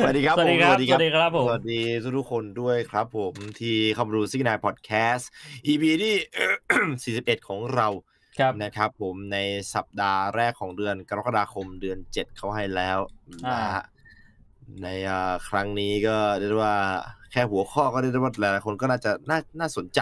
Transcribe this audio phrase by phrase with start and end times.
[0.00, 1.82] สวัสดีครับ สวัสดีครับผม สวัสดีคครับผมสวัสดี
[2.18, 5.30] ทุกๆคนด้วยครับผมที่เข้ามาดูซิกนายพอดแคสต์
[5.66, 7.88] EP ที่ 41 ของเรา
[8.38, 9.38] ครับนะครับผมใน
[9.74, 12.98] สัปดาห์แรกของเดือนกรกฎาคมเดือน 7 เขาให้แล้ว
[13.46, 13.84] อ่านะฮะ
[14.82, 16.76] ในอ่าครั้งนี้ก็เรียกได้ว่า
[17.32, 20.00] แค่หัวข้อก็เรียกได้ว่าหลายๆคนก็น่าจะน่าน่าสนใจ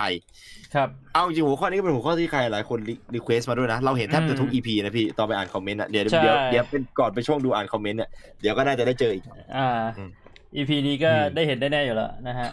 [0.75, 2.79] ครับ เอาจริงๆหัวข้อนี้ก็เป็นหัวข้อที่ใครหลายคน
[3.15, 8.11] request มาด้วยนะ เราเห็นแทบจะทุกอืม EP นะพี่ตอนไปอ่านคอมเมนต์อะเดี๋ยวใช่เดี๋ยวเดี๋ยวเป็นก่อนไปช่วงดูอ่านคอมเมนต์เนี่ย
[8.41, 9.25] เดี๋ยวก็น่าจะได้เจออีก
[9.57, 9.69] อ่า
[9.99, 10.11] อืม
[10.57, 12.51] EP นี้ก็อืมได้เห็นได้แน่อยู่แล้วนะฮะ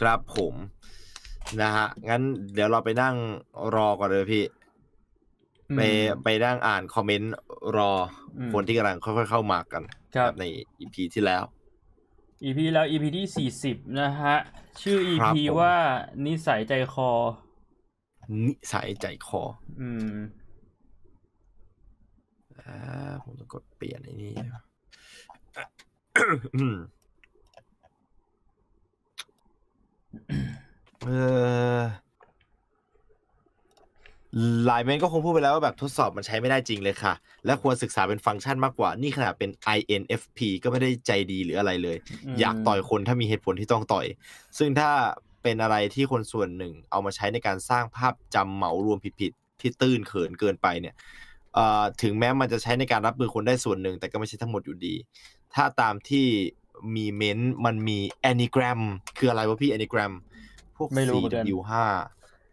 [0.00, 0.54] ครับผม
[1.62, 2.22] นะฮะ งั้น
[2.54, 3.14] เดี๋ยวเราไปนั่ง
[3.74, 4.44] รอก่อนเลยพี่
[5.76, 7.32] ไปอืมไปนั่งอ่านคอมเมนต์
[7.76, 7.92] รอ
[8.38, 9.82] อมคนที่กำลังค่อยๆเข้ามากัน
[10.16, 10.44] ครับใน
[10.80, 11.42] EP ที่แล้ว
[12.44, 14.36] EP แล้ว EP ที่สี่สิบนะฮะ
[14.82, 15.76] ชื่อครับ EP ผม ว่า
[16.26, 17.10] นิสัยใจคอ
[18.46, 19.42] นิสัยใจคอ
[19.80, 20.14] อืม
[22.58, 24.32] อ่าผมต้องกดเปลี่ยนไอ้นี่
[26.56, 26.76] อืม
[31.06, 31.10] เอ
[31.78, 31.80] อ
[34.66, 37.14] หลายเมนก็คงพูดไปแล้วว่าแบบทดสอบมันใช้ไม่ได้จริงเลยค่ะ
[37.46, 41.96] และควรศึกษาเป็นฟังก์ชันมากกว่า นี่ขนาดเป็น INFP ก็ไม่ได้ใจดีหรืออะไรเลย
[42.26, 44.06] อืมอยากต่อยคนถ้ามีเหตุผลที่ต้องต่อย
[44.58, 44.90] ซึ่งถ้า
[45.42, 50.94] เป็นอะไรที่คนส่วนหนึ่ง เอามาใช้ในการสร้างภาพจำเหมารวมผิดๆที่ตื้นเขินเกินไปเนี่ย
[51.54, 54.94] เอ่อถึงแม้มันจะใช้ในการรับมือคนได้ส่วนหนึ่ง แต่ก็ไม่ใช่ทั้งหมดอยู่ดี
[55.54, 56.26] ถ้าตามที่
[56.96, 57.98] มีเม้นต์มันมี
[58.30, 58.80] Anagram
[59.18, 60.12] คืออะไรวะพี่ Anagram
[60.76, 61.72] พวกไม่รู้เหมือนกัน 4W5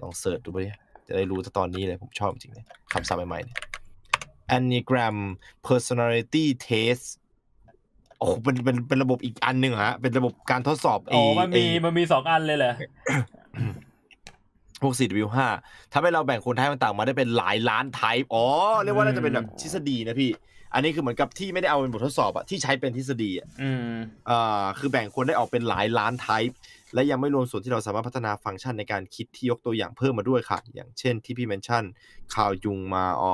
[0.01, 0.69] ลองเสิร์ชดูไปดิ
[1.11, 3.57] จะได้รู้ตอนนี้เลย ผมชอบจริงๆเลยคำศัพท์ใหม่ๆเนี่ย
[4.57, 5.17] Anagram
[5.67, 7.05] personality test
[8.17, 12.73] โอ้โหเป็นเป็นเป็นระบบอีกอันหนึ่งเหรอฮะ เป็นระบบการทดสอบอ๋อไมันมีไอ้มันมีสองอันเลยเหรอ
[14.81, 15.37] พวก 4W5
[15.91, 18.45] ทำให้เราแบ่งคนไทป์ต่างๆมาได้เป็นหลายล้านไทป์อ๋อ
[18.83, 20.31] เรียกว่าน่าจะเป็นแบบทฤษฎีนะพี่
[20.73, 23.93] อันนี้คือเหมือนกับที่ไม่ได้เอาเป็นบททดสอบอะที่ใช้เป็นทฤษฎีอะอืม
[24.29, 26.57] อ่าคือแบ่งคนได้ออกเป็นหลายล้านไทป์
[26.93, 31.83] และยังไม่รวมส่วนที่เราสามารถพัฒนาฟังก์ชันในการคิดที่ยกตัวอย่างเพิ่มมาด้วยค่ะ อย่างเช่นที่พี่เมนชั่น
[32.33, 33.33] คาวยุงมาอ๋อ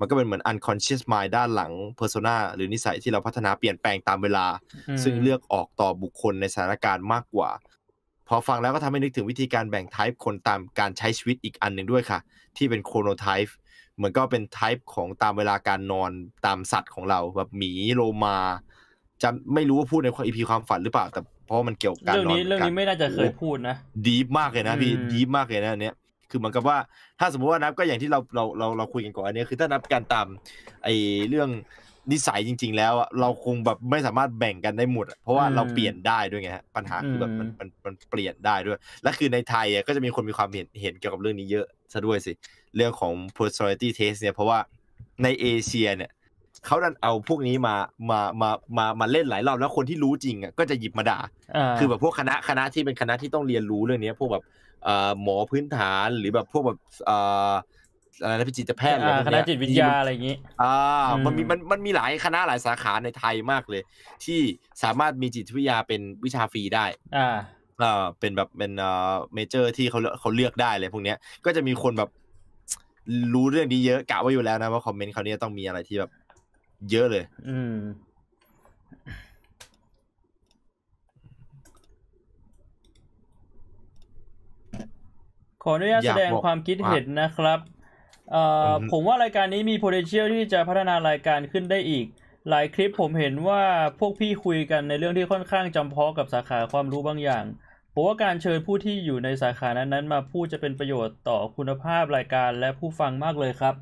[0.00, 4.46] มันก็เป็นเหมือน unconscious mind ด้านหลัง persona หรือนิสัยที่เราพัฒนาเปลี่ยนแปลงตามเวลา
[4.88, 7.50] อืมซึ่งเลือกออกต่อบุคคลในสถานการณ์มากกว่า
[8.28, 12.18] พอฟังแล้วก็ทำให้นึกถึงวิธีการแบ่งไทป์คนตามการใช้ชีวิตอีกอันหนึ่งด้วยค่ะ
[12.56, 13.56] ที่เป็นโครโนไทป์
[13.96, 16.10] เหมือนก็เป็นไทป์ของตามเวลาการนอน
[16.46, 18.36] ตามสัตว์ของเราแบบหมีโลมา
[19.22, 25.94] จะไม่รู้ว่าพูดในอีพีความฝันหรือเปล่า แต่ เพราะว่ามันเกี่ยวกับการเรื่องนอนนี้หเรื่องกันี้ไม่น่าจะเคยพูดนะดีฟมากเลยนะพี่อืมดีฟมากเลยนะอันเนี้ย
[26.30, 26.76] คือเหมือนกับว่า
[27.20, 30.26] ถ้าสมมติว่านับก็อย่างที่เราเราเราเราคุยกันก่อนอันเนี้ยคือถ้านับการตาม
[30.84, 30.94] ไอ้
[31.28, 31.48] เรื่อง
[32.12, 42.32] นิสัยจริง ๆ แล้วอะเราคงแบบไม่สามารถแบ่งกันได้หมดอะเพราะว่าอืมเราเปลี่ยนได้ด้วยไงฮะปัญหาคือแบบมันอืมมันมันเปลี่ยนได้ด้วย และคือในไทยอะก็จะมีคนมีความเห็นเห็นเกี่ยวกับเรื่องนี้เยอะซะด้วยสิ
[42.76, 44.58] เรื่องของ personality test เนี่ยเพราะว่า
[45.22, 46.10] ในเอเชียเนี่ย
[46.66, 47.74] เขาดันเอาพวกนี้มา
[48.10, 54.44] มามามามาเล่นหลายรอบแล้วคนที่รู้จริงอะก็จะหยิบมาด่าาคือแบบพวกคณะคณะที่เป็นคณะที่ต้องเรียนรู้เรื่องเนี้ยพวกแบบ
[54.84, 57.18] เอ่อหมอพื้นฐานหรือแบบพวกแบบเอ่
[57.50, 57.52] อ
[58.22, 60.74] อะไรนะจิตแพทย์อะไรอ่าพวกคณะเนี้ยจิตวิทยาอะไรอย่างงี้อ่า
[61.10, 63.82] อืมมันมีมันมันมีหลายคณะหลายสาขาในไทยมากเลย
[64.24, 64.40] ที่
[64.82, 66.86] สามารถมีจิตวิทยาเป็นวิชาฟรีได้
[67.16, 67.36] อ่า
[67.80, 72.10] เอ่อเป็นแบบเป็นเอ่อเมเจอร์ที่เขาเขาเลือกได้เลยพวกเนี้ยก็จะมีคนแบบ
[73.34, 76.10] รู้เรื่องนี้เยอะกะไว้อยู่แล้วนะว่าคอมเมนต์เขาวเนี้ยต้องมีอะไรที่แบบ
[76.90, 77.76] เยอะเลย อืม
[85.62, 87.58] ขออนุญาตอแสยากดงบอกความคิดเห็นนะครับ
[88.30, 92.06] เอ่อออฮึผมว่ารายการนี้มี potential ที่จะพัฒนารายการขึ้นได้อีก
[92.48, 93.62] หลายคลิปผมเห็นว่า
[93.98, 97.44] พวกพี่คุยกันในเรื่องที่ค่อนข้างจำเพาะกับสาขาความรู้บางอย่าง
[97.92, 103.74] ผมว่าการเชิญผู้ที่อยู่ในสาขานั้นๆ มาพูดจะเป็นประโยชน์ต่อคุณภาพรายการและผู้ฟังมากเลยครับ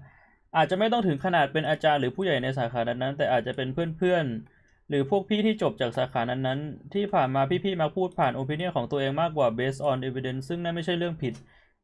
[0.56, 11.34] อาจจะไม่ต้องถึงขนาดเป็นอาจารย์หรือผู้ใหญ่ในสาขานั้นๆ แต่อาจจะเป็นเพื่อนๆ หรือพวกพี่ที่จบจากสาขานั้นๆ ที่ผ่านมาพี่ๆ มาพูดผ่าน opinion ของตัวเองมากกว่า based on evidence ซึ่งนั่นไม่ใช่เรื่องผิด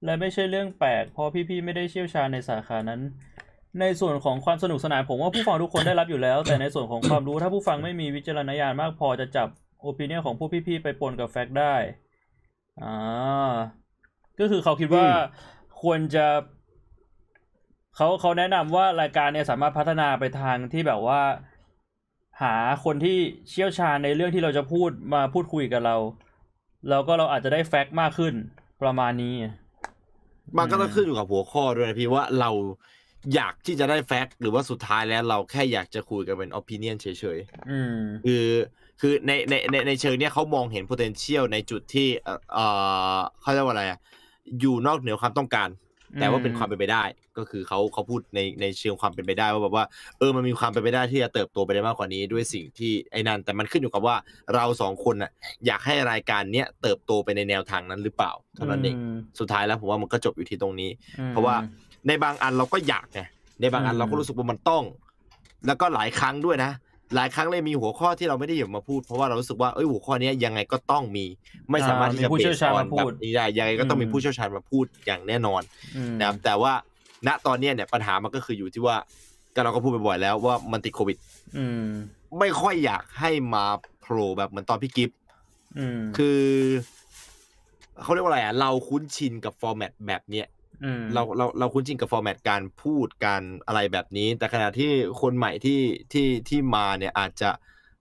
[0.05, 3.01] และไม่ใช่เรื่องแปลก เพราะพี่ๆ ไม่ได้เชี่ยวชาญในสาขานั้น
[3.81, 9.49] ในส่วนของความสนุกสนานผมว่าผู้ฟังทุกคนได้รับอยู่แล้ว แต่ในส่วนของความรู้ถ้าผู้ฟังไม่มีวิจารณญาณมากพอจะจับ
[9.91, 11.75] opinion ของผู้พี่ๆ ไปปนกับแฟกต์ได้
[12.83, 13.53] อ่า
[14.41, 15.15] ก็คือเขาคิดว่าอืม
[15.83, 16.27] ควรจะ
[18.01, 21.21] เขาเขาแนะนำว่ารายการเนี่ยสามารถพัฒนาไปทางที่แบบว่า
[22.43, 22.55] หา
[22.85, 23.19] คนที่
[23.49, 25.97] เชี่ยวชาญในเรื่องที่เราจะพูดมาพูดคุยกับเรา
[26.89, 28.35] แล้วก็เราอาจจะได้แฟกต์มากขึ้น
[28.83, 29.35] ประมาณนี้
[30.59, 32.51] มันก็ต้องขึ้นอยู่กับหัวข้อด้วยนะพี่ว่าเรา
[33.35, 37.07] อยากที่จะได้แฟกต์หรือว่าสุดท้ายแล้วเราแค่อยากจะคุยกันเป็น opinion เฉ
[37.37, 37.39] ย
[37.71, 38.47] อืมๆคือ
[39.01, 42.67] คือในในในในเชิงเนี้ยเขามองเห็น potential ในจุดที่เอ่อเอ่
[43.17, 43.99] อเขาเรียกว่าอะไรอะ
[44.61, 45.69] อยู่นอกเหนือความต้องการ
[46.21, 47.05] แต่ว่าเป็นความเป็นไปได้
[47.39, 49.85] ก็คือเขาเขาพูดในในเชิงความเป็นไปได้ว่าแบบว่า
[50.19, 54.17] เออมันมีความเป็นไปได้ที่จะเติบโตไปได้มากกว่านี้ด้วยสิ่งที่ไอ้นั่นแต่มันขึ้นอยู่กับว่า
[54.55, 55.31] เราสองคนน่ะ
[55.67, 60.91] อยากให้รายการเนี้ยเติบโตไปในแนวทางนั้นหรือเปล่าเท่านั้นเองมสุดท้ายแล้วผมว่ามันก็จบอยู่ที่ตรงนี้
[61.21, 61.57] อืมเพราะว่า
[62.07, 63.21] ในบางอันเราก็อยากไง
[63.61, 64.83] ในบางอันอืมเราก็รู้สึกว่ามันต้อง
[65.67, 66.71] แล้วก็หลายครั้งด้วยนะ
[67.15, 71.27] หลายครั้งเลยมีหัวข้อที่เราไม่ได้หยิบมาพูด เพราะว่าเรารู้สึกว่าเอ้ยหัวข้อเนี้ยยังไงก็ต้องมี
[71.71, 75.63] ไม่สามารถที่จะอ่ามีผู้เชี่ยวชาญบมาพูดแบบนี้ได้ยังไงก็ต้องมีอืมผู้เชี่ยวชาญมาพูดอย่างแน่นอน
[75.97, 76.73] อืมนะครับแต่ว่า
[77.27, 78.97] ณตอนเนี้ยเนี่ยปัญหามันก็คืออยู่ที่ว่า
[79.55, 81.17] ก็เราก็พูดไปบ่อยแล้วว่ามันติดโควิด
[81.57, 81.89] อืม
[82.39, 83.65] ไม่ค่อยอยากให้มา
[84.01, 85.17] โผล่แบบเหมือนตอนพี่กิฟต์
[85.79, 86.41] อืมคือ
[88.03, 90.49] เขาเรียกว่าอะไรอะเราคุ้นชินกับ format แบบเนี้ยม
[91.15, 94.91] เราเราเราคุ้นชินกับ format การพูดการอะไรแบบนี้ แต่ขณะที่
[95.21, 95.81] คนใหม่ที่
[96.13, 97.51] ที่ที่มาเนี่ยอาจจะ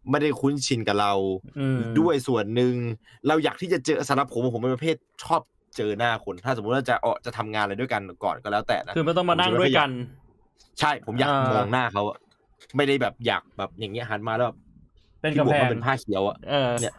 [0.10, 1.14] ไม่ได้คุ้นชินกับเรา
[1.60, 2.74] อืมด้วยส่วนหนึ่ง
[3.28, 5.42] เราอยากที่จะเจอสำหรับผมผมเป็นประเภทชอบ
[5.78, 9.90] เจอหน้าคน ถ้าสมมติว่าจะเออจะทำงานอะไรด้วยกันก่อนก็แล้วแต่นะคือไม่ต้องมานั่งด้วยกัน
[10.80, 12.18] ใช่ผมอยากอ่ามมองหน้าเขาอะ
[12.76, 14.67] ไม่ได้แบบอยากแบบอย่างเงี้ยหันมาแล้วแบบเป็น
[15.34, 16.94] พี่กำบวแพกงมันเป็นผ้าเขียวอะเออเนี่ย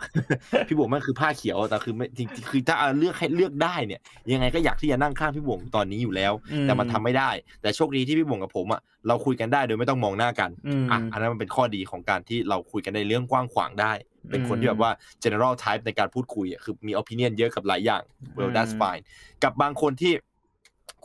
[0.69, 4.01] พี่บวงมันคือผ้าเขียวแต่คือไม่จริงๆคือถ้าเอาเลือกให้เลือกได้เนี่ย
[4.33, 7.31] ยังไงก็อยากที่จะนั่งข้างพี่บวงตอนนี้อยู่แล้วอืมแต่มันทำไม่ได้
[7.63, 13.93] แต่โชคดีที่พี่บวงกับผมอะเราคุยกันได้โดยไม่ต้องมองหน้ากันอืมอะอันนั้นมันเป็นข้อดีของการที่เราคุยกันในเรื่องกว้างขวางได้
[14.31, 14.93] เป็นคนที่แบบว่า
[15.23, 18.03] general type ในการพูดคุยอะคือมี opinion เยอะกับหลายอย่าง
[18.37, 19.03] well that's อืม fine
[19.45, 20.13] กับบางคนที่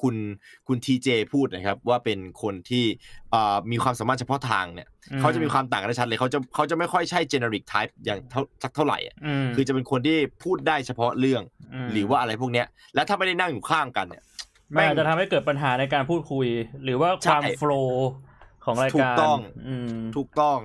[0.03, 0.15] คุณ
[0.67, 2.85] คุณทีเจพูดนะครับ ว่าเป็นคนที่
[3.33, 9.15] อ่ามีความสามารถเฉพาะทางเนี่ยอืมเขาจะมีความต่างกันได้ชัดเลยเขาจะเขาจะไม่ค่อยใช่ generic type อย่างเท่าสักเท่าไหร่อะ
[9.45, 11.41] มคือจะเป็นคนที่พูดได้เฉพาะเรื่อง
[11.87, 14.23] มหรือว่าอะไรพวกเนี้ย แล้วถ้าไม่ได้นั่งอยู่ข้างกันเนี่ย
[14.75, 16.47] มันอาจจะทำให้เกิดปัญหาในการพูดคุย
[16.83, 18.09] หรือว่าคใช่วามโฟล์
[18.65, 20.59] ของรายถูการกต้องอืมถูกต้อง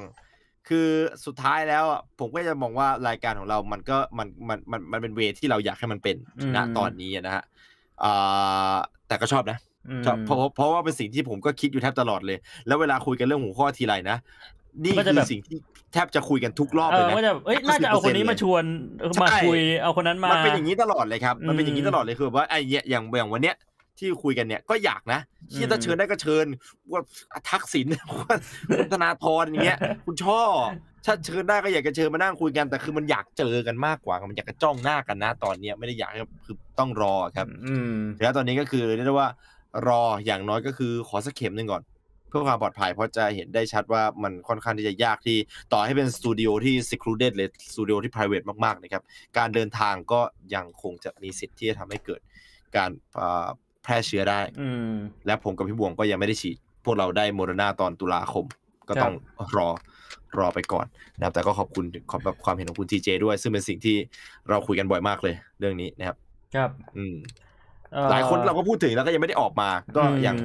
[0.69, 0.89] คือ
[1.27, 7.47] สุดท้ายแล้วอะผมก็จะมองว่ารายการของเรามันก็มันมันมันมันเป็นเวที่เราอยากให้มันเป็นอืมณตอนนี้อะนะฮะอ่า
[9.09, 9.59] แต่ก็ชอบนะ
[10.01, 14.17] มชอบเพราะเพราะว่าเป็นสิ่งที่ผมก็คิดอยู่แทบตลอดเลย แล้วเวลาคุยกันเรื่องหัวข้อทีไรนะ
[14.85, 15.57] นี่ก็จะคืแบอบสิ่งที่
[15.93, 18.65] แทบจะคุยกันทุกรอบเอเลยอนะก็จะเอ้ยน่าจะเอาคนนี้มาชวน
[19.23, 23.57] มาใช่คุยเอาคนนั้นมา มันเป็นอย่างนี้ตลอดเลยครับ มันเป็นอย่างนี้อืมตลอดเลยคือแบบว่าไอ้เนี่ยอย่างอย่างวันเนี้ย
[23.99, 25.21] ที่คุยกันเนี่ยก็อยากนะ
[25.55, 26.47] ที่อืมถ้าเชิญได้ก็เชิญ
[26.91, 27.01] ว่า
[27.51, 27.87] ทักษิณ
[28.21, 28.35] ว่า
[28.79, 30.41] คุณธนาธรอย่างเงี้ย คุณช่อ
[31.05, 39.29] ถ้าเชิญได้ก็อยากจะเชิญมานั่งคุยกันแต่คือมันอยากเจอกันมากกว่า มันอยากจะจ้องหน้ากันนะ ตอนเนี้ยไม่ได้อยากให้คือต้องรอครับ อืมแล้วตอนนี้ก็คือเรียกได้ว่า
[39.89, 41.83] รออย่างน้อยก็คือขอสักเข็มหนึ่งก่อน
[42.29, 45.37] เพื่อความปลอดภัยเพราะจะเห็นได้ชัดว่ามันค่อนข้างที่จะยากที่
[45.73, 49.03] ต่อให้เป็นสตูดิโอที่ secluded เลยสตูดิโอที่ private มากๆนะครับ
[49.39, 50.21] การเดินทางก็
[50.55, 52.21] ยังคงจะมีสิทธิ์ที่จะทำให้เกิด
[52.77, 53.47] การเอ่อ
[53.83, 54.95] แพร่เชื้อได้อืม
[55.27, 58.45] และผมกับพี่บวงก็ยังไม่ได้ฉีด พวกเราได้โมเดอร์นาตอนตุลาคม
[58.89, 59.15] ก็ต้อง
[59.57, 59.69] รอ
[60.39, 63.97] รอไปก่อนนะครับแต่ก็ขอบคุณขอบความเห็นของคุณทีเจด้วย ซึ่งเป็นสิ่งที่
[64.49, 66.17] เราคุยกันบ่อยมากเลย เรื่องนี้นะครับ
[66.55, 67.17] ครับ อืม
[67.93, 70.37] เอ่อหลายคนเราก็พูดถึงแล้วก็ยังไม่ได้ออกมา ก็อืมอย่าง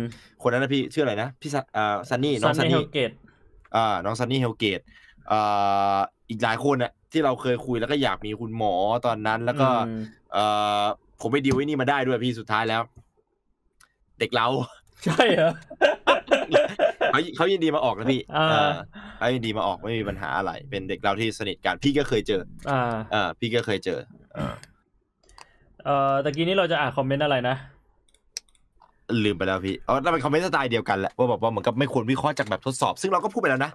[0.41, 3.11] คนนั้นนะพี่ชื่ออะไรนะพี่ซันอ่าซันนี่น้องซันเฮนี่ลเกต
[3.75, 4.79] อ่าน้องซันนี่เฮลเกต
[5.31, 5.97] อ่า
[6.29, 8.73] อีกหลายคนน่ะที่เราเคยคุยแล้วก็อยากมีคุณหมอ
[9.05, 10.01] ตอนนั้น แล้วก็อืม
[10.33, 10.45] เอ่
[10.81, 10.83] อ
[11.21, 12.81] ผมไปดีลไอ้นี่มาได้ด้วยพี่สุดท้ายแล้ว
[14.19, 14.47] เด็กเรา
[15.05, 15.51] ใช่เหรอ
[17.13, 18.71] เขาเขายินดีมาออกนะพี่อ่าเออ
[19.17, 22.81] เขายินดีมาออกไม่มีปัญหาอะไร เป็นเด็กเราที่สนิทกันพี่ก็เคยเจออ่า
[23.13, 23.99] อ่าพี่ก็เคยเจอ
[24.33, 24.53] เออ
[25.85, 27.55] เอ่อตะกี้นี้เราจะอ่านคอมเมนต์อะไรนะ
[29.23, 33.71] ลืมไปแล้วพี่อ๋อนั่นเป็นคอมเมนต์สไตล์เดียวกันแหละว่าแบบว่าเหมือนกับไม่ควรวิเคราะห์จากแบบทดสอบ ซึ่งเราก็พูดไปแล้วนะ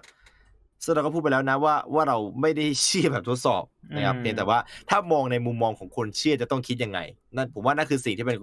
[0.83, 3.63] ซึ่งเราก็พูดไปแล้วนะว่าว่าเราไม่ได้เชื่อแบบทดสอบ
[3.95, 4.59] นะครับอืมเพียงแต่ว่า
[4.89, 6.99] ถ้ามองในมุมมองของคนเชื่อจะต้องคิดยังไง
[7.35, 8.37] นั่นผมว่านั่นคือสิ่งที่เป็น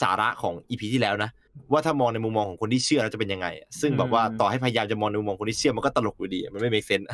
[0.00, 1.30] สาระของอีพีที่แล้วนะ
[1.72, 3.46] ว่าถ้ามองในมุมมองของคนที่เชื่อแล้วจะเป็นยังไง
[3.80, 7.06] ซึ่งแบบว่าต่อให้พยายามจะมองในมุมมองคนที่เชื่อมันก็ตลกอยู่ดี มันไม่ make sense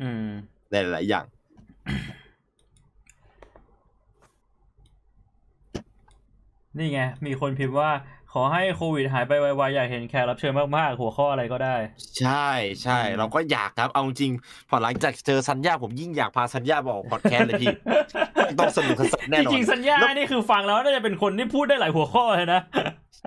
[0.00, 0.26] อืม
[0.70, 1.24] ในหลายๆอย่าง
[6.78, 7.90] นี่ไง มีคนพิมพ์ว่า
[8.36, 11.76] ขอให้โควิดหายไปไวๆ อยากเห็นแขกรับเชิญมากๆ หัวข้ออะไรก็ได้
[12.20, 12.48] ใช่
[12.82, 17.74] ใช่อืมเราก็อยากครับ เอาจริงๆพอหลังจากเจอสัญญาผมยิ่งอยากพาสัญญามาออกพอดแคสต์เลยพี่
[18.58, 22.60] ต้องสนุกสนานแน่นอนจริงๆสัญญาแล้วนี่คือฟังแล้วน่าจะเป็นคนที่พูดได้หลายหัวข้อเลยนะ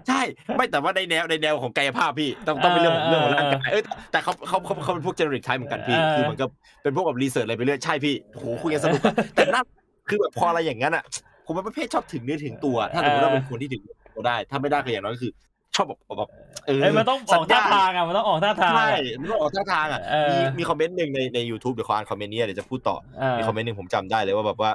[0.07, 0.21] ใช่
[0.55, 6.49] ไม่แต่ว่าในแนวในแนวของกายภาพพี่ ต้องต้องเป็นเรื่องของเออเรื่องของร่างกายเอ้ยแต่เขาเขาเขาเขาเป็นพวก generic type เหมือนกันพี่เออคือเหมือนกับ
[6.83, 9.63] เป็นพวกแบบ research อะไรไปเรื่อย ใช่พี่โหคุยกันสนุกอะแต่นั่น
[10.09, 11.03] คือแบบพออะไรอย่างนั้นอะ
[11.45, 13.83] ผมเป็นประเภทชอบถึงเนื้อถึงตัว ถ้าสมมติว่าเป็นคนที่ถึง
[14.15, 15.31] ตัวได้ ถ้าไม่ได้ก็อย่างน้อยก็คือ
[15.75, 16.29] ชอบแบบแบบ
[16.65, 24.71] เออเอ้ยมันต้องออกท่าทางอะมันต้องออกท่าทางใช่อะมันต้องออกท่าทางอะเออมีมีคอมเมนต์หนึ่งในใน YouTube เดี๋ยวขออ่านคอมเมนต์นี้เดี๋ยวจะพูดต่อเออมีคอมเมนต์หนึ่งผมจำได้เลยว่าแบบว่า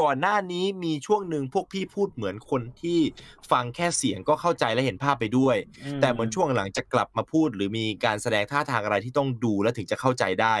[0.00, 2.98] ก่อนหน้านี้มีช่วงหนึ่งพวกพี่พูดเหมือนคนที่
[3.50, 5.56] ฟังแค่เสียงก็เข้าใจและเห็นภาพไปด้วย
[6.00, 10.54] แต่เหมือนช่วงหลังจะกลับมาพูด หรือมีการแสดงท่าทางอะไรที่ต้องดูแล้วถึงจะเข้าใจได้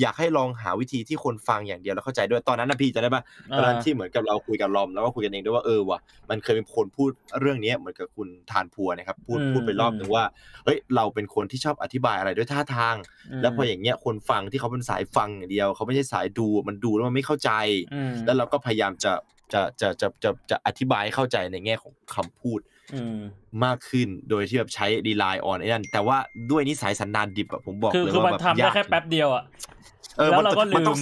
[0.00, 3.22] อยากให้ลองหาวิธีที่คนฟังอย่างเดียวแล้วเข้าใจด้วยตอนนั้นนะพี่จะได้ปะ
[3.56, 5.98] ตอนนั้นที่เหมือนกับเราคุยกับลอมแล้วก็คุยกันเองด้วยว่าเออว่ะ
[6.30, 10.24] มันเคยมีคนพูดเรื่องนี้เหมือนกับคุณทานพัวนะครับพูดพูดไปรอบหนึ่งว่า
[10.64, 12.96] เฮ้ยเราเป็นคนที่ชอบอธิบายอะไรด้วยท่าทาง
[13.42, 17.50] แล้วพออย่างเงี้ยคนฟังที่เขาเป็นสายฟังอย่างเดียว เขาไม่ใช่สายดูมันดูแล้วมันไม่เข้าใจ
[18.26, 19.12] แล้วเราก็พยายามจะ
[19.52, 22.60] จะจะจะจะจะอธิบายให้เข้าใจในแง่ของคำพูด
[23.64, 26.16] มากขึ้นโดยที่แบบใช้ดีไลน์ออนไอ้นั่นแต่ว่า
[26.50, 29.44] ด้วยนิสัยสันดานดิบอะผมบอกเลยว่าแบบทำได้แค่แป๊บเดียวอะ
[30.18, 30.96] เออแล้วเราก็ลืมมันต้อง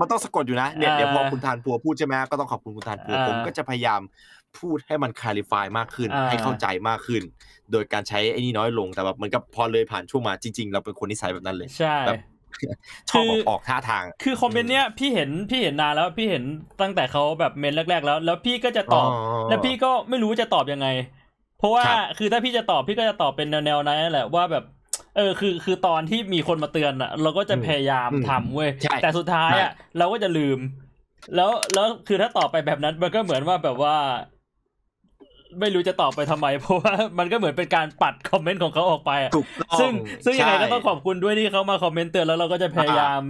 [0.00, 4.00] มันต้องสะกดอยู่นะเนี่ยเดี๋ยวพอคุณทานพัวพูดใช่ไหมก็ต้องขอบคุณคุณทานพัวผมก็จะพยายาม
[4.58, 7.22] พูดให้มันคลาริฟายมากขึ้น ให้เข้าใจมากขึ้น
[7.72, 11.96] โดยการใช้ไอ้นี่น้อยลงแต่แบบมันก็พอเลยผ่านช่วงมาจริง ๆ เราเป็นคนนิสัยแบบนั้นเลยใช่
[13.10, 16.44] ชอบออกท่าทาง คือคอมเมนต์เนี้ยพี่เห็นพี่เห็นนานแล้วพี่เห็น
[16.80, 19.08] ตั้งแต่เขาแบบเมนแรก ๆ แล้ว แล้วพี่ก็จะตอบ
[19.48, 20.88] แล้วพี่ก็ไม่รู้จะตอบยังไง
[21.58, 21.84] เพราะว่า
[22.18, 24.64] คือถ้าพี่จะตอบพี่ก็จะตอบเป็นแนวๆนั้นแหละว่าแบบ
[25.16, 28.70] เออคือคือตอนที่มีคนมาเตือนอะ เราก็จะพยายามทำเว้ย
[29.02, 30.58] แต่สุดท้ายอะเราก็จะลืม
[31.36, 33.96] แล้วแล้วคือถ้าตอบไปแบบนั้นมันก็เหมือนว่าแบบว่า
[35.60, 39.12] ไม่รู้จะตอบไปทำไม เพราะว่ามันก็เหมือนเป็นการปัดคอมเมนต์ของเขาออกไป
[39.80, 39.92] ซึ่ง
[40.24, 43.20] ซึ่งยังไงก็ต้องขอบคุณด้วยที่เขามาคอมเมนต์เตือนแล้วเราก็จะพยายาม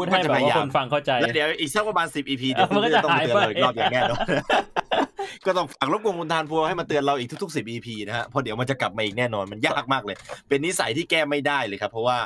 [0.00, 4.26] พูดให้แบบว่าคนฟังเข้าใจแล้วเดี๋ยวอีกสักประมาณสิบอีพีเดี๋ยวมันก็จะต้องเตือนเลยรอบอย่างแน่นอน
[5.46, 10.16] ก็ต้องฝากรบกวนคุณทานพัวให้มาเตือนเราอีกทุกๆสิบอีพีนะฮะเพราะเดี๋ยวมันจะกลับมาอีกแน่นอนมันยากมากเลย
[10.48, 12.18] เป็นนิสัยที่แก้ไม่ได้เลยครับ เพราะว่า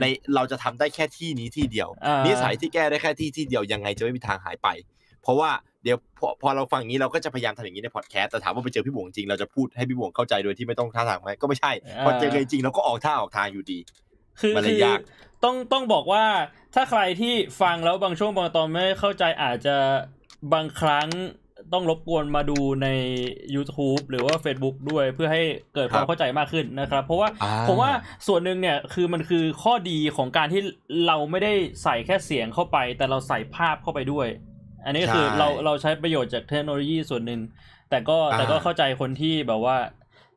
[0.00, 0.04] ใน
[0.34, 1.88] เราจะทำได้แค่ที่นี้ที่เดียว
[2.26, 4.68] นิสัยที่แก้ได้แค่ที่ที่เดียวยังไงจะไม่มีทางหายไป
[5.22, 5.50] เพราะว่า
[5.84, 11.72] เดี๋ยวพอพอเราฟังอย่างนี้เราก็จะพยายามทำอย่างนี้ในพอดแคสต์แต่ถามว่าไปเจอพี่บวงจริงเราจะพูดให้พี่บวงเข้าใจโดยที่ไม่ต้องท่าทางไหมก็ไม่ใช่
[12.04, 13.78] พอเจอจริงเราก็ออกท่าออกทางอยู่ดี
[14.40, 14.98] คือมันเลยยาก
[15.44, 16.24] ต้องต้องบอกว่า
[16.74, 19.76] ถ้าใครที่ฟังแล้วบางช่วงบางตอนไม่เข้าใจอาจจะ
[20.52, 21.08] บางครั้ง
[21.72, 22.88] ต้องรบกวนมาดูใน
[23.54, 25.42] YouTube หรือว่า Facebook ด้วยเพื่อให้
[25.74, 27.28] เกิดความเข้าใจมากขึ้นนะครับ เพราะว่า
[27.68, 27.90] ผมว่า
[28.26, 30.62] ส่วนหนึ่งเนี่ยคือมันคือข้อดีของการที่
[31.06, 34.28] เราไม่ได้ใส่แค่เสียงเข้าไป แต่เราใส่ภาพเข้าไปด้วย
[34.84, 37.40] อันนี้คือเราเราใช้ประโยชน์จากเทคโนโลยีส่วนหนึ่ง
[37.90, 39.76] แต่ก็แต่ก็เข้าใจคนที่แบบว่า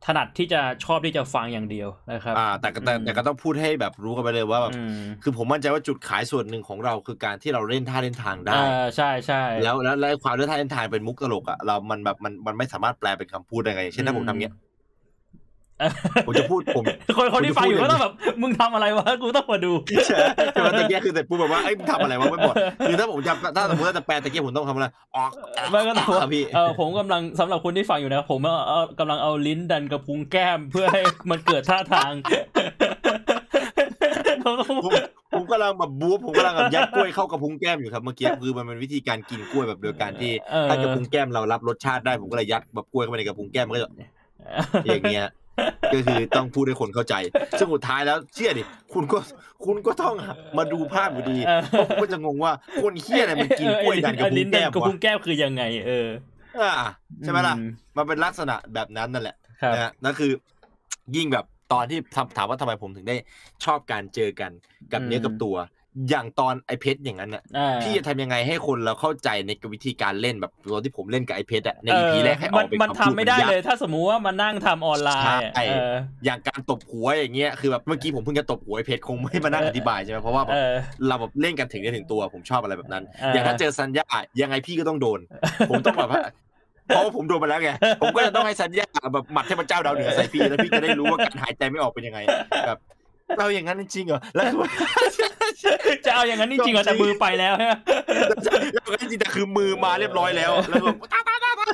[0.06, 4.72] ถนัดที่จะชอบที่จะฟังอย่างเดียวนะครับอ่าแต่แต่แต่ก็ต้องพูดให้แบบรู้กันไปเลยว่าแบบ
[5.24, 14.54] คือผมมั่นใจว่าจุดขายส่วนหนึ่งของเราคือการที่เราเล่นท่าเล่นทางได้อ่าใช่ใช่แล้วแล้วแล้วความเล่นท่าเล่นทางเป็นมุกตลกอะเรา มันแบบมันมันไม่สามารถแปลเป็นคำพูดได้ไงเช่นถ้าผมทำเงี้ย
[16.28, 16.84] ผมจะพูดผม
[17.18, 19.72] คนคนที่ฟังอยู่ก็ต้องแบบ มึงทำอะไรวะ กูต้องมาดู
[20.06, 22.56] ใช่ไหมตะเกียคือเสร็จปุ๊บแบบว่าไอ้มึงทำอะไรวะไม่หมด
[22.88, 25.32] คือถ้าผมจะถ้าสมมติว่าจะแปลตะเกียผมต้องทำอะไรออก
[25.72, 28.40] ไม่ก็ต้องพี่เออผมกำลังสำหรับคนที่ฟังอยู่นะ ผม
[29.00, 32.12] กำลังเอาลิ้นดันกระพุ้งแก้มเพื่อให้มันเกิดท่าทาง
[35.34, 40.32] ผมกำลังแบบบู๊ผมกำลังแบบยัดกล้วยเข้ากระพุ้งแก้มอยู่ครับเมื่อกี้คือมันเป็นวิธีการกินกล้วยแบบโดยการที่
[40.70, 43.92] ถ้ากระพุ้งแก้มเรารับรสชาติได้ผมก็เลยยัดแบบกล้วยเข้าไปในกระพุ้งแก้มก็จะ
[44.86, 45.28] อย่างเงี้ย
[45.94, 47.16] ก็คือต้องพูดให้คนเข้าใจ
[47.60, 49.18] ซึ่งสุดท้ายแล้วเชื่อดิ คุณก็
[49.66, 50.14] คุณก็ต้อง
[50.58, 51.38] มาดูภาพอยู่ดี
[51.70, 56.08] เพราะคุณก็จะงงว่าคนเฮี้ยอะไรมันกินกล้วยดันกับพุงแก้มกับพุงแก้มคือยังไง เออ
[56.62, 56.72] อ่า
[57.24, 57.56] ใช่ไหมล่ะ
[57.98, 59.36] มันเป็นลักษณะแบบนั้นนั่นแหละ
[59.74, 60.32] นะฮะนั่นคือ
[61.16, 62.00] ยิ่งแบบตอนที่
[62.38, 63.16] ถามว่าทำไมผมถึงได้
[63.66, 64.52] ชอบการเจอกัน
[64.92, 65.56] กับเนื้อกับตัว
[66.10, 67.44] อย่างตอนไอเพชรอย่างนั้นอะ
[67.84, 75.50] พี่จะทำยังไงให้คนเราเข้าใจในวิธีการเล่นแบบตอนที่ผมเล่นกับไอเพชรอะในอีพีแรกให้ออกเป็นมันทำไม่ได้เลย ถ้าสมมุติว่ามันนั่งทำออนไลน์
[76.26, 80.44] อย่างการตบหัวอย่างเงี้ยคือแบบเมื่อกี้ผมเพิ่งจะตบหัวไอเพชรคงไม่มานั่งอธิบายใช่ไหมเพราะว่า
[81.08, 83.04] เราแบบเล่นกันถึงได้ถึงตัวผมชอบอะไรแบบนั้น
[83.34, 84.06] อย่างถ้าเจอสัญญา
[84.42, 85.20] ยังไงพี่ก็ต้องโดน
[85.70, 86.10] ผมต้องแบบ
[86.88, 92.20] เพราะว่าผมโดนมาแล้วไง ผมก็จะต้องให้สัญญาแบบหมัดเทพเจ้าดาวเหนือใส่พี่แล้วพี่จะได้รู้ว่าการหายใจไม่ออกเป็นยังไง
[92.68, 92.80] แบบ
[93.40, 94.46] เราอย่างนั้นจริงเหรอ แล้ว
[96.06, 97.76] จะเอาอย่างนั้นจริงเหรอแต่มือไปแล้วฮะ
[99.02, 101.66] จริงแต่คือมือมาเรียบร้อยแล้ว แล้วแบบตาตาตาตา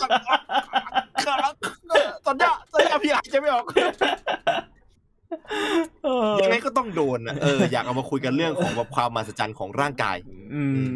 [2.25, 3.65] ตอนนี้ตอนนี้พี่หายใจไม่ออก
[6.41, 10.17] ยังไงก็ต้องโดนเอออยากเอามาคุยกันเรื่องของแบบความมหัศจรรย์ของร่างกาย
[10.53, 10.95] อืม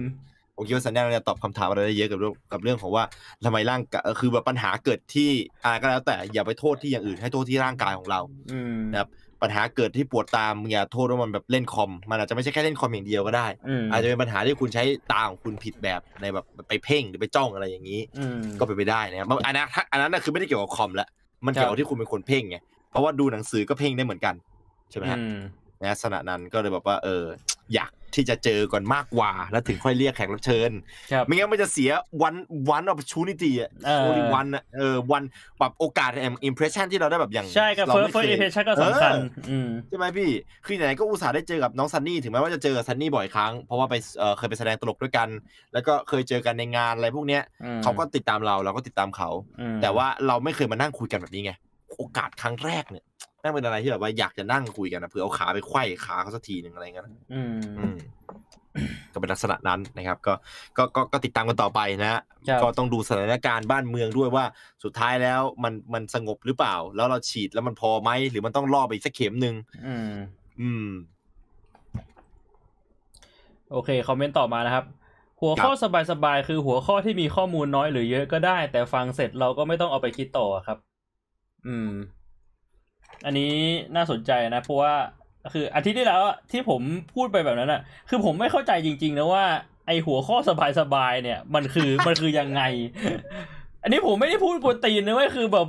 [0.55, 3.03] ผมคิดว่าสัญญาณจะตอบคำถามอะไรได้เยอะกับเรื่องกับเรื่องของว่า
[3.45, 5.29] ทำไมร่างกายคือแบบปัญหาเกิดที่
[5.63, 8.19] อะไรก็แล้วแต่อย่าไปโทษที่อย่างอื่นให้โทษที่ร่างกายของเรา
[8.91, 9.09] นะครับ
[9.41, 13.47] ปัญหาเกิดที่ปวดตามอย่าโทษว่ามันแบบเล่นคอม มันอาจจะไม่ใช่แค่เล่นคอมอย่างเดียวก็ได้
[13.91, 17.99] อาจจะเป็นปัญหาที่คุณใช้ตาของคุณผิดแบบในแบบไปเพ่งหรือไปจ้องอะไรอย่างนี้
[18.59, 21.07] ก็เป็นไปได้นะครับอันนั้นอันนั้นคือไม่ได้เกี่ยวกับคอมแล้ว
[21.45, 22.57] มันเกี่ยวกับที่คุณเป็นคนเพ่งไง
[22.91, 24.35] เพราะว่าดูหนังสือก็เพ่งได้เหมือนกัน
[24.91, 27.23] ใช่ไหมฮะใน ลักษณะนั้นก็เลยแบบว่าเออ
[27.75, 30.71] อยากที่จะเจอก่อนมากกว่า แล้วถึงค่อยเรียกแขกรับเชิญ
[31.11, 31.91] ครับไม่งั้นมันจะเสีย
[32.21, 32.35] วัน
[32.69, 35.23] วัน opportunity อะเออ only one อะเออวัน
[35.59, 40.29] แบบโอกาสแอม impression ที่เราได้แบบอย่างใช่กับเรา first ไม่ first เคย impression ก็สำคัญเอออืมใช่ไหมพี่
[40.65, 45.29] คือไหนๆก็อุตส่าห์ได้เจอกับน้องซันนี่ถึงแม้ว่าจะเจอกับซันนี่บ่อยครั้ง เพราะว่าไปเอ่อเคยไปแสดงตลกด้วยกัน
[45.73, 49.29] แล้วก็เคยเจอกันในงานอะไรพวกเนี้ยอืมเขาก็ติดตามเราเราก็ติดตามเขา
[49.59, 51.53] อืมแต่ว่าเราไม่เคยมานั่งคุยกันแบบนี้ไง
[51.97, 53.05] โอกาสครั้งแรกเนี่ย
[53.41, 57.97] แม่งเป็นอะไรที่แบบว่าอยากจะนั่งคุยกันนะเผื่อเอาขาไปไขว้ขาเขาสักทีหนึ่งอะไรเงี้ยนะอืมอืม
[59.13, 60.33] ก็เป็นลักษณะนั้นนะครับ ก็
[60.77, 64.45] ก็ก็ก็ติดตามกันต่อไปนะฮะครับก็ต้องดูสถานการณ์บ้านเมืองด้วยว่า
[64.83, 70.09] สุดท้ายแล้วมันมันสงบหรือเปล่า แล้วเราฉีดแล้วมันพอไหมหรือมันต้องล่อไปอีกสักเข็มหนึ่งอืม
[70.61, 70.87] อืม
[73.71, 74.85] โอเค คอมเมนต์ต่อมานะครับ
[75.41, 75.71] หัวข้อ
[76.11, 80.77] สบายๆคือหัวข้อที่มีข้อมูลน้อยหรือเยอะก็ได้ แต่ฟังเสร็จเราก็ไม่ต้องเอาไปคิดต่อครับ
[81.67, 81.91] อืม
[83.25, 83.51] อันนี้
[83.95, 84.93] น่าสนใจนะ เพราะว่า
[85.53, 86.81] คืออาทิตย์ที่แล้วอะที่ผม
[87.15, 89.45] พูดไปแบบนั้นอะคือผมไม่เข้าใจจริง ๆ นะว่า
[89.87, 90.37] ไอหัวข้อ
[90.79, 92.61] สบายๆเนี่ย มันคือมันคือยังไง
[93.83, 95.67] อันนี้ผมไม่ได้พูดกวนตีนนะเว้ยคือแบบ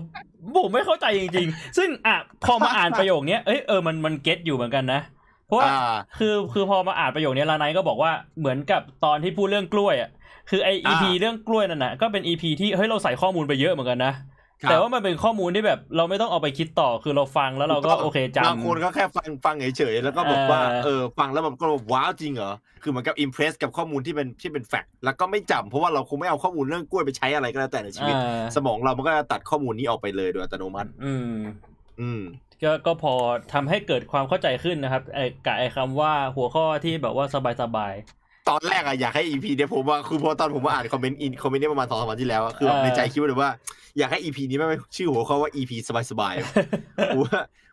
[0.62, 5.00] ผมไม่เข้าใจจริง ๆ ซึ่งอะพอมาอ่านประโยคเนี้ยเอ้ยเออมันมัน get อยู่เหมือนกันนะ
[5.47, 10.11] เพราะว่าอ่าคือคือพอมาอ่านประโยคนี้ลาไนก็บอกว่าเหมือนกับตอนที่พูดเรื่องกล้วยอะ
[10.50, 14.38] คือไอ EP อ่าเรื่องกล้วยนั่นน่ะก็เป็น EP ที่เฮ้ยเราใส่ข้อมูลไปเยอะเหมือนกันนะครับ
[14.71, 31.37] แต่ว่ามันเป็นข้อมูลที่แบบเราไม่ต้องเอาไปคิดต่อคือเราฟังแล้วเราก็โอเคจำบางคนก็แค่ฟังฟังเฉยๆแล้วก็แบบว่าเออเออฟังแล้วแบบก็แบบว้าวจริงเหรอคือเหมือนกับ impress กับข้อมูลที่เป็นที่เป็น fact แล้วก็ไม่จำเพราะว่าเราคงไม่เอาข้อมูลเรื่องกล้วยไปใช้อะไรก็แล้วแต่ในชีวิตอ่าสมองเรามันก็จะตัดข้อมูลนี้ออกไปเลยโดยอัตโนมัติ อืม
[32.00, 32.23] อืม
[32.62, 33.15] ก็ก็พอ
[33.53, 37.37] ทำให้เกิดความเข้าใจขึ้นนะครับไอ้กับไอ้คำว่าหัวข้อที่แบบว่าส
[37.77, 37.95] บาย
[38.50, 43.50] ตอนแรกอะอยากให้ EP เนี่ยผมว่าคือพอตอนผมมาอ่านคอมเมนต์อินคอมเมนต์เนี่ยประมาณสองสามวันที่แล้วอะคือแบบเออในใจคิดว่าเลยว่า
[43.99, 45.73] อยากให้ EP นี้ไม่งเป็นชื่อหัวข้อว่า EP
[46.11, 47.26] สบายๆอะๆหัว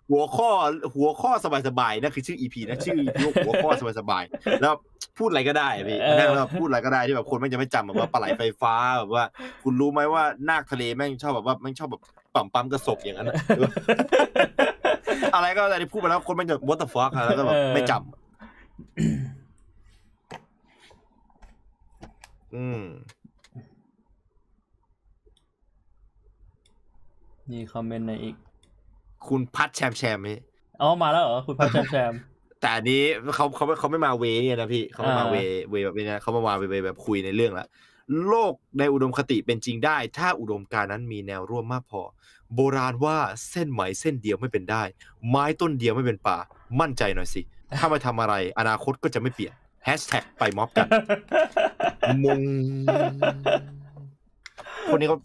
[0.10, 0.50] หัวข้อ
[0.96, 1.32] หัวข้อ
[1.68, 4.74] สบายๆนั่นคือชื่อ EP นะชื่อ EP ว่าหัวข้อสบายๆแล้ว
[5.18, 9.24] พูดอะไรก็ได้อะพี่เออนั่งแล้วพูดอะไรก็ได้ที่แบบคนแม่งจะไม่จำแบบว่าปลาไหลไฟฟ้าแบบว่า
[9.64, 12.02] คุณรู้ไหมว่านาคทะเลแม่งชอบแบบว่าแม่งชอบแบบ
[12.34, 13.36] ปั๊มปั๊มกระสบอย่างนั้นอะ
[15.36, 19.35] อะไรก็ได้ที่พูดไปแล้วคนแม่งจะ what the fuck อะแล้วก็แบบไม่จำ
[22.56, 22.84] อืม
[27.52, 28.36] นี่คอมเมนต์ในอีก
[29.28, 30.40] คุณพัดแชมแชมพี่
[30.82, 32.14] อ๋อมาแล้วเหรอ คุณพัชแชมแชม
[32.62, 33.02] แต่อันนี้
[33.36, 35.38] เขาเขาเขาไม่มาเวเนี่ยนะพี่เขาไม่มาอ่าเว
[35.70, 37.68] เวแบบนี้นะเขามามาเวเวแบบคุยในเรื่องละ
[38.28, 42.02] โลกในอุดมคติเป็นจริงได้ ถ้าอุดมการณ์นั้นมีแนวร่วมมากพอ
[42.56, 43.18] โบราณว่า
[43.50, 44.84] เส้นไหมเส้นเดียวไม่เป็นได้
[45.30, 46.38] ไม้ต้นเดียวไม่เป็นป่า
[46.80, 47.42] มั่นใจหน่อยสิ
[47.78, 49.54] ถ้าไม่ทำอะไร อนาคตก็จะไม่เปลี่ยน
[49.86, 50.88] แฮชแท็กไปม็อบกัน
[52.26, 52.42] มง
[54.90, 55.20] คนนี้เขา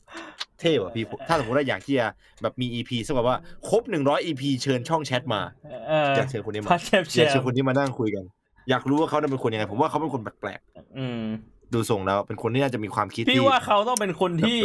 [0.61, 2.07] เท่ว่ะพี่ ถ้าสมมติว่าอยากที่จะ
[2.43, 3.37] แบบมี EP สักแบบว่า
[3.69, 5.41] ครบหนึ่งร้อย EP เชิญช่องแชทมา
[5.89, 8.25] เอออยากเชิญคนนี้มาพัชแชมแชอยากเชิญมคนที่มานั่งคุยกัน
[8.71, 10.61] อยากรู้ว่าเขาเป็นคนยังไง ผมว่าเขาเป็นคนแปลก
[10.99, 14.61] อืมๆดูทรงแล้ว เป็นคนที่น่าจะมีความคิดพี่ที่ว่าเขาต้องเป็นคนที่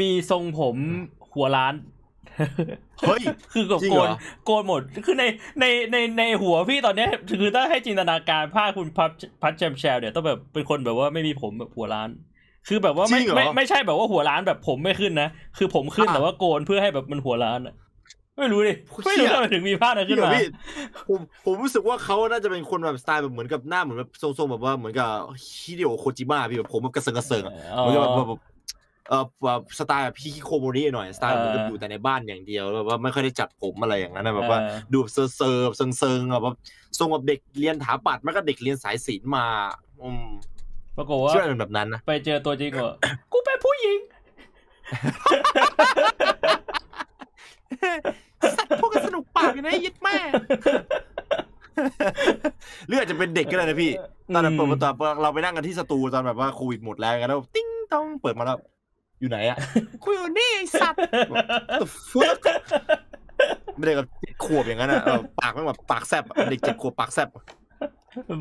[0.00, 0.76] มีทรงผม
[1.34, 1.74] หัวล้าน
[3.00, 5.24] เฮ้ยคือกับจริงโกเหรนอโกนหมดคือใน
[5.60, 7.10] ในในในหัวพี่ตอนเนี้ย
[7.40, 9.10] คือถ้าให้จินตนาการภาพคุณพัช
[9.42, 12.08] พัชแชมแชร์เนี่ยต้องแบบเป็นคนแบบว่าไม่มีผมแบบหัวล้าน
[12.68, 17.74] คือแบบว่าไม่จริงเหรอไม่ไม่ใช่แบบว่าหัวล้านแบบผมไม่ขึ้นนะคือผมขึ้นอะแต่ว่าโกนเพื่อให้แบบมันหัวล้านอะ
[18.38, 20.46] ไม่รู้ดิเชี่ไม่รู้ทำไมถึงมีภาพนั้นขึ้นมาพี่
[21.08, 25.08] ผมผมรู้สึกว่าเขาน่าจะเป็นคนแบบสไตล์แบบเหมือนกับหน้าเหมือนแบบทรงๆแบบว่าเหมือนกับ
[25.46, 28.40] ฮิเดโอโคจิมะพี่แบบผมแบบกระเซิงกระเซิงอะเหมือนกับแบบแบบ
[29.08, 36.56] เออแบบสไตล์แบบฮิคิโคโมริหน่อยสไตล์เหมือนกับเอออยู่แต่ในบ้านอย่างเดียวแล้วแบบว่าไม่ค่อยได้จัดผมอะไรอย่างนั้นนะแบบว่าเออดูแบบเซอร์เซอร์แบบเซิงๆอะแบบ
[36.98, 39.44] ทรงแบบเด็กเรียนถาปัดมันก็เด็กเรียนสายศิลป์มา
[40.02, 40.26] อืม
[40.96, 42.88] ปรากฏว่าเชื่อเป็นแบบนั้นนะไปเจอตัวจริงก็
[43.32, 43.98] กูเป็นผู้หญิง
[48.80, 50.16] พวกกันสนุกปากนะยิดแม่
[52.86, 53.92] หรืออาจจะเป็นเด็กก็ได้นะพี่
[54.34, 54.88] ตอนนั้นเปิดประตู
[55.22, 58.58] เราไปนั่งกันที่สตูตอนแบบว่าโควิดหมดแล้วกันแล้วติ้งต้องเปิดมาแล้ว
[59.20, 59.58] อยู่ไหนอะ
[60.02, 61.00] กูอยู่นี่ไอ้สัตว์
[61.80, 62.42] The fuck
[63.76, 67.28] ไม่ได้กับเจ็ดขวบอย่างนั้นอะเออปากไม่งแบบปากแซบอะเด็กเจ็ดขวบปากแซบ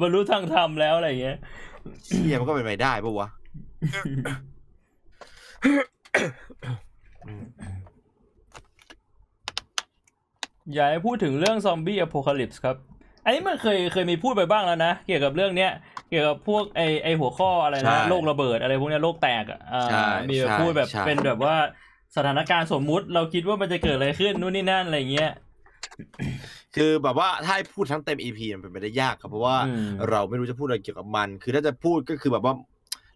[0.02, 1.38] บรรลุทางธรรมแล้วอะไรอย่างเงี้ย
[2.04, 3.28] เชี่ยมันก็เป็นไปได้ปะวะ
[10.74, 12.78] อยากให้พูดถึงเรื่องซอมบี้อ p พ c a ลิปส์ครับ
[13.26, 15.72] อันนี้มันเคยเคยมีพูดไปบ้างแล้วนะ เกี่ยวกับเรื่องเนี้ย
[16.10, 21.56] เกี่ยวกับพวกไอไอหัวข้ออะไรใช่นะโรคระเบิดอะไรพวกเนี้ยโรคแตกอะอ่าใช่มีแบบใช่พูดแบบใช่ เป็นแบบว่า
[22.18, 25.32] สถานการณ์สมมุติเราคิดว่ามันจะเกิดอะไรขึ้นนู่นนี่นั่นอะไรเงี้ย
[26.76, 32.54] คือแบบว่าถ้าให้พูดทั้งเต็ม EP มันเป็นไปได้ยากครับเพราะว่าอืม เราไม่รู้จะพูดอะไรเกี่ยวกับมัน คือถ้าจะพูดก็คือแบบว่า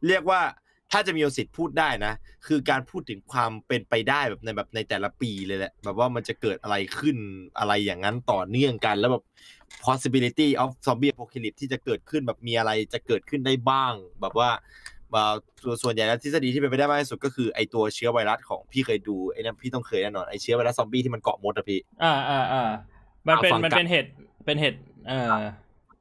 [0.07, 0.41] เรียกว่า
[0.91, 2.13] ถ้าจะมีโอสิทธิ์พูดได้นะ
[2.47, 7.17] คือการพูดถึงความเป็นไปได้แบบในแบบในแต่ละปีเลยแหละ แบบว่ามันจะเกิดอะไรขึ้น
[7.59, 9.23] อะไรอย่างนั้นต่อเนื่องกัน แล้วแบบ
[9.85, 14.49] possibility of zombie apocalypse ที่จะเกิดขึ้นแบบมีอะไรจะเกิดขึ้นได้บ้าง แบบว่า
[15.15, 22.69] อ่าส่วนส่วนใหญ่แล้วทฤษฎีที่เป็นไปได้มากที่สุดก็คือไอตัวเชื้อไวรัสของพี่เคยดูไอ้นั่นพี่ต้องเคยแน่นอนไอเชื้อไวรัสซอมบี้ที่มันเกาะมดอะพี่ อ่าอ่าอ่า
[23.27, 24.05] มันเป็นเอาฟังมันเป็นเห็ด
[24.45, 24.73] เป็นเห็ด
[25.07, 25.31] เออ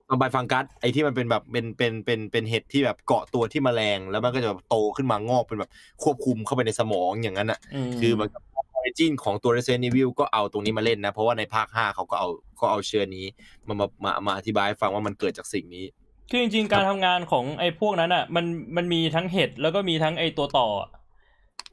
[0.08, 5.70] ซอมไบฟังกัสไอที่มันเป็นแบบเป็นเป็นเป็นเป็นเห็ดที่แบบเกาะตัวที่แมลงแล้วมันก็จะแบบโตขึ้นมางอกเป็นแบบ
[6.02, 8.42] ควบคุมเข้าไปในสมองอย่างนั้นอะมคือมันกับ
[8.74, 12.28] ออริจินของตัว Resident Evil ก็เอาตรงนี้มาเล่นนะ เพราะว่าในภาค 5 เขาก็เอา
[12.60, 13.24] ก็เอาเชื้อนี้
[13.66, 15.84] มามามามาอธิบายให้ฟังว่ามันเกิดจากสิ่งนี้
[16.30, 18.44] คือจริงๆ การทำงานของไอ้พวกนั้นอะ มัน
[18.76, 20.90] มันมีทั้งเห็ดแล้วก็มีทั้งไอ้ตัวต่ออะ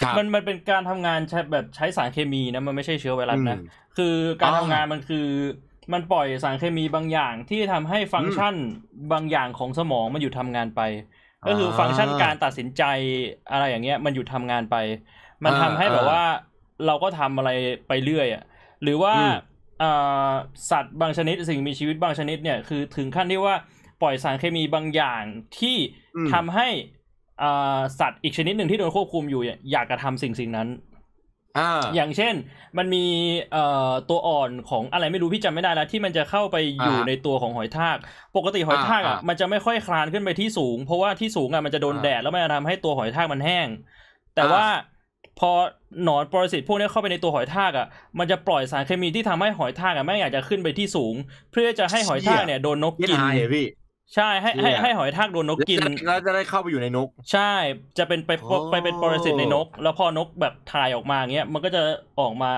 [0.01, 3.67] ครับมันมันเป็นการทำงานใช้แบบใช้สารเคมีนะมันไม่ใช่เชื้อไวรัสนะอืม
[3.97, 5.25] คือการอ่าทำงานมันคือ
[5.93, 8.55] มันปล่อยสารเคมีบางอย่างที่ทำให้ฟังก์ชัน
[9.11, 10.81] บางอย่างของสมองมันหยุดทำงานไป
[11.47, 12.83] ก็คือฟังก์ชันการตัดสินใจ
[13.51, 14.75] อะไรอย่างเงี้ย มันหยุดทำงานไป
[15.43, 16.23] มันทำให้แบบว่า
[16.85, 17.51] เราก็ทำอะไร
[17.87, 18.43] ไปเรื่อยอะ
[18.83, 19.33] หรือว่าอืม
[19.79, 19.91] เอ่
[20.27, 20.31] อ
[20.71, 23.55] สัตว์บางชนิดสิ่งมีชีวิตบางชนิดเนี่ยคือถึงขั้นที่ว่า
[24.01, 25.23] ปล่อยสารเคมีบางอย่าง
[25.59, 25.77] ที่
[26.15, 26.67] อืมทำให้
[27.41, 30.67] อ่าสัตว์อีกชนิดหนึ่งที่โดนควบคุมอยู่เนี่ยอยากกระทำสิ่งสิ่งนั้น
[31.55, 31.61] อ่า
[31.93, 32.35] อย่างเช่น
[32.77, 32.99] มันมี
[33.49, 33.59] เอ่อ
[34.07, 37.97] ตัวอ่อนของอะไรไม่รู้พี่จำไม่ได้แล้วที่มันจะเข้าไปอยู่อ่าในตัวของหอยทาก
[38.35, 43.69] ปกติหอยทากอะอ่าอ่ามัมันจะไม่ค่อยคลานขึ้นไปที่สูง เพราะว่าที่สูงอะมันจะโดนอ่าแดดแล้วมันจะทำให้ตัวหอยทากมันแห้ง
[44.33, 44.63] แต่อ่าว่า
[45.35, 45.47] พอ
[46.01, 47.85] หนอนปรสิตพวกนี้เข้าไปในตัวหอยทากอะ
[48.19, 51.15] มันจะปล่อยสารเคมีที่ทำให้หอยทากอะไม่อยากจะขึ้นไปที่สูง
[51.51, 53.61] เพื่อจะให้หอยทากเนี่ยโดนนกเย็นกินหายเหรอพี่
[54.13, 57.53] ใช่ให้ให้เนี่ยให้หอยทากโดนนกกินแล้วจะได้เข้าไปอยู่ในนก ใช่
[57.97, 61.81] จะเป็นไปโอ้ไปเป็นปรสิตในนก แล้วพอนกแบบถ่ายออกมาเงี้ยมันก็จะ
[62.19, 62.51] ออกมา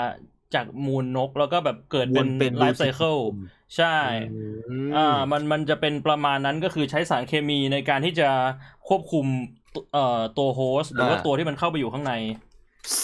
[0.55, 3.17] จากมูลนกแล้วก็แบบเกิดเป็นวนเป็น life cycle
[3.77, 3.95] ใช่
[4.31, 4.38] อื
[4.88, 8.29] มอ่ามันมันจะเป็นประมาณนั้นก็คือใช้สารเคมีในการที่จะ
[8.88, 9.25] ควบคุม
[9.75, 12.13] ตัวเอ่อตัว host หรือว่าอ่าตัวที่มันเข้าไปอยู่ข้างใน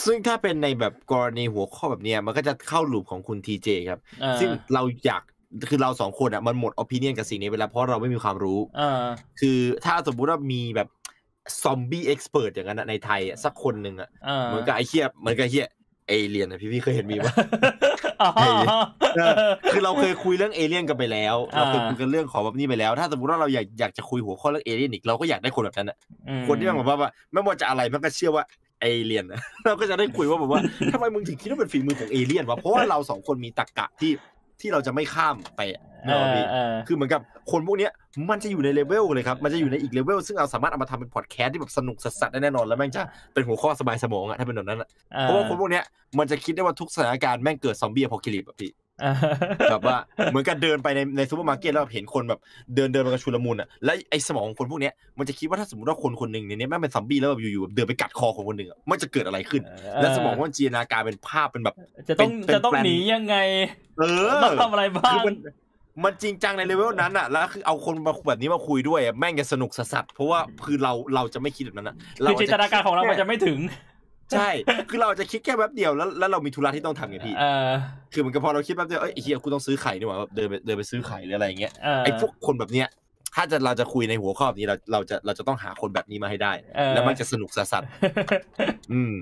[0.06, 5.23] ซึ่งถ้าเป็นในแบบกรณีหัวข้อแบบเนี้ยมันก็จะเข้า loop ของคุณทีเจครับอ่าซึ่งเราอยาก
[5.70, 9.04] คือเราสองคนอะมันหมดอ p ิเนียนกับสิ่งนี้ไปแล้วเพราะเราไม่มีความรู้อ่า
[9.39, 10.88] คือถ้าสมมุติว่ามีแบบ
[11.63, 15.68] ซอมบี้เอ็กซ์เพรสอย่างนั้นอะในไทยอะสักคนหนึ่งอะอ่าเหมือนกับไอ้เฮียเหมือนกับไอ้เฮีย
[16.08, 17.34] เอเลียนอะพี่พี่เคยเห็นมีปะ
[18.22, 18.30] อ๋อ
[19.16, 19.34] เออ
[19.72, 25.98] คือเราเคยคุยเรื่องเอเลี่ยนกันไปแล้วอ่าเราเคยคุยกันเรื่องของแบบนี้ไปแล้ว ถ้าสมมติว่าเราอยากอยากจะคุยหัวข้อเรื่องเอเลี่ยนอีกเราก็อยากได้คนแบบนั้นอะ
[26.30, 28.44] อืมคนที่มันแบบว่าไม่ว่าจะอะไรมันก็เชื่อว่า
[28.82, 30.62] เอเลี่ยนอะเราก็จะได้คุยว่าแบบว่า
[30.94, 34.12] ทำไมมึงถึงคิดว่าเป็นฝีมือของเอเลี่ยนวะเพราะว่าเราสองคนมีตรรกะที่
[34.62, 37.92] ที่เราจะไม่ข้ามไปอะเอเนกอะอพี่เออคือเหมือนกับคนพวกเนี้ย
[38.30, 44.89] มันจะอยู่ในเลเวลเลยครับ มันจะอยู่ในอีกเลเวลซึ่งเราสามารถเอามาทำเป็นพอดแคสต์ที่แบบสนุกสัสๆได้แน่นอนแล้วแม่งจะเป็นหัวข้อสบายสมองอะถ้าเป็นแบบนั้นอะ
[45.22, 45.84] เพราะว่าคนพวกเนี้ย
[46.20, 48.83] มันจะคิดได้ว่าทุกสถานการณ์แม่งเกิด zombie apocalypse อะพี่อ่า
[49.71, 49.97] แบบว่า
[50.32, 52.39] เหมือนกับเดินไปในในซูเปอร์มาร์เก็ตแล้วเห็นคนแบบ
[52.75, 59.62] เดินเดินไปกันชุลมุนอะแล้วไอ้สมองของคนพวกเนี้ยมันจะคิดว่าถ้าสมมติว่าคนคนหนึ่งในเนี้ยแม่งเป็นซอมบี้แล้วแบบอยู่ๆแบบเดินไปกัดคอคนคนหนึ่งอะมันจะเกิดอะไรขึ้น
[60.01, 61.75] แล้วสมองมันจินตนาการเป็นภาพเป็นแบบ
[62.10, 63.36] จะต้องเป็นจะต้องแปลนหนียังไง
[63.99, 65.36] เออต้องทำอะไรบ้าคืองมัน
[66.03, 73.60] มันจริงจังในเลเวลนั้นอะแล้วคือเอาคนมาแบบนี้มาคุยด้วยอะแม่งจะสนุกสัสๆเพราะว่าคือเราเราจะไม่คิดแบบนั้นอะคือจินตนาการของเรามันจะไม่ถึง
[74.36, 74.50] ใช่
[74.89, 77.72] คือเราจะคิดแค่แป๊บเดียวแล้วแล้วเรามีธุระที่ต้องทำไงพี่เออ
[78.13, 82.88] คือเหมือนกับพอเราคิดแป๊บเดียวเอ้ยไอ้เฮียกูต้องซื้อไข่นี่หว่าแบบเดินไปเดินไปซื้อไข่หรืออะไรอย่างเงี้ยเออไอ้พวกคนแบบเนี้ย
[83.36, 89.13] ถ้าจะเราจะคุยในหัวข้อแบบนี้เราเราจะเราจะต้องหาคนแบบนี้มาให้ได้เออแล้วมันจะสนุกสัสๆอืม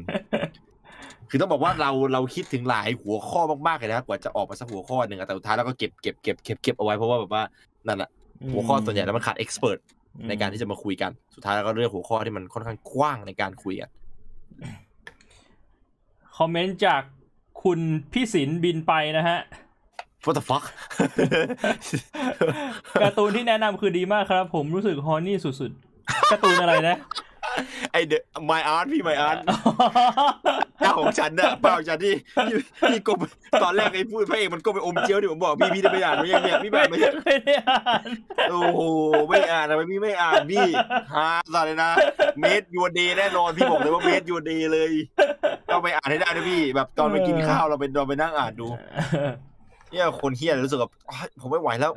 [1.29, 7.43] คือต้องบอกว่าเราเราคิดถึงหลายหัวข้อมากๆเลยนะกว่าจะออกมาสักหัวข้อหนึ่งอะแต่สุดท้ายเราก็เก็บเก็บเก็บเก็บเก็บเอาไว้เพราะว่าแบบว่า
[7.87, 8.09] นั่นแหละ
[8.53, 9.79] หัวข้อส่วนใหญ่แล้วมันขาดเอ็กซ์เพรส
[10.27, 13.89] ในการที่จะมาคุยกัน สุดท้ายแล้วก็เลือกหัวข้อที่มันค่อนข้างกว้างในการคุยกัน
[16.37, 17.01] คอมเมนต์จาก
[17.63, 17.79] คุณ
[18.13, 19.39] พี่ศิลป์บินไปนะฮะ
[20.25, 20.63] What the fuck
[23.01, 26.95] การ์ตูนที่แนะนำคือดีมากครับ ผมรู้สึกฮอนนี่สุดๆการ์ตูนอะไรนะ
[27.91, 29.37] ไอเดอะ my art พี่ my art
[30.79, 32.13] เจ้าของฉันนะเปล่าฉันที่
[32.47, 32.55] ที่
[32.89, 33.17] ที่กบ
[33.63, 38.07] ตอนแรกไอ้พูดพระเอกมันก็ไปอมเจียวดิผมบอกพี่พี่ได้ไปอ่านไหมยังเนี่ยพี่แบบไม่ไม่ได้อ่าน
[38.49, 38.79] โอ้โห
[39.29, 40.67] ไม่อ่านทำไมพี่ไม่อ่านพี่
[41.13, 41.89] ฮาสัสเลยนะ
[42.39, 44.91] เมดยูเดย์แน่นอนพี่บอกเลยว่าเมดยูเดย์เลย
[45.71, 48.67] ต้องไปอ่านให้ได้นะพี่แบบตอนไปกินข้าวเราไปเราไปนั่งอ่านดู
[49.91, 51.91] เนี่ยคนเฮียรู้สึกแบบอ้ายผมไม่ไหวแล้ว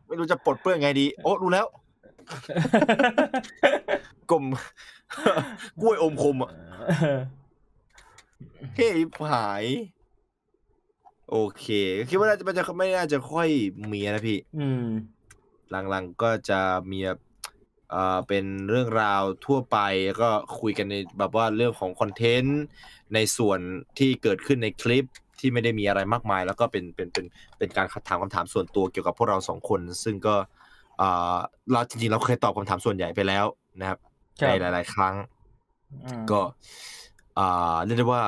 [0.04, 1.66] มไม่รู้จะปลดเปลื้องไงดี โอ้รู้แล้ว
[4.30, 4.44] กลม
[5.80, 6.50] กล้วยอมคมอะ
[8.76, 8.96] เฮ้ย
[9.32, 9.64] หาย
[11.30, 11.66] โอเค
[12.08, 13.48] คิดว่าน่าจะมันจะไม่น่าจะค่อย
[13.92, 14.86] มีนะพี่ อืม
[15.70, 16.60] หลังๆก็จะ
[16.90, 17.20] มีแบบ
[17.90, 22.60] เอ่อเป็นเรื่องราวทั่วไปแล้วก็คุยกันในแบบว่าเรื่องของคอนเทนต์
[23.14, 23.60] ในส่วน
[23.98, 25.04] ที่เกิดขึ้นในคลิป
[25.40, 27.24] ที่ไม่ได้มีอะไรมากมาย แล้วก็เป็นเป็นเป็น
[27.58, 30.36] เป็นการถามคำถามส่วนตัวเกี่ยวกับพวกเราสองคน ซึ่งก็
[30.98, 31.36] เอ่อ
[31.72, 33.44] เราจริงๆเราเคยตอบคำถามส่วนใหญ่ไปแล้ว
[33.80, 33.98] นะครับ
[34.40, 35.14] ครับในหลาย ๆ ครั้ง
[36.04, 36.40] อืมก็
[37.38, 38.22] อ่าเรียกได้ว่า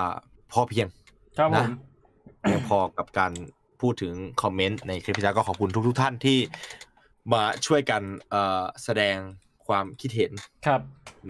[0.53, 0.89] พอเพียง
[1.39, 1.71] ครับผนะม
[2.41, 3.33] เพียงพอกับการ
[3.81, 6.39] พูดถึงคอมเมนต์ในคลิปที่แล้วก็ขอบคุณทุก ๆ ท่านที่
[7.33, 9.17] มาช่วยกันเอ่อแสดง
[9.67, 10.33] ความคิดเห็น
[10.67, 10.81] ครับ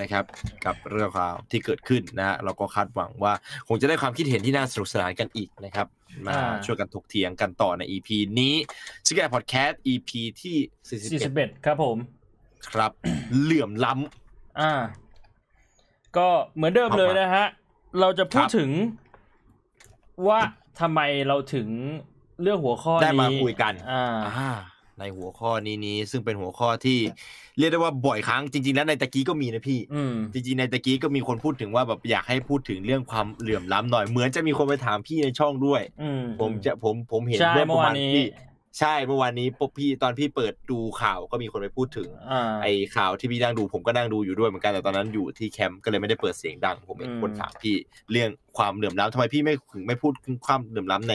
[0.01, 0.25] นะครับ
[0.64, 3.33] กับเรื่องราวที่เกิดขึ้นนะฮะเราก็คาดหวังว่า
[3.68, 5.87] คงจะได้ความคิดเห็นที่น่าสนุกสนานกันอีกนะครับ
[6.27, 8.09] มาอ่าช่วยกันถกเถียงกันต่อใน EP
[8.40, 8.55] นี้
[9.07, 10.11] ซิกแกพอดแคสต์ EP
[10.42, 10.57] ที่
[10.88, 11.97] สี่สิบ41เอ็ดครับผม
[12.71, 12.92] ครับ
[13.40, 13.92] เหลื่อมล้
[14.61, 14.73] อ่า
[16.16, 17.47] ก็เหมือนเดิมครับเลยนะฮะ
[18.01, 18.71] เราจะพูดครับถึง
[20.29, 20.38] ว่า
[20.81, 21.69] ทำไมเราถึง
[22.42, 24.05] เลือกหัวข้อำนี้ได้มาคุยกันอ่า
[24.37, 24.51] อ่า
[24.99, 26.99] ในหัวข้อนี้นี้ซึ่งเป็นหัวข้อที่
[27.59, 38.27] เรียกได้ว่าบ่อยครั้งจริง ๆ แล้วในตะกี้ก็มีนะพี่อืมจริงๆในตะกี้ก็มีคนพูดถึงว่าแบบอยากให้พูดถึงเรื่องความเหลื่อมล้ำหน่อยเหมือนจะมีคนไปถามพี่ในช่องด้วยอืมผมจะผมผมเห็นใช่เมื่อประมาณเมื่อวานนี้ที่
[38.79, 47.77] ใช่เมื่อวานนี้ปุ๊บพี่ตอนพี่เปิดดูข่าวก็มีคนไปพูดถึงอ่าไอ้ข่าวที่พี่นั่งดูผมก็นั่งดูอยู่ด้วยเหมือนกันแต่ตอนนั้นอยู่ที่แคมป์ก็เลยไม่ได้เปิดเสียงดัง ผมเห็นอืมคนถามพี่
[48.12, 51.14] เรื่องความเหลื่อมล้ำทำไมพี่ไม่ถึงไม่พูดถึงความเหลื่อมล้ำใน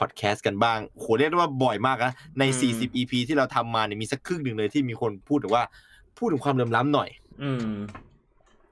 [0.00, 5.64] พอดแคสต์กันบ้างโหเรียกได้ว่าบ่อยมากนะใน 40 EP ที่เราทำมาเนี่ยมีสักครึ่งหนึ่งเลยที่มีคนพูดถึงว่า
[6.18, 7.08] พูดถึงความเหลื่อมล้ำหน่อย
[7.42, 7.70] อืม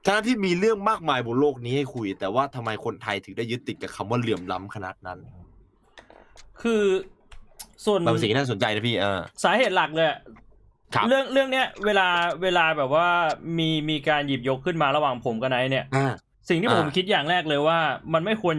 [0.05, 5.19] ทั้งที่มีเรื่องมากมายบนโลกนี้ให้คุย แต่ว่าทำไมคนไทยถึงได้ยึดติดกับคำว่าเหลื่อมล้ำขนาดนั้น
[6.61, 6.83] คือ
[7.85, 10.19] ส่วนมันเป็นสิ่งที่น่าสนใจนะพี่เออสาเหตุหลักเลยอะ
[10.95, 12.07] ครับเรื่องเรื่องเนี้ยเวลา
[12.43, 13.07] เวลาแบบว่า
[13.57, 16.13] มีมีการหยิบยกขึ้นมาระหว่างผมกับไนท์เนี่ยอ่า
[16.49, 17.79] สิ่งที่อ่าผมคิดอย่างแรกเลยว่า
[18.13, 18.55] มันไม่ควร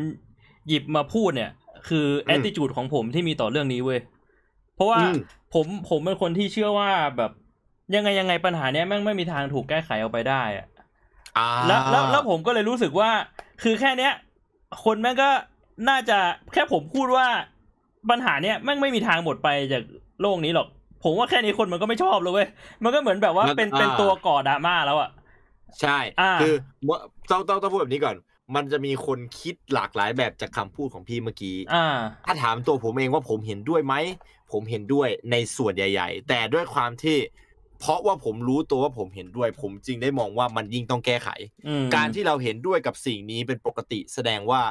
[0.69, 1.51] หยิบมาพูดเนี่ย
[1.89, 4.01] คืออืม attitude ของผมที่มีต่อเรื่องนี้เว้ย
[4.75, 5.17] เพราะว่าอืม
[5.55, 7.31] ผมผมเป็นคนที่เชื่อว่าแบบ
[7.95, 10.67] ยังไงยังไงปัญหาเนี้ยแม่งไม่มีทางถูกแก้ไขออกไปได้อะ
[11.39, 13.11] อ่าแล้วแล้วแล้วผมก็เลยรู้สึกว่า
[13.63, 14.13] คือแค่เนี้ย
[14.85, 15.31] คนแม่งก็
[15.89, 16.19] น่าจะ
[16.53, 17.27] แค่ผมพูดว่า
[18.11, 19.83] ปัญหาเนี้ยแม่งไม่มีทางหมดไปจาก
[20.23, 20.67] โลกนี้หรอก
[21.05, 22.49] ผมว่าแค่นี้คนมันก็ไม่ชอบเลยเว้ย
[22.85, 25.11] มันก็เหมือนแบบว่าเป็นเป็นตัวก่อดราม่าแล้วอะ
[25.81, 26.55] ใช่อ่าคือ
[27.31, 28.17] ต้องต้องต้องพูดแบบนี้ก่อน
[28.55, 31.87] มันจะมีคนคิดหลากหลายแบบจากคำพูดของพี่เมื่อกี้อ่า
[32.27, 33.95] ถ้าถามตัวผมเองว่าผมเห็นด้วยไหม
[34.53, 37.19] ผมเห็นด้วยในส่วนใหญ่ ๆ แต่ด้วยความที่
[37.81, 41.29] เพราะว่าผมรู้ตัวว่าผมเห็นด้วย ผมจึงได้มองว่ามันยิ่งต้องแก้ไข
[41.67, 44.63] อืมการที่เราเห็นด้วยกับสิ่งนี้เป็นปกติ แสดงว่า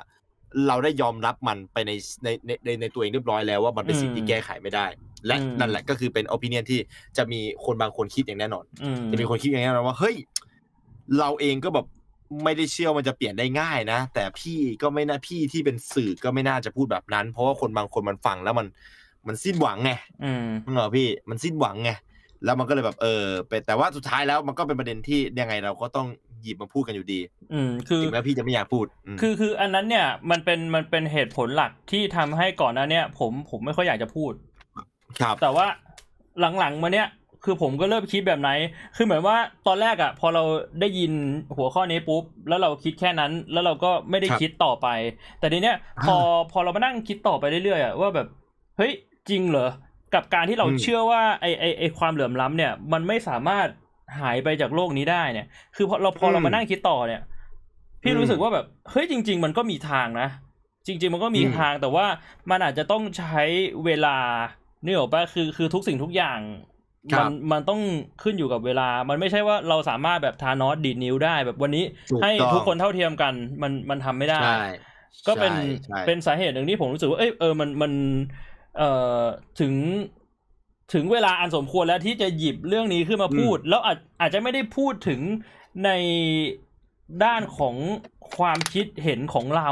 [0.67, 1.91] เราได้ยอมรับมันไปใน
[2.23, 4.85] ในในในในตัวเองเรียบร้อยแล้วว่ามันเป็นสิ่งที่แก้ไขไม่ได้
[5.27, 6.79] และนั่นแหละก็คือเป็น opinion ที่
[7.17, 10.15] จะมีคนบางคนคิดอย่างแน่นอนอืมจะมีคนคิดอย่างนี้นะว่าเฮ้ย
[11.19, 11.85] เราเองก็แบบ
[12.43, 18.67] ไม่ได้เชื่อว่ามันจะเปลี่ยนได้ง่ายนะ แต่พี่ก็ไม่น่าพี่ที่เป็นสื่อก็ไม่น่าจะพูดแบบนั้น เพราะว่าคนบางคนมันฟังแล้วมัน
[19.27, 19.91] มันสิ้นหวังไง
[20.23, 21.91] อืมมึงเหรอพี่มันสิ้นหวังไง
[22.45, 26.07] แล้วมันก็เลยแบบเออเป็นแต่ว่าสุดท้ายแล้วมันก็เป็นประเด็นที่ยังไงเราก็ต้อง
[26.41, 27.19] หยิบมาพูดกันอยู่ดี
[27.53, 34.31] อืมคือถึงแม้พี่จะไม่อยากพูดมคือคืออันนั้นเนี่ยมันเป็นมันเป็นเหตุผลหลักที่ทำให้ก่อนหน้าเนี้ยผมผมไม่ค่อยอยากจะพูด
[35.21, 35.67] ครับ แต่ว่า
[36.59, 37.07] หลังๆมาเนี้ย
[37.43, 38.49] คือผมก็เริ่มคิดแบบไหน
[38.95, 40.43] คือเหมือนว่าตอนแรกอะพอเรา
[40.79, 41.11] ได้ยิน
[41.55, 44.87] หัวข้อนี้ปุ๊บ แล้วเราคิดแค่นั้น แล้วเราก็ไม่ได้ครับคิดต่อไป
[45.39, 46.15] แต่ทีเนี้ยพอ
[46.51, 48.27] พอเรามานั่งคิดต่อไปเรื่อยๆอะว่าแบบ
[48.77, 48.91] เฮ้ย
[49.29, 49.69] จริงเหรอ
[50.13, 53.67] กับการที่เราอืมเชื่อว่าไอไอไอความเหลื่อมล้ำเนี่ย มันไม่สามารถ
[54.19, 57.21] หายไปจากโลกนี้ได้เนี่ย คือพอเราพอเรามานั่งคิดต่อเนี่ย
[58.01, 60.29] พี่รู้สึกว่าแบบ เฮ้ย จริง ๆ มันก็มีทางนะ
[60.87, 62.05] จริง ๆ มันก็มีอืมทาง แต่ว่า
[62.49, 63.41] มันอาจจะต้องใช้
[63.85, 64.17] เวลา
[64.85, 66.78] นี่หรอกปะคือ คือทุกสิ่งทุกอย่างครั
[67.17, 67.81] มับมันต้อง
[68.23, 74.63] ขึ้นอยู่กับเวลา มันไม่ใช่ว่าเราสามารถแบบทานอสดีดนิ้วได้ แบบวันนี้ถูกให้ต้องทุกคนเท่าเทียมกัน มันมันทำไม่ได้ใช่
[75.27, 77.91] ก็เป็นใช่ใช่เป็นสาเหตุหนึ่งที่ผมรู้สึกว่าเอ้ยเออมันมัน
[78.77, 79.21] เอ่อ
[79.59, 79.73] ถึง
[80.93, 85.21] ถึงเวลาอันสมควรแล้วที่จะหยิบเรื่องนี้ขึ้นมาพูด แล้วอาจอาจจะไม่ได้พูดถึง
[85.85, 85.89] ใน
[87.23, 87.75] ด้านของ
[88.37, 89.69] ความคิดเห็นของเรา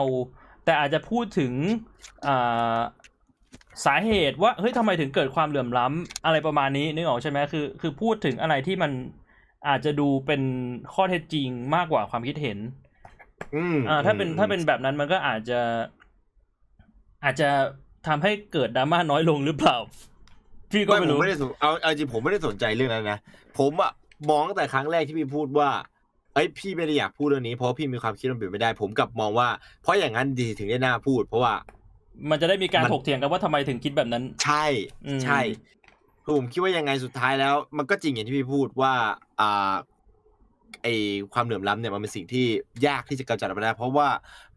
[0.65, 1.53] แต่อาจจะพูดถึง
[2.27, 2.77] อ่า
[3.85, 8.91] สาเหตุว่าเฮ้ยทำไมถึงเกิดความเหลื่อมล้ำอะไรประมาณนี้นึกออกใช่ไหมคือ คือพูดถึงอะไรที่มัน
[9.67, 10.41] อาจจะดูเป็น
[10.93, 12.57] ข้อเท็จจริงมากกว่าความคิดเห็น
[13.55, 15.59] อืมอ่าถ้าเป็นถ้าเป็นแบบนั้นมันก็อาจจะ
[17.23, 17.49] อาจจะ
[18.07, 19.77] ทำให้เกิดดราม่าน้อยลงหรือเปล่า
[20.71, 23.19] พี่ก็ไม่ไม่ผมรู้ไม่ได้สนเอาเอาจริงผมไม่ได้สนใจเรื่องนั้นนะ
[23.57, 23.91] ผมอะ
[24.29, 25.69] มองตั้งแต่ครั้งแรกที่พี่พูดว่า
[26.33, 29.49] เอ้ยพี่ไม่ได้อยากพูดเรื่องนี้เพราะว่าพี่มีความคิดมันเปลี่ยนไม่ได้ ผมกลับมองว่า
[29.81, 31.53] เพราะอย่างนั้นดีถึงได้น่าพูด เพราะว่า
[32.29, 34.65] มันจะได้มีการมันถกเถียงกันว่าทำไมถึงคิดแบบนั้น ใช่
[35.05, 35.39] อืมใช่
[36.23, 38.93] คือผมคิดว่ายังไงสุดท้ายแล้ว มันก็จริงอย่างที่พี่พูดว่า
[39.39, 39.73] อ่า
[40.83, 40.87] ไอ
[41.33, 42.45] ความเหลื่อมล้ำเนี่ยมันเป็นสิ่งที่
[42.87, 44.07] ยากที่จะกำจัดออกมาได้เพราะว่า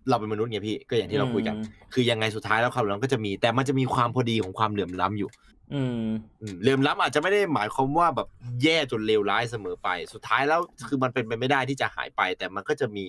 [0.09, 5.31] เราเป็นมนุษย์ไงพี่ก็อย่างที่เราคุยกันอืมคือยังไงสุดท้ายแล้วความเหลื่อมล้ำก็จะมี แต่มันจะมีความพอดีของความเหลื่อมล้ำอยู่
[5.74, 6.04] อืม
[6.40, 8.28] อืมเหลื่อมล้ำอาจจะไม่ได้หมายความว่าแบบ
[8.62, 13.04] แย่จนเลวร้ายเสมอไป สุดท้ายแล้วคือมันเป็นไปไม่ได้ที่จะหายไป แต่มันก็จะมี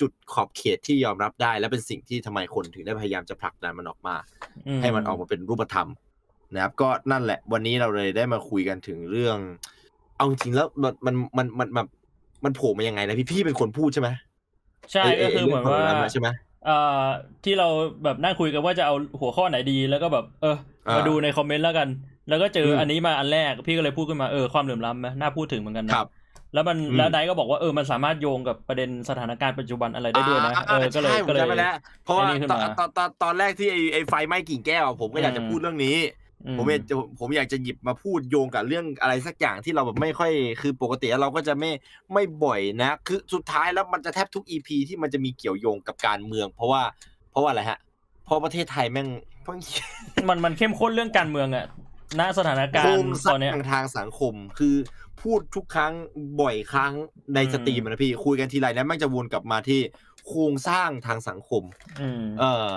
[0.00, 4.16] จุดขอบเขตที่ยอมรับได้ และเป็นสิ่งที่ทำไมคนถึงได้พยายามจะผลักดันมันออกมา
[4.82, 5.88] ให้มันออกมาเป็นรูปธรรม
[6.54, 9.38] นะครับ ก็นั่นแหละ วันนี้เราเลยได้มาคุยกันถึงเรื่อง
[10.16, 11.88] เอาจริงๆแล้วมันมันมันมันแบบ
[12.44, 14.08] มันโผล่มายังไงนะพี่พี่เป็นคนพูดใช่ไหม
[14.92, 16.74] ใช่ก็คือเหมือนว่าใช่ไหมเอ่อ
[17.44, 17.66] ที่เรา
[18.04, 20.48] แบบนั่งคุยกันว่าจะเอาหัวข้อไหนดีแล้วก็แบบ เออ
[20.86, 21.88] อ่ามมาดูในคอมเมนต์แล้วกัน
[22.26, 26.06] แล้วก็เจออมอันนี้มาอันแรกพี่ก็เลยพูดขึ้นมาเออความเหลื่อมล้ำไหมน่าพูดถึงเหมือนกันนะครับ
[26.52, 31.68] แล้วมันอืมแล้วไดก็บอกว่าเออมันสามารถโยงกับประเด็นสถานการณ์ปัจจุบันอะไรได้ด้วยนะอ่าเออก็เลยใช่ผมก็เลยจำไปแล้ว
[32.02, 35.88] เพราะว่าไอ้นี่ขึ้นตอนมาตอนตอนตอนแรกที่ไอ้ไอ้ไฟไหม้กิ่งแก้วผมก็อยากจะอืมพูดเรื่องนี้
[36.27, 36.27] อื
[36.58, 41.70] ผมอยากจะผมอยากจะหยิบมาพูดโยงกับเรื่องอะไรสักอย่างที่เราแบบไม่ค่อย คือปกติเราก็จะไม่
[42.12, 46.82] ไม่บ่อยนะ คือสุดท้ายแล้วมันจะแทบทุกอีพีที่มันจะมีเกี่ยวโยงกับการเมือง เพราะว่า
[47.30, 47.78] เพราะว่าอะไรฮะ
[48.24, 49.08] เพราะประเทศไทยแม่ง
[49.44, 49.58] เพิ่ง
[50.28, 51.66] มันมันเข้มข้นเรื่องการเมืองอะ
[52.18, 54.74] ณสถานกาโครรงณ์สตร้าอนเนี้ยงทางสังคมคือ
[55.22, 55.92] พูดทุกครั้ง
[56.40, 56.92] บ่อยครั้ง
[57.34, 59.80] ในอืม stream อะนะพี่คุยกันทีไรนะแม่งจะวนกลับมาที่
[60.28, 61.62] โครงสร้างทางสังคม
[62.00, 62.68] อืมเออ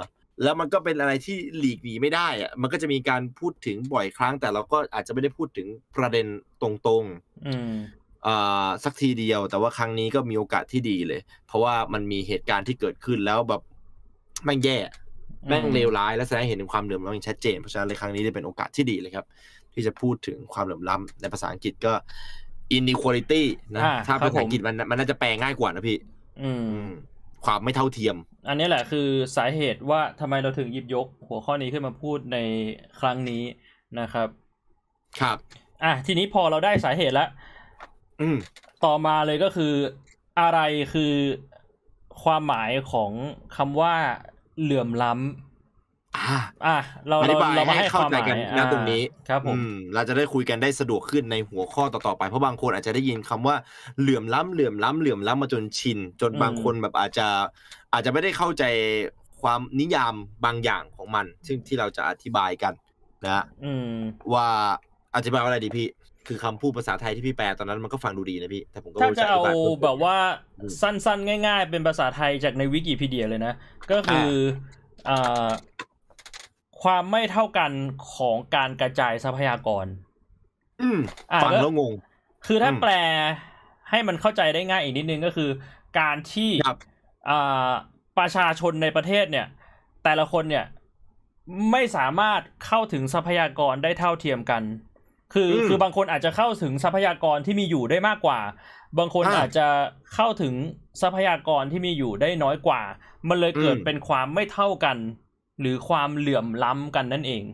[0.44, 5.67] แล้วมันก็เป็นอะไรที่หลีกหนีไม่ได้อะมันก็จะมีการพูดถึงบ่อยครั้ง แต่เราก็อาจจะไม่ได้พูดถึง
[5.98, 6.26] ประเด็น
[6.62, 6.70] ตร
[7.02, 7.04] ง
[7.48, 13.62] อืมๆอ่าสักทีเดียว แต่ว่าครั้งนี้ก็มีโอกาสที่ดีเลย เพราะว่ามันมีเหตุการณ์ที่เกิดขึ้นแล้วแบบ
[14.46, 14.78] แม่งแย่
[15.48, 19.26] แม่งเลวร้ายและแสดงให้เห็นถึงความเหลื่อมล้ำอย่างชัดเจน เพราะฉะนั้นในครั้งนี้ได้เป็นโอกาสที่ดีเลยครับ
[19.74, 21.94] ที่จะพูดถึงความเหลื่อมล้ำในภาษาอังกฤษก็
[22.78, 23.44] inequality
[23.76, 25.98] นะอ่าถ้าครัภาบษาผมอังกฤษมันมันน่าจะแปลง่ายกว่านะพี่
[26.41, 26.91] อืมอืม
[27.45, 28.15] ความไม่เท่าเทียม
[28.47, 32.38] อันนี้แหละคือสาเหตุว่าทำไมเราถึงหยิบยก หัวข้อนี้ขึ้นมาพูดใน
[32.99, 33.43] ครั้งนี้
[33.99, 34.27] นะครับ
[35.19, 35.38] ครับ
[35.84, 37.30] อะทีนี้พอเราได้สาเหตุแล้ว
[38.21, 38.38] อืม
[38.86, 39.73] ต่อมาเลยก็คือ
[40.39, 40.60] อะไร
[40.93, 41.13] คือ
[42.23, 43.12] ความหมายของ
[43.58, 43.95] คำว่า
[44.62, 45.51] เหลื่อมล้ำ
[46.17, 53.56] อ่าอะเราอธิเราบายเรามาให้ให้คเข้าวามใจหมายกันณอ่าตรงนี้ครับผมอืมเราจะได้คุยกันได้สะดวกขึ้นในหัวข้อต่อๆไปเพราะบางคนอาจจะได้ยินคำว่า
[54.00, 57.28] เหลื่อมล้ำเหลื่อมล้ำเหลื่อมล้ำมาจนชิน จนบางคนแบบอาจจะ
[57.93, 58.63] อาจจะไม่ได้เข้าใจ
[59.41, 60.13] ความนิยาม
[60.45, 62.74] บางอย่างของมัน ซึ่งที่เราจะอธิบายกัน
[63.26, 63.95] นะอืม
[64.34, 64.47] ว่า
[65.15, 65.88] อธิบายว่าอะไรดีพี่
[66.28, 70.15] คือคำพูดภาษาไทยที่พี่แปลตอนนั้นมันก็ฟังดูดีนะพี่แต่ผมก็ถ้าไม่รู้จะจะอเอาธิบายเพิ่มเติมแบบว่า
[70.60, 73.54] อืมสั้นๆ ง่าย ๆ เป็นภาษาไทยจากในวิกิพีเดียเลยนะ
[73.91, 74.30] ก็คือ
[75.10, 75.47] อ่า
[76.84, 77.72] ความไม่เท่ากัน
[78.15, 79.86] ของการกระจายทรัพยากร
[80.82, 81.00] อืม
[81.32, 81.94] อะฟังก็แล้วงง
[82.46, 82.91] คือถ้าอืมแปล
[83.89, 85.50] ให้มันเข้าใจได้ง่ายอีกนิดนึงก็คือ
[86.00, 86.78] การที่ครับ
[87.30, 87.72] อ่า
[88.17, 89.48] ประชาชนในประเทศเนี่ย
[90.04, 90.65] แต่ละคนเนี่ย
[91.72, 94.63] ไม่สามารถเข้าถึงทรัพยากรได้เท่าเทียมกัน
[95.34, 98.39] คืออืมคือบางคนอาจจะเข้าถึงทรัพยากรที่มีอยู่ได้มากกว่า
[99.00, 99.67] บางคนอ่าอาจจะ
[100.13, 100.54] เข้าถึง
[101.02, 102.82] ทรัพยากรที่มีอยู่ได้น้อยกว่า
[103.30, 104.98] มันเลยเกิดอืมเป็นความไม่เท่ากัน
[105.62, 107.45] หรือความเหลื่อมล้ำกันนั่นเอง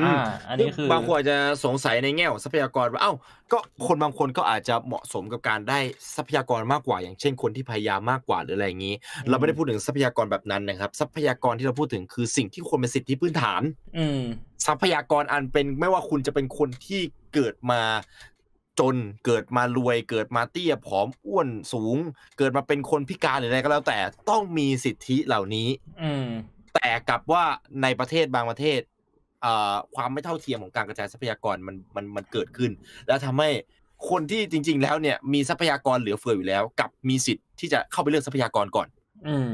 [0.00, 3.14] อืมอ่าอันนี้คือบางคนอาจจะสงสัยในแง่ของทรัพยากรว่าเอ้า
[3.52, 5.78] ก็คนบางคนก็อาจจะเหมาะสมกับการได้
[6.16, 8.94] ทรัพยากรมากกว่า อย่างเช่นคนที่พยายามมากกว่าหรืออะไรอย่างนี้
[9.28, 13.62] เราไม่ได้พูดถึงทรัพยากรแบบนั้นนะครับ ทรัพยากรที่เราพูดถึงคือสิ่งที่ควรเป็นสิทธิพื้นฐาน
[13.98, 14.22] อืม
[14.66, 17.00] ทรัพยากรอันเป็นไม่ว่าคุณจะเป็นคนที่
[17.34, 17.82] เกิดมา
[18.80, 21.96] จนเกิดมารวยเกิดมาเตี้ยผอมอ้วนสูง
[22.38, 23.98] เกิดมาเป็นคนพิการหรืออะไรก็แล้วแต่
[24.30, 25.68] ต้องมีสิทธิเหล่านี้
[26.02, 26.26] อืม
[26.74, 27.44] แต่กลับว่า
[27.82, 28.80] ในประเทศบางประเทศ
[29.42, 32.70] เอ่อความไม่เท่าเทียมของการกระจายทรัพยากรมันมันมันเกิดขึ้น
[33.06, 33.50] แล้วทำให้
[34.10, 38.88] คนที่จริง ๆ แล้วเนี่ยมีทรัพยากรเหลือเฟืออยู่แล้วกลับมีสิทธิ์ที่จะเข้าไปเลือกทรัพยากรก่อน
[39.28, 39.50] อืม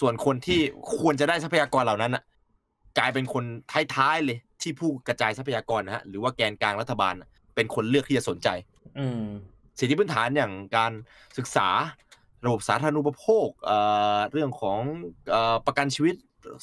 [0.00, 0.60] ส่วนคนที่
[0.98, 2.22] ควรจะได้ทรัพยากรเหล่านั้นน่ะ
[2.98, 3.44] กลายเป็นคน
[3.94, 8.48] ท้ายๆเลยที่ผู้กระจายทรัพยากรนะฮะหรือว่าแกนกลางรัฐบาลน่ะเป็นคนเลือกที่จะสนใจ
[8.98, 9.24] อืม
[9.78, 10.92] สิทธิพื้นฐานอย่างการ
[11.38, 11.68] ศึกษา
[12.44, 13.78] ระบบสาธารณูปโภคเอ่
[14.16, 14.78] อเรื่องของ
[15.30, 16.14] เอ่อประกันชีวิต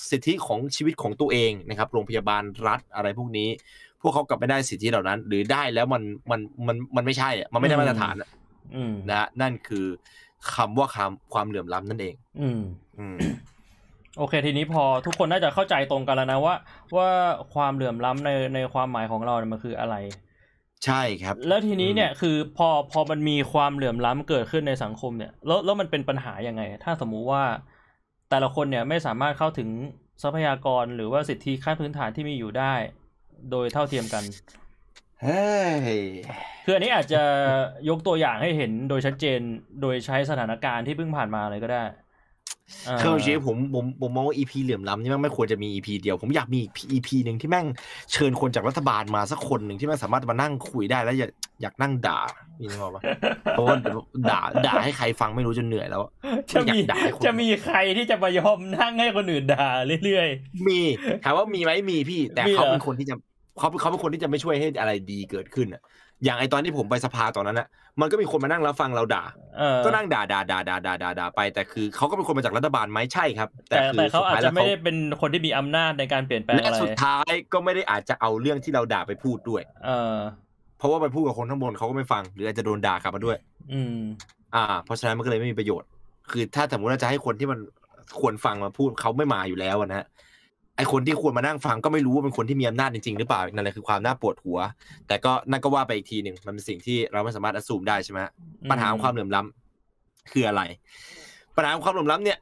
[0.10, 3.50] สิทธิของชีวิตของตัวเองนะครับ โรงพยาบาลรัฐอะไรพวกนี้
[4.02, 8.30] พวกเขากลับไม่ได้สิทธิเหล่านั้น หรือได้แล้วมันมันมันมันไม่ใช่อะมันไม่ได้มาตรฐานอะ
[8.76, 9.86] อืมนะฮะนั่นคือ
[10.54, 12.62] คำว่าคำความเหลื่อมล้ำนั่นเองอืม
[13.00, 13.18] อืม
[14.18, 16.56] โอเค ทีนี้พอทุกคนน่าจะเข้าใจตรงกันแล้วนะว่า
[16.96, 17.10] ว่า
[17.54, 19.96] ความเหลื่อมล้ำในในความหมายของเราเนี่ยมันคืออะไร
[20.86, 27.44] ใช่ครับ แล้วทีนี้เนี่ยคือพอพอมันมีความเหลื่อมล้ำเกิดขึ้นในสังคมเนี่ย แล้วแล้วมันเป็นปัญหายังไง ถ้าสมมุติว่า
[28.30, 29.70] แต่ละคนเนี่ยไม่สามารถเข้าถึง
[30.24, 32.74] ทรัพยากรหรือว่าสิทธิขั้นพื้นฐานที่มีอยู่ได้
[33.52, 34.24] โดยเท่าเทียมกัน
[35.24, 35.48] เฮ้
[35.98, 36.02] ย
[36.66, 37.22] คืออันนี้อาจจะ
[37.90, 39.40] ยกตัวอย่างให้เห็นโดยชัดเจน
[39.82, 41.86] โดยใช้สถานการณ์ที่เพิ่งผ่านมาเลยก็ได้า
[43.02, 46.60] คือจริงๆผมผมผมมองว่า EP เหลื่อมล้ำนี่แม่งไม่ควรจะมี EP เดียว ผมอยากมี
[46.92, 47.66] EP หนึ่งที่แม่ง
[48.14, 52.20] เชิญคนจากรัฐบาลมาสักคนหนึ่งที่แม่งสามารถมานั่งคุยได้แล้วอยากอยากนั่งด่า
[52.60, 53.02] นี่นึกออกปะ
[53.52, 53.76] เพราะว่า
[54.30, 56.02] ด่าด่าให้ใครฟังไม่รู้จนเหนื่อยแล้ว
[56.52, 59.68] จะมีอยากด่าให้คนจะมีใครที่จะมายอมนั่งให้คนอื่นด่า
[60.04, 60.28] เรื่อย
[60.68, 60.80] มี
[61.24, 63.16] ถามว่ามีไหมมีพี่ แต่มีเหรอเขาเป็นคนที่จะ
[63.60, 65.82] เขาเขาเป็นคนที่จะไม่ช่วยให้อะไรดีเกิดขึ้นอะ
[66.24, 67.68] อย่างไอตอนที่ผมไปสภาตอนนั้นอะ
[68.02, 80.18] มันก็มีคนมานั่งรับฟังเราด่าๆเออก็นั่งด่าด่าด่าด่าด่าด่าด่าไปแต่คือเขาก็เป็นคนมาจากรัฐบาลไหมใช่ครับ แต่คือแต่เขาสุดอาจท้ยจะแล้วไม่ได้เป็นคนที่มีอำนาจในการเปลี่ยนแปลงและอะไรสุดท้ายก็ไม่ได้อาจจะเอาเรื่องที่เราด่าไปพูดด้วย เออ
[80.78, 83.38] เพราะว่าไปพูดกับคนข้างบนเขาก็ไม่ฟัง หรืออาจจะโดนด่ากลับมาด้วย
[83.74, 83.98] อืม
[84.56, 85.88] อ่า เพราะฉะนั้นมันก็เลยไม่มีประโยชน์
[86.32, 87.60] คือถ้าสมมติว่าจะให้คนที่มัน
[88.20, 90.06] ควรฟังมาพูดเขาไม่มาอยู่แล้วอะนะฮะ
[90.80, 94.60] ไอคนที่ควรมานั่งฟังก็ไม่รู้ว่าเป็นคนที่มีอำนาจจริงๆหรือเปล่านั่นแหละคือความน่าปวดหัว
[95.08, 98.32] แต่ก็นั่นก็ว่าไปอีกทีหนึ่งมันเป็นสิ่งที่เราไม่สามารถอสูมได้ใช่ไหมฮะ
[98.72, 100.62] ปัญหาของความเหลื่อมล้ำคืออะไร
[101.56, 102.38] ปัญหาของความเหลื่อมล้ำเนี่ย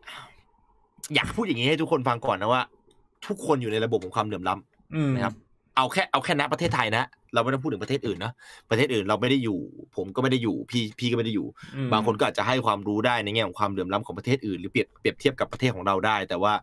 [1.15, 2.61] อยากพูดอย่างนี้ให้ทุกคนฟังก่อนนะว่า
[3.27, 5.33] ทุกคนอยู่ในระบบของความเหลื่อมล้ำอืมนะครับ
[5.75, 8.31] เอาแค่เอาแค่ณประเทศไทยนะเราไม่ต้องพูดถึงประเทศอื่นนะ
[8.69, 9.59] ประเทศอื่นเราไม่ได้อยู่
[9.95, 16.53] ผมก็ไม่ได้อยู่ พี่พี่ก็ไม่ได้อยู่อืมบางคนก็อาจจะให้ความรู้ได้ในแง่ของความเหลื่อมล้ำของประเทศอื่นหรือเปรียบเปรียบเทียบกับประเทศของเราได้ แต่ว่า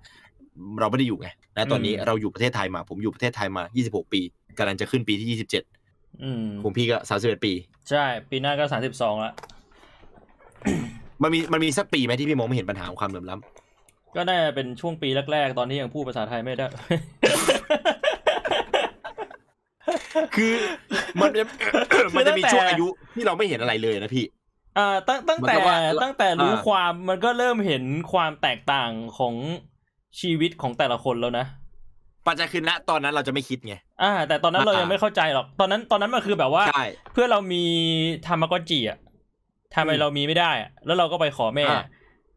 [0.81, 4.21] เราไม่ได้อยู่ไงและตอนนี้เราอยู่ประเทศไทยมา ผมอยู่ประเทศไทยมา 26 ปี
[4.59, 5.39] กำลังจะขึ้นปีที่
[5.79, 7.53] 27อืมผมพี่ก็ 31 ปี
[7.91, 9.33] ใช่ ปีหน้าก็สามสิบสองละ
[11.23, 16.67] มันมีมันมีสักปีไหมที่พี่มองไม่เห็นปัญหาของความเหลื่อมล้ำก็น่าจะเป็นช่วงปีแรก ๆ ตอนที่ยังพูดภาษาไทยไม่ได้
[20.37, 20.55] คือ
[21.21, 21.45] มันจะ
[22.17, 24.25] มันจะมีตั้งแต่ช่วงอายุที่เราไม่เห็นอะไรเลยนะพี่
[24.79, 29.35] อ่าตั้งตั้งแต่เหมือนกับว่าตั้งแต่รู้อ่าความมันก็เริ่มเห็นความแตกต่างของ
[30.21, 31.47] ชีวิตของแต่ละคนแล้วนะ
[32.27, 37.63] ปัจจัยคือณตอนนั้นเราจะไม่คิดไงอ่า แต่ตอนนั้นเราอ่ายัยังไม่เข้าใจหรอกตอนนั้นตอนนั้นมันคือแบบว่าใช่เพื่อนเรามี
[38.27, 38.99] ทามากอจิอะ
[39.75, 41.83] ทำไมอืมเรามีไม่ได้อะแล้วเราก็ไปขอแม่อ่า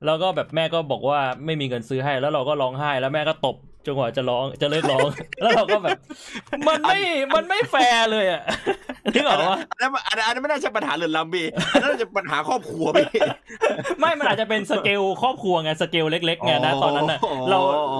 [0.05, 3.55] แล้วก็แบบแม่ก็บอกว่าไม่มีเงินซื้อให้ แล้วเราก็ร้องไห้ แล้วแม่ก็ตบ
[3.87, 5.07] จนกว่าจะร้องจะเลิกร้อง
[5.41, 5.97] แล้วเราก็แบบ
[6.67, 6.99] มันไม่
[7.35, 8.41] มันไม่แฟร์เลยอะ
[9.13, 13.21] นึกออกว่าอันนั้นอันนั้นอันนั้นไม่น่าจะปัญหาเหลื่อมล้ำพี่อันนั้นน่าจะปัญหาครอบครัวพี่
[13.99, 17.19] ไม่มันอาจจะเป็นสเกลครอบครัวไงสเกลเล็กๆไงนะอ๋อตอนนั้นน่ะ
[17.49, 17.59] เรา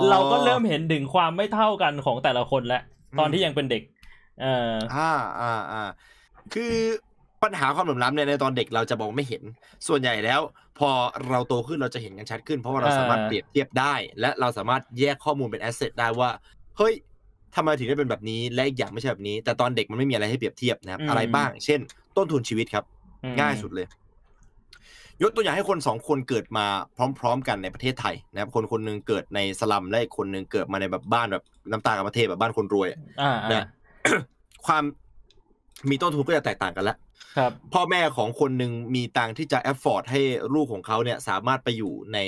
[0.09, 2.81] เราก็เริ่มเห็นถึงความไม่เท่ากันของแต่ละคนแล้ว
[3.19, 3.83] ตอนที่ยังเป็นเด็ก
[4.41, 5.11] เอออ่า
[5.41, 5.83] อ่าอ่า
[6.53, 6.73] คือ
[7.43, 9.43] ปัญหาความเหลื่อมล้ำเนี่ยในตอนเด็กเราจะมองไม่เห็น
[9.87, 10.39] ส่วนใหญ่แล้ว
[10.79, 10.89] พอ
[11.29, 16.29] เราโตขึ้นเราจะเห็นกันชัดขึ้น เพราะว่าเราอ่าสามารถเปรียบเทียบได้ และเราสามารถแยกข้อมูลเป็น asset ได้ว่า
[16.77, 16.93] เฮ้ย
[17.55, 21.79] ทำไมถึงได้เป็นแบบนี้และอีกอย่างไม่ใช่แบบนี้ แต่ตอนเด็กมันไม่มีอะไรให้เปรียบเทียบนะครับ อะไรบ้าง เช่น
[22.17, 22.83] ต้นทุนชีวิตครับ
[23.23, 23.87] อืมง่ายสุดเลย
[25.23, 26.65] ยกตัวอย่างให้คนสองคนเกิดมา
[27.19, 33.65] พร้อม ๆ กันในประเทศไทยนะครับ คนคนหนึงเกิดในสลัมและอีกคนหนึงเกิดมาในแบบบ้านแบบน้ำตากับประเทศแบบบ้านคนรวยอะอ่าเนี่อ่าย
[34.65, 34.83] ความ
[35.89, 36.97] มีต้นทุนก็จะแตกต่างกันแล้ว
[37.37, 40.21] ครับ พ่อแม่ของคนหนึ่งมีตังค์ที่จะแอฟฟอร์ดให้
[40.53, 42.19] ลูกของเขาเนี่ยสามารถไปอยู่ใน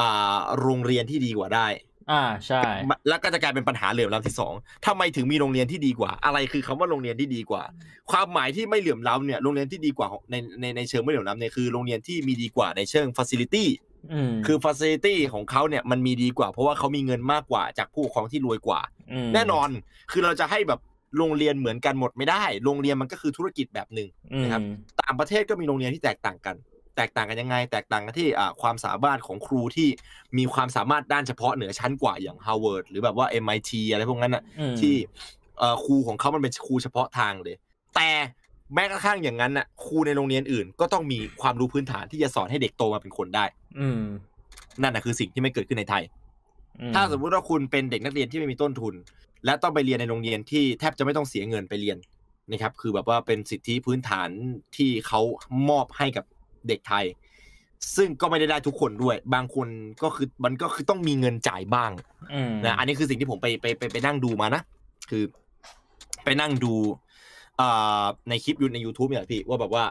[0.00, 1.68] อ่าโรงเรียนที่ดีกว่าได้
[2.10, 2.62] อ่าใช่
[3.08, 4.54] แล้วก็จะกลายเป็นปัญหาเหลื่อมล้ำที่สอง
[4.86, 7.62] ทำไมถึงมีโรงเรียนที่ดีกว่า อะไรคือคำว่าโรงเรียนที่ดีกว่า
[8.10, 13.68] ความหมายที่ไม่เหลื่อมล้ำเนี่ยโรงเรียนที่ดีกว่าของในในในเชิงไม่เหลื่อมล้ำเนี่ยคือโรงเรียนที่มีดีกว่าในเชิง facility
[14.12, 18.80] อืมคือ facility ของเขาเนี่ยมันมีดีกว่า เพราะว่าเขามีเงินมากกว่าจากผู้ปกครองที่รวยกว่า
[19.26, 19.68] มแน่นอน
[20.10, 20.80] คือเราจะให้แบบ
[21.18, 24.62] โรงเรียนเหมือนกันหมดไม่ได้ โรงเรียนมันก็คือธุรกิจแบบหนึ่งอืมนะครับ
[25.02, 26.56] ต่างประเทศก็มีโรงเรียนที่แตกต่างกัน
[26.96, 29.88] แตกต่างกันยังไง แตกต่างกันที่อ่าความสามารถของครูที่
[30.38, 34.94] มีความสามารถด้านเฉพาะเหนือชั้นกว่าอย่าง Harvard หรือแบบว่า MIT อะไรพวกนั้นอะอืมที่
[35.58, 37.56] เอ่อครูของเขามันเป็นครูเฉพาะทางเลย
[37.96, 38.10] แต่
[38.74, 43.44] แม้กระทั่งอย่างนั้นน่ะครูในโรงเรียนอื่น ก็ต้องมีความรู้พื้นฐานที่จะสอนให้เด็กโตมาเป็นคนได้
[43.80, 44.02] อืม
[44.82, 46.02] นั่นนะคือสิ่งที่ไม่เกิดขึ้นในไทย
[46.80, 48.94] อืมถ้าสมมุติว่าคุณเป็นเด็กนักเรียนที่ไม่มีต้นทุน
[49.44, 51.98] และต้องไปเรียนในโรงเรียนที่แทบจะไม่ต้องเสียเงินไปเรียน
[52.50, 54.28] นะครับ คือแบบว่าเป็นสิทธิพื้นฐาน
[54.76, 55.20] ที่เขา
[55.70, 56.24] มอบให้กับ
[56.68, 57.04] เด็กไทย
[57.96, 59.68] ซึ่งก็ไม่ได้ได้ทุกคนด้วย บางคน
[60.02, 61.90] ก็คือมันก็คือต้องมีเงินจ่ายบ้าง
[62.34, 64.62] อืมนะอันนี้คือสิ่งที่ผมไปไปไปไปนั่งดูมานะ
[65.10, 65.22] คือ
[66.24, 66.74] ไปนั่งดู
[67.60, 69.84] อ่าในคลิปยูใน YouTube เนี่ยพี่ว่าแบบว่า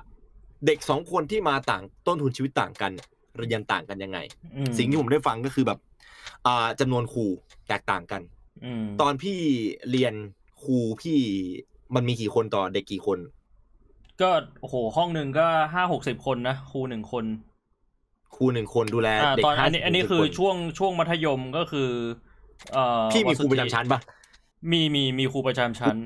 [0.66, 2.92] เด็กสองคนที่มาต่างต้นทุนชีวิตต่างกัน
[3.38, 4.20] เรียนต่างกันยังไง
[4.56, 5.80] อืมสิ่งที่ผมได้ฟังก็คือแบบ
[6.46, 7.26] อ่าจำนวนครู
[7.68, 8.39] แตกต่างกันอืม
[9.02, 9.38] ตอนพี่
[9.92, 10.14] เรียน
[10.64, 11.18] ครูพี่
[11.96, 13.20] มันมีกี่คนต่อเด็กกี่คน
[14.22, 14.30] ก็
[14.62, 17.26] โอ้โหห้องหนึ่งก็ห้าหกสิบคนนะครูหนึ่งคน
[18.36, 21.90] ครูหนึ่งคนดูแลอ่าเด็กตอนห้าอันนี้อันนี้คือคนช่วงช่วงมัธยมก็คือ
[22.74, 24.00] เอ่อพี่มีครูวัประสุจำทธิชั้นปะ
[24.72, 25.98] มีมีมีครูประจำชั้น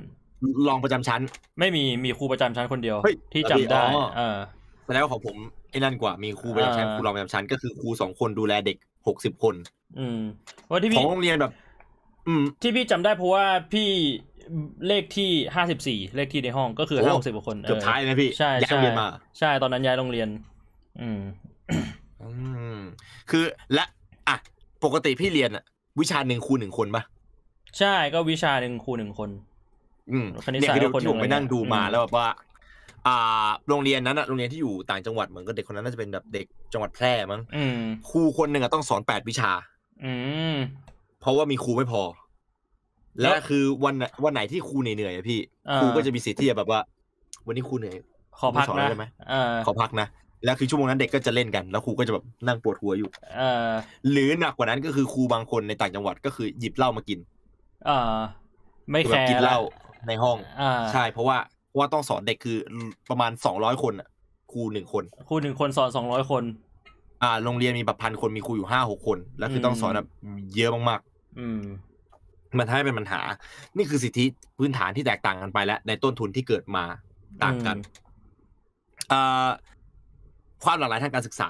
[0.68, 1.22] รองประจำชั้น
[1.60, 4.38] ไม่มีมีครูประจำชั้นคนเดียวเฮ้ยที่จำได้อ๋อเออ
[4.86, 5.36] แสดงว่าของผม
[5.72, 8.78] ไอ้นั่นกว่ามีครูประจำชั้นอ่าครูรองประจำชั้นก็คือครูสองคนดูแลเด็ก
[9.08, 9.56] หกสิบคน
[10.00, 10.20] อืม
[10.70, 11.52] ว่าที่ขอพี่งโรงเรียนแบบ
[12.28, 13.90] อืมที่พี่จำได้เพราะว่าพี่
[14.88, 19.08] เลขที่ห้าสิบสี่เลขที่ในห้องก็คือโอ้ห้าหกสิบกว่าคนเกือบท้ายนะพี่ใช่ย้ายโรใช่งเรียนมา
[19.40, 20.30] ใช่ตอนนั้นย้ายโรงเรียน
[21.02, 21.22] อืม
[22.22, 22.30] อื
[22.78, 22.80] ม
[23.30, 23.44] คือ
[23.74, 23.84] และ
[24.28, 24.36] อะ
[24.84, 25.64] ปกติพี่เรียนอะ
[26.00, 27.04] วิชาหนึ่งครูหนึ่งคนปะ
[27.80, 29.30] ใช่ก็วิชาหนึ่งครูหนึ่งคน
[30.12, 32.28] อืมคณิตเนี่ยศาสตร์คือก็คนที่ผมไปนั่งดูมาอืมแล้วแบบว่า
[33.08, 39.52] อ่า โรงเรียนนั้นอะโรงเรียนที่อยู่ต่างจังหวัดเหมือนกับเด็กคนนั้นน่าจะเป็นแบบเด็กจังหวัดแพร่มั้งอืมครูคนหนึ่งอะต้องสอนแปดวิชา
[40.04, 40.12] อื
[40.54, 40.83] ม
[41.24, 42.02] เพราะว่ามีครูไม่พอ
[43.22, 46.80] แล้และวคือวันไหนวันไหนที่ครูเหนื่อยๆอะพี่อ่าครูก็จะมีสิทธิ์ที่จะแบบว่า
[47.48, 47.96] วันนี้ครูเหนื่อย
[48.40, 50.08] ขอพักไม่สอนนะได้ไหมเออขอพักนะ
[50.46, 53.72] แล้วคือชั่วโมงนั้นเด็กก็จะเล่นกัน แล้วครูก็จะแบบนั่งปวดหัวอยู่เออ
[54.12, 57.20] หรือหนักกว่านั้นก็คือครูบางคนในต่างจังหวัดก็คือหยิบเหล้ามากิน
[57.86, 58.18] เออ
[58.90, 59.60] ไม่คือแคแบบร์กินเหล้า
[60.08, 61.38] ในห้องอ่าใช่ เพราะว่า
[61.70, 62.58] เพราะว่าต้องสอนเด็กคือ
[63.10, 64.08] ประมาณสองร้อยคนอะ
[64.52, 66.44] ครูหนึ่งคนครูหนึ่งคนสอนสองร้อยคน
[67.24, 70.08] อ่า โรงเรียนมีแบบพันคนมีครูอยู่ห้าหกคน แล้วคือต้องสอนแบบ
[70.56, 71.02] เยอะมาก
[71.40, 73.22] อืมๆมันทำให้เป็นปัญหา
[73.78, 74.26] นี่คือสิทธิ
[74.58, 76.84] พื้นฐานที่แตกต่างกันไปแล้วในต้นทุนที่เกิดมา
[77.44, 77.82] ต่างกันอื
[79.10, 79.48] มอ่า
[80.64, 81.50] ความหลากหลายทางการศึกษา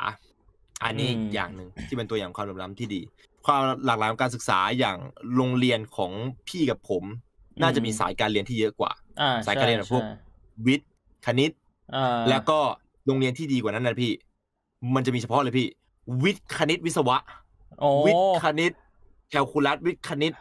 [0.83, 3.01] อันนี้อืมอย่างหนึ่งที่เป็นตัวอย่างความเหลื่อมล้ำที่ดี
[3.45, 4.97] ความหลากหลายของการศึกษาอย่าง
[5.35, 6.11] โรงเรียนของ
[6.47, 7.03] พี่กับผม
[7.61, 10.13] น่าจะมีสายการเรียนที่เยอะกว่าอ่าสายการเรียนแบบพวกใช่
[10.65, 10.91] วิทย์
[11.25, 11.51] คณิต
[11.95, 12.59] อ่าแล้วก็
[13.05, 14.11] โรงเรียนที่ดีกว่านั้นนะพี่
[14.95, 15.67] มันจะมีเฉพาะเลยพี่
[16.23, 17.17] วิทย์คณิตวิศวะ
[17.79, 18.71] โอ้วิทย์คณิต
[19.33, 20.33] แคลคูลัสวิทย์คณิต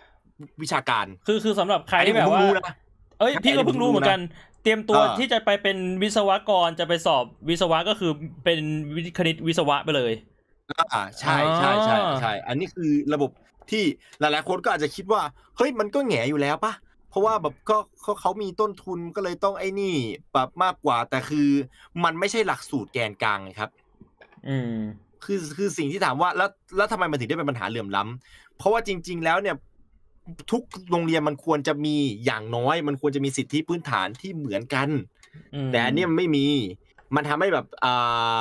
[0.63, 2.75] วิชาการ คือคือสำหรับใครอันนี้ที่แบบผมว่าเพิ่งรู้นะ
[3.21, 4.21] เอ้ยอันนี้พี่ก็เพิ่งรู้เหมือนกัน
[4.63, 8.11] เตรียมตัวเออที่จะไปเป็นวิศวกรจะไปสอบวิศวะก็คือ
[8.45, 8.61] เป็น
[8.95, 10.13] วิทย์คณิตวิศวะไปเลย
[10.93, 13.31] อ่าใช่ใช่ใช่ใช่อันนี้คือระบบ
[13.71, 13.85] ที่
[14.21, 15.21] หลายๆคนก็อาจจะคิดว่า
[15.57, 16.73] เฮ้ยมันก็แหงอยู่แล้วปะ
[17.11, 19.95] เพราะว่าแบบก็เขาเขามีต้นทุนก็เลยต้องไอ้นี่
[20.35, 21.49] ปรับมากกว่า แต่คือ
[22.05, 23.71] มันไม่ใช่หลักสูตรแกนกลางไงครับ
[24.49, 24.75] อืม
[25.25, 29.57] คือคือสิ่งที่ถามว่าแล้วแล้วทำไมมันถึงได้เป็นปัญหาเหลื่อมล้ำ เพราะว่าจริง ๆ แล้วเนี่ย
[30.51, 34.89] ทุกโรงเรียนมันควรจะมีอย่างน้อย มันควรจะมีสิทธิพื้นฐานที่เหมือนกัน
[35.55, 36.47] อืมแต่อันเนี้ยมันไม่มี
[37.17, 37.93] มันทำให้แบบอ่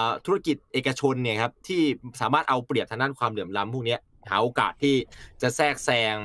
[0.03, 1.81] าธุรกิจเอกชนเนี่ยครับที่
[2.21, 3.99] สามารถเอาเปรียบทางด้านความเหลื่อมล้ำพวกเนี้ย
[4.29, 4.95] หาโอกาสที่
[5.41, 6.17] จะแทรกแซง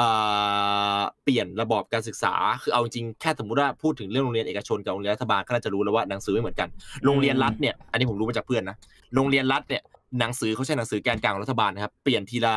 [0.00, 6.68] อ่าเปลี่ยนระบอบการศึกษา คือเอาจริงแค่สมมติว่าพูดถึงเรื่องโรงเรียนเอกชนกับโรงเรียนรัฐบาลก็น่าจะรู้แล้วว่าหนังสือไม่เหมือนกัน
[7.04, 8.76] โรงเรียนรัฐเนี่ย อันนี้ผมรู้มาจากเพื่อนนะ
[9.14, 9.82] โรงเรียนรัฐเนี่ย
[10.18, 12.54] หนังสือเขาใช้หนังสือแกนกลางของรัฐบาลนะครับ เปลี่ยนทีละ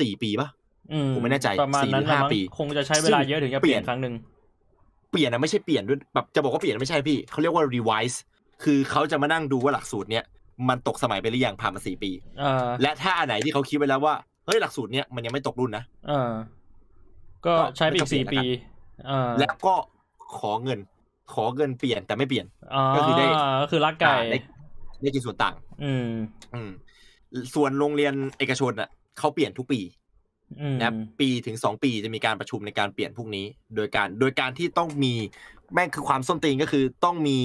[0.00, 0.48] สี่ปีปะ
[0.92, 4.14] อืผมไม่แน่ใจประมาณสี่หนั้รืนอห้าละมั้งปี คงจะใช้เวลาเยอะถึงจะเปลี่ยนเปลี่ยนครั้งหนึ่ง
[5.10, 8.16] เปลี่ยนนะไม่ใช่เปลี่ยนด้วยแบบจะบอกว่าเปลี่ยนไม่ใช่พี่เขาเรียกว่า revise
[8.64, 10.24] คือเขาจะมานั่งดูว่าหลักสูตรเนี้ย
[10.68, 12.10] มันตกสมัยไปหรือยังผ่านมาสี่ปี
[12.40, 14.14] เออและถ้าอันไหนที่เขาคิดไว้แล้วว่า
[14.46, 16.30] เฮ้ยหลักสูตรเนี้ยมันยังไม่ตกรุ่นนะเออ
[17.46, 19.74] ก็ใช้ไปอีก็กเปลี่สี่ยนแล้วปีกันเออแล้วก็
[20.38, 20.78] ขอเงิน
[21.34, 23.26] ขอเงินเปลี่ยนแต่ไม่เปลี่ยนอ๋อก็คือได้
[23.62, 24.40] ก็คือรักไก่อ่า
[25.00, 26.10] ได้ได้กินส่วนต่าง อืม
[26.54, 26.70] อืม
[27.54, 28.88] ส่วนโรงเรียนเอกชนอะ
[29.18, 29.80] เขาเปลี่ยนทุกปี
[30.60, 35.14] อืมนะครับปีถึงสองปีจะมีการประชุมในการเปลี่ยนพวกนี้ โดยการโดยการที่ต้องมี
[35.72, 37.40] แม่งคือความส้นตีนก็คือต้องมี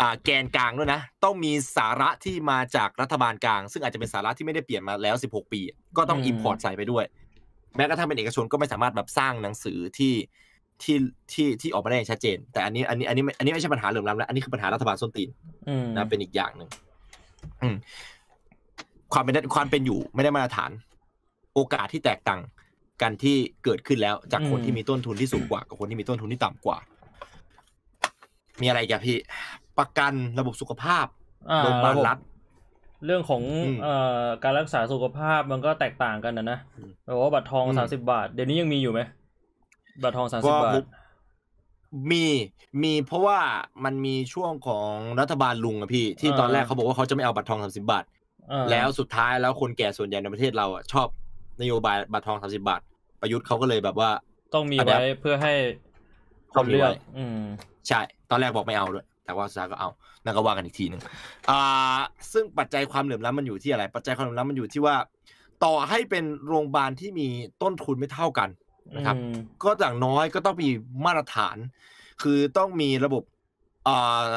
[0.00, 5.60] อ่าแกนกลางด้วยนะ ต้องมีสาระที่มาจากรัฐบาลกลาง ซึ่งอาจจะเป็นสาระที่ไม่ได้เปลี่ยนมาแล้ว 16 ปี
[5.96, 7.04] ก็ต้องอิมพอร์ตใส่ไปด้วย
[7.76, 10.12] แม้กระทั่งเป็นเอกชนก็ไม่สามารถแบบสร้างหนังสือที่
[10.82, 10.96] ที่
[11.32, 15.28] ที่ที่ออกมาได้อย่างชัดเจน แต่อันนี้อันนี้อันนี้อันนี้ไม่ใช่ปัญหาเหลื่อมล้ำแล้วอันนี้คือปัญหารัฐบาลส้นตีน
[15.68, 16.68] อืมนะเป็นอีกอย่างหนึ่ง
[17.62, 17.76] อืม
[19.12, 20.70] ความเป็นความเป็นอยู่ไม่ได้มาตรฐาน
[21.54, 22.40] โอกาสที่แตกต่าง
[23.02, 26.78] กันที่เกิดขึ้นแล้ว จากคนที่มีต้นทุนที่สูงกว่า กับคนที่มีต้นทุนที่ต่ำกว่า
[28.60, 29.16] มีอะไรอีกับพี่
[29.78, 31.06] ประกันระบบสุขภาพ
[31.50, 32.18] อ่าโรงพยาบาลระบบรัฐ
[33.06, 39.00] เรื่องของอืมเอ่อการรักษาสุขภาพมันก็แตกต่างกันนะนะอืมแบบว่าบัตรทองอืมสามสิบาท เดี๋ยวนี้ยังมีอยู่ไหม
[40.02, 40.84] บัตรทองสามสิก็บาท
[42.10, 42.24] มี
[42.82, 43.38] มีเพราะว่า
[43.84, 48.04] มันมีช่วงของรัฐบาลลุงอะพี่ ที่ตอนแรกเขาบอกว่าเขาจะไม่เอาบัตรทองสามสิบาท
[48.48, 51.08] เออแล้วสุดท้ายแล้วคนแก่ส่วนใหญ่ในประเทศเราอะชอบ
[51.60, 52.80] นโยบายบัตรทองสามสิบาท
[53.20, 54.10] ประยุทธ์เขาก็เลยแบบว่า
[54.54, 55.52] ต้องมีอันเนี้ไว้ยเพื่อให้
[56.52, 57.40] คต้อนงมีเลือกไว้อืม
[57.88, 59.88] ใช่ ตอนแรกบอกไม่เอาด้วย แต่ว่าสุดท้ายก็เอา
[60.24, 61.00] นั่นก็ว่ากันอีกทีหนึ่ง
[61.50, 62.00] อ่า
[62.32, 64.96] ซึ่งปัจจัยความเหลื่อมล้ำมันอยู่ที่อะไร ปัจจัยความเหลื่อมล้ำมันอยู่ที่ว่า
[65.64, 67.28] ต่อให้เป็นโรงพยาบาลที่มี
[67.62, 68.48] ต้นทุนไม่เท่ากัน
[68.96, 70.68] นะครับอืมก็อย่างน้อยก็ต้องมี
[71.04, 71.56] มาตรฐาน
[72.22, 73.22] คือต้องมีระบบ
[73.88, 74.28] อ่า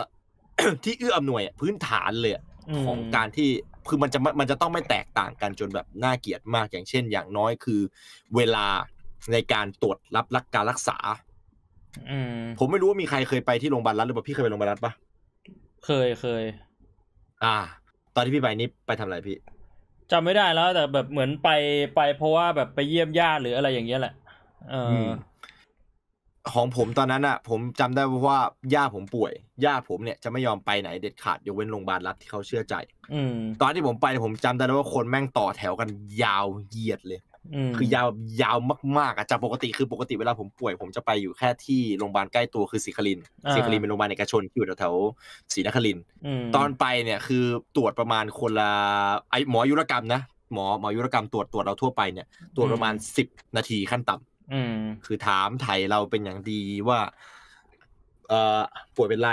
[0.84, 2.44] ที่เอื้ออำนวยอะพื้นฐานเลยอะ
[2.82, 3.50] มของการที่
[3.90, 7.82] คือมันจะไม่มันจะต้องไม่แตกต่างกันจนแบบน่าเกลียดมากอย่างเช่น อย่างน้อยคือ
[8.36, 8.66] เวลา
[9.32, 10.98] ในการตรวจรับรักการรักษา
[12.10, 14.94] อืมผมไม่รู้ว่ามีใครเคยไปที่โรงพยาบาลรัฐหรือเปล่าพี่เคยไปโรงพยาบาลรัฐปะ
[15.86, 16.44] เคยเคย
[17.44, 17.58] อ่า
[18.16, 19.38] ตอนที่พี่ไปนี่ไปทำอะไรพี่
[20.12, 21.50] จำไม่ได้แล้วแต่แบบเหมือนไป
[21.96, 24.14] ไปเพราะว่าแบบไปเยี่ยมญาติหรืออะไรอย่างเงี้ยแหละ
[24.70, 25.10] เอออม
[26.54, 28.40] ของผมตอนนั้นอะ ผมจำได้ว่า
[28.76, 29.34] ย่าผมป่วย
[29.66, 32.76] ย่าผมเนี่ยจะไม่ยอมไปไหนเด็ดขาดยกเว้นโรงพยาบาลรัฐที่เขาเชื่อใจ
[33.14, 35.90] อืมตอนที่ผมไปเนี่ยผมจำได้เลยว่าคนแม่งต่อแถวกัน
[36.24, 37.20] ยาวเหยียดเลย
[37.56, 38.08] อืมคือยาว
[38.42, 38.58] ยาว
[39.00, 46.04] มากๆอะจากปกติคือปกติเวลาผมป่วย ผมจะไปอยู่แค่ที่โรงพยาบาลใกล้ตัวคือศรีครินทร์ศรีครินทร์เป็นโรงพยาบาลเอกชนที่อยู่แถวๆศรีนครินทร์
[46.52, 47.44] มตอนไปเนี่ยคือ
[47.76, 48.72] ตรวจประมาณคนละ
[49.30, 50.22] ไอหมออายุรกรรมนะ
[50.54, 54.31] หมอหมออายุรกรรมตรวจตรวจเราทั่วไปเนี่ยตรวจประมาณสิบนาทีขั้นต่ำอืม
[55.06, 57.00] คือถามไถ่เราเป็นอย่างดีว่า
[58.30, 58.62] เอ่อ
[58.96, 59.32] ป่วยเป็นไร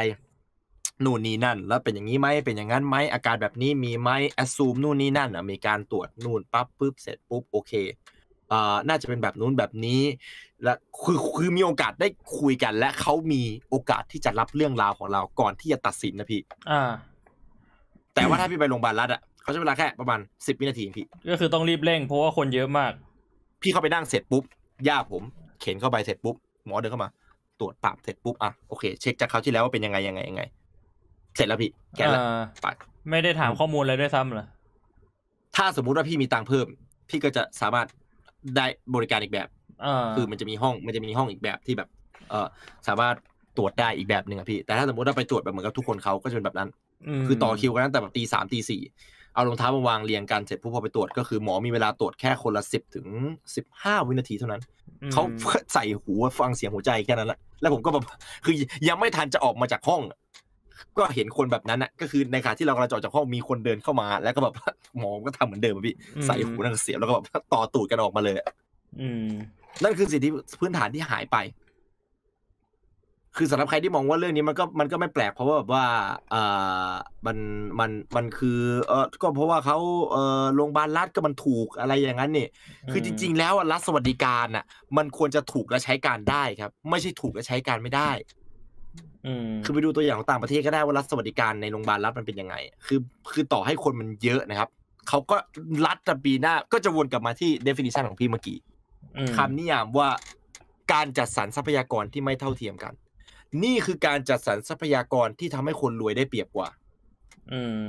[1.04, 7.72] นู่นนี่นั่น แล้วเป็นอย่างนี้ไหมเป็นอย่างนั้นไหมอาการแบบนี้มีไหมแอสซูมนู่นนี่นั่นอะมีการตรวจนู่นปั๊บปุ๊บเสร็จปุ๊บโอเค
[8.48, 10.02] เอ่อน่าจะเป็นแบบนู้นแบบนี้
[10.62, 12.08] และคือคือมีโอกาสได้
[12.38, 16.40] คุยกัน และเขามีโอกาสที่จะรับเรื่องราวของเราก่อนที่จะตัดสินนะพี่
[16.70, 16.90] อ่า
[18.14, 22.92] แต่ว่าถ้าพี่ไปโรงพยาบาลรัฐอะเขาใช้เวลาแค่ประมาณสิบวินาทีเองพี่ ก็คือต้องรีบเร่งเพราะว่าคนเยอะมาก
[23.62, 24.44] พี่เข้าไปนั่งเสร็จปุ๊บ
[24.88, 25.22] ย่าผม
[25.60, 27.10] เข็นเข้าไปเสร็จปุ๊บหมอเดินเข้ามา
[27.60, 30.42] ตรวจปรับเสร็จปุ๊บอะโอเค เช็คจากเขาวที่แล้วว่าเป็นยังไงยังไงยังไง
[31.36, 32.66] เสร็จแล้วพี่แกะละอ่าไป
[33.10, 34.46] ไม่ได้ถามข้อมูลอะไรด้วยซ้ำเหรอ
[35.56, 36.66] ถ้าสมมุติว่าพี่มีตังค์เพิ่ม
[37.08, 37.86] พี่ก็จะสามารถ
[38.56, 39.48] ได้บริการอีกแบบ
[39.84, 41.88] อ่าคือมันจะมีห้องมันจะมีห้องอีกแบบที่แบบ
[42.30, 42.46] เออ
[42.88, 43.14] สามารถ
[43.56, 46.68] ตรวจได้อีกแบบหนึ่งอะพี่ แต่ถ้าสมมติว่าไปตรวจแบบเหมือนกับทุกคนเขาก็จะเป็นแบบนั้น
[47.20, 48.82] มคือต่อคิวกันตั้งแต่แบบตีสามตีสี่
[49.34, 53.06] เอารองเท้ามาวางเรียงกันเสร็จปุ๊บพอไปตรวจก็คือหมอมีเวลาตรวจแค่คนละสิบถึง
[53.56, 54.62] สิบห้าวินาทีเท่านั้น
[55.02, 55.22] อืมเขา
[55.74, 58.04] ใส่หูฟังเสียงหัวใจแค่นั้นแหละแล้วผมก็แบบ
[58.44, 58.54] คือ
[58.88, 60.02] ยังไม่ทันจะออกมาจากห้อง
[60.98, 64.54] ก็เห็นคนแบบนั้นอะก็คือในขณะที่เรากำลังจะออกจากห้องมีคนเดินเข้ามา แล้วก็แบบ
[64.98, 65.94] หมอก็ทำเหมือนเดิมอะพี่
[66.26, 68.48] ใส่หูนั่งเสียบแล้วก็แบบต่อตูดกันออกมาเลยอะ
[69.00, 69.30] อืม
[69.82, 71.36] นั่นคือสิ่งที่พื้นฐานที่หายไป
[73.36, 75.84] คือสำหรับใครที่มองว่าเรื่องนี้มันก็มันก็ไม่แปลกเพราะว่าแบบว่า
[76.30, 76.42] เอ่
[76.88, 76.90] อ
[77.26, 77.36] มัน
[77.78, 79.78] มันมันคือเออก็เพราะว่าเขา
[80.10, 82.48] เออโรงพยาบาลรัฐก็มันถูกอะไรอย่างนั้นเนี่ย
[82.92, 84.64] คือจริง ๆ แล้วอะรัฐสวัสดิการอะ
[84.96, 88.10] มันควรจะถูกและใช้การได้ครับ ไม่ใช่ถูกและใช้การไม่ได้
[89.26, 92.54] อืมคือไปดูตัวอย่างของต่างประเทศก็ได้ว่ารัฐสวัสดิการในโรงพยาบาลรัฐมันเป็นยังไง
[92.86, 92.98] คือ
[93.32, 94.68] คือต่อให้คนมันเยอะนะครับ
[95.08, 95.36] เขาก็
[95.86, 98.58] รัฐปีหน้าก็จะวนกลับมาที่ definition ของพี่เมื่อกี้
[99.16, 100.08] อืมคำนิยามว่า
[100.92, 102.92] การจัดสรรทรัพยากรที่ไม่เท่าเทียมกัน
[103.64, 106.68] นี่คือการจัดสรรทรัพยากรที่ทำให้คนรวยได้เปรียบกว่า
[107.52, 107.82] อืม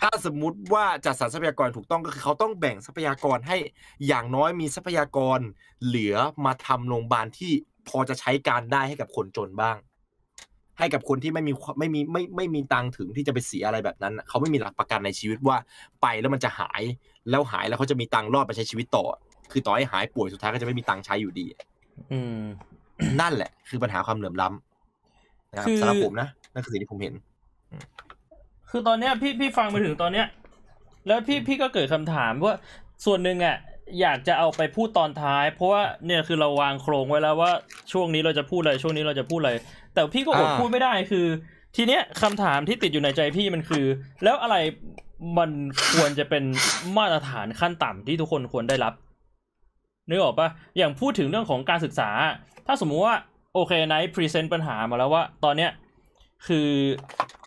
[0.00, 3.56] ถ้าสมมุติว่าจัดสรรทรัพยากรถูกต้องก็คือเขาต้องแบ่งทรัพยากรให้
[4.06, 5.38] อย่างน้อยมีทรัพยากร
[5.84, 7.52] เหลือมาทำโรงพยาบาลที่
[7.88, 9.76] พอจะใช้การได้ให้กับคนจนบ้าง
[10.78, 15.56] ให้กับคนที่ไม่มีความไม่มีไม่ไม่มีตังค์ถึงที่จะไปเสียอะไรแบบนั้นน่ะเขาไม่มีหลักประกันในชีวิตว่า
[16.02, 16.82] ไปแล้วมันจะหาย
[17.30, 19.04] แล้วหายแล้วเขาจะมีตังค์รอดไปใช้ชีวิตต่อ
[19.52, 21.46] คือต่อให้หายป่วยสุดท้ายก็จะไม่มีตังค์ใช้อยู่ดี
[22.12, 22.42] อืม
[23.20, 24.71] นั่นแหละ คือปัญหาความเหลื่อมล้ำ
[25.56, 27.14] นะครับคือสำหรับผมนะนั่นคือสิ่งที่ผมเห็น
[28.70, 30.26] คือตอนเนี้ยพี่พี่ฟังมาถึงตอนเนี้ย
[31.06, 32.54] แล้วพี่พี่ก็เกิดคำถามว่า
[33.04, 33.56] ส่วนหนึ่งอะ
[34.00, 37.50] อยากจะเอาไปพูดตอนท้าย เพราะว่าเนี่ยคือเราวางโครงไว้แล้วว่า
[37.92, 39.52] ช่วงนี้เราจะพูดอะไรช่วงนี้เราจะพูดอะไร
[39.94, 41.26] แต่พี่ก็อดอ่าพูดไม่ได้คือ
[41.76, 43.84] ทีเนี้ยคำถามที่ติดอยู่ในใจพี่มันคือ
[44.24, 44.56] แล้วอะไร
[45.38, 45.50] มัน
[45.94, 46.44] ควรจะเป็น
[46.96, 48.92] มาตรฐานขั้นต่ำที่ทุกคนควรได้รับ
[50.08, 52.10] นึกออกปะอย่างพูดถึงเรื่องของการศึกษา
[52.66, 53.14] ถ้าสมมุติว่า
[53.54, 55.70] โอเคไนท์ present ปัญหามาแล้วว่า ตอนเนี้ย
[56.46, 56.68] คือ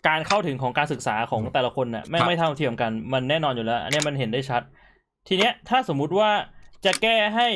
[0.08, 4.62] การเข้าถึงของการศึกษาของแต่ละคนน่ะไม่ครับไม่เท่าเทียมกันมันแน่นอนอยู่แล้ว อันเนี้ยมันเห็นได้ชัด
[5.28, 6.30] ทีเนี้ยถ้าสมมุติว่า
[6.84, 7.48] จะแก้ให้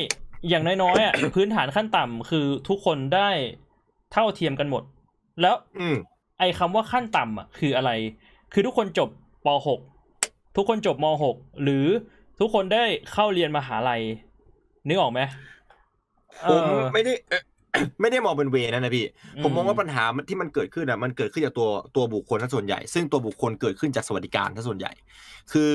[0.49, 3.29] อย่างน้อยๆอะพื้นฐานขั้นต่ำคือทุกคนได้
[4.11, 4.83] เท่าเทียมกันหมด
[5.41, 5.97] แล้วอืม
[6.39, 7.91] ไอ้คำว่าขั้นต่ำอะคืออะไร
[8.53, 9.09] คือทุกคนจบ
[9.45, 9.47] ป
[9.97, 11.85] .6 ทุกคนจบม .6 หรือ
[12.39, 14.01] ทุกคนได้เข้าเรียนมหาลัย
[14.87, 15.19] นึกออกไหม
[16.49, 17.41] ผมเออไม่ได้เอ่อ
[18.01, 19.05] ไม่ได้มองเป็นเวนั้นนะพี่
[19.37, 24.91] อืมผมมองว่าปัญหาที่มันเกิดขึ้นอะมันเกิดขึ้นจากตัวตัวบุคคลทั้งส่วนใหญ่ ซึ่งตัวบุคคลเกิดขึ้นจากสวัสดิการทั้งส่วนใหญ่
[25.51, 25.71] คือ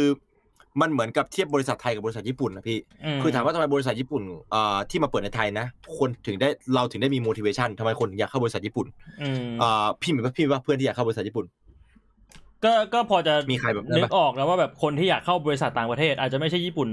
[0.83, 2.79] มันเหมือนกับเทียบบริษัทไทยกับบริษัทญี่ปุ่นนะพี่
[3.19, 5.67] มคือถามว่าทำไมบริษัทญี่ปุ่นเอ่อที่มาเปิดในไทยนะ
[5.99, 8.87] คนถึงได้เราถึงได้มี motivation ทำไมคนถึงอยากเข้าบริษัทญี่ปุ่น
[9.23, 11.47] อืมเอ่อพี่มีปะพี่มีว่าเพื่อนที่อยากเข้าบริษัทญี่ปุ่น
[12.65, 16.89] ก็ก็พอจะมีใครแบบนั้นปะนึกออกแล้วว่าแบบคนที่อยากเข้าบริษัทต่างประเทศ อาจจะไม่ใช่ญี่ปุ่น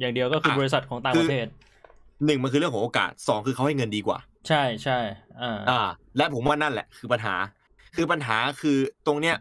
[0.00, 1.46] อย่างเดียวก็คืออะบริษัทของต่างคือประเทศ
[2.26, 4.18] หนึ่งมันคือเรื่องของโอกาสสองคือเขาให้เงินดีกว่า
[4.48, 4.98] ใช่ใช่
[5.42, 5.80] อ่าอ่า
[6.16, 7.34] และผมว่านั่นแหละ คือปัญหา
[7.96, 9.36] คือปัญหาคือตรงเนี้ย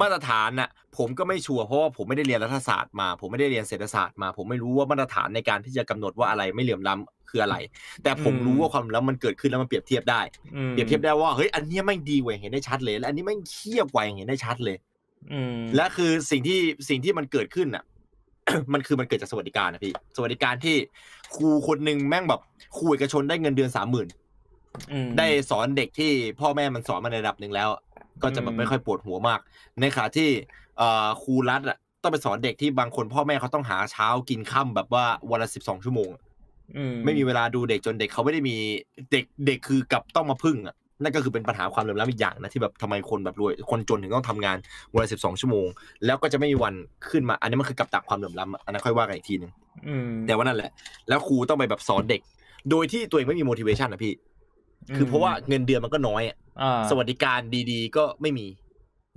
[0.00, 7.56] มาตรฐานน่ะ ผมก็ไม่ชัวร์เพราะว่าผมไม่ได้เรียนรัฐศาสตร์มา ผมไม่ได้เรียนเศรษฐศาสตร์มา ผมไม่รู้ว่ามาตรฐานในการที่จะกำหนดว่าอะไรไม่เหลื่อมล้ำคืออะไร
[8.02, 10.20] แต่ผมรู้ว่าความเหลื่อมล้ำมันเกิดขึ้นแล้วมันเปรียบเทียบได้
[10.56, 14.76] อืมเปรียบเทียบได้ว่าเฮ้ยอันเนี้ยแม่งดีกว่าอย่างเห็นได้ชัดเลย และอันนี้แม่งเทียบกว่าอย่างเห็นได้ชัดเลย
[15.32, 16.58] อืมและคือสิ่งที่
[16.88, 17.84] สิ่งที่มันเกิดขึ้นอะ
[18.72, 20.76] มันคือมันเกิดจากสวัสดิการนะพี่ สวัสดิการที่
[21.34, 22.40] ครูคนหนึ่งแม่งแบบ
[22.76, 24.08] ครูเอกชนได้เงินเดือนสามหมื่น
[24.92, 27.68] อืมได้สอนเด็กที่พ่อแม่มันสอนมาในระดับหนึ่งแล้ว
[28.22, 29.40] ก็จะแบอืบมไม่ค่อยปวดหัวมาก
[29.80, 30.28] ในขณะที่
[30.78, 36.22] เอ่อครูรัฐอะต้องไปสอนเด็กที่บางคนพ่อแม่เขาต้องหาเช้ากินค่ำแบบว่าวันละสิบสองชั่วโมงอะ
[36.76, 38.56] อืไม่มีเวลาดูเด็กจนเด็กเขาไม่ได้มี
[39.12, 44.56] เด็กเด็กคือกับต้องมาพึ่งอะ นั่นก็คือเป็นปัญหาความเหลื่อมล้ำอีกอย่างนะที่แบบทำไมคนแบบรวยคนจนถึงต้องทำงาน
[44.92, 45.66] วันละสิบสองชั่วโมง
[46.04, 46.74] แล้วก็จะไม่มีวัน
[47.08, 49.50] ขึ้นมา อันนี้มันคือกับดักความเหลื่อมล้ำอะอันนั้นค่อยว่ากันอีกทีหนึง
[49.88, 50.70] อืม แต่ว่านั่นแหละ
[51.08, 52.20] แล้วครูต้องไปแบบสอนเด็ก
[52.70, 54.12] โดยที่ตัวเองไม่มี motivation นะพี่
[54.96, 57.40] คือเพราะว่าเงินเดือนมันก็น้อยอะอ่าสวัสดิการ
[57.70, 58.46] ดีๆ ก็ไม่มี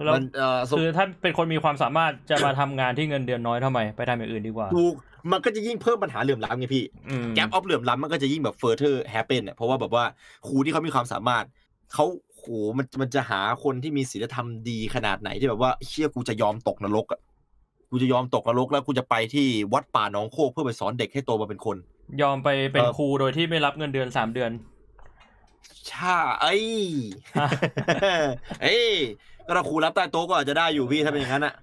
[0.06, 4.94] แล้วมันเอ่อสมคือถ้าเป็นคนมีความสามารถจะมาทำงานที่เงินเดือนน้อยทำไม ไปทำอย่างอื่นดีกว่า ถูก
[5.32, 10.04] มันก็จะยิ่งเพิ่มปัญหาเหลื่อมล้ำไงพี่ อืม แกปออฟเหลื่อมล้ำมันก็จะยิ่งแบบ further happen อะเพราะว่าแบบว่า
[10.48, 11.46] ครูที่เขามีความสามารถ
[11.94, 12.44] เขาโห
[12.78, 17.20] มันมันจะหาคนที่มีศีลธรรมดีขนาดไหนที่แบบว่าเชี่ยกูจะยอมตกนรกอะ
[17.90, 21.78] กูจะยอมตกนรกแล้วกูจะไปที่วัดป่าหนองโคกเพื่อไปสอนเด็กให้โตมาเป็นคน
[22.22, 24.52] ยอมไปเป็นเอ่อครูโดยที่ไม่รับเงินเดือนสามเดือน
[25.90, 26.66] ใช่เอ้ย
[28.64, 28.92] เอ้ย
[29.48, 31.54] ก็ถ้าครูรับใต้โต๊ะก็อาจจะได้อยู่พี่ถ้าเป็นอย่างนั้นอะ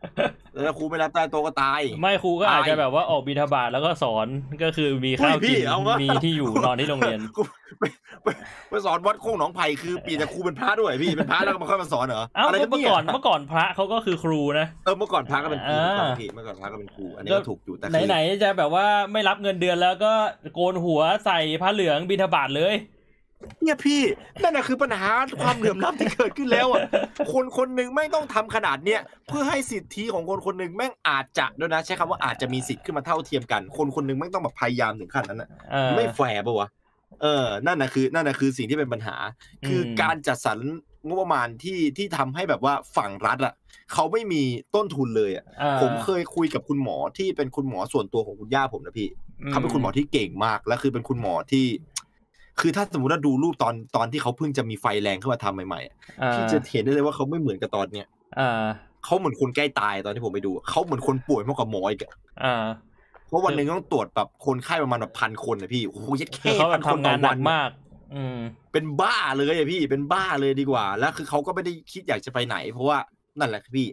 [0.53, 4.27] แต่ถ้าครูไม่รับใต้โต๊ะก็ตาย ไม่ครูก็อาจจะตายแบบว่าออกบิณฑบาตแล้วก็สอน
[4.63, 7.43] ก็คือมีข้าวเฮ้ยพี่กินเอาวะมีที่อยู่นอนที่โรงเรียนกู
[7.79, 7.85] ไป
[8.23, 8.29] ไป
[8.71, 20.13] ไปสอนวัดโคงหนองไผ่คือเปลี่ยนจากครูเป็นพระด้วยพี่เป็นพระแล้วก็มาค่อยมาสอนเหรอเอ้าอะไรก็กันเมื่อเนี่ยก่อนเมื่อก่อนพระเขาก็คือครูนะเออเมื่อก่อนพระก็เป็นครูอ่าถูกต้องพี่เมื่อก่อนพระก็เป็นครูอันนี้ก็ก็ถูกอยู่แต่คือไหนๆจะแบบว่าไม่รับเงินเดือนแล้วก็
[20.55, 22.75] โกนหัวใส่ผ้าเหลืองบิณฑบาตเลย
[23.63, 24.01] เนี่ยพี่
[24.43, 25.09] นั่นแหะคือปัญหา
[25.43, 26.83] ความเหลื่อมล้ำที่เกิดขึ้นแล้วอะ
[27.33, 36.69] คนคนหนึ่งไม่งต้องทำขนาดเนี้ยเพื่อให้สิทธิของคนคนหนึ่งแม่งอาจจะด้วยนะใช้คำว่าอาจจะมีสิทธิ์ขึ้นมาเท่าเทียมกัน คนคนหนึ่งแม่งต้องแบบพยายามถึงขั้นนั้นอะเออไม่แฟร์ปะวะ
[37.23, 39.17] เออ นั่นนะคือนั่นนะคือสิ่งที่เป็นปัญหา
[39.67, 40.59] คืออมการจัดสรร
[41.07, 43.55] งบประมาณที่ที่ทำให้แบบว่าฝั่งรัฐอะ
[43.93, 44.43] เขาไม่มี
[44.75, 49.09] ต้นทุนเลยอะอ่าผมเคยคุยกับคุณหมอที่เป็นคุณหมอส่วนตัวของคุณย่าผมนะพี่
[49.51, 51.67] เขาเป็นคุณหมอที่เก่งมากและคือเป็นคุณหมอที่
[52.61, 58.07] คือถ้าสมมติว่าดูรูปตอนตอนที่เขาเพิ่งจะมีไฟแรงขึ้นมาทำใหม่ๆอะอ่าพี่จะเห็นได้เลยว่าเขาไม่เหมือนกับตอนเนี้ย
[58.41, 58.65] อ่า
[59.05, 62.13] เขาเหมือนคนใกล้ตายตอนที่ผมไปดูเขาเหมือนคนป่วยมากกว่าหมออีกอะ
[62.45, 62.65] อ่า
[63.29, 67.71] เพราะวันหนึ่งต้องตรวจแบบคนไข้ประมาณแบบพันคนนะพี่โอ้โหยัดคือแค่เขาแบพับนคนทำต่งาอนหนัวักนมาก
[68.15, 68.39] อืม
[68.73, 72.99] เป็นบ้าเลยอะพี่เป็นบ้าเลยดีกว่า แล้วคือเขาก็ไม่ได้คิดอยากจะไปไหน เพราะว่า
[73.39, 73.87] นั่นแหละพี่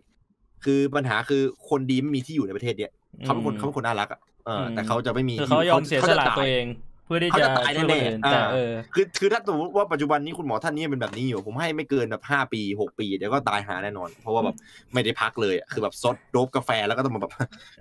[0.63, 2.91] คือปัญหาคือคนดีไม่มีที่อยู่ในประเทศเนี้ย
[3.23, 14.55] เขาเป็นคนอืมเขาเป็นคนน่ารักอะเอออมแต่เขาจะไม่มีคือที่เขายอมเสียสละขาจตัวเองเพื่อที่เขาจะจะตายช่วยคนแน่อื่นๆอ่าแต่เออคือคือถ้าสมมติว่าปัจจุบันนี้คุณหมอท่านนี้เป็นแบบนี้อยู่ ผมให้ไม่เกินแบบห้าปีหกปีเดี๋ยวก็ตายหาแน่นอน เพราะว่าแบบ
[14.93, 17.33] ไม่ได้พักเลยอะคือแบบซดโดบกาแฟแล้วก็ต้องมาแบบ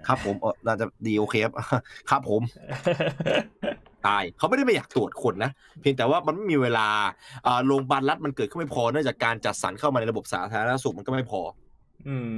[0.06, 1.52] ครับผมเออน่าจะดีโอเคครับ
[2.10, 2.42] ครับผม
[4.06, 5.50] ตายเขาไม่ได้ไม่อยากตรวจคนนะ
[5.80, 6.88] เพียงแต่ว่ามันไม่มีเวลา
[7.46, 11.40] อ่าโรงพยาบาลรัฐมันเกิดขึ้นไม่พอเนื่องจากการจัดสรรเข้ามาในระบบสาธารณสุขมันก็ไม่พอ
[12.08, 12.36] อืม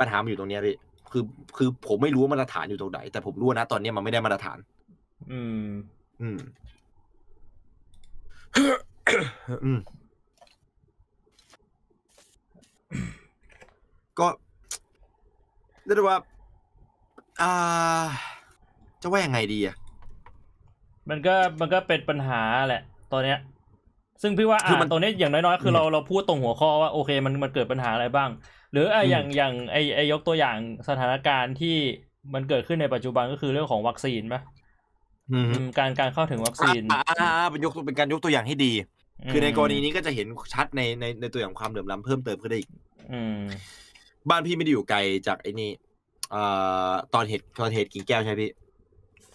[0.00, 0.76] ปัญหามันอยู่ตรงเนี้ยพี่
[1.12, 1.22] คือ
[1.56, 4.58] คือผมไม่รู้ว่ามาตรฐานอยู่ตรงไหนแต่ผมรู้นะตอนเนี้ยมันไม่ได้มาตรฐาน
[5.32, 5.66] อืม
[6.20, 6.38] อืม
[9.64, 9.78] อืม
[14.18, 14.28] ก็
[15.84, 16.18] เรียกได้ว่า
[17.42, 17.52] อ่า
[19.02, 19.76] จะว่ายังไงดีอะ
[21.10, 23.38] มันก็มันก็เป็นปัญหาแหละตอนเนี้ย
[24.22, 28.30] ซึ่งพี่ว่าคืออ่ามันตรงนี้อย่างน้อยๆ คือเราเราพูดตรงหัวข้อว่าโอเคมันมันเกิดปัญหาอะไรบ้าง
[28.72, 30.56] หรืออะอืม อย่างอย่างไอไอยกตัวอย่าง
[30.88, 31.76] สถานการณ์ที่
[32.34, 34.55] มันเกิดขึ้นในปัจจุบันก็คือเรื่องของวัคซีนปะอืมอืม
[35.78, 38.72] การการเข้าถึงวัคซีนอ่าอ่าอ่าเป็นยกเป็นการยกตัวอย่างที่ดี
[39.30, 42.70] คือในกรณีนี้ก็จะเห็นชัดในในในตัวอย่างความเหลื่อมล้ำเพิ่มเติมขึ้นได้อีก
[43.12, 43.40] อืม
[44.30, 45.70] บ้านพี่ไม่ได้อยู่ไกลจากไอ้นี่
[46.30, 46.42] เอ่
[46.90, 48.50] อตอนเหตุตอนเหตุกิ่งแก้วใช่ไหมพี่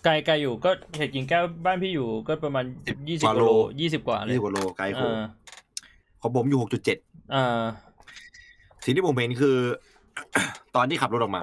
[0.04, 5.20] ไกลไกลอยู่ก็เหตุกิ่งแก้วบ้านพี่อยู่ก็ประมาณสิบยี่สิบกว่าโลโลยี่สิบกว่าเลยยี่สิบกว่าโลไกลโหเออ
[6.22, 6.98] ของผมอยู่หกจุดเจ็ด
[7.32, 7.62] เออ
[8.86, 9.56] สิ่งที่ผมเห็นคือ
[10.76, 11.42] ตอนที่ขับรถออกมา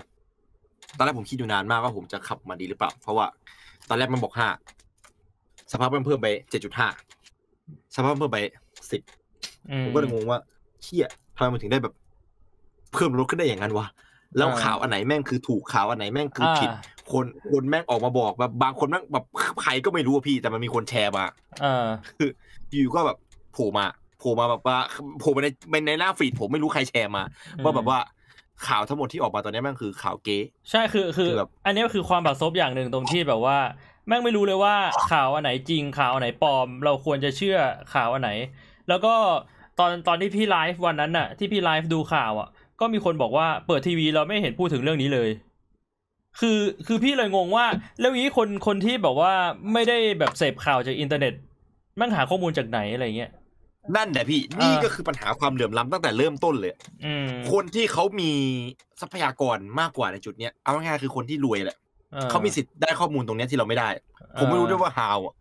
[0.97, 3.27] ตอนแรกผมคิดอยู่นานมากว่าผมจะขับมาดีหรือเปล่า เพราะว่า
[3.89, 4.49] ตอนแรกมันบอกห้า
[5.73, 6.89] สภาพมันเพิ่มไปเจ็ดจุดห้า
[7.95, 8.39] สภาพมันเพิ่มไป
[8.91, 9.03] สิบ
[9.71, 10.39] อืมผมก็เลยงงว่า
[10.83, 11.95] เชี่ยทำไมมันถึงได้แบบ
[12.93, 13.87] เพิ่มลดขึ้นได้อย่างนั้นวะ
[14.37, 16.81] แล้วอ่าข่าวอันไหนแม่งคือถูกข่าวอันไหนแม่งคือผิดอ่า
[17.13, 19.25] คนคนแม่งออกมาบอกแบบบางคนแม่งแบบ
[19.63, 21.25] ใครก็ไม่รู้อะพี่ แต่มันมีคนแชร์มา
[21.61, 21.87] เออ
[22.19, 22.31] คือ
[22.71, 23.19] อยู่ก็แบบ
[23.53, 23.87] โผล่มา
[24.19, 24.77] โผล่มาแบบว่า
[25.21, 25.49] โผล่มาใน
[25.87, 27.23] ในหน้าฟีดผมไม่รู้ใครแชร์มา
[27.63, 27.99] ว่าแบบว่า
[28.67, 30.39] ข่าวทั้งหมดที่ออกมาตอนนี้แม่งคือข่าวเก๊
[30.71, 33.59] ใช่คือคือคือแบบอันนี้ก็คือความบัดซบอย่างหนึ่งตรงที่แบบว่า
[34.09, 34.75] แม่งไม่รู้เลยว่า
[35.11, 37.59] ข่าวอันไหนจริงข่าวอันไหนปลอม เราควรจะเชื่อ
[37.95, 38.31] ข่าวอันไหน
[38.89, 39.15] แล้วก็
[39.79, 42.49] ตอนตอนที่พี่ไลฟ์วันนั้นน่ะ ที่พี่ไลฟ์ดูข่าวอะ
[42.81, 45.29] ก็มีคนบอกว่าเปิดทีวีเราไม่เห็นพูดถึงเรื่องนี้เลย
[46.41, 47.67] คือคือพี่เลยงงว่า
[48.01, 49.33] แล้วนี้คนคนที่แบบว่า
[49.73, 51.35] ไม่ได้แบบเสพข่าวจากอินเทอร์เน็ต
[51.97, 53.31] แม่งหาข้อมูลจากไหนอะไรเงี้ย
[53.97, 56.73] นั่นแหละพี่อ่านี่นี่ก็คือปัญหาความเหลื่อมล้ำตั้งแต่เริ่มต้นเลย
[57.05, 58.31] อืมคนที่เขามี
[59.01, 61.79] ทรัพยากรมากกว่าในจุดเนี้ยเอาง่ายๆคือคนที่รวยแหละ
[62.15, 63.89] ออเขามีสิทธิ์ได้ข้อมูลตรงเนี้ยที่เราไม่ได้
[64.39, 65.35] ผมไม่รู้ด้วยว่า how อะ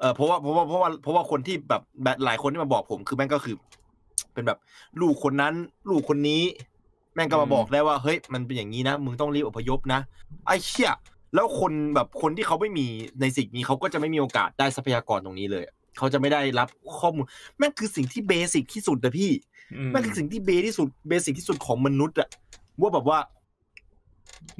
[0.00, 3.56] เออเพราะว่าเพราะว่าเพราะว่าเพราะว่าคนที่แบบแบบหลายคนที่มาบอกผมคือแม่งก็คือ
[4.34, 4.58] เป็นแบบ
[5.00, 5.54] ลูกคนนั้น
[5.90, 6.42] ลูกคนนี้
[7.14, 10.00] แม่งก็มาบอกได้ว่าเฮ้ยมันเป็นอย่างนี้นะมึงต้องรีบอพยพนะ
[10.46, 10.92] ไอ้เชี่ย
[11.34, 12.86] แล้วคนแบบคนที่เขาไม่มี
[13.20, 15.64] ในสิ่งนี้เขาก็จะไม่มีโอกาสได้ทรัพยากรตรงนี้เลย
[15.98, 16.68] เขาจะไม่ได้รับ
[16.98, 17.24] ข้อมูล
[17.58, 19.30] แม่งคือสิ่งที่เบสิกที่สุดนะพี่
[19.76, 22.28] อืมแม่งคือสิ่งที่เบที่สุดเบสิกที่สุดของมนุษย์อะ
[22.80, 23.18] ว่าแบบว่า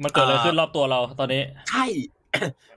[0.03, 1.85] มันเกิดอะไรขึ้นรอบตัวเราตอนนี้ ใช่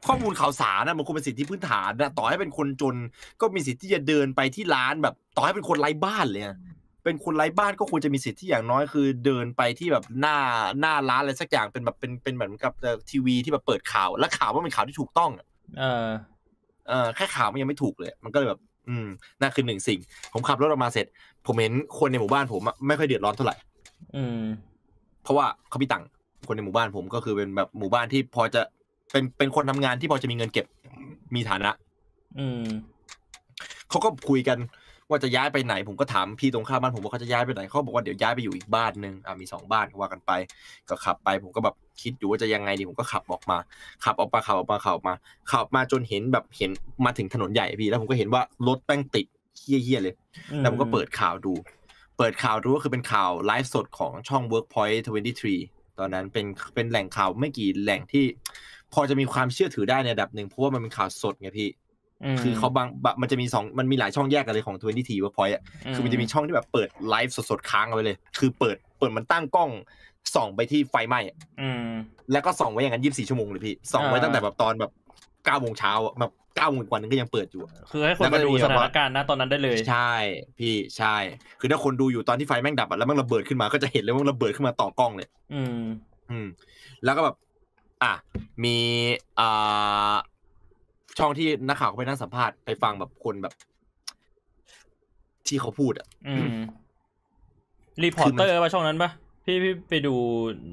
[0.07, 2.95] ข้อมูลข่าวสารนะมันควรเป็นสิทธิพื้นฐานนะต่อให้เป็นคนจน
[3.41, 6.57] ก็มีสิทธิ์ที่จะเดินไปที่ร้านแบบ ต่อให้เป็นคนไร้บ้านเลยอะ
[7.05, 10.37] เป็นคนไร้บ้านก็ควรจะมีสิทธิ์ที่อย่างน้อยคือ เดินไปที่แบบหน้า
[10.81, 12.73] หน้าร้านอะไรสักอย่างเป็นแบบเป็นเป็นเหมือนกับ
[13.11, 15.47] ทีวีที่แบบเปิดข่าว และข่าวว่าเป็นข่าวที่ถูกต้องอะ
[15.79, 16.13] เออเออ
[17.17, 19.07] แค่ข่าวมันยังไม่ถูกเลย มันก็เลยแบบ อืม
[19.41, 20.01] นั่นคือหนึ่งสิ่ง
[20.33, 21.07] ผมขับรถออกมาเสร็จ
[21.47, 23.57] ผมเห็นคนในหมู่บ้านผมอะไม่ค่อยเดือดร้อนเท่าไหร่
[24.17, 24.41] อืม
[25.23, 26.09] เพราะว่าเขามีตังค์
[26.47, 28.63] คนในหมู่บ้านผมก็คือเป็นแบบหมู่บ้านที่พอจะ
[29.13, 30.67] เป็นเป็นคนทำงานที่พอจะมีเงินเก็บ
[31.35, 31.71] มีฐานะ
[32.39, 32.63] อืม
[33.91, 34.59] เขาก็คุยกัน
[35.11, 40.31] ว่าจะย้ายไปไหนผมก็ถามพี่ตรงข้ามบ้านผมว่าเขาจะย้ายไปไหนเขาบอกว่าเดี๋ยวย้ายไปอยู่อีกบ้านหนึ่งอะมีสองบ้านก็ว่ากันไป
[40.89, 43.59] ก็ขับไปผมก็แบบคิดอยู่ว่าจะยังไงดีผมก็ขับออกมา
[44.05, 45.15] ขับออกมาขับออกมาขับออกมา
[45.51, 46.71] ขับมาจนเห็นแบบเห็น
[47.05, 49.27] มาถึงถนนใหญ่พี่แล้วผมก็เห็นว่ารถแป้งติด
[49.59, 50.15] เฮี้ยๆเลย
[50.59, 51.55] แล้วผมก็เปิดข่าวดู
[52.19, 54.99] เปิดข่าวดูก็คือเป็นข่าวไลฟ์สดของช่อง Workpoint
[55.47, 58.25] 23 ตอนนั้นเป็นเป็นแหล่งข่าวไม่กี่แหล่งที่
[58.93, 61.69] พอจะมีความเชื่อถือได้ในระดับหนึ่งเพราะว่ามันเป็นข่าวสดไงพี่
[62.43, 65.63] คือเขาบางบะมันจะมีสองมันมีหลายช่องแยกกันเลยของ23 Workpoint อะ
[65.95, 69.71] คือมันจะมีช่องที่แบบเปิดไลฟ์สดๆค้างเอาไว้เลย คือเปิดเปิดมันตั้งกล้อง
[70.35, 71.85] ส่องไปที่ไฟไหม้อะอืม
[72.33, 74.93] แล้วก็ส่องไว้อย่างนั้น24ชั่วโมงเลยพี่ส่องไว้อ่าตั้งแต่แบบตอนแบบ
[75.27, 80.13] 9โมงเช้าอะแบบ9โมงกว่านึงก็ยังเปิดอยู่อะคือให้คนมาดูสถานการณ์นะตอนนั้นได้เลย ใช่
[80.59, 81.17] พี่ใช่
[81.61, 85.81] คือถ้าคนดูอยู่ตอนที่ไฟแม่งดับอะแล้วมันระเบิดขึ้นมาก็จะเห็นเลยว่ามันระเบิดขึ้นมาต่อกล้องเลย อืม
[86.31, 86.47] อืม
[87.05, 87.37] แล้วก็แบบ
[88.03, 88.13] อะ
[88.65, 88.77] มี
[89.41, 90.15] อ่า
[91.19, 93.55] ช่องที่นักข่าวเขาไปนั่งสัมภาษณ์ไปฟังแบบคนแบบ
[95.47, 96.49] ที่เขาพูดอะอืม
[98.05, 99.11] รีพอร์เตอร์ว่าช่องนั้นปะ
[99.45, 100.15] พี่พี่ไปดู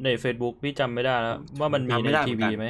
[0.03, 2.67] ใน Facebook พี่จำไม่ได้แล้วว่ามันมีจำไม่ในได้ทีเหมือนวีกันไหม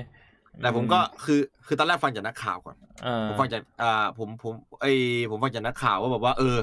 [0.62, 4.98] แต่ผมก็คือคือตอนแรกฟังจากนักข่าวก่อนอ่าผมฟังจากอ่าผมผมไอย
[5.30, 6.58] ผมฟังจากนักข่าวว่าแบบว่า เออ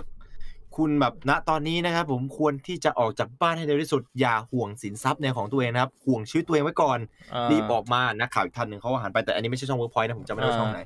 [0.76, 10.80] คุณแบบณตอนนี้นะครับผมควรที่จะออกจากบ้านให้เร็วที่สุดอย่าห่วงสินทรัพย์ในของตัวเองนะครับ ห่วงชีวิตตัวเองไว้ก่อนารีบออกมานักข่าวอีกท่านหนึ่งเขาก็หันไปแต่อันนี้ไม่ใช่ช่องเวิร์กพอยต์นะผมจำไม่ได้ว่าช่องไหน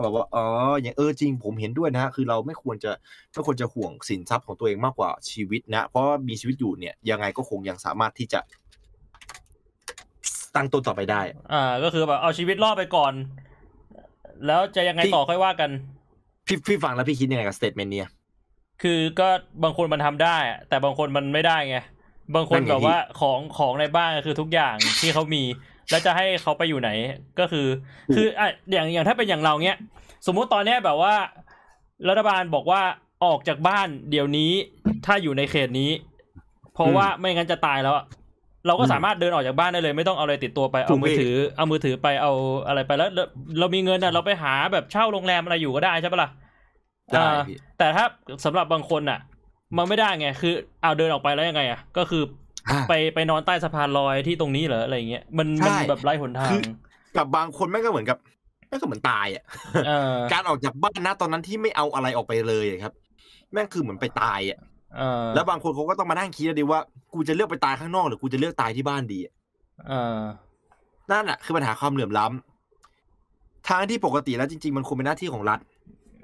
[0.00, 0.44] เขาบอกว่าอ๋อ
[0.82, 2.92] อย่างเออจริงผมเห็นด้วยนะฮะคือเราไม่ควรจะ
[3.32, 8.40] ไม่ควรจะห่วงสินทรัพย์ของตัวเองมากกว่าชีวิตนะ เพราะว่ามีชีวิตอยู่เนี่ยยังไงก็คงยังสามารถที่จะ
[10.56, 11.20] ตั้งต้นต่อไปได้
[11.52, 13.12] อ่า ก็คือแบบเอาชีวิตรอดไปก่อน
[14.46, 15.70] แล้วจะยังไงที่ต่อค่อยว่ากัน
[16.46, 18.08] พี่พี่ฟังแล้วพี่คิดยังไงกับสเตทเมนต์เนี่ย
[18.82, 19.28] คือก็
[19.64, 21.78] บางคนมันทำได้อะแต่บางคนมันไม่ได้ไง
[22.34, 25.42] บางคนนั่นไงแบบว่าของของในบ้านคือทุกอย่างที่เขามี
[25.90, 26.90] แล้วจะให้เขาไปอยู่ไหน
[27.38, 27.66] ก็คือ
[28.14, 29.78] คืออะอย่างอย่างถ้าเป็นอย่างเราเนี้ย
[30.26, 31.14] สมมุติตอนเนี้ยแบบว่า
[32.08, 32.82] รัฐบาลบอกว่า
[33.24, 34.52] ออกจากบ้านเดี๋ยวนี้
[35.06, 35.90] ถ้าอยู่ในเขตนี้
[36.74, 38.04] เพราะว่าไม่งั้นจะตายแล้วอะ
[38.66, 42.32] เราก็สามารถเดินออกจากบ้านได้เลย ไม่ต้องเอาอะไรติดตัวไปถูเอากมือพี่ถือ เอามือถือไปเอา
[42.66, 43.24] อะไรไปแล้ว เรา
[43.58, 46.30] เรามีเงินอะเราไปหาแบบเช่าโรงแรมอะไรอยู่ก็ได้ใช่ปะล่ะ
[47.12, 48.04] ได้อ่าพี่แต่ถ้า
[48.44, 49.18] สำหรับบางคนอะ
[49.76, 52.28] มันไม่ได้ไงคือเอาเดินออกไปแล้วยังไงอะ ก็คืออ่า
[52.88, 56.60] ไปไปนอนใต้สะพานลอยที่ตรงนี้เหรออะไรเงี้ยมันใช่มันแบบไร้หนทาคืงอ
[57.16, 58.18] กับบางคนแม่งก็เหมือนกับ
[58.68, 59.44] แม่งก็เหมือนตายอะ
[59.86, 62.92] เออการออกจากบ้านนะตอนนั้นที่ไม่เอาอะไรออกไปเลยอะครับ
[63.52, 64.58] แม่งคือเหมือนไปตายอะ
[64.96, 66.80] เออแล้วบางคนเขาก็ต้องมานั่งคิดดีว่า
[67.14, 69.32] กูจะเลือกไปตายข้างนอกหรือกูจะเลือกตายที่บ้านดีอะ
[69.88, 70.20] เออ
[71.10, 75.60] นั่นแหะคือปัญหาความเหลื่อมล้ำทางที่ปกติแล้วจริง ๆ มันควรเป็นหน้าที่ของรัฐ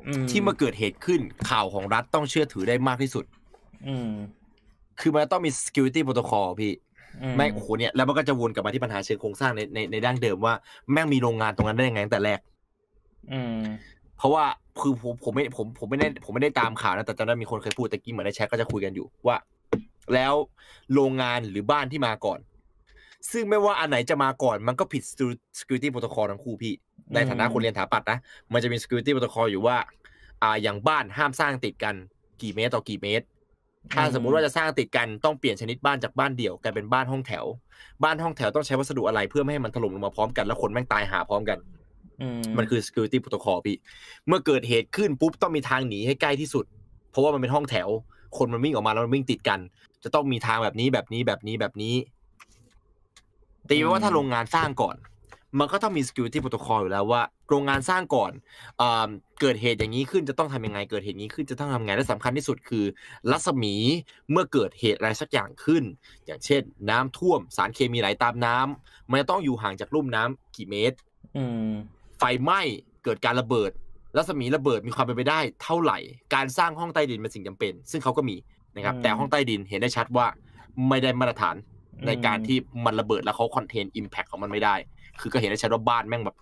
[0.08, 1.20] อืมที่เมื่อเกิดเหตุขึ้น
[1.50, 3.24] ข่าวของรัฐต้องเชื่อถือได้มากที่สุด
[3.86, 4.10] อืม
[5.00, 6.72] คือมันต้องมี security protocol พี่
[7.22, 10.54] อืแม่งโอ้โหเนี่ยแล้วมันก็จะวนกลับมาที่ปัญหาเชิงโครงสร้างในในในด้านเดิมว่า
[10.92, 12.40] แม่งมีโรงงานตรงนั้นได้ยังไงตั้งแต่แรก
[13.32, 13.60] อืม
[14.18, 14.44] เพราะว่า
[14.80, 19.36] คือผมผมไม่ผมผมไม่ได้ผมไม่ได้ตามข่าวนะแต่จำได้มีคนเคยพูดตะกี้เหมือนในแชทก็จะคุยกันอยู่ว่า
[20.14, 20.34] แล้ว
[20.94, 22.38] โรงงานหรือบ้านที่มาก่อน
[23.32, 25.02] ซึ่งไม่ว่าอันไหนจะมาก่อน มันก็ผิด
[25.58, 26.74] security protocol ทั้งคู่พี่
[27.14, 28.18] ในฐานะคนเรียนถาปัดนะ
[28.52, 29.76] มันจะมี security protocol อยู่ว่า
[30.42, 31.94] อ่าอย่างบ้านห้ามสร้างติดกัน
[32.42, 33.26] กี่เมตรต่อกี่เมตร
[33.94, 37.44] ถ้าสมมุติว่าจะสร้างติดกันต้องเปลี่ยนชนิดบ้านจากบ้านเดี่ยวกลายเป็นบ้านห้องแถว
[38.04, 41.58] บ้านห้องแถวต้องใช้วัสดุอะไรเพื่อไม่ให้มันถล่มลงมาพร้อมกันแล้วคนแม่งตายหาพร้อมกัน
[42.20, 43.76] อืมมันคือ security protocol พี่
[44.26, 46.64] เมื่อเกิดเหตุขึ้นปุ๊บต้องมีทางหนีให้ใกล้ที่สุด
[47.10, 47.88] เพราะว่ามันเป็นห้องแถว
[48.38, 49.60] คนมันวิ่งออกมาแล้วมันวิ่งติดกัน
[50.04, 51.94] จะต้องมีทางแบบนี้แบบนี้แบบนี้แบบนี้
[53.68, 54.96] ตีไว้ว่าถ้าโรงงานสร้างก่อน
[55.58, 58.32] มันก็ต้องมี security protocol อยู่แล้วว่าโรงงานสร้างก่อน
[58.80, 59.08] อ่า
[59.40, 62.84] เกิดเหตุอย่างนี้ขึ้นจะต้องทำยังไง เกิดเหตุนี้ขึ้นจะต้องทำยังไงและสำคัญที่สุดคือ
[63.30, 63.74] รัศมี
[64.30, 65.82] เมื่อเกิดเหตุอะไรสักอย่างขึ้น
[66.26, 70.96] อย่างเช่น น้ำท่วมสารเคมีไหลตามน้ำมันจะต้องอยู่ห่างจากลุ่มน้ำกี่เมตร
[71.36, 71.70] อืม
[72.18, 72.60] ไฟไหม้
[73.04, 73.70] เกิดการระเบิด
[74.16, 75.98] รัศมีระเบิดมีความเป็นไปได้ เท่าไหร่
[76.34, 78.36] การสร้างห้องใต้ดินเป็นสิ่งจำเป็น ซึ่งเขาก็มี
[78.76, 80.26] นะครับอืมแต่ห้องใต้ดินเห็นได้ชัดว่า
[80.88, 81.56] ไม่ได้มาตรฐาน
[81.98, 84.74] อืมในการที่มันระเบิดแล้วเขาคอนเทนอิมแพคของมันไม่ได้
[85.20, 86.36] คือก็เห็นได้ชัดว่าบ้านแม่งแบบ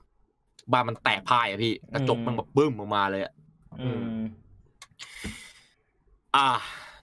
[0.72, 3.32] บ้านมันแตกพ่ายอะพี่กระจกแม่งแบบบึ้มออกมาเลยอะ
[3.80, 4.04] อืม
[6.36, 6.48] อ่า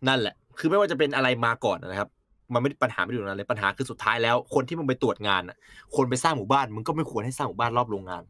[0.08, 2.10] นั่นแหละ คือไม่ว่าจะเป็นอะไรมาก่อนนะครับ
[2.54, 5.58] มันไม่ได้ปัญหาไม่ได้อยู่ตรงนั้นเลยปัญหาคือสุดท้ายแล้ว คนที่มึงไปตรวจงานอะ
[5.96, 8.24] คนไปสร้างหมู่บ้านมึงก็ไม่ควรให้สร้างหมู่บ้านรอบโรงงาน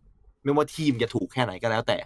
[0.43, 1.97] ไม่ว่าทีมจะถูกแค่ไหนก็แล้ว แต่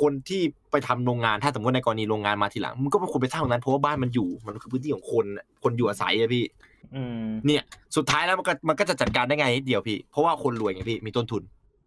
[0.00, 6.73] คนที่ไปทำโรงงานถ้าสมมติในกรณีโรงงานมาทีหลังมึงก็ไม่ควรไปสร้างตรงนั้นเพราะว่าบ้านมันอยู่ มันคือพื้นที่ของคนอะคนอยู่อาศัยอะพี่อืม
[7.46, 7.62] เนี่ย
[7.96, 11.42] สุดท้ายแล้วมันก็มันก็จะจัดการได้ไงนิดเดียวพี่ เพราะว่าคนรวยไงพี่มีต้นทุน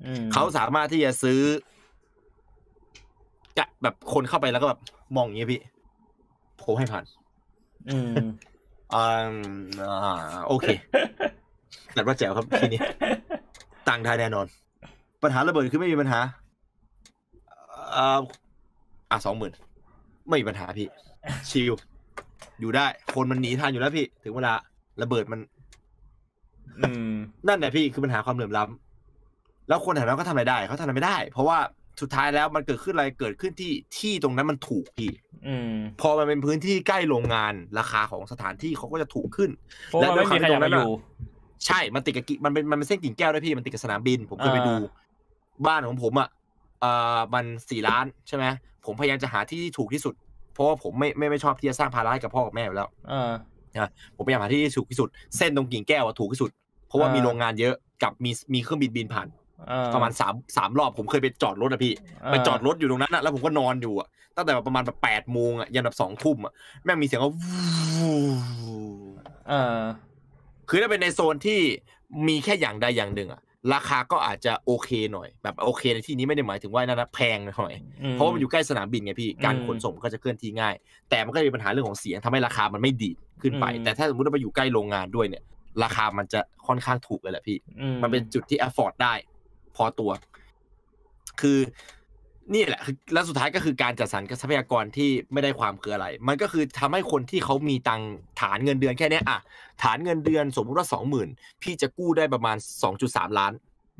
[0.05, 1.39] อืมเขาสามารถที่จะซื้อ
[3.57, 4.79] จะแบบคนเข้าไปแล้วก็แบบ
[5.15, 5.61] มองอย่างนี้พี่
[6.63, 7.03] ผมให้ผ่าน
[7.89, 8.13] อืม
[8.93, 9.33] อ่า
[9.81, 10.13] อ่า
[10.47, 10.67] โอเค
[11.93, 12.81] แต่ว่าแจ๋วครับทีนี้
[13.87, 14.45] ต่างได้แน่นอน
[15.23, 16.19] ปัญหาระเบิดคือไม่มีปัญหา
[17.95, 18.19] อ่า
[19.11, 19.53] อะสองหมื่น
[20.27, 20.87] ไม่มีปัญหาพี่
[21.49, 21.73] ชิล
[22.59, 24.53] อยู่ได้ คนมันหนีทันอยู่แล้วพี่ ถึงเวลา
[25.01, 25.39] ระเบิดมัน
[26.79, 27.13] อืม
[27.47, 31.57] นั่นแหละพี่คือปัญหาความเหลื่อมล้ำแล้วคนแถวนั้นก็ทำอะไรได้เขาทำอะไรไม่ได้ เพราะว่า
[32.01, 35.11] สุดท้ายแล้วมันเกิดขึ้นอะไรเกิดขึ้นที่ที่ตรงนั้นมันถูกพี่
[35.47, 39.49] อืมพอมันเป็นพื้นที่ใกล้โรงงานราคาของสถานที่เขาก็จะถูกขึ้น
[39.87, 40.89] เพราะว่าไม่มีใครอยากมาอยู่
[41.65, 44.75] ใช่มันติดกับกิมันเป็นมันเป็นเส้นกิ่งแก้วด้วยพี่มันติดกับสนามบิน ผมเคยไปอ่าดู
[45.67, 46.29] บ้านของผมอะ
[46.81, 48.45] เอ่อมันสี่ล้านใช่ไหม
[48.85, 50.13] ผมพยายามจะหาที่ที่ถูกที่สุด
[50.53, 56.49] เพราะว่าผมไม่ไม่ไม่ชอบที่จะสร้างภาระให้กับพ่อกับแม่อยู่แล้วอ่าผมพยายามหาที่ที่ถูกที่สุด เส้นตรงกิ่งแก้วอะถูกที่สุด
[56.87, 59.27] เพราะว่าอ่ามีมีโรงงานเยอะกับมีมีเครื่องบินบินผ่าน
[59.71, 61.93] อ่าประมาณสามสามรอบผมเคยไปจอดรถอะพี่
[62.31, 66.53] ไปจอดรถอยู่ตรงนั้นอะแล้วผมก็นอนอยู่อะตั้งแต่ประมาณแบบแปดโมงอะยันแบบสองทุ่มอะ
[66.83, 67.31] แม่งมีเสียงว่า
[69.51, 69.83] อ่า
[70.69, 71.59] คือถ้าเป็นในโซนที่
[72.27, 73.41] มีแค่อย่างใดอย่างหนึ่งอะ
[73.73, 80.75] ราคาก็อาจจะโอเคหน่อย แบบโอเคในที่นี้ไม่ได้หมายถึงว่านั่นนะแพงหน่อยอืมเพราะว่ามันอยู่ใกล้สนามบินไงพี่การอืมขนส่งก็จะเคลื่อนที่ง่าย
[81.09, 85.43] แต่มันก็จะมีปัญหาเรื่องของเสียงทำให้ราคามันไม่ดีดขึ้นไปอืมแต่ถ้าสมมติว่าไปอยู่ใกล้โรงงานด้วยเนี่ย
[85.83, 89.13] ราคามันจะค่อนข้างถูกเลยแหละพี่อืมันเป็นจุดที่ afford ได้
[89.75, 90.11] พอตัว
[91.41, 91.57] คือ
[92.53, 98.09] นี่แหละคือแล้วสุดท้ายก็คือการจัดสรรทรัพยากรที่ไม่ได้ความคืออะไร มันก็คือทำให้คนที่เขามีตังค์
[98.41, 99.39] ฐานเงินเดือนแค่เนี้ยอะ
[99.83, 101.29] ฐานเงินเดือนสมมุติว่าสองหมื่น
[101.61, 103.53] พี่จะกู้ได้ประมาณสองจุดสามล้าน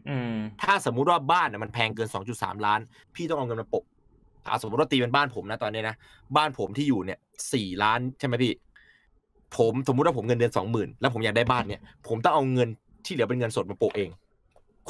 [0.10, 2.80] อืมถ้าสมมุติว่าบ้านน่ะมันแพงเกิน2.3ล้าน
[3.16, 3.86] พี่ต้องเอาเงินมาโปะ
[4.48, 5.96] อ่าสมมติว่าตีเป็นบ้านผมนะตอนนี้นะ
[6.38, 7.20] บ้านผมที่อยู่เนี่ย
[7.54, 8.54] สี่ล้านใช่ไหมพี่
[9.58, 12.70] ผมสมมุติว่าผมเงินเดือนสองหมื่นแล้วผมอยากได้บ้านเนี่ย ผมต้องเอาเงิน
[13.06, 14.10] ที่เหลือเป็นเงินสดมาโปะเอง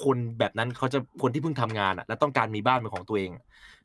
[0.03, 3.43] คนแบบนั้นเขาจะคนที่เพิ่งทำงานอะ แล้วต้องการมีบ้านเป็นของตัวเองอะ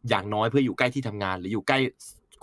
[0.08, 1.78] อย่างน้อยเพื่ออยู่ใกล้ที่ทำงาน หรืออยู่ใกล้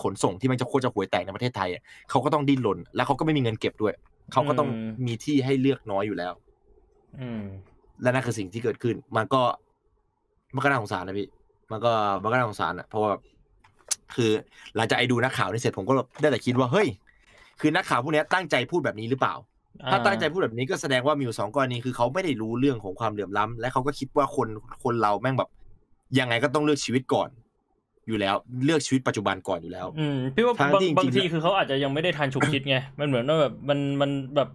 [0.04, 3.94] ขนส่งที่มันจะโคตรจะห่วยแตกในประเทศไทยอะเขาก็ต้องดิ้นรนแล้วเขาก็ไม่มีเงินเก็บด้วย
[4.32, 6.34] เขาก็ต้องอืมมีที่ให้เลือกน้อยอยู่แล้ว
[7.20, 7.42] อืม
[8.02, 9.42] และนั่นคือสิ่งที่เกิดขึ้น มันก็
[10.56, 11.28] มันก็น่าสงสารนะพี่
[11.72, 11.92] มันก็
[12.24, 13.22] มันก็น่าสงสารอะเพราะว่าแบบ
[14.16, 14.32] คือ
[14.76, 16.88] หลังจากไอ้ดูนักข่าวนี่เสร็จผมก็ได้แต่คิดว่าเฮ้ย
[17.60, 19.36] คือนักข่าวพวกเนี้ยตั้งใจพูดแบบนี้หรือเปล่า
[19.92, 24.48] ถ้าตั้งใจพูดแบบนี้ก็แสดงว่ามีอยู่สองกรณีคือเขาไม่ได้รู้เรื่องของความเหลื่อมล้ำและเขาก็คิดว่าคน
[24.84, 25.50] คนเราแม่งแบบ
[26.20, 27.30] ยังไงก็ต้องเลือกชีวิตก่อน
[28.08, 34.50] อยู่แล้วเลือกชีวิตปัจจุบันก่อนอยู่แล้ว อืมพี่ว่าทั้งบางที่จริงๆบางทีคือเขาอาจจะยังไม่ได้ทันฉุกคิดไงมันเหมือนว่าแบบมันมันแบบ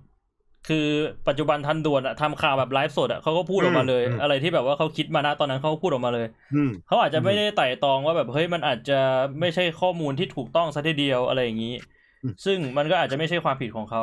[0.69, 0.87] คือ
[1.29, 8.99] ปัจจุบันทันด่วนอะทำข่าวแบบไลฟ์สดอะเขาก็พูดออกมาเลยอืมอะไรที่แบบว่าเขาคิดมานะตอนนั้นเขาก็พูดออกมาเลยอืมเขาอาจจะไม่ได้ไต่ตองว่าแบบเฮ้ยมันอาจจะ
[9.41, 11.75] ไม่ใช่ข้อมูลที่ถูกต้องซะทีเดียวอะไรอย่างนี้
[12.23, 14.03] อืมซึ่งมันก็อาจจะไม่ใช่ความผิดของเขา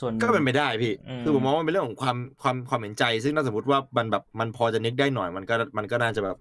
[0.00, 6.36] ส่วนหงก็เป็นไปได้พี่อืมคือผมมองว่ามันเป็นเรื่องของความความความเห็นใจ ซึ่งถ้าสมมติว่ามันแบบมันพอจะนึกได้หน่อยมันก็มันก็น่าจะแบบ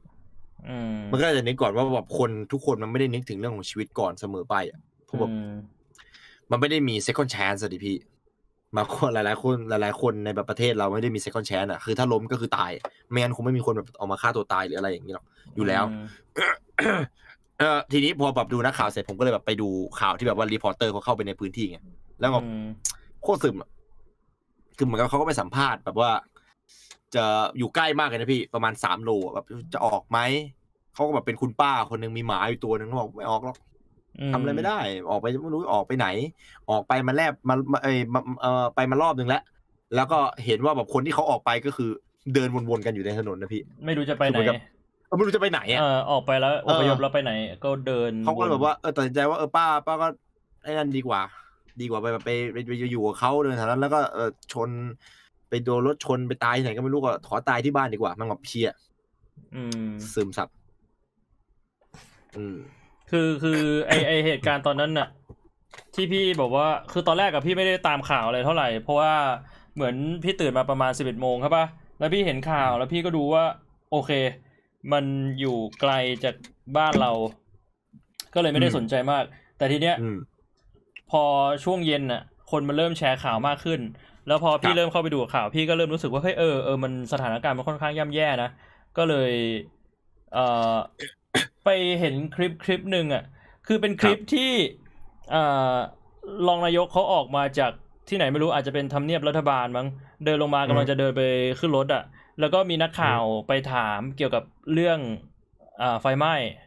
[0.69, 5.53] อืมมันก็จะนึกก่อนว่าแบบคนทุกคนมันไม่ได้นึกถึงเรื่องของชีวิตก่อนเสมอไปอะเพราะแบบอืม
[6.51, 7.97] มันไม่ได้มี second chance อะดิพี่
[8.77, 12.71] บางคนหลายๆคนหลายๆคนในแบบประเทศเราไม่ได้มี second chance อะคือถ้าล้มก็คือตาย
[13.09, 15.25] ไม่งั้นคงไม่มีคนแบบออกมาฆ่าตัวตายหรืออะไรอย่างนี้หรอก
[15.55, 15.83] อยู่แล้ว
[17.59, 19.67] เออทีนี้พอแบบดูนักข่าวเสร็จผมก็เลยแบบไปดู
[19.99, 21.79] ข่าวที่แบบว่า reporter เขาเข้าไปในพื้นที่ไง
[22.19, 22.65] แล้วก็อืม
[23.23, 23.69] โคตรซึมอะ
[24.77, 26.11] คือเหมือนกับเขาก็ไปสัมภาษณ์แบบว่า
[27.15, 27.25] จะ
[27.57, 30.19] อยู่ใกล้มากเลยนะพี่ประมาณสามโลอะแบบจะออกไหม
[30.93, 33.57] เขาก็แบบเป็นคุณป้าคนหนึ่งมีหมาอยู่ตัวหนึ่งเขาบอกไม่ออกหรอก
[34.33, 36.07] ทำอะไรไม่ได้ ออกไปไม่รู้ออกไปไหน
[36.69, 39.43] ออกไปมาแลบมามาเอยมาเออไปมารอบหนึ่งแล้ว
[39.95, 41.89] แล้วก็เห็นว่าแบบคนที่เขาออกไปก็คือ
[42.33, 44.59] เดินวนๆกันอยู่ในถนนนะพี่ ไม่รู้จะไปไหนคือเหมือนกับ
[45.07, 47.31] เออไม่รู้จะไปไหนอะเออออกไปแล้วอพยพแล้วไปไหน
[47.63, 50.07] ก็เดินเขาก็เลยแบบว่าเออตัดสินใจว่าเออป้าป้าก็
[50.63, 51.21] ไอ้นั่นดีกว่า
[51.81, 54.69] ดีกว่าไปแบบไปไปไปอยู่กับเขาเดินแถวนั้นแล้วก็เออชน
[55.49, 58.71] ไปโดนรถชนไปตายที่ไหนก็ไม่รู้ก็ขอตายที่บ้านดีกว่า มันแบบเชีย
[59.55, 60.49] อืมซึมซับ
[62.37, 62.57] อืม
[63.11, 65.07] คือคือไอไอเหตุการณ์ตอนนั้นน่ะ
[65.95, 69.13] ที่พี่บอกว่าคือตอนแรกกับพี่ไม่ได้ตามข่าวอะไรเท่าไหร่ เพราะว่า
[69.75, 71.65] เหมือนพี่ตื่นมาประมาณสิบเอ็ดโมงครับปะ
[71.99, 73.43] แล้วพี่เห็นข่าวแล้วพี่ก็ดูว่า
[73.91, 74.11] โอเค
[74.93, 75.05] มัน
[75.39, 75.91] อยู่ไกล
[76.23, 76.35] จาก
[76.77, 77.11] บ้านเรา
[78.33, 79.23] ก็เลยไม่ได้อืมสนใจมาก
[79.57, 80.17] แต่ทีเนี้ยอืม
[81.07, 81.17] พอ
[81.63, 82.19] ช่วงเย็นน่ะ
[82.51, 83.79] คนมันเริ่มแชร์ข่าวมากขึ้น
[84.25, 88.47] แล้วพอคพี่รับเริ่มเข้าไปดูข่าวพี่ก็เริ่มรู้สึกว่าเฮ้ยเออเออมันสถานการณ์มันค่อนข้างย่ำแย่นะ
[88.95, 89.31] ก็เลย
[90.31, 90.39] เอ่อ
[91.63, 93.23] ไปเห็นคลิปคลิปหนึ่งอะ
[93.67, 94.51] คือเป็นคลิปที่
[95.29, 95.43] เอ่
[95.73, 95.75] อ
[96.47, 97.71] รองนายกเขาออกมาจาก
[98.09, 99.87] ที่ไหนไม่รู้อาจจะเป็นทำเนียบรัฐบาลมั้ง
[100.23, 101.21] เดินลงมากำลังจะเดินไป
[101.59, 102.03] ขึ้นรถอะ
[102.39, 104.43] แล้วก็มีนักข่าวไปถามเกี่ยวกับ
[104.73, 104.99] เรื่อง
[105.81, 106.62] อ่าไฟไหม้อืม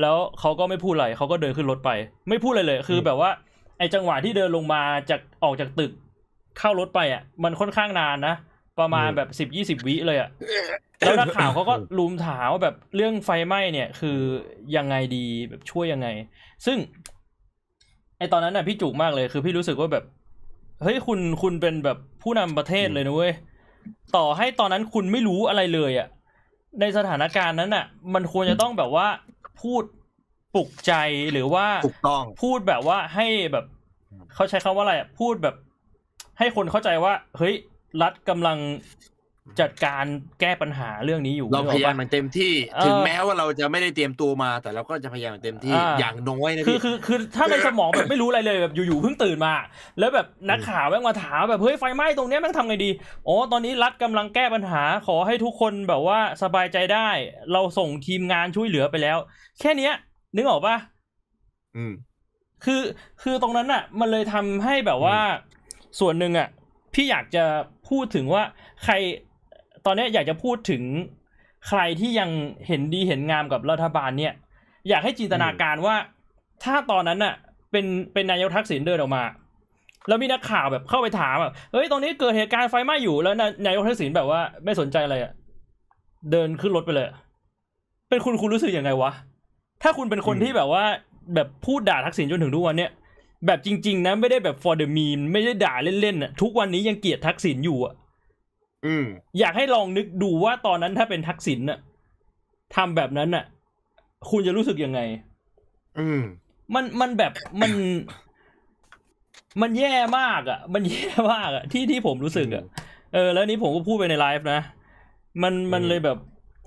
[0.00, 1.90] แล้วเขาก็ไม่พูดอะไรเขาก็เดินขึ้นรถไป
[2.28, 3.30] ไม่พูดเลยเลย คืออืมแบบว่า
[3.78, 5.92] ไอ้จังหวะที่เดินลงมาจากออกจากตึก
[6.58, 8.34] เข้ารถไปอะ มันค่อนข้างนานนะ
[8.80, 10.30] ประมาณแบบสิบยี่สิบวิเลยอะ
[11.00, 14.18] แล้วนักข่าวเขาก็ลุมถามว่าแบบเรื่องไฟไหม้เนี่ย คือ
[14.76, 16.08] ยังไงดีแบบช่วยยังไง
[16.66, 16.78] ซึ่ง
[18.18, 20.04] ไอตอนนั้นน่ะพี่จุกมากเลยคือพี่รู้สึกว่าแบบ
[20.82, 23.32] เฮ้ยคุณคุณเป็นแบบผู้นำประเทศเลยนะเว้ย
[24.16, 26.08] ต่อให้ตอนนั้นคุณไม่รู้อะไรเลยอะ่ะ
[26.80, 27.84] ในสถานการณ์นั้นน่ะ
[28.14, 29.06] มันควรจะต้องแบบว่า
[29.62, 29.82] พูด
[30.54, 30.92] ปลุกใจ
[31.32, 33.64] หรือว่าถูกต้องพูดแบบว่าให้แบบ
[34.34, 35.56] เขาใช้คำว่าอะไรอะพูดแบบ
[36.38, 37.54] ให้คนเข้าใจว่า เฮ้ย
[38.02, 38.58] รัฐกำลัง
[39.60, 40.04] จัดการ
[40.40, 49.54] แก้ปัญหาเรื่องนี้อยู่ เราพยายามนึกออกปะอย่างเต็มที่เออถึงแม้ว่าเราจะไม่ได้เตรียมตัวมา แต่เราก็จะพยายามอย่างเต็มที่อ่าอย่างน้อยนะคือพี่คือคือถ้าในสมองแบบไม่รู้อะไรเลยแบบอยู่ๆเพิ่งตื่นมา
[49.98, 52.90] แล้วแบบนักข่าวแม่งมาถามแบบเฮ้ยไฟไหม้ตรงเนี้ยแม่งทำไงดี
[53.26, 57.08] อ๋อตอนนี้รัฐกำลังแก้ปัญหาขอให้ทุกคนแบบว่าสบายใจได้
[57.52, 59.18] เราส่งทีมงานช่วยเหลือไปแล้ว
[59.60, 59.92] แค่เนี้ย
[60.36, 60.76] นึกออกปะ
[61.76, 61.92] อืม
[62.64, 62.82] คือ
[63.22, 65.18] คือตรงนั้นอะ มันเลยทำให้แบบว่า
[66.00, 66.48] ส่วนหนึ่งอะ
[66.94, 67.44] พี่อยากจะ
[67.88, 68.42] พูดถึงว่า
[68.84, 68.94] ใคร
[69.86, 70.82] ตอนนี้อยากจะพูดถึง
[71.68, 72.30] ใครที่ยัง
[72.66, 74.32] เห็นดีเห็นงามกับรัฐบาลเนี่ย
[74.88, 75.96] อยากให้จินตนาการว่า
[76.64, 77.34] ถ้าตอนนั้นน่ะ
[77.70, 79.24] เป็นเป็นนายกทักษิณเดินออกมา
[80.08, 83.34] แล้วมีนักข่าวแบบเข้าไปถามแบบเฮ้ยตรงนี้เกิดเหตุการณ์ไฟไหม้อยู่แล้ว
[83.66, 85.32] นายกทักษิณแบบว่า ไม่สนใจอะไรอะ
[86.30, 87.06] เดินขึ้นรถไปเลย
[88.08, 89.10] เป็นคุณคุณรู้สึกยังไงวะ
[89.82, 90.84] ถ้าคุณเป็นคนที่แบบว่า
[91.34, 92.90] แบบพูดด่าทักษิณจนถึงทุกวันเนี้ย
[93.46, 97.94] แบบจริง ๆนะไม่ได้แบบ for the meme ไม่ได้ด่าเล่นๆน่ะทุกวันนี้ยังเกลียดทักษิณอยู่อะ
[98.86, 99.06] อืม
[99.38, 101.78] อยากให้ลองนึกดูว่าตอนนั้นถ้าเป็นทักษิณน่ะ
[102.76, 103.44] ทำแบบนั้นน่ะ
[104.30, 105.00] คุณจะรู้สึกยังไง
[105.98, 106.20] อืม
[106.74, 107.72] มันมันแบบมัน
[109.62, 112.64] มันแย่มากอะ มันแย่มากอะ ที่ที่ผมรู้สึกอะ
[113.12, 114.60] เออ แล้วนี้ผมก็พูดไปในไลฟ์นะ
[115.42, 116.18] มันมันอืมเลยแบบ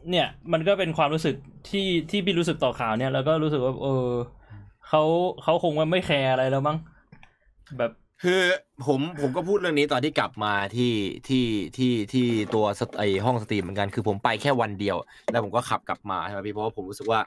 [0.09, 1.35] เนี่ย มันก็เป็นความรู้สึก
[1.69, 4.09] ที่ที่พี่รู้สึกต่อข่าวเนี่ย แล้วก็รู้สึกว่า เออ
[4.87, 5.03] เขา
[5.43, 6.77] เขาคงว่าไม่แคร์อะไรแล้วมั้ง
[7.77, 7.91] แบบ
[8.23, 8.41] คือ
[8.87, 10.93] ผมผมก็พูดเรื่องนี้ตอนที่กลับมาที่
[11.27, 11.45] ที่
[11.77, 14.97] ที่ที่ตัวสตไอห้อง stream เหมือนกันคือผมไปแค่วันเดียว
[15.31, 17.19] แล้วผมก็ขับกลับมาใช่ไหมพี่เพราะว่าผมรู้สึกว่า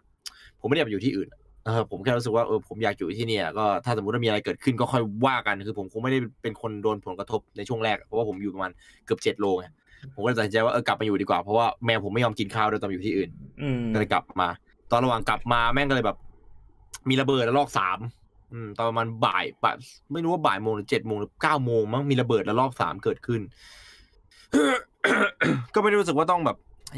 [0.61, 1.29] ผมไม่ได้อยากไปอยู่ที่อื่น
[1.67, 8.71] เออผมแค่รู้สึกว่าเออผมอยากอยู่ที่เนี่ยก็ถ้าสมมติว่ามีอะไรเกิดขึ้นก็ค่อยว่ากันคือ ผมคงไม่ได้เป็นคนโดนผลกระทบในช่วงแรกเพราะว่าผมอยู่ประมาณ
[9.07, 9.67] เกือบเจ็ดโลไง
[10.15, 13.31] ผมก็เลยตัดสินใจว่าเออกลับมาอยู่ดีกว่าเพราะว่าแมวผมไม่ยอมกินข้าวด้วยตอนอยู่ที่อื่น
[13.63, 14.49] อืมก็เลยกลับมา
[14.91, 16.17] ตอนระหว่างกลับมาแม่งก็เลยแบบ
[17.09, 17.99] มีระเบิดระลอกสาม
[18.53, 19.75] อืมตอนประมาณบ่ายบ่าย
[20.13, 23.41] ไม่รู้ว่าบ่ายโมงหรือเจ็ดโมงหรือเก้าโมงมั้งมีระเบิดระลอกสามเกิดขึ้น
[25.75, 26.57] ก็ไม่ได้รู้สึกว่าต้องแบบ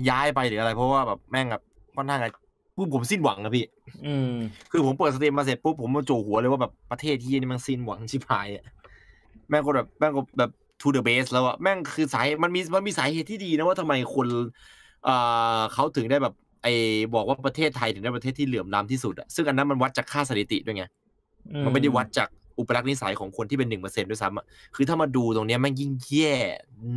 [0.09, 1.63] ย้ายไปหรืออะไร เพราะว่าแบบแม่งแบบ
[1.97, 2.31] ค่อนข้างจะ
[2.77, 3.65] ปุ๊บผมสิ้นหวังนะพี่
[4.07, 4.35] อืม
[4.71, 8.65] คือผมเปิด stream มาเสร็จปุ๊บผมมาจั่วหัวเลยว่าแบบประเทศที่นี่มันสิ้นหวังชิบหายอะ
[9.49, 14.27] แม่งก็แบบแม่งก็แบบ to the base แล้วอะแม่งคือสาเหตุมันมีมันมีสาเหตุที่ดีนะว่าทำไมคน
[15.05, 15.15] เอ่
[15.59, 16.73] อเขาถึงได้แบบไอ้
[17.15, 20.85] บอกว่าประเทศไทยถึงได้ประเทศที่เหลื่อมล้ำที่สุดอะซึ่งอันนั้นมันวัดจากค่าสถิติด้วยไง
[21.65, 22.29] มันไม่ได้วัดจาก
[22.59, 24.45] อุปลักษณ์นิสัยของคนที่เป็นหนึ่งเปอร์เซ็นด้วยซ้ำอะ
[24.75, 26.35] คือถ้ามาดูตรงเนี้ยแม่งยิ่งแย่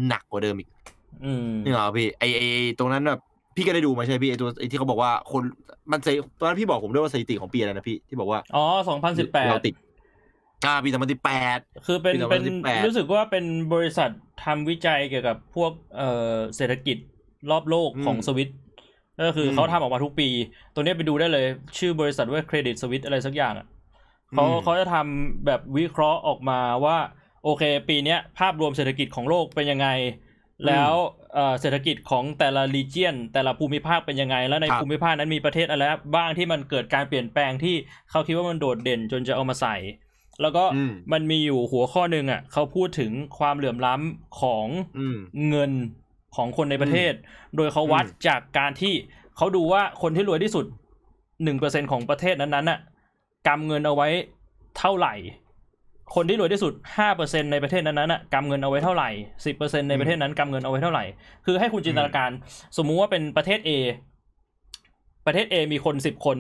[0.08, 0.70] หนักกว่าเดิมอีก
[1.26, 3.22] อืมนี่เหรอพี่ไอไอไอ้ตรงนั้นแบบ
[3.56, 5.42] พี่ก็ได้ดูมาใช่ไหมพี่ไอตัวไอที่เขาบอกว่าคน
[5.92, 9.74] มันสถิตอนนั้นพี่บอกผมด้วยว่าสถิติของปีอะไรนะพี่ที่บอกว่าอ๋อสองพันสิบแปดเราติด
[10.66, 14.10] อ่าปีสองพันสิบแปดคือเป็นปีเป็น2018รู้สึกว่าเป็นบริษัท
[14.44, 16.98] ทำวิจัยเกี่ยวกับพวกเอ่อเศรษฐกิจ
[17.52, 18.52] รอบโลกอืมของสวิต
[19.28, 20.28] ก็คืออมเขาทำออกมาทุกปี
[20.74, 21.46] ตัวเนี้ยไปดูได้เลย
[21.78, 23.68] ชื่อบริษัทว่าเครดิตสวิตอะไรสักอย่างอะ
[24.34, 26.98] เขาอืมเขาจะทำแบบวิเคราะห์ออกมาว่า
[27.44, 29.88] โอเค ปีเนี้ยภาพรวมเศรษฐกิจของโลกเป็นยังไง
[30.68, 30.94] แล้ว
[31.34, 35.84] เอ่อเศรษฐกิจของแต่ละรีเจียน แต่ละภูมิภาคเป็นยังไง แล้วในครับภูมิภาคนั้นมีประเทศอะไร
[36.16, 37.76] บ้างที่มันเกิดการเปลี่ยนแปลงที่
[38.10, 39.76] เขาคิดว่ามันโดดเด่นจนจะเอามาใส่
[40.42, 44.68] แล้วก็อืมมันมีอยู่หัวข้อหนึ่งอะเขาพูดถึงความเหลื่อมล้ำของ
[45.00, 45.18] อืม
[45.50, 45.72] เงิน
[46.36, 47.14] ของคนในประเทศ
[47.56, 48.94] โดยเขาวัดอืมจากการที่
[49.38, 50.66] เขาดูว่าคนที่รวยที่สุด
[51.44, 52.80] หนึ่งเปอร์เซ็นของประเทศนั้นๆน่ะ
[53.48, 54.08] กำเงินเอาไว้
[54.78, 55.14] เท่าไหร่
[56.16, 59.10] คนที่รวยที่สุดห้าเปอร์เซ็นในประเทศนั้นๆน่ะกำเงินเอาไว้เท่าไหร่
[59.46, 61.04] สิบเปอร์เซ็นในประเทศนั้นกำเงินเอาไว้เท่าไหร่
[61.46, 62.32] คือให้คุณจินตนาการ
[62.78, 63.70] สมมุติว่าเป็นประเทศ A
[65.26, 66.38] ประเทศ A มีคนสิบคน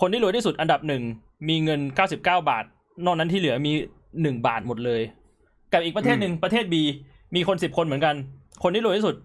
[0.00, 1.02] คนที่รวยที่สุดอันดับหนึ่ง
[1.48, 2.64] มีเงินเก้าสิบเก้าบาท
[3.04, 3.72] นอกนั้นที่เหลือมี
[4.22, 5.02] หนึ่งบาทหมดเลย
[5.72, 6.74] กับอีกประเทศหนึ่งประเทศ B
[7.34, 8.14] มีคนสิบคนเหมือนกัน
[8.62, 9.16] คนที่รวยที่สุด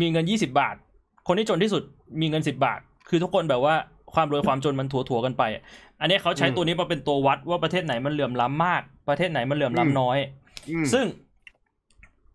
[0.00, 0.76] มีเงินยี่สิบาท
[1.26, 1.82] คนที่จนที่สุด
[2.20, 3.74] มีเงินสิบาท คือทุกคนแบบว่า
[4.14, 5.42] ความรวยความจนมันถัวๆกันไป
[6.00, 10.18] อันนี้เขาใช้อืมตัวนี้มาเป็นตัววัดว่าประเทศไหนมันเหลื่อมล้ำมาก ประเทศไหนมันเหลื่อมล้ำน้อย
[10.70, 11.06] อืมซึ่ง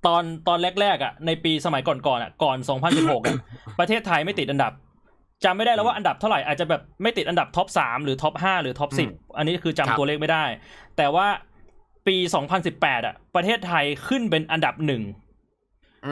[0.06, 2.58] ตอนตอนแรกๆอะในปีสมัยก่อนๆอะก่อน
[2.92, 3.36] 2016อะ
[3.80, 4.74] ประเทศไทยไม่ติดอันดับ
[5.44, 10.46] จำไม่ได้แล้วว่าอันดับเท่าไหร่อาจจะแบบไม่ติดอันดับ top สามหรือ top ห้าหรือ top สิบอันนี้คือจำครับตัวเลขไม่ได้
[10.98, 11.28] แต่ว่า
[12.08, 12.16] ปี
[12.62, 15.02] 2018อะประเทศไทยขึ้นเป็นอันดับหนึ่ง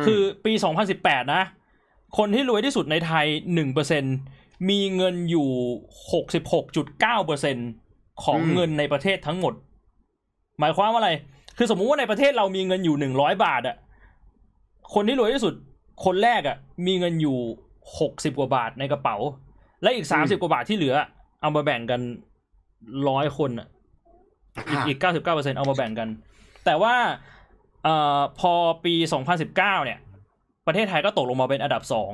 [0.02, 0.54] มคือปี
[0.94, 1.44] 2018 นะ
[2.18, 3.26] คนที่รวยที่สุดในไทย
[3.90, 5.50] 1% มีเงินอยู่
[6.62, 9.54] 66.9%ของอืมเงินในประเทศทั้งหมด
[10.60, 11.12] หมายความว่าอะไร
[11.58, 13.76] คือสมมุติว่าในประเทศเรามีเงินอยู่ 100 บาทอะ
[14.94, 15.54] คนที่รวยที่สุด
[16.06, 16.58] คนแรกอะ
[16.88, 17.38] มีเงินอยู่
[17.88, 19.16] 60 กว่าบาทในกระเป๋า
[19.82, 20.96] และอีก 30 กว่าบาทที่เหลือ
[21.42, 22.02] เอามาแบ่งกัน
[23.10, 23.68] ร้อยคนอะ
[24.70, 26.10] อีกอีกเก้าสิบเก้าเปอร์เซ็นเอามาแบ่งกัน
[26.66, 26.96] แต่ว่า
[27.84, 28.54] เอ่อพอ
[28.86, 30.00] ปีสองพันสิบเก้าเนี่ย
[30.68, 32.12] ประเทศไทยก็ตกลงมาเป็นอันดับสอง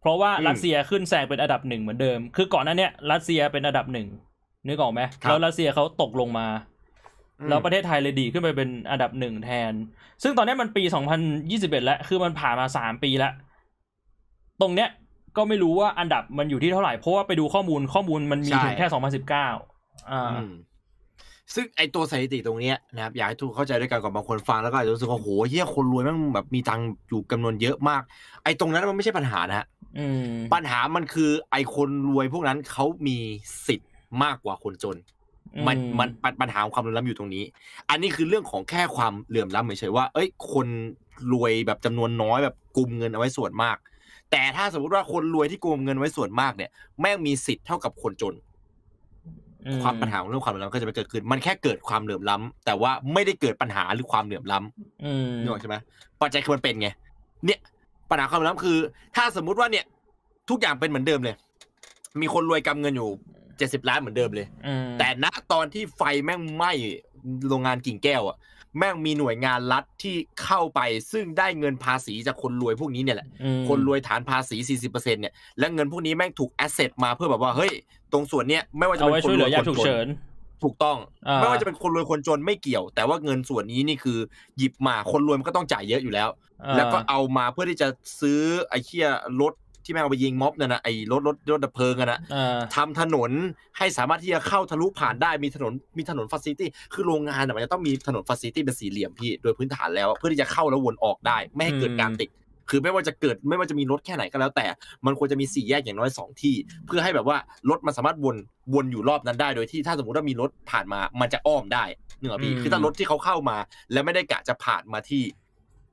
[0.00, 4.08] เพราะว่าอืมรัสเซียขึ้นแซงเป็นอันดับหนึ่งเหมือนเดิม คือก่อนหนั้นเนี่ยรัสเซียเป็นอันดับหนึ่ง
[4.66, 6.46] นึกออกไหมครับแล้วรัสเซียเขาตกลงมา
[7.40, 9.72] อืมแล้วประเทศไทยเลยดีดขึ้นไปเป็นอันดับหนึ่งแทน
[10.22, 10.82] ซึ่งตอนนี้มันปี
[11.34, 13.32] 2021 แล้ว คือมันผ่านมาสามปีแล้ว
[14.60, 14.88] ตรงเนี้ย
[15.36, 19.32] ก็ไม่รู้ว่าอันดับมันอยู่ที่เท่าไหร่ เพราะว่าไปดูข้อมูลข้อมูลมันมีใช่ถึงแค่ 2019
[20.10, 20.52] อ่าอืม
[21.54, 28.02] ซึ่งไอตัวสถิติตรงเนี้ยนะครับอยากให้ทุกคนเข้าใจด้วยกันก่อนบางคนฟังแล้วก็อาจจะรู้สึกว่าโหเฮียคนรวยแม่งแบบมีตังค์อยู่จำนวนเยอะมาก
[28.44, 29.79] ไอตรงนั้นมันไม่ใช่ปัญหานะฮะอืม
[30.52, 33.18] ปัญหามันคือไอคนรวยพวกนั้นเขามี
[33.66, 33.90] สิทธิ์
[34.22, 34.96] มากกว่าคนจน
[35.66, 37.44] มันอืมันปัญปัญหาของความเหลื่อมล้ำอยู่ตรงนี้
[37.90, 40.66] อันนี้คือเรื่องของแค่ความเหลื่อมล้ำเฉยๆว่า เอ้ย คน
[41.32, 43.76] รวยแบบจำนวนน้อยแบบกุมเงินเอาไว้ส่วนมาก
[44.30, 48.34] แต่ถ้าสมมติว่าคนรวยที่กุมเงินไว้ส่วนมากเนี่ย แม่งมีสิทธิ์เท่ากับคนจน
[49.66, 55.76] อืความปัญหาของเรื่องความเหลื่อมล้ำก็จะไปเกิดขึ้น มันแค่เกิดความเหลื่อมล้ำแต่ว่าไม่ได้เกิดปัญหาหรือความเหลื่อมล้ำอืมนึกออกใช่ไหม
[56.20, 56.88] ปัจจัยคือมันเป็นไง
[57.44, 57.58] เนี่ย
[58.10, 58.78] ปัญหาความเหลื่อมล้ำคือ
[59.16, 59.84] ถ้าสมมุติว่าเนี่ย
[60.50, 61.36] ทุกอย่างเป็นเหมือนเดิมเลย
[62.20, 63.10] มีคนรวยกำเงินอยู่
[63.58, 66.72] เจ็ดสิบล้านเหมือนเดิมเลยอืมแต่ณตอนที่ไฟแม่งไหม้
[67.48, 68.36] โรงงานกิ่งแก้วอะ
[68.78, 70.80] แม่งมีหน่วยงานรัฐที่เข้าไป
[71.12, 74.56] ซึ่งได้เงินภาษีจากคนรวยพวกนี้เนี่ยแหละอืมคนรวยฐานภาษี
[74.88, 77.72] 40%เนี่ย และเงินพวกนี้แม่งถูกแอสเซทมาเพื่อแบบว่า เฮ้ย
[78.12, 80.06] ตรงส่วนเนี้ยไม่ว่าจะเอาเป็นไว้คนช่วยรเหลืวอยยาคนฉุกจนเฉิน
[80.64, 84.18] ถูกต้องอ่าไม่ว่าจะเป็นคนรวยคนจนไม่เกี่ยว แต่ว่าเงินส่วนนี้นี่คือ
[84.58, 86.28] หยิบมาคนรวยมันก็ต้องจ่ายเยอะอยู่แล้ว
[86.64, 87.88] อ่าแล้วก็เอามาเพื่อที่จะ
[88.20, 89.08] ซื้อไอ้เหี้ย
[89.42, 89.54] รถ
[89.84, 93.30] ที่แม่งเอาไปยิงม็อบนั่นนะไอ้รถรถรถดับเพลิงอะนะอ่าทำถนน
[93.78, 102.30] ให้สามารถที่จะเข้าทะลุผ่านได้มีถนนมีถนนฟ a ซิตี้คือโรงงานอะมันจะต้องมีถนนฟ a ซิตี้เป็นสี่เหลี่ยมพี่โดยพื้นฐานแล้ว เพื่อที่จะเข้าแล้ววนออกได้ ไม่ให้เกิดการติด
[102.70, 104.66] คือไม่ว่าจะเกิดไม่ว่าจะมีรถแค่ไหนก็แล้วแต่
[105.06, 106.54] มันควรจะมีสี่แยกอย่างน้อยสองที่
[106.86, 107.36] เพื่อให้แบบว่า
[107.70, 108.36] รถมันสามารถวน
[108.74, 111.84] วนอยู่รอบนั้นได้โดยที่ถ้าสมมติว่ามีรถผ่านมา มันจะอ้อมได้
[112.18, 113.56] เนกอะพี่อืมคือถ้ารถที่เขาเข้ามา
[113.92, 115.22] แล้วไม่ได้กะจะผ่านมาที่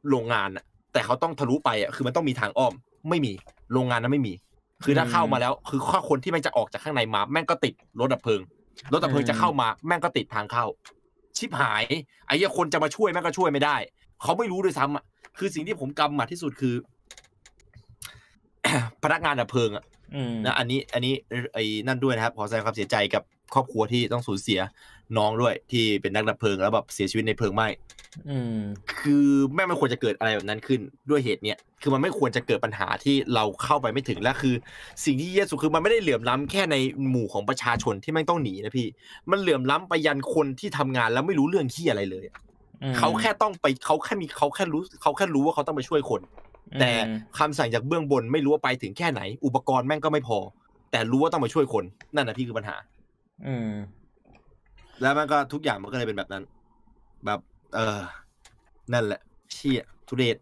[0.10, 0.64] โรงงานอะ
[0.94, 2.74] แต่เขาต้องทะลุไปอะคือมันต้องมีทางอ้อม
[3.10, 3.34] ไม่มี
[3.74, 4.34] โรงงานนั้นไม่มี
[4.84, 8.42] คือถ้าเข้ามาแล้ว คือข้อคนที่แม่งจะออกจากข้างในมา แม่งก็ติดรถดับเพลิง
[8.94, 10.66] รถดับเพลิงจะเข้ามาแม่งก็ติดทางเข้า
[11.38, 11.84] ชิบหาย
[12.28, 13.76] ไอ้เหี้ยคนจะมาช่วยแม่งก็ช่วยไม่ได้
[14.24, 15.04] เขาไม่รู้ด้วยซ้ำอะ
[15.38, 16.76] คือสิ่งที่ผมกำหมัดที่สุดคือ
[19.04, 19.84] พนักงานดับเพลิงอะ
[20.16, 21.14] อืมนะอันนี้ อันนี้
[21.54, 23.24] ไอ้นั่นด้วยนะครับ ขอแสดงความเสียใจกับ
[23.54, 24.60] ครอบครัวที่ต้องสูญเสีย
[25.18, 27.68] น้องด้วย ที่เป็นนักดับเพลิงแล้วแบบเสียชีวิตในเพลิงไหม้
[28.30, 28.60] อืม
[29.00, 34.56] คือแม่งไม่ควรจะเกิดอะไรแบบนั้นขึ้นด้วยเหตุเนี้ยคือมันไม่ควรจะเกิดปัญหาที่เราเข้าไปไม่ถึงและคือ
[35.06, 36.76] สิ่งที่เยสุดคือมันไม่ได้เหลื่อมล้ำแค่ใน
[37.10, 38.88] หมู่ของประชาชนที่แม่งต้องหนีนะพี่
[39.32, 42.47] มันเหลื่อมล้ำไปยันคนที่ทำงานแล้วไม่รู้เรื่องที่อะไรเลยอะอืม
[42.98, 46.22] เขาแค่ต้องไปเขาแค่มีเขาแค่รู้เขาแค่รู้ว่าเขาต้องไปช่วยคน
[46.80, 50.38] แต่อืมคำสั่งจากเบื้องบนไม่รู้ว่าไปถึงแค่ไหน อุปกรณ์แม่งก็ไม่พอ
[50.92, 51.84] แต่รู้ว่าต้องไปช่วยคน
[52.16, 52.76] นั่นนะพี่คือปัญหา
[53.48, 53.72] อืม
[55.02, 56.44] แล้วมันก็ทุกอย่างมันก็เลยเป็นแบบนั้น
[57.26, 57.40] แบบ
[57.76, 58.00] เออ
[58.94, 59.22] นั่นแหละ
[59.54, 60.38] เชี่ยทุเรศ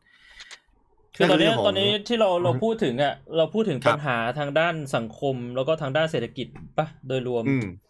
[1.15, 6.47] คือตอนนี้เรื่องของตอนนี้ที่เราเราพูดถึงอะ เราพูดถึงครับปัญหาทางด้านสังคมแล้วก็ทางด้านเศรษฐกิจ
[6.77, 7.84] ปะโดยรวมอืมอ่า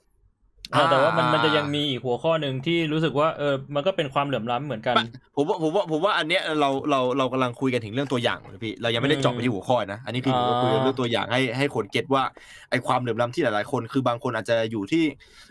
[0.89, 4.95] แต่ว่ามันอ่ามัมันจะยังมีอีกหัวข้อหนึ่งที่รู้สึกว่าเออมันก็เป็นความเหลื่อมล้ำเหมือนกัน
[5.35, 12.23] ผมว่าผมว่าผมว่าอันเนี้ยเราเราเรากำลังคุยกันถึงเรื่องตัวอย่างนะพี่เรายังไม่ได้เจาะไปที่หัวข้อนะอันนี้คือผมว่าคุยกันเรื่องตัวอย่างให้ให้คนเก็ตว่า
[12.69, 15.03] ไอความเหลื่อมล้ำที่หลายๆ คนคือบางคนอาจจะอยู่ที่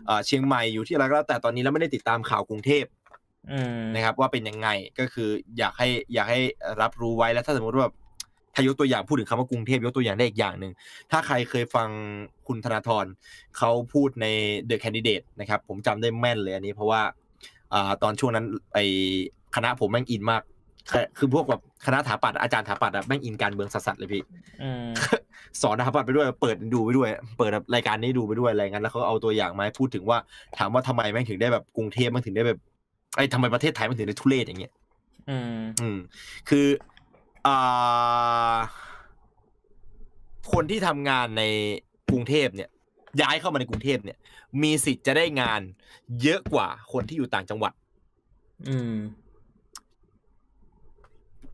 [0.07, 2.85] เอ่อเชียงใหม่อยู่ที่อะไรก็แล้วแต่ตอนนี้แล้วไม่ได้ติดตามข่าวกรุงเทพ
[3.53, 4.69] อืมนะครับว่าเป็นยังไง
[4.99, 5.29] ก็คือ
[5.59, 6.41] อยากให้อยากให้
[6.81, 7.95] รับรู้ไว้แล้วถ้าสมมติว่าแบบ
[8.55, 10.73] ถ้ายกตัวอย่างพูดถึงคำว่ากรุงเทพยกตัวอย่างได้อีกอย่างหนึ่ง
[11.11, 11.89] ถ้าใครเคยฟัง
[12.47, 13.07] คุณธนาธร
[13.59, 14.27] เขาพูดใน
[14.69, 17.03] The Candidate นะครับ ผมจำได้แม่นเลยอันนี้ เพราะว่า
[17.75, 18.45] อ่าตอนช่วงนั้น
[18.75, 18.79] ไอ
[19.57, 20.43] คณะผมแม่งอินมาก
[20.91, 24.23] คือคือพวกแบบคณะถาปัดอาจารย์ถาปัดอะแม่งอินการเมืองสัสๆเลยพี่
[24.63, 24.87] อืม
[25.63, 30.19] สอนถาปัดไปด้วยเปิดดูไปด้วย เปิดแบบรายการนี้ดูไปด้วยอะไรเงี้ยแล้วเขาเอาตัวอย่างมาให้พูดถึงว่า
[30.59, 32.59] ถามว่าทำไมแม่งถึงได้แบบกรุงเทพแม่งถึงได้แบบ
[33.17, 34.73] ไอ้ทำไมประเทศไทยมันถึงได้ทุเรศอย่างเงี้ย
[35.31, 35.99] อืมอืม
[36.49, 36.94] คืออ่า
[40.53, 41.43] คนที่ทำงานใน
[42.11, 42.71] กรุงเทพเนี่ย
[43.23, 44.19] ย้ายเข้ามาในกรุงเทพเนี่ย
[44.63, 45.61] มีสิทธิ์จะได้งาน
[46.23, 47.73] เยอะกว่าคนที่อยู่ต่างจังหวัด
[48.69, 48.95] อืม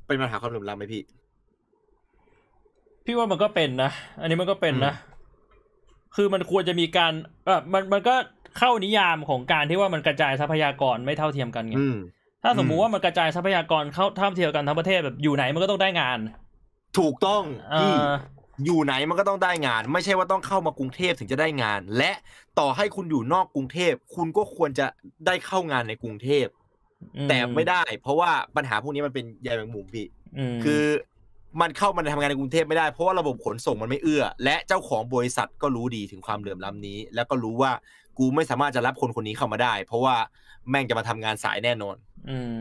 [0.07, 1.03] เป็นปัญหาความเหลื่อมล้ำไหมพี่
[3.05, 3.91] พี่ว่ามันก็เป็นนะ
[4.21, 4.95] อันนี้มันก็เป็นนะ
[6.17, 7.13] คือมันควรจะมีการ
[7.45, 8.15] เออมันมันก็
[8.59, 11.97] เข้านิยามของการที่ว่ามันกระจายทรัพยากรไม่เท่าเทียมกันไงอืม
[12.43, 16.19] ถ้าสมมุอืติมว่ามันกระจายทรัพยากรเข้าเท่าเทียมกันทั้งประเทศแบบอยู่ไหนมันก็ต้องได้งาน
[16.99, 18.07] ถูกต้องเอ่พี่อ
[18.65, 22.13] อยู่ไหนมันก็ต้องได้งาน ไม่ใช่ว่าต้องเข้ามากรุงเทพถึงจะได้งาน และ
[22.59, 24.87] ต่อให้คุณอยู่นอกกรุงเทพ คุณก็ควรจะ
[25.27, 26.47] ได้เข้างานในกรุงเทพ
[27.17, 30.07] อืแต่ไม่ได้ เพราะว่าปัญหาพวกนี้มันเป็นใยแมงมุมพี่
[30.59, 30.83] มคือ
[31.61, 37.73] มันเข้ามาทำงานในกรุงเทพไม่ได้เพราะว่าระบบขนส่งมันไม่เอื้อ และเจ้าของบริษัทก็รู้ดีถึงความเหลื่อมล้ำนี้ แล้วก็รู้ว่า
[38.19, 40.17] กูไม่สามารถจะรับคนคนนี้เข้ามาได้ เพราะว่า
[40.71, 41.97] แม่งจะมาทำงานสายแน่นอน
[42.29, 42.61] อืม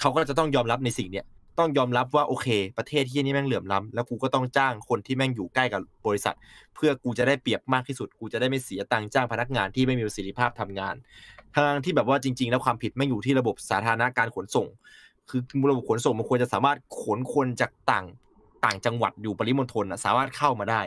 [0.00, 1.26] เขาก็จะต้องยอมรับในสิ่งเนี้ย
[1.58, 2.48] ต้องยอมรับว่าโอเค
[2.78, 6.34] ประเทศที่นี่แม่งเหลื่อมล้ำแล้วกูก็ต้องจ้างคนที่แม่งอยู่ใกล้กับบริษัท
[6.74, 10.94] เพื่อกูจะได้เปรียบมากที่สุด กูจะได้ไม่เสียตังค์จ้างพนักงานที่ไม่มีประสิทธิภาพทำงาน
[11.56, 14.66] ทางที่แบบว่าจริง ๆ แล้วความผิดไม่งอยู่ที่ระบบสาธารณการขนส่ง
[15.28, 15.40] คือ
[15.70, 18.06] ระบบขนส่งมันควรจะสามารถขนคนจากต่าง
[18.64, 20.82] ต่างจังหวัดอยู่ปริมณฑลน่ะสามารถเข้ามาได้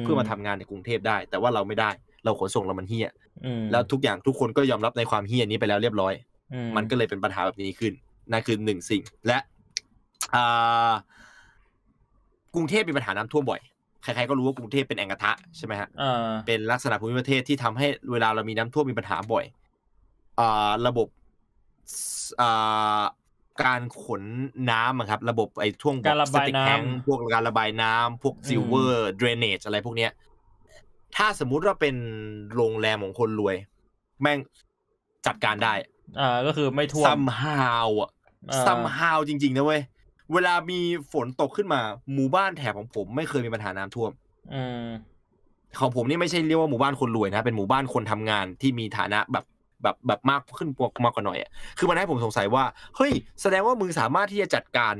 [0.00, 1.90] เพื่อมาทำงานในกรุงเทพได้ แต่ว่าเราไม่ได้
[2.24, 3.10] เราขนส่งเรามันเฮี้ย
[3.44, 6.14] อืมแล้วทุกอย่างทุกคนก็ยอมรับในความเหี้ยนี้ไปแล้วเรียบร้อย
[6.54, 7.92] อืมันก็เลยเป็นปัญหาแบบนี้ขึ้น
[8.32, 9.38] นั่นคือหนึ่งสิ่งและ
[10.34, 10.92] อ่า
[12.54, 13.60] กรุงเทพมีปัญหาน้ำท่วมบ่อย
[14.02, 19.44] ใครๆก็รู้ว่ากรุงเทพเป็นแอ่งกระทะใช่ไหมฮะอ่าเป็นลักษณะภูมิประเทศที่ทำให้เวลาเรามีน้ำท่วมมีปัญหาบ่อย
[20.40, 21.08] อ่าระบบ
[22.40, 23.02] อ่า
[23.64, 24.22] การขน
[24.70, 30.10] น้ำอะครับ ระบบไอ้ช่วงการระบายน้ำสติ๊กแทงค์พวกการระบายน้ำพวก sewer drainage อะไรพวกเนี้ย
[31.24, 31.96] ถ้าสมมุติว่าเป็น
[32.54, 33.56] โรงแรมของคนรวย
[34.20, 34.38] แม่ง
[35.26, 35.74] จัดการได้
[36.20, 38.10] อ่าก็คือไม่ท่วม somehow อะ
[38.50, 39.82] อ่า somehow จริง ๆ นะเว้ย
[40.32, 40.80] เวลามี
[41.12, 41.80] ฝนตกขึ้นมา
[42.14, 44.10] หมู่บ้านแถบของผมไม่เคยมีปัญหาน้ำท่วม
[44.54, 44.86] อืม
[45.80, 49.44] ของผมนี่ไม่ใช่เรียกว่าหมู่บ้านคนรวยนะ เป็นหมู่บ้านคนทำงานที่มีฐานะแบบ
[49.82, 50.68] แบบแบบมากขึ้น
[51.04, 52.64] มากกว่าหน่อยอะ คือมันให้ผมสงสัยว่า
[52.96, 53.12] เฮ้ย
[53.42, 54.94] แสดงว่ามึงสามารถที่จะจัดการ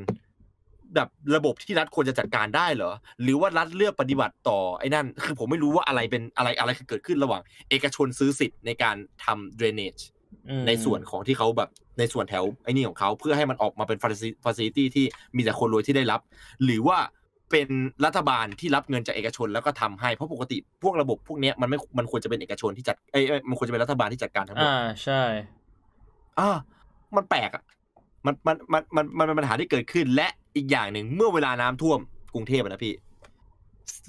[0.94, 2.92] แบบระบบที่รัฐควรจะจัดการได้เหรอ
[3.22, 10.02] หรือว่ารัฐเลือกปฏิบัติต่อไอ้นั่น คือผมไม่รู้ว่าอะไรเป็นอะไรอะไรคือเกิดขึ้นระหว่าง เอกชนซื้อสิทธิ์ในการทำ drainage
[10.48, 13.98] อืมในส่วนของที่เขาแบบในส่วนแถวไอ้นี่ของเขาเพื่อให้มันออกมาเป็น
[14.44, 15.06] ฟ a ซิลิตี้ที่
[15.36, 16.20] มีแต่คนรวยที่ได้รับ
[16.64, 16.98] หรือว่า
[17.50, 17.68] เป็น
[18.04, 25.22] รัฐบาลที่รับเงินจากเอกชนแล้วก็ทำให้เพราะปกติพวกระบบพวกเนี้ยมันไม่มันควรจะเป็นเอกชนที่จัดเอ้ยเอ้ยมันควรจะเป็นรัฐบาลที่จัดการทั้งหมดอ่าใช่
[26.38, 26.50] อ่า
[27.16, 27.62] มันแปลกอะ
[28.26, 31.98] มันมันมันมันมันเป็นปัญหาที่เกิดขึ้นและ อีกอย่างหนึ่งเมื่อเวลาน้ำท่วม
[32.34, 32.94] กรุงเทพอะนะพี่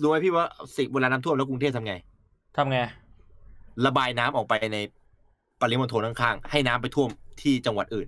[0.01, 0.45] รู้ไหมพี่ว่า
[0.77, 1.93] สิ่งเวลาน้ำท่วมแล้วกรุงเทพทำไง
[2.57, 2.79] ทำไง
[3.85, 4.77] ระบายน้ำออกไปใน
[5.61, 7.09] ปริมณฑลข้างๆให้น้ำไปท่วม
[7.41, 8.07] ที่จังหวัดอื่น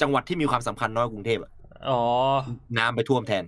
[0.00, 1.52] จังหวัดที่มีความสำคัญน้อยกว่ากรุงเทพอะ
[1.88, 2.00] อ๋อ
[2.78, 3.44] น้ำไปท่วมแทน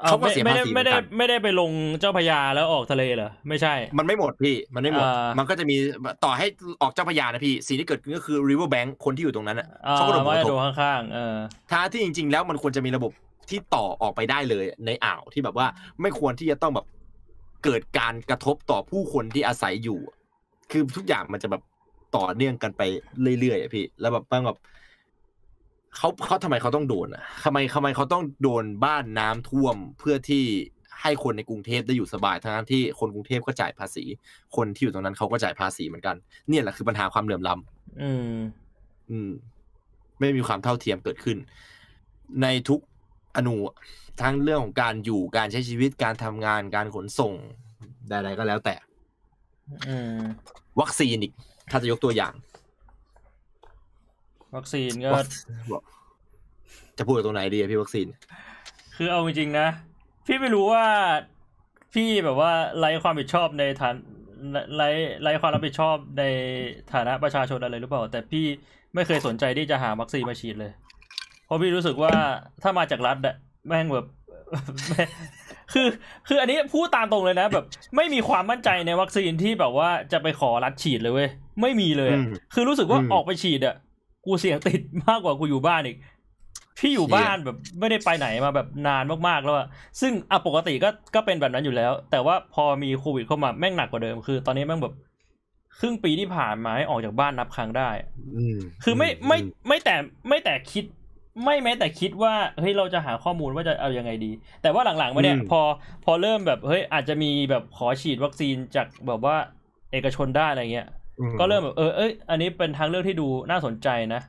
[0.00, 1.70] เอาเขาก็ไม่เสียไม่ได้ภาษีไม่ได้เหมือนกันไม่ได้ไปลง
[2.00, 5.76] เจ้าพระยาแล้วออกทะเลเหรอไม่ใช่ มันไม่หมดพี่มันไม่หมดอ่ามัมันก็จะมี
[6.24, 6.46] ต่อให้
[6.82, 11.36] ออกเจ้าพระยานะพี่สิ่งที่เกิดขึ้นก็คือ river bank คนที่อยู่ตรงนั้นอะอ่าเขาก็โดนผลไม่กได้ระทดูบข้างๆเออ
[11.70, 13.12] ท้าที่จริง ๆ แล้วมันควรจะมีระบบ
[13.50, 15.66] ที่ต่อออกไปได้เลยในอ่าวที่แบบว่า
[16.00, 16.86] ไม่ควรที่จะต้องแบบ
[17.64, 20.00] เกิดการกระทบต่อผู้คนที่อาศัยอยู่
[20.70, 21.62] คือทุกอย่างมันจะแบบ
[22.16, 22.82] ต่อเนื่องกันไป
[23.40, 24.58] เรื่อยๆอะพี่ แล้วแบบบางแบบ
[25.96, 30.44] เขาเขาทำไมเขาต้องโดนอะทำไมทำไมเขาต้องโดนบ้านน้ำท่วมเพื่อที่
[31.02, 34.04] ให้คนในกรุงเทพได้อยู่สบายทั้งที่คนกรุงเทพก็จ่ายภาษี
[34.56, 36.16] คนที่อยู่ตรงนั้นเขาก็จ่ายภาษีเหมือนกัน
[36.48, 38.36] เนี่ยแหละคือปัญหาความเหลื่อมล้ำอืม
[39.10, 39.30] อืม
[40.18, 41.38] ไม่มีความเท่าเทียมเกิดขึ้น
[42.42, 42.80] ในทุก
[43.36, 43.56] อนุ
[44.22, 47.34] ทั้งเรื่องของการอยู่การใช้ชีวิตการทำงานการขนส่ง
[48.08, 48.74] ใดๆก็แล้วแต่
[49.86, 50.20] อืม
[50.80, 51.32] วัคซีนอีก
[51.70, 52.32] ถ้าจะยกตัวอย่าง
[54.56, 55.22] วัคซีนก็วั
[55.80, 55.82] ค
[56.98, 58.06] จะพูดตรงไหนดีอะพี่วัคซีน
[58.96, 59.68] คือเอาจริงๆนะ
[60.26, 60.84] พี่ไม่รู้ว่า
[61.94, 63.94] พี่แบบว่าไร้ความผิดชอบในฐาน
[64.76, 64.88] ไร้
[65.22, 66.24] ไร้ความรับผิดชอบใน
[66.92, 68.44] ฐานะประชาชนอะไรหรือเปล่า แต่พี่
[68.94, 70.72] ไม่เคยสนใจที่จะหาวัคซีนมาฉีดเลย
[71.46, 72.14] เพราะพี่รู้สึกว่า
[72.62, 73.34] ถ้ามาจากรัฐอะ
[73.66, 74.06] แม่งแบบ
[75.72, 75.86] คือ
[76.28, 77.64] คืออันนี้พูดตามตรงเลยนะ แบบ
[77.96, 81.28] ไม่มีความมั่นใจในวัคซีนที่แบบว่าจะไปขอรัฐฉีดเลยเว้ย
[81.60, 83.74] ไม่มีเลยอะอืมคือรู้สึกว่าอืมออกไปฉีดอะ
[84.24, 85.96] กูเสี่ยงติดมากกว่ากูอยู่บ้านอีก
[86.78, 89.66] พี่อยู่เชี่ยบ้านแบบไม่ได้ไปไหนมาแบบนานมากๆแล้วอะ
[90.00, 94.94] ซึ่งอะปกติก็ก็เป็นแบบนั้นอยู่แล้ว แต่ว่าพอมีโควิดเข้ามาแม่งหนักกว่าเดิมคือ ตอนนี้แม่งแบบ
[95.78, 97.90] ครึ่งปีที่ผ่านมาให้ออกจากบ้านนับครั้งได้
[98.36, 99.38] อืมคือไม่มไม่
[99.68, 99.94] ไม่แต่
[100.28, 100.84] ไม่แต่คิด
[101.44, 104.32] ไม่แม้แต่คิดว่าเฮ้ยเราจะหาข้อมูลว่าจะเอายังไงดี
[104.62, 105.60] แต่ว่าหลังๆมาเนี่ยอืมพอ
[106.04, 109.36] พอเริ่มแบบเฮ้ยอาจจะมีแบบขอฉีดวัคซีนจากแบบว่า
[109.92, 110.99] เอกชนได้อะไรเงี้ยอื
[111.40, 114.20] ก็เริ่มแบบเออเอ้ยอันนี้เป็นทางเลือกที่ดูน่าสนใจนะ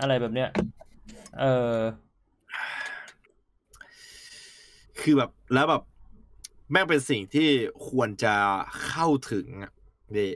[0.00, 0.48] อะไรแบบเนี้ย
[1.40, 1.74] เออ
[5.00, 5.82] คือแบบแล้วแบบ
[6.70, 7.48] แม่งเป็นสิ่งที่
[7.88, 8.34] ควรจะ
[8.86, 9.72] เข้าถึงอะ
[10.16, 10.30] นี่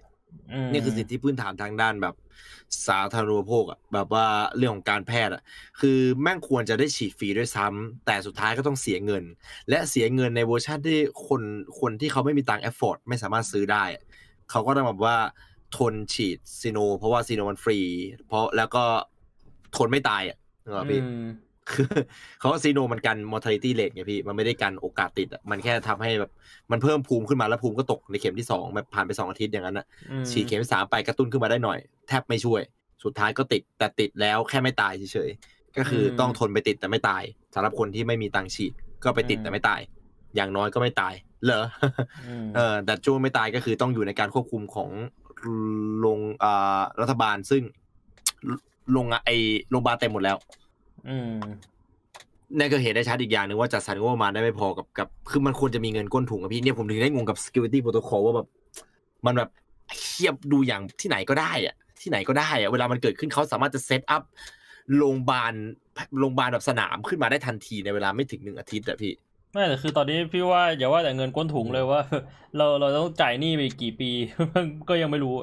[0.53, 2.15] อืมนี่คือสิ่งที่พื้นฐานทางด้านแบบ
[2.87, 4.27] สาธารณูปโภคอะแบบว่า
[4.57, 5.43] เรื่องของการแพทย์อะ
[5.81, 9.25] คือแม่งควรจะได้ฉีดฟรีด้วยซ้ำแต่สุดท้ายก็ต้องเสียเงิน
[9.69, 11.43] และเสียเงินในเวอร์ชันที่คน
[11.81, 13.85] คนที่เขาไม่มีตังค์ afford ไม่สามารถซื้อได้
[14.51, 15.17] เขาก็ต้องแบบว่า
[15.79, 17.79] ทนฉีดซีโน เพราะว่าซีโนมันฟรี
[18.27, 18.85] เพราะแล้วก็
[19.77, 21.27] ทนไม่ตายอะนึกออกปะพี่อืม
[21.73, 21.89] คือ
[22.39, 26.31] เขาว่าซีโนมันกัน mortality rate ไงพี่ มันไม่ได้กันโอกาสติดอะมันแค่ทำให้แบบ
[26.71, 31.79] มันเพิ่มภูมิขึ้นมาแล้วภูมิก็ตกในเข็มที่สองแบบผ่านไปสองอาทิตย์อย่างนั้นอะอืมฉีดเข็มที่สามไปกระตุ้นขึ้นมาได้หน่อย
[32.09, 32.61] แทบไม่ช่วย
[33.05, 37.23] สุดท้ายก็ติดแต่ติดแล้วแค่ไม่ตายเฉยๆก็คือต้องทนไปติดแต่ไม่ตาย
[37.55, 38.73] สำหรับคนที่ไม่มีตังค์ฉีด
[39.05, 39.81] ก็ไปติดแต่ไม่ตาย
[40.37, 41.65] อย่างน้อยก็ไม่ตายเหรอ
[42.29, 44.91] อืมเออแต่จะไม่ตายก็คือต้องอยู่ในการควบคุมของ
[46.01, 47.63] โรงอ่ารัฐบาลซึ่ง
[48.93, 49.31] โรงงานไอ
[49.71, 50.37] โรงพยาบาลเต็มหมดแล้ว
[51.09, 51.39] อืม
[52.59, 58.47] นั่นก็เห็นได้ชัดอีกอย่างหนึ่งว่าจัดสรรงบประมาณได้ไม่พอกับกับคือมันควรจะมีเงินก้นถุงอะพี่เนี่ยผมถึงได้งงกับ security protocol ว่าแบบ
[59.27, 59.51] มันแบบ
[59.99, 64.23] เทียบดูอย่างที่ไหนก็ได้อะที่ไหนก็ได้อะเวลามันเกิดขึ้นเขาสามารถจะ set up
[64.97, 65.53] โรงพยาบาล
[66.19, 69.13] โรงพยาบาลแบบสนามขึ้นมาได้ทันทีในเวลาไม่ถึงหนึ่งอาทิตย์อะพี่
[69.53, 72.01] ไม่แต่คือตอนนี้พี่ว่าอย่าว่าแต่เงินก้นถุงเลยว่า
[72.57, 74.11] เราเราต้องจ่ายหนี้ไปอีกกี่ปี
[74.89, 75.35] ก็ยังไม่รู้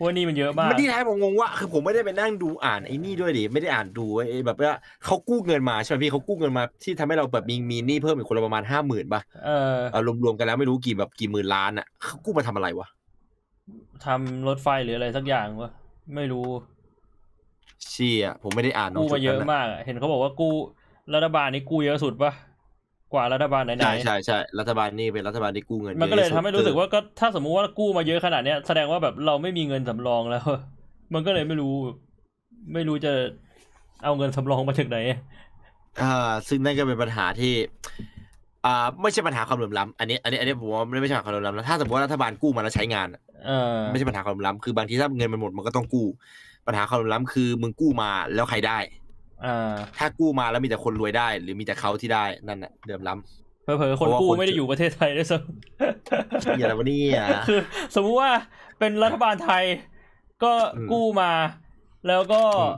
[0.00, 12.86] ว่าหนี่มันเยอะมากมันที่ท้ายผมงงว่าคือผมไม่ได้ไปนั่งดูอ่านไอ้นี่ด้วยดิไม่ได้อ่านดูไอ้แบบว่าเขากู้เงินมาใช่ไหมพี่เขากู้เงินมาที่ทำให้เราแบบมีมีหนี้เพิ่มอีกคนละประมาณห้าหมื่นป่ะเออเออรวมๆกันแล้วไม่รู้กี่แบบกี่หมื่นล้านอะเขากู้มาทำอะไรวะ
[14.04, 15.70] ทำรถไฟหรืออะไรสักอย่างวะ
[16.14, 16.46] ไม่รู้
[17.88, 20.52] เชี่ยผมไม่ได้อ่านกู้มาเยอะมากมากอะเห็นเขาบอกว่ากู้
[21.14, 22.32] รัฐบาลนี้กู้เยอะสุดปะ
[23.14, 30.44] กว่ารัฐบาลไหนใช่ๆใช่ใช่รัฐบาลนี่เป็นรัฐบาลที่กู้เงินมันก็เลยอะที่ทำให้รู้สึกว่าก็ถ้าสมมุติว่ากู้มาเยอะขนาดเนี้ยแสดงว่าแบบเราไม่มีเงินสำรองแล้ว
[31.14, 31.74] มันก็เลยไม่รู้
[32.74, 33.12] ไม่รู้จะ
[34.04, 34.98] เอาเงินสำรองมาจากไหน
[36.02, 37.54] อ่าซึ่งนั่นก็เป็นปัญหาที่
[38.66, 46.06] อ่าไม่ใช่ปัญหาความเหลื่อมล้ำอันนี้อันนี้อันนี้ผมว่าไม่ใช่ปัญหาความเหลื่อมล้ำนะถ้าสมมติว่ารัฐบาลกู้มาแล้วใช้งานอะเออไม่ใช่ปัญหาความเหลื่อมล้ำคือบางทีถ้าเงินมันหมดมันก็ต้องกู้
[46.66, 49.03] ปัญหาความเหลื่อมล้ำคือมึงกู้มาแล้วใครได้อ่า
[49.98, 55.38] ถ้ากู้มาแล้วมีแต่คนรวยได้ หรือมีแต่เขาที่ได้นั่นแหละเหลื่อมล้ำเผลอๆคนเพราะว่ากู้คนไม่ได้อยู่ประเทศไทยด้วยซ้
[56.58, 57.58] อย่าละวันนี้อะำคือ
[57.94, 58.30] สมมุติว่า
[58.78, 59.64] เป็นรัฐบาลไทย
[60.44, 61.32] ก็อืมกู้มา
[62.08, 62.72] แล้วก็อืม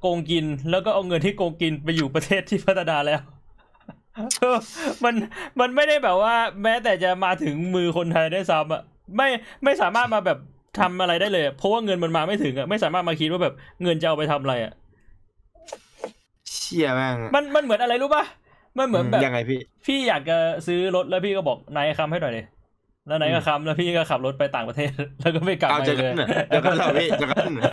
[0.00, 3.20] โกงกิน แล้วก็เอาเงินที่โกงกินไปอยู่ประเทศที่พัฒนาแล้ว
[5.04, 5.14] มัน
[5.60, 8.82] มันไม่ได้แบบว่า แม้แต่จะมาถึงมือคนไทยได้ซ้ำอะ
[9.16, 9.28] ไม่
[9.64, 10.38] ไม่สามารถมาแบบ
[10.78, 18.24] ทำอะไรได้เลยอะเพราะว่าเงินมันมาไม่ถึงอะไม่สามารถมาคิดว่าแบบเงินจะเอาไปทำอะไรอะเชี่ยแม่งมันมันเหมือนอะไรรู้ป่ะ
[18.78, 20.36] มันเหมือนแบบยังไงพี่ พี่อยากจะ
[20.66, 22.42] ซื้อรถแล้วพี่ก็บอกนายค้ำให้หน่อยดิ
[23.06, 24.90] แล้วนายก็ค้ำแล้วพี่ก็ขับรถไปต่างประเทศ
[25.20, 27.72] แล้วก็ไม่กลับเอามาเจอเลกัยนน่ะเจอกันเหรอพี่เจอกันน่ะ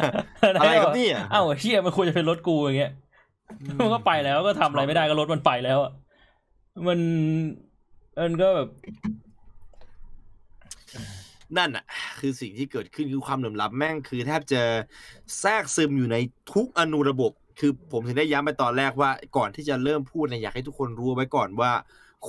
[0.60, 2.92] อะไรครับเนี่ยเอ้าเฮียมันควรจะเป็นรถกูอย่างเงี้ย
[3.80, 5.92] มันก็ไปแล้วก็ทำอะไรไม่ได้ก็รถมันไปแล้วอะ
[6.88, 7.00] มัน
[8.22, 8.68] มันก็แบบ
[11.58, 11.86] นั่นอะ
[12.20, 14.62] คือสิ่งที่เกิดขึ้นคือความเหลื่อมล้ำแม่งคือแทบจะ
[15.40, 16.18] แทรกซึมอยู่ใน
[16.54, 21.72] ทุกอนุระบบ คือผมถึงได้ย้ำไปตอนแรกว่าก่อนที่จะเริ่มพูดเนี่ยอยากให้ทุกคนรู้ไว้ก่อนว่า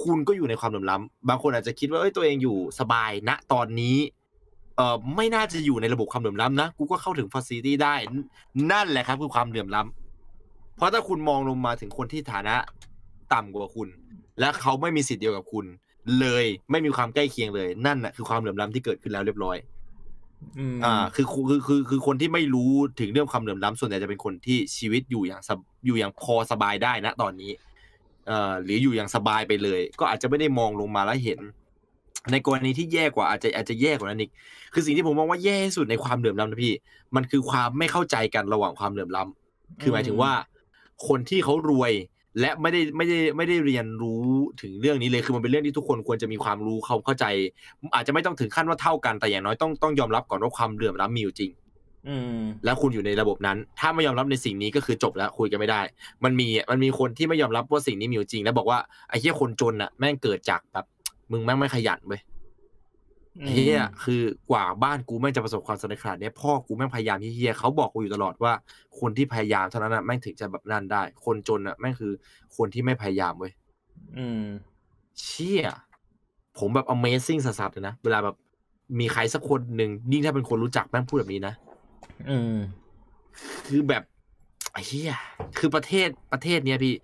[0.03, 3.97] คุณก็อยู่ในความเหลื่อมล้ำบางคนอาจจะคิดว่าเอ้ยตัวเองอยู่สบายณตอนนี้
[4.77, 7.95] เอ่อไม่น่าจะอยู่ในระบบความเหลื่อมล้ำนะกูก็เข้าถึงฟ a ซิลิตี้ได้
[8.73, 12.57] นั่นแหละครับคือความเหลื่อมล้ำเพราะถ้าคุณมองลงมาถึงคนที่ฐานะ
[13.35, 13.89] ต่ำกว่าคุณ
[14.41, 15.65] และเขาไม่มีสิทธิ์เดียวกับคุณ
[16.21, 19.57] เลยไม่มีความใกล้เคียงเลยนั่นน่ะคือความเหลื่อมล้ำที่เกิดขึ้นแล้วเรียบร้อย
[20.85, 25.51] อ่า คือคือคือคือคนที่ไม่รู้ถึงเรื่องความเหลื่อมล้ำส่วนใหญ่จะเป็นคนที่ชีวิตอยู่อย่างส
[25.87, 27.53] อยู่อย่างพอสบายได้นะตอนนี้
[28.27, 31.41] เอ่อหรืออยู่อย่างสบายไปเลย ก็อาจจะไม่ได้มองลงมาแล้วเห็น
[32.33, 34.31] ในกรณีที่แย่กว่าอาจจะอาจจะแย่กว่านั้นอีก
[34.73, 36.75] คือสิ่งที่ผมมองว่าแย่ที่สุดในความเหลื่อมล้ำนะพี่
[37.17, 40.33] มันคือความไม่เข้าใจกันระหว่างความเหลื่อมล้ำคือหมายถึงว่า
[41.09, 41.93] คนที่เขารวย
[42.41, 44.25] และไม่ได้ไม่ได้ไม่ได้เรียนรู้
[44.63, 47.25] ถึงเรื่องนี้เลยคือมันเป็นเรื่องที่ทุกคนควรจะมีความรู้เขาเข้าใจ
[47.95, 51.51] อาจจะไม่ต้องถึงขั้นว่าเท่ากันแต่อย่างน้อยต้องต้องยอมรับก่อนว่าความเหลื่อมล้ำมีอยู่จริง
[52.09, 55.81] อืมแล้วคุณอยู่ในระบบนั้น ถ้าไม่ยอมรับในสิ่งนี้ก็คือจบแล้วคุยกันไม่ได้
[56.25, 58.79] มันมีมันมีคนที่ไม่ยอมรับว่าสิ่งนี้มีอยู่จริง แล้วบอกว่า
[59.09, 60.85] ไอ้เหี้ยคนจนอะแม่งเกิดจากแบบ
[61.33, 62.38] มึงแม่งไม่ขยันเว้ยอืม
[63.47, 68.53] เฮียคือกว่าบ้านกูแม่งจะประสบความสำเร็จขนาดเนี้ยพ่อกูแม่งพยายามเฮียเขาบอกกูอยู่ตลอดว่า
[69.01, 72.13] คนที่พยายามเท่านั้นอะแม่งถึงจะแบบนั่นได้ คนจนอะแม่งคือ
[72.57, 73.53] คนที่ไม่พยายามเว้ย
[74.19, 74.45] อืม
[75.21, 75.63] เชี่ย
[76.59, 78.37] ผมแบบ Amazing สัสๆเลยนะเวลาแบบ
[79.01, 81.55] มีใครสักคนหนึ่งยิ่งถ้าเป็นคนรู้จักแม่งพูดแบบนี้นะ
[82.31, 82.57] อืม
[83.67, 84.03] คือแบบ
[84.73, 85.15] ไอ้เฮีย
[85.59, 86.95] คือประเทศประเทศเนี้ยพี่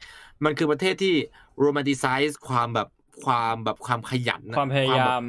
[0.45, 1.15] มันคือประเทศที่
[1.59, 2.89] romanticize ความแบบ
[3.25, 5.23] ความแบบความขยันอะความพยายาม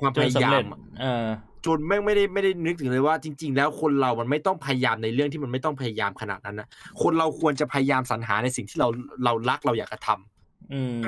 [0.00, 1.26] ความพยายามจนสำเร็จอะเออ
[1.66, 6.68] จนแม่งไม่ได้ไม่ได้นึกถึงเลยว่าจริง ๆ แล้วคนเรามันไม่ต้องพยายามในเรื่องที่มันไม่ต้องพยายามขนาดนั้นนะ
[7.02, 8.88] คนเราควรจะพยายามสรรหาในสิ่งที่เรา
[9.24, 11.00] เรารักเราอยากจะทำอืม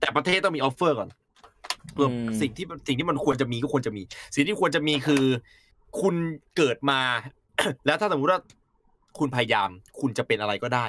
[0.00, 1.08] แต่ประเทศต้องมี offer ก่อน
[1.92, 4.02] เพื่ออมสิ่งที่สิ่งที่มันควรจะมีก็ควรจะมี
[4.34, 5.24] สิ่งที่ควรจะมีคือ
[6.00, 6.14] คุณ
[6.56, 7.00] เกิดมา
[7.86, 8.40] แล้วถ้าสมมติว่า
[9.18, 9.68] คุณพยายาม
[10.00, 10.86] คุณจะเป็นอะไรก็ได้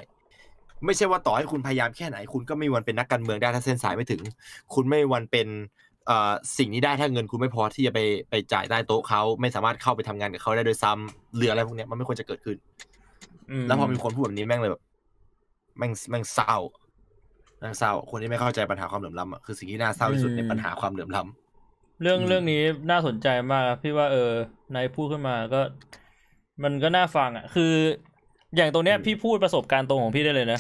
[0.86, 4.22] ไม่ใช่ว่าต่อให้คุณพยายามแค่ไหน คุณก็ไม่มีวันเป็นนักการเมืองได้ถ้าเส้นสายไม่ถึง
[4.74, 5.87] คุณไม่มีวันเป็นเอ่อ
[6.58, 12.58] สิ่งนี้ได้ถ้าเงินคุณไม่พอที่จะไปไปจ่ายใต้โต๊ะเขาไม่สามารถเข้าไปทำงานกับเขาได้โดยซ้ำเหลืออะไรพวกเนี้ยมันไม่ควรจะเกิดขึ้น
[13.68, 14.82] แล้วพอมีคนพูดแบบนี้แม่งเลยแบบ
[15.78, 16.56] แม่งแม่งเศร้า
[17.60, 22.62] แม่งเศร้า คนที่ไม่เข้าใจปัญหาความเหลื่อมล้ำอะคือสิ่งที่น่าเศร้าที่สุดอืมในปัญหาความเหลื่อมล้ำเรื่องอืมเรื่องนี้
[22.92, 24.32] น่าสนใจมากครับพี่ว่าเออ
[24.76, 25.62] นายพูดขึ้นมาก็
[26.64, 27.74] มันก็น่าฟังอะ คือ
[28.56, 30.60] อย่างตรงเนี้ยพี่พูดประสบการณ์ตรงของพี่ได้เลยนะ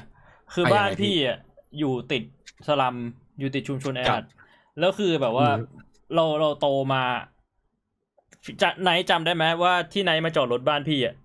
[0.53, 1.37] คือบ้านพี่อะ
[1.79, 2.23] อยู่ติด
[2.67, 2.95] สลัม
[3.39, 4.23] อยู่ติดชุมชนแออัด
[4.79, 5.47] แล้วคือแบบว่า
[6.15, 7.03] เราเราโตมา
[8.61, 11.15] จะไหนจำได้ไหมว่าที่ไหนมาจอดรถบ้านพี่อะ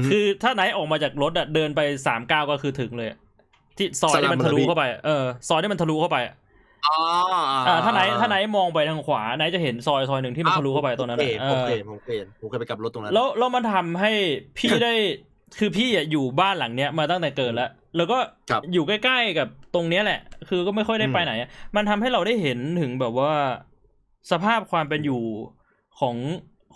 [0.00, 3.18] มคือถ้าไหนออกมาจากรถอะเดินไปสามก้าวก็คือถึงเลยอะ
[3.78, 6.34] ที่ซอยที่มันทะลุเข้าไปอะเออซอยที่มันทะลุเข้าไปอะ
[6.86, 6.96] อ๋อ
[7.68, 14.12] อ่าถ้าไหนถ้าไหนมองไปทางขวาไหนจะเห็นซอยซอยหนึ่งที่มันทะลุเข้าไปตรงนั้นผมอะเคยผมเคยเออผมเคยผมเคยไปกับรถตรงนั้นแล้วแล้วมันทำให้
[14.58, 14.92] พี่ได้
[15.58, 18.18] คือพี่อะอยู่บ้านหลังเนี้ยมาตั้งแต่เกิดแล้ว แล้วก็
[18.50, 23.32] ครับอยู่ใกล้ๆกับตรงเนี้ยแหละ คือก็ไม่ค่อยได้ไปไหนอะมันทำให้เราได้เห็นถึงแบบว่า
[24.30, 25.22] สภาพความเป็นอยู่
[26.00, 26.16] ของ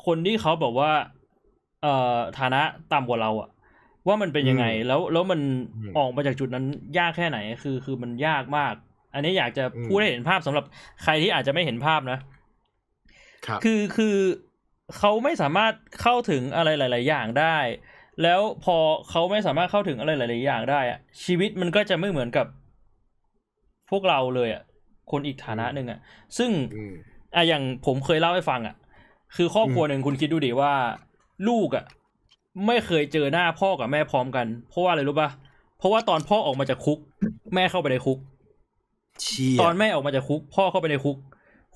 [0.05, 0.93] คนที่เขาแบบว่า
[1.83, 2.63] เอ่อฐานะ
[2.93, 3.49] ต่ำกว่าเราอะ
[4.07, 5.41] ว่ามันเป็นยังไง แล้วแล้วมัน
[5.75, 6.65] อืมออกมาจากจุดนั้น
[6.99, 8.75] ยากแค่ไหน คือคือมันยากมาก
[9.15, 10.65] อันนี้อยากจะอืมพูดให้เห็นภาพสำหรับ
[11.03, 12.19] ใครที่อาจจะไม่เห็นภาพนะ
[13.47, 14.17] ครับคือคือ
[14.99, 15.73] เขาไม่สามารถ
[16.03, 17.57] เข้าถึงอะไรหลาย ๆ อย่างได้
[18.23, 18.77] แล้วพอ
[19.11, 22.47] เขาไม่สามารถเข้าถึงอะไรหลาย ๆ อย่างได้อะชีวิตมันก็จะไม่เหมือนกับ
[23.91, 24.63] พวกเราเลยอะ
[25.11, 25.99] คนอีกฐานะหนึ่งอะ
[26.39, 26.95] ซึ่งอืม
[27.35, 28.75] อะอย่างผมเคยเล่าให้ฟังอะ
[29.37, 30.73] คือครอบครัวหนึ่งคุณคิดดูดิว่า
[31.49, 31.85] ลูกอะ
[32.67, 35.29] ไม่เคยเจอหน้าพ่อกับแม่พร้อมกัน เพราะว่าอะไรรู้ป่ะ
[35.79, 36.99] เพราะว่าตอนพ่อออกมาจากคุก
[37.55, 38.19] แม่เข้าไปในคุก
[39.23, 41.17] เชี่ยตอนแม่ออกมาจากคุก พ่อเข้าไปในคุก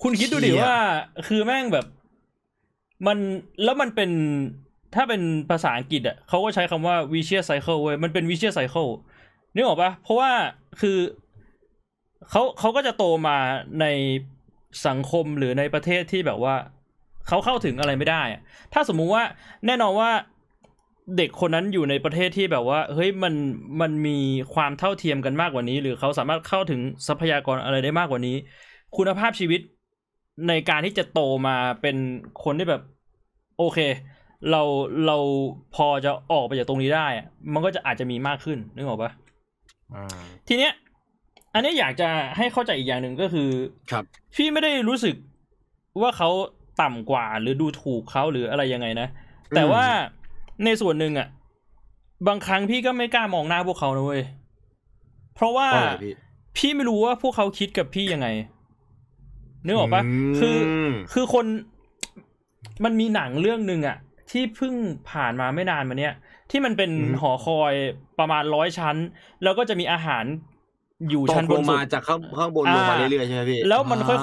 [0.03, 0.77] คุณคิดดูดิเชี่ยว่า
[1.27, 1.87] คือแม่งแบบ
[3.07, 3.19] มัน
[3.65, 4.11] แล้วมันเป็น
[4.95, 8.91] ถ้าเป็นภาษาอังกฤษอะเขาก็ใช้คำว่า vicious cycle เว้ยมันเป็น vicious cycle
[9.55, 10.31] นึกออกปะเพราะว่า
[10.81, 10.99] คือ
[12.31, 13.37] เขาเขาก็จะโตมา
[13.81, 13.87] ใน
[14.87, 16.55] สังคมหรือในประเทศที่แบบว่า
[17.29, 18.41] เขาเข้าถึงอะไรไม่ได้อะ
[18.73, 19.23] ถ้าสมมุติว่า
[19.67, 20.11] แน่นอนว่า
[21.17, 23.35] เด็กคนนั้นอยู่ในประเทศที่แบบว่า เฮ้ยมัน
[23.81, 24.19] มันมี
[24.55, 28.37] ความเท่าเทียมกันมากกว่านี้ หรือเขาสามารถเข้าถึงทรัพยากรอะไรได้มากกว่านี้
[28.97, 29.61] คุณภาพชีวิต
[30.49, 31.97] ในการที่จะโตมาเป็น
[32.45, 32.83] คนที่แบบ
[33.59, 33.79] โอเค
[34.51, 34.63] เรา
[35.07, 35.17] เรา
[35.75, 39.11] พอจะออกไปจากตรงนี้ได้อะมันก็จะอาจจะมีมากขึ้นนึกออกปะ
[39.95, 40.05] อ่า
[40.49, 40.73] ทีเนี้ย
[41.55, 43.49] อันนี้อยากจะให้เข้าใจอีกอย่างหนึ่งก็คือ
[43.91, 44.05] ครับ
[44.37, 45.15] พี่ไม่ได้รู้สึก
[46.01, 46.31] ว่าเขา
[46.83, 49.09] ต่ำกว่าหรือดูถูกเขาหรืออะไรยังไงนะ
[49.57, 49.85] แต่ว่า
[50.65, 51.29] ในส่วนหนึ่งอะ
[52.29, 54.23] บางครั้งพี่ก็ไม่กล้ามองหน้าพวกเขานะเว้ย
[55.35, 56.13] เพราะว่าเพราะอะไรพี่
[56.57, 58.29] พี่ไม่รู้ว่าพวกเขาคิดกับพี่ยังไง
[59.67, 60.57] นึกออกปะอืมคือ
[61.13, 61.47] คือคน
[62.85, 63.97] มันมีหนังเรื่องหนึ่งอะ
[64.31, 64.75] ที่เพิ่ง
[65.11, 66.15] ผ่านมาไม่นานมาเนี้ย
[66.51, 66.91] ที่มันเป็น
[67.21, 67.75] หอคอย
[68.19, 68.97] ประมาณร้อยชั้น
[69.43, 70.25] แล้วก็จะมีอาหาร
[71.11, 74.21] อยู่ตชั้นกบลนงสุมาดจากข้างข้างบนลงมาอ่าเรื่อยๆใช่ไหมพี่แล้วมันค่อย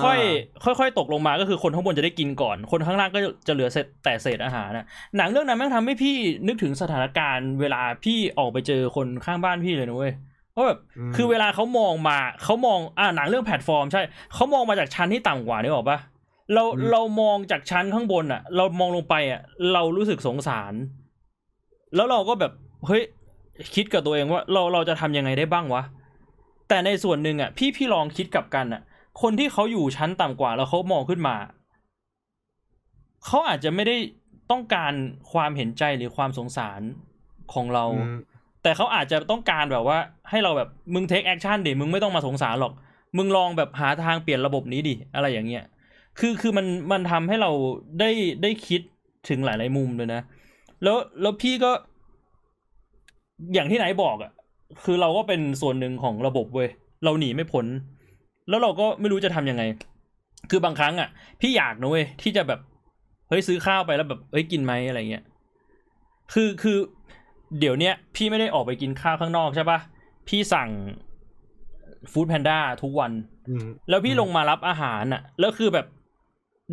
[0.69, 4.85] าๆค่อย ๆ ตกลงมาก็คือคนข้างบนจะได้กินก่อน คนข้างล่างก็จะเหลือเศษแต่เศษอาหารนะ
[5.17, 6.15] หนังเรื่องนั้นแม่งทำให้พี่
[6.47, 10.13] นึกถึงสถานการณ์เวลาพี่ออกไปเจอคนข้างบ้านพี่เลยนะเว้ย
[10.55, 10.79] ว่าแบบ
[11.09, 14.01] มคือเวลาเขามองมาเขามองอ่าหนังเรื่องแพลตฟอร์ม ใช่
[14.33, 15.97] เขามองมาจากชั้นที่ต่ำกว่านี่ออกปะ
[16.53, 19.41] เราอืมเรามองจากชั้นข้างบนอะเรามองลงไปอะ
[19.73, 20.73] เรารู้สึกสงสาร
[21.95, 22.51] แล้วเราก็แบบ
[22.87, 23.03] เฮ้ย
[23.75, 25.83] คิดกับตัวเองว่า เราเราจะทำยังไงได้บ้างวะ
[26.69, 28.81] แต่ในส่วนหนึ่งอะพี่พี่ลองคิดกลับกันอะ
[29.21, 31.35] คนที่เขาอยู่ชั้นต่ำกว่าแล้วเขามองขึ้นมา
[33.25, 33.95] เขาอาจจะไม่ได้
[34.51, 34.93] ต้องการ
[35.31, 36.81] ความเห็นใจหรือความสงสาร
[37.53, 38.15] ของเราอืม
[38.63, 39.97] แต่เขาอาจจะต้องการแบบว่า
[40.29, 42.73] ให้เราแบบมึง take action ดิมึงไม่ต้องมาสงสารหรอก
[43.17, 45.63] มึงลองแบบหาทางเปลี่ยนระบบนี้ดิอะไรอย่างเงี้ย
[46.19, 47.51] คือคือมันมันทำให้เรา
[47.99, 48.09] ได้
[48.43, 48.81] ได้คิด
[49.29, 50.21] ถึงหลาย ๆ มุมเลยนะ
[50.83, 51.71] แล้วแล้วพี่ก็
[53.53, 54.31] อย่างที่ไหนบอกอะ่ะ
[54.83, 56.69] คือเราก็เป็นส่วนหนึ่งของระบบเว้ย
[57.03, 57.65] เราหนีไม่พ้น
[58.49, 59.63] แล้วเราก็ไม่รู้จะทำยังไง
[60.49, 61.09] คือบางครั้งอะ่ะ
[61.41, 62.59] พี่อยากนะเว้ยที่จะแบบ
[63.29, 65.23] เฮ้ยซื้อข้าวไปแล้วแบบเฮ้ยกินไหมอะไรเงี้ย
[66.33, 66.77] คือคือ
[67.59, 69.79] เดี๋ยวเนี้ยพี่ไม่ได้ออกไปกินข้าวข้างนอกใช่ปะ
[70.27, 70.69] พี่สั่ง
[72.11, 73.11] ฟู้ดแพนด้าทุกวัน
[73.49, 75.85] อืมแล้วพี่อืมลงมารับอาหารน่ะ แล้วคือแบบ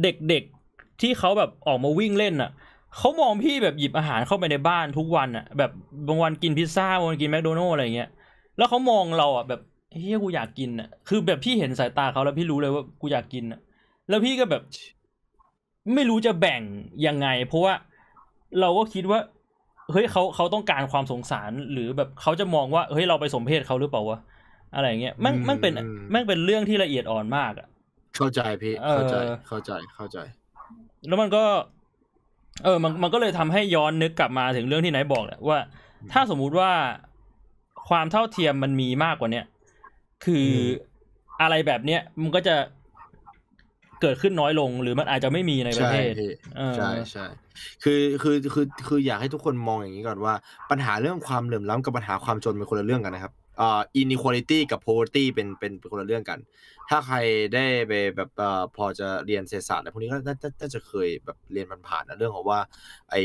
[0.03, 2.51] เด็กๆที่เขาแบบออกมาวิ่งเล่นน่ะ
[2.97, 5.71] เขามองพี่แบบหยิบอาหารเข้าไปในบ้านทุกวันน่ะ แบบ
[6.09, 8.09] บางวันกินพิซซ่าบางวันกินแมคโดนัลอะไรเงี้ย
[8.57, 9.61] แล้วเขามองเราอะแบบ
[9.91, 13.61] เฮ้ยกูอยากกินอะ คือแบบพี่เห็นสายตาเขาแล้วพี่รู้เลยว่ากูอยากกินอะ
[14.09, 14.62] แล้วพี่ก็แบบ
[15.95, 16.62] ไม่รู้จะแบ่ง
[17.07, 17.75] ยังไง เพราะว่า
[18.61, 19.21] เราก็คิดว่า
[19.93, 24.19] เฮ้ยเขาเขาต้องการความสงสารหรือแบบเขาจะมองว่าเฮ้ยเราไปสมเพศเขาหรือเปล่าวะ
[24.75, 27.66] อะไรอย่างเงี้ยแม่งอืมแม่งเป็นอืมแม่งเป็นเรื่องที่ละเอียดอ่อนมากอะ
[28.16, 29.16] เข้าใจพี่เออเข้าใจ
[29.49, 30.19] เข้าใจเข้าใจ
[31.09, 31.45] แล้วมันก็
[32.65, 35.59] เออ มันมันก็เลยทำให้ย้อนนึกกลับมาถึงเรื่องที่ไหนบอกแหละว่า
[36.12, 36.70] ถ้าสมมุติว่า
[37.89, 39.45] ความเท่าเทียมมันมีมากกว่าเนี้ย
[40.24, 40.65] คืออม
[41.43, 42.57] อะไรแบบเนี้ยมันก็จะ
[44.03, 47.27] เกิดขึ้นน้อยลงหรือมันอาจจะไม่มีในประใช่เทศพี่เออใช่ใช่
[47.82, 50.35] คือคือคือคืออยากให้ทุกคนมองอย่างนี้ก่อนว่า
[50.70, 56.39] ปัญหาเรื่องความเหลื่อมล้ำกับปัญหาความจนเป็นคนละเรื่องกันนะครับ อ่า inequality กับ poverty เป็นเป็นเป็นคนละเรื่องกัน
[56.89, 57.16] ถ้าใคร
[57.55, 62.60] ได้ไปแบบเอ่อพอจะเรียนเศรษฐศาสตร์อะไรพวกนี้ก็น่าน่าน่าจะเคยแบบเรียนผ่านๆนะเรื่องของว่า
[63.10, 63.16] ไอ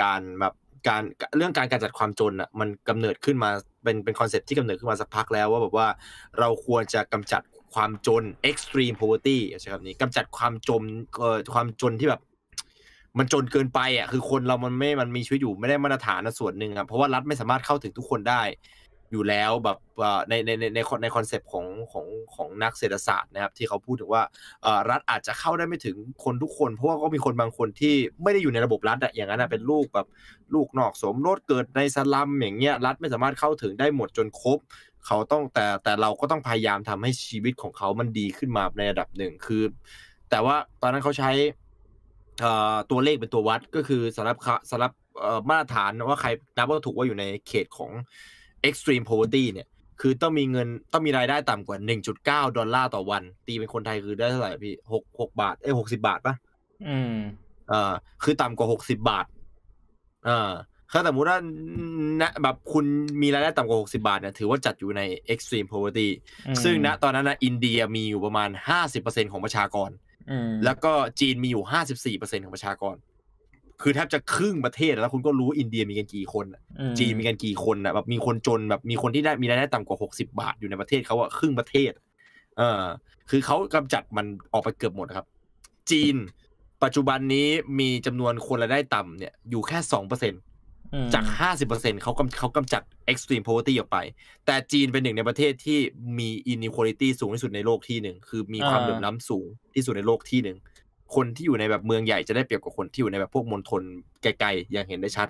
[0.00, 0.54] การแบบ
[0.88, 1.02] การ
[1.36, 3.50] เรื่องการการจัดความจนอะมันกำเนิดขึ้นมา
[3.84, 5.88] เป็นเป็น concept ที่กำเนิดขึ้นมาสักพักแล้วว่าแบบว่า
[6.38, 7.42] เราควรจะกำจัด
[7.74, 10.82] ความจน extreme poverty ใช่คำนี้กำจัดความจน
[11.18, 12.22] เอ่อความจนที่แบบ
[13.18, 18.42] มันจนเกินไปอะคือคนเรามันไม่มันมีชีวิตอยู่ไม่ได้มาตรฐานนะส่วนหนึ่งอะเพราะว่ารัฐไม่สามารถเข้าถึงทุกคนได้
[19.12, 19.78] อยู่แล้วแบบ
[20.28, 24.22] ในในในในใน concept ของของของนักเศรษฐศาสตร์นะครับที่เขาพูดถึงว่า
[24.90, 30.06] รัฐอาจจะเข้าได้ไม่ถึงคนทุกคน เพราะว่าก็มีคนบางคนที่ไม่ได้อยู่ในระบบรัฐอะอย่างนั้นอะเป็นลูกแบบ
[30.54, 34.58] ลูกนอกสมรสเกิดในสลัมอย่างเงี้ยรัฐไม่สามารถเข้าถึงได้หมดจนครบ
[35.06, 39.62] เขาต้องแต่แต่เราก็ต้องพยายามทำให้ชีวิตของเขามันดีขึ้นมาในระดับหนึ่งคือ
[40.30, 41.30] แต่ว่าตอนนั้นเขาใช้
[42.90, 44.36] ตัวเลขเป็นตัววัดก็คือสำหรับ
[44.70, 44.92] สำหรับ
[45.48, 47.90] มาตรฐานว่าใครนับว่าถูกว่าอยู่ในเขตของ
[48.68, 49.66] extreme poverty เนี่ย
[50.00, 51.78] คือต้องมีเงินต้องมีรายได้ต่ำกว่า
[52.16, 56.34] 1.9 ดอลลาร์ต่อวัน ตีเป็นคนไทยคือได้เท่าไหร่พี่หกหกบาท เอ้ยหกสิบาทปะ
[56.88, 57.14] อืม
[57.68, 59.26] เอ่าคือต่ำกว่าหกสิบาท
[60.28, 60.52] อ่า
[60.92, 61.38] ถ้าสมมติว่า
[62.20, 62.84] ณแบบคุณ
[63.22, 65.02] มีรายได้ต่ำกว่าหกสิบาทเนี่ยถือว่าจัดอยู่ใน
[65.32, 66.08] extreme poverty
[66.46, 69.90] อืมซึ่งณตอนนั้นนะอินเดียมีอยู่ประมาณห้าสิบเปอร์เซ็นของประชากร
[70.30, 72.96] อืมแล้วก็จีนมีอยู่ห้าสิบสี่เปอร์เซ็นของประชากร
[73.82, 81.92] คือแทบจะครึ่งประเทศแล้วคุณก็รู้อินเดียมีกันกี่คนอะอืมจีนมีกันกี่คนอะแบบมีคนจนแบบมีคนที่ได้มีรายได้ต่ำกว่าหกสิบาทอยู่ในประเทศเขาอะครึ่งประเทศ
[82.58, 82.82] เออ
[83.30, 85.26] คือเขากำจัดมันออกไปเกือบหมดนะครับ
[85.90, 86.16] จีน
[86.82, 90.34] ปัจจุบันนี้มีจำนวนคนรายได้ต่ำเนี่ยอยู่แค่สองเปอร์เซ็น
[90.94, 92.82] อืมจากห้าสิบเปอร์เซ็นเขากำเขากำจัด
[93.12, 93.98] extreme poverty ออกไป
[94.46, 95.78] แต่จีนเป็นหนึ่งในประเทศที่
[96.18, 100.56] มี inequality สูงที่สุดในโลกที่หนึ่งคือมีความเหลื่อมล้ำสูงที่สุดในโลกที่หนึ่ง
[101.14, 103.82] คนที่อยู่ในแบบเมืองใหญ่จะได้เปรียบกว่าคนที่อยู่ในแบบพวกมณฑล
[104.22, 105.28] ไกลๆอย่างเห็นได้ชัด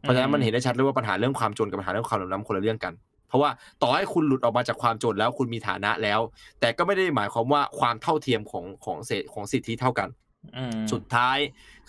[0.00, 2.92] เพราะฉะนั้นมันเห็นได้ชัดเลยว่าปัญหาเรื่องความจนกับปัญหาเรื่องความเหลื่อมล้ำคนละเรื่องกัน
[3.28, 3.50] เพราะว่า
[3.82, 6.20] ต่อให้คุณหลุดออกมาจากความจนแล้วคุณมีฐานะแล้ว
[6.60, 10.08] แต่ก็ไม่ได้หมายความว่าความเท่าเทียมของของเศษของสิทธิเท่ากัน
[10.56, 11.38] อืมสุดท้าย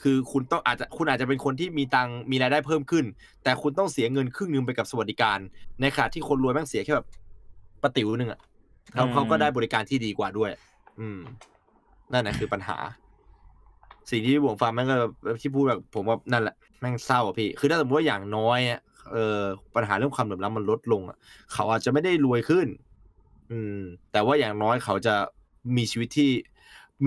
[0.01, 3.05] คือคุณต้องอาจจะคุณอาจจะเป็นคนที่มีตังค์มีรายได้เพิ่มขึ้น
[3.43, 5.39] แต่คุณต้องเสียเงินครึ่งหนึงไปกับสวัสดิการ
[5.81, 7.07] ในขณะที่คนรวยแม่งเสียแค่แบบ
[7.81, 8.39] ประติ๋วหนึ่งอะ
[8.93, 10.51] เขาเขาก็ได้บริการที่ดีกว่าด้วย
[10.99, 11.19] อืม
[12.11, 12.77] นั่นแหละคือปัญหา
[14.10, 18.80] สิ่งที่ผมฟังแม่งก็แบบที่พูดแบบผมว่านั่นแหละแม่งเศร้าอะพี่ คือถ้าสมมติว่าอย่างน้อยอะ
[19.11, 19.41] เออ
[19.76, 21.18] ปัญหาเรื่องความเหลื่อมล้ำมันลดลงอะ
[21.53, 22.68] เขาอาจจะไม่ได้รวยขึ้น
[23.52, 23.80] อืม
[24.11, 25.15] แต่ว่าอย่างน้อยเขาจะ
[25.77, 26.32] มีชีวิตที่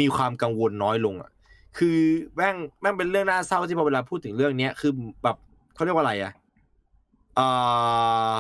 [0.01, 1.31] มีความกังวลน้อยลงอะ
[1.79, 1.99] คือ
[2.37, 4.93] แม่งแม่งเป็นเรื่องน่าเศร้าที่พอเวลาพูดถึงเรื่องเนี้ยคือ
[5.23, 5.37] แบบ
[5.75, 6.33] เขาเรียกว่าอะไรอะ
[7.37, 7.47] เอ่
[8.33, 8.35] อ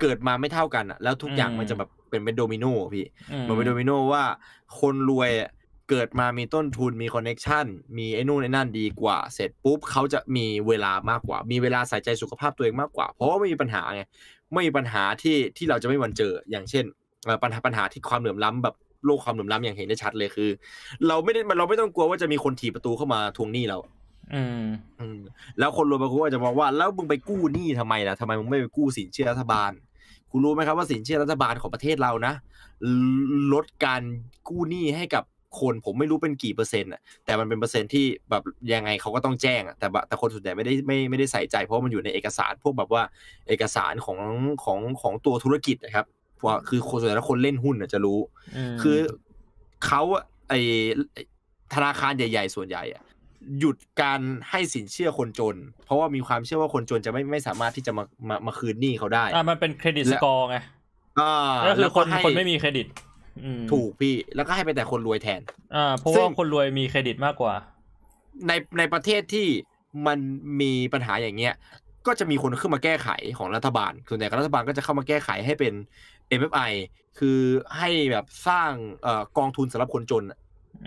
[0.00, 4.22] เกิดมาไม่เท่ากันอะแล้วทุกอย่างมันจะแบบเป็นเป็นโดมิโนอะพี่อืมันเป็นโดมิโนว่า
[4.80, 5.50] คนรวยอะ
[5.90, 7.66] เกิดมามีต้นทุนมี connection
[7.98, 14.02] มีไอ้นู่นไอ้นั่นดีกว่า เสร็จปุ๊บเขาจะมีเวลามากกว่า มีเวลาใส่ใจสุขภาพตัวเองมากกว่า เพราะว่าไม่มีปัญหาไง
[14.52, 16.84] ไม่มีปัญหาที่ที่เราจะไม่มีวันเจออย่างเช่น
[17.24, 18.74] เอ่อปัญหาปัญหาที่ความเหลื่อมล้ำแบบ
[19.04, 20.50] โลกความเหลื่อมล้ำอย่างเห็นได้ชัดเลยคือ
[21.08, 23.78] เราไม่ได้เราไม่ต้องกลัวว่าจะมีคนถีบประตูเข้ามาทวงหนี้เรา
[24.34, 24.64] อืม
[25.00, 25.18] อืม
[25.58, 29.72] แล้วคนรวยบางคนก็อาจจะมองว่าแล้วมึงไปกู้หนี้ทำไมล่ะทำไมมึงไม่ไปกู้สินเชื่อรัฐบาล
[30.30, 32.34] คุณรู้ไหมครับว่าสินเชื่อรัฐบาลของประเทศเรานะ
[32.86, 32.88] ล
[33.52, 34.02] ลดการ
[34.48, 35.24] กู้หนี้ให้กับ
[35.60, 38.42] คนผมไม่รู้เป็นกี่เปอร์เซ็นต์อะแต่มันเป็นเปอร์เซ็นต์ที่แบบ
[38.74, 43.02] ยังไงเขาก็ต้องแจ้งอะแต่บะแต่คนส่วนใหญ่ไม่ได้ไม่ไม่ได้ใส่ใจ เพราะว่ามันอยู่ในเอกสารพวกแบบว่า
[43.48, 44.18] เอกสารของ
[44.64, 46.06] ของของตัวธุรกิจนะครับ
[46.36, 48.18] เพราะว่าคือคนส่วนใหญ่แล้วคนเล่นหุ้นอะจะรู้
[48.74, 48.98] มคือ
[49.86, 50.54] เขาอะไอ
[51.12, 51.22] ไอ้
[51.74, 53.02] ธนาคารใหญ่ๆ ส่วนใหญ่อะ
[53.58, 54.20] หยุดการ
[54.50, 60.56] ให้สินเชื่อคนจน เพราะว่ามีความเชื่อว่าคนจนจะไม่ไม่สามารถที่จะมามามาคืนหนี้เขาได้อ่ามันเป็น credit score และไง
[61.20, 63.13] อ่าก็คือแล้วคนให้คนไม่มีเครดิตอืม
[63.72, 65.40] ถูกพี่แล้วก็ให้ไปแต่คนรวยแทน
[65.74, 67.54] อ่า ซึ่งเพราะว่าคนรวยมีเครดิตมากกว่า
[68.48, 69.46] ในในประเทศที่
[70.06, 70.18] มัน
[70.60, 71.54] มีปัญหาอย่างเงี้ย
[72.06, 73.08] ก็จะมีคนขึ้นมาแก้ไข
[73.38, 75.72] ของรัฐบาลส่วนใหญ่รัฐบาลก็จะเข้ามาแก้ไขให้เป็น
[76.38, 76.72] MFI
[77.18, 77.38] คือ
[77.78, 80.38] ให้แบบสร้างเอ่อกองทุนสำหรับคนจนอะ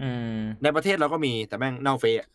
[0.02, 2.28] อืมในประเทศเราก็มีแต่แม่งเน่าเฟะ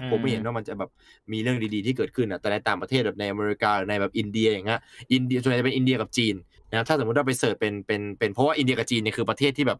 [0.00, 0.90] อืผมไม่เห็นว่ามันจะแบบ
[1.32, 4.80] มีเรื่องดีๆที่เกิดขึ้นอะแต่ในต่างประเทศแบบในอเมริกาหรือในแบบอินเดียอย่างเงี้ย
[5.12, 6.34] อินเดียส่วนใหญ่จะเป็นอินเดียกับจีน
[6.74, 9.78] นะครับถ้าสมมติว่าไปเสิร์ชเป็นเป็นเป็นเพราะว่าอินเดียกับจีนเนี่ยคือประเทศที่แบบ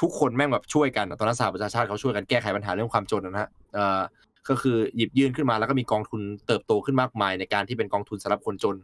[0.00, 4.00] ทุกคนแม่งแบบช่วยกันอะตอนนั้นสหประชาชาติเขาช่วยกันแก้ไขปัญหาเรื่องความจนนะฮะเอ่อ
[4.48, 8.76] ก็คือหยิบยื่นขึ้นมาแล้วก็มีกองทุนเติบโตขึ้นมากมาย ในการที่เป็นกองทุนสำหรับคนจน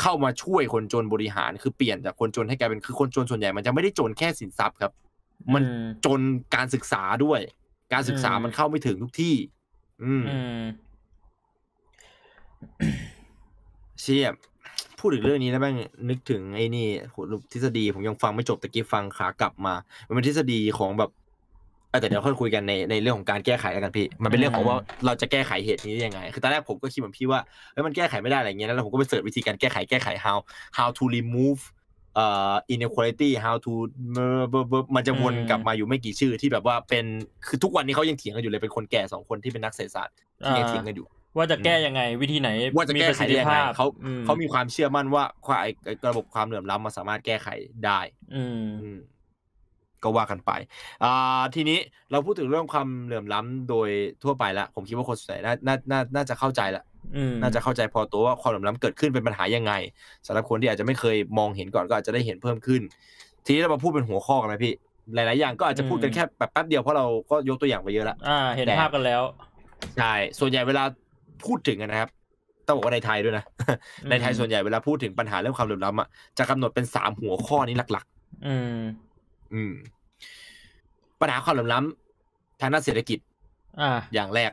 [0.00, 4.92] เข้ามาช่วยคนจนบริหารคือเปลี่ยนจากคนจนให้กลายเป็นคือคนจนส่วนใหญ่มันจะไม่ได้จนแค่สินทรัพย์ครับ
[5.54, 6.20] มันอืมจน
[6.54, 7.40] การศึกษาด้วย
[7.92, 9.34] การศึกษาอืมมันเข้าไม่ถึงทุกที่
[10.02, 10.62] อืมอืม
[14.00, 14.26] เชี่ย
[15.06, 15.76] พูดถึงเรื่องนี้แล้วแม่ง
[16.10, 16.86] นึกถึงไอ้นี่
[17.52, 19.74] ทฤษฎีผมยังฟังไม่จบตะกี้ฟังขากลับมา
[20.08, 21.10] มันเป็นทฤษฎีของแบบ
[22.00, 24.76] แต่เดี๋ยวค่อยคุยกันในในเรื่องของการแก้ไขแล้วกันพี่ มันเป็นเรื่องของว่า
[25.06, 27.40] เราจะแก้ไขเหตุนี้ยังไง คือตอนแรกผมก็คิดเหมือนพี่ว่า
[27.72, 30.38] เฮ้ยมันแก้ไขไม่ได้อะไรเงี้ยแล้วผมก็ไปเสิร์ชวิธีการแก้ไขแก้ไข how
[30.78, 31.62] how to remove
[32.14, 33.72] เอ่อ inequality how to
[34.96, 37.04] มันจะวนกลับมาอยู่ไม่กี่ชื่อที่แบบว่าเป็น
[37.48, 40.14] คือทุกวันนี้เขายังเถียงกันอยู่เลยเป็นคนแก่สองคนที่เป็นนักเศรษฐศาสตร์
[40.44, 41.06] ที่ยังเถียงกันอยู่
[41.36, 47.48] ว่าจะแก้ยังไงวิธีไหนว่าจะมีแก้ประไขสิทได้ธิยังไงภาพเขาอืมเขามีความเชื่อมั่นว่าความไอ้ไอ้ระบบความเหลื่อมล้ำมันสามารถแก้ไข
[47.84, 48.00] ได้
[48.34, 48.98] อืมอืม
[50.02, 50.50] ก็ว่ากันไป
[51.04, 51.78] อ่าทีนี้
[52.10, 53.88] เราพูดถึงเรื่องความเหลื่อมล้ำโดย
[54.22, 56.84] ทั่วไปแล้วผมคิดว่าคนส่วนใหญ่น่าน่าน่าน่าจะเข้าใจแล้ว
[57.16, 59.72] อืมน่าจะเข้าใจพอตัวว่าความเหลื่อมล้ำเกิดขึ้นเป็นปัญหายังไง
[60.26, 62.82] สำหรับคนที่อาจจะไม่เคยมองเห็นก่อนก็อาจจะได้เห็นเพิ่มขึ้น
[63.44, 64.74] ทีนี้เรามาพูดเป็นหัวข้อกันนะพี่
[65.14, 69.22] หลาย ๆ อย่างก็อาจจะพูดกันแค่แบบแป๊บเดียวเพราะเราก็ยกตัวอย่างไปเยอะละอ่า เห็นแต่ภาพกันแล้ว
[69.98, 70.84] ใช่ส่วนใหญ่เวลา
[71.44, 72.10] พูดถึงอะนะครับ
[72.66, 73.44] ต้องบอกว่าในไทยด้วยนะ
[74.04, 76.08] อืมในไทยส่วนใหญ่เวลาพูดถึงปัญหาเรื่องความเหลื่อมล้ำอะ
[76.38, 78.04] จะกำหนดเป็นสามหัวข้อนี้หลัก
[78.46, 79.72] อืมๆอืม
[81.20, 83.18] ปัญหาความเหลื่อมล้ำทางด้านเศรษฐกิจ
[83.80, 84.52] อ่า อย่างแรก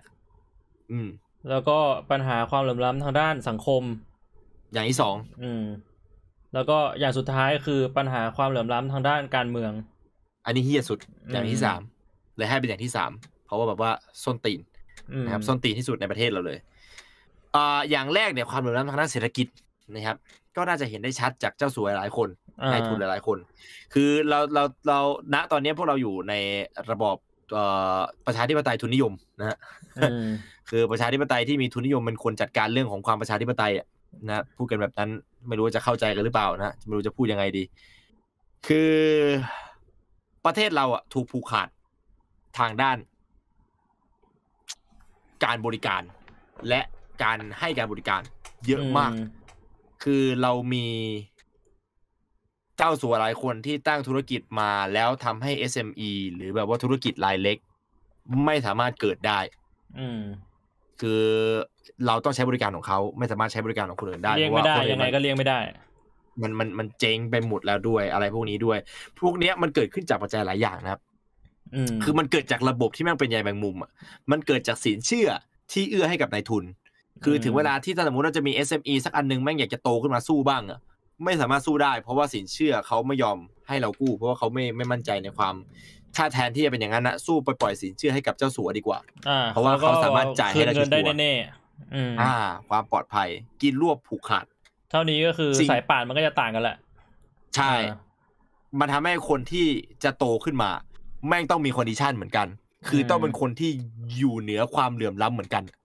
[0.92, 1.08] อืม
[1.50, 1.78] แล้วก็
[2.12, 3.82] ปัญหาความเหลื่อมล้ำทางด้านสังคม
[4.74, 5.64] อย่างที่สองอืม
[6.54, 9.72] แล้วก็อย่างสุดท้ายคือปัญหาความเหลื่อมล้ำทางด้านการเมือง
[10.46, 11.00] อันนี้เฮี้ยสุด
[11.32, 11.82] อย่างที่อืมสาม
[12.38, 13.12] เลยให้เป็นอย่างที่สาม
[13.46, 13.92] เพราะว่าแบบว่า
[14.24, 14.60] ส้นตีน
[15.14, 16.58] อืมนะครับส้นตีนที่สุดในประเทศเราเลย
[17.56, 19.48] อ่าอย่างแรกเนี่ยความเหลื่อมล้ำทางด้านเศรษฐกิจ
[19.96, 20.18] นะครับ
[20.56, 22.30] ก็น่าจะเห็นได้ชัดจากเจ้าสัวหลายคน
[22.62, 23.38] อ่านายทุนหลายๆคน
[23.94, 25.00] คือเราเราเรา
[25.34, 26.34] ณตอนนี้พวกเราอยู่ใน
[26.92, 27.18] ระบอบ
[27.54, 27.64] เอ่
[27.98, 29.58] อประชาธิปไตยทุนนิยมนะฮะ
[29.98, 30.28] อืม
[30.70, 33.86] คือประชาธิปไตยที่มีทุนนิยมเป็นคนจัดการเรื่องของความประชาธิปไตยอะ
[34.28, 35.10] นะพูดกันแบบนั้น
[35.48, 37.64] ไม่รู้ว่าจะเข้าใจกันหรือเปล่านะไม่รู้จะพูดยังไงดี
[38.68, 38.94] คือ
[40.46, 41.70] ประเทศเราอะถูกผูกขาด
[42.60, 42.98] ทางด้าน
[45.46, 46.02] การบริการ
[46.70, 46.82] และ
[47.24, 48.22] การให้การบริการ
[48.68, 49.12] เยอะมาก
[50.04, 50.88] คือเรามี
[52.78, 57.58] เจ้าสัวหลายคนที่ตั้งธุรกิจมาแล้วทำให้ SME หรือแบบว่าธุรกิจรายเล็ก
[58.46, 59.40] ไม่สามารถเกิดได้
[60.00, 60.22] อืม
[61.02, 61.24] คือ
[62.08, 65.60] เราต้องใช้บริการของเขาไม่สามารถใช้บริการของคนอื่นได้เลี่ยงพราะไม่ว่าได้คนอื่นยังไงก็เลี่ยงไม่ได้
[66.42, 68.78] มันมันมันเจ๊งไปหมดแล้วด้วยอะไรพวกนี้ด้วย
[69.20, 71.02] พวกเนี้ยมันเกิดขึ้นจากปัจจัยหลายอย่างนะครับ
[71.76, 73.92] อืมคือมันเกิดจากระบบที่แม่งเป็นใยแมงมุมอะ
[74.32, 75.30] มันเกิดจากสินเชื่อ
[75.72, 76.64] ที่เอื้อให้กับนายทุน
[77.24, 80.80] คือถึงเวลาที่ถ้าสมมติว่าจะมี SME สักอันหนึงแม่งอยากจะโตขึ้นมาสู้บ้างอะ
[81.26, 85.56] ไม่สามารถสู้ได้ เพราะว่าสินเชื่อเขาไม่ยอมให้เรากู้ เพราะว่าเขาไม่ไม่มั่นใจในความ
[86.16, 92.34] ถ้าแทนที่จะเป็นอย่างนั้นนะสู้ไปปล่อยสินเชื่อให้กับเจ้าสัวดีกว่าอ่าเพราะว่าเขาสามารถจ่ายให้คืนได้เงินได้ชัวร์แน่ๆอืมอ่า
[92.70, 93.30] ความปลอดภัย
[93.62, 94.46] กินรวบผูกขาด
[94.92, 96.78] เท่านี้ก็คือสิ่งสายป่านมันก็จะต่างกันแหละ
[97.56, 97.98] ใช่อ่า
[98.80, 99.68] มันทำให้คนที่
[100.04, 100.70] จะโตขึ้นมา
[101.28, 102.48] แม่งต้องมี condition เหมือนกัน
[102.88, 103.72] คือต้องเป็นคนที่
[104.18, 105.81] อยู่เหนือความเหลื่อมล้ำเหมือนกันอืม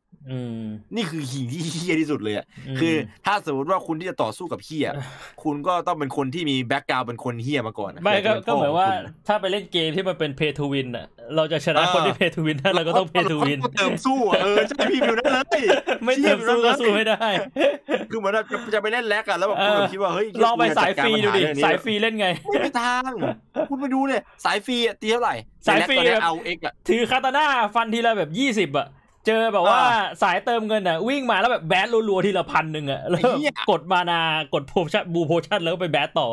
[0.96, 2.94] นี่คือสิ่งที่เหี้ยที่สุดเลยอะอืมคือ
[3.26, 4.88] ถ้าสมมติว่าคุณที่จะต่อสู้กับเหี้ย
[5.42, 15.64] คุณก็ต้องเป็นคนที่มีแบ็กกราวเป็นคนเฮี้ยมาก่อนอะไม่ก็ยาจะป็ก็เหมือนว่าพ่ขงคุณถ้าไปเล่นเกมที่มันเป็นเพย์ทูวินอะเราจะชนะเออคนที่เพย์ทูวินได้เราก็ต้องเพย์ทูวินเราก็เติมสู้อะเออใช่พี่ฟิวนั่นเลย
[16.04, 17.26] ไม่เติมสู้ก็สู้ไม่ได้
[18.10, 18.44] คือเหมือนแบบ
[18.74, 23.10] จะไปเล่นแล็กอะแล้วแบบคุณแบบคิดว่าเฮ้ยลองไปสายฟรีดูดิกูจะจัการปัญหเรื่องนี้สายฟรีเล่นไงไม่มีทาง
[23.70, 25.34] คุณไปดูเนี่ยสายฟรีอะตีเท่าไหร่
[25.66, 28.86] สายฟรีในแล็กตอนเนี้แบบเอาเอ็กอะถือคาตาน่าฟันทีละแบบยี่สิบอะ
[29.26, 34.20] เจอแบบว่าอ่าสายเติมเงินอะวิ่งมาแล้วแบบแบดรัวๆทีละพันหนึ่งอะแล้วไอ้เหี้ยกดมานา
[34.54, 36.28] กด potion blue potion แล้วก็ไป bash ต่อ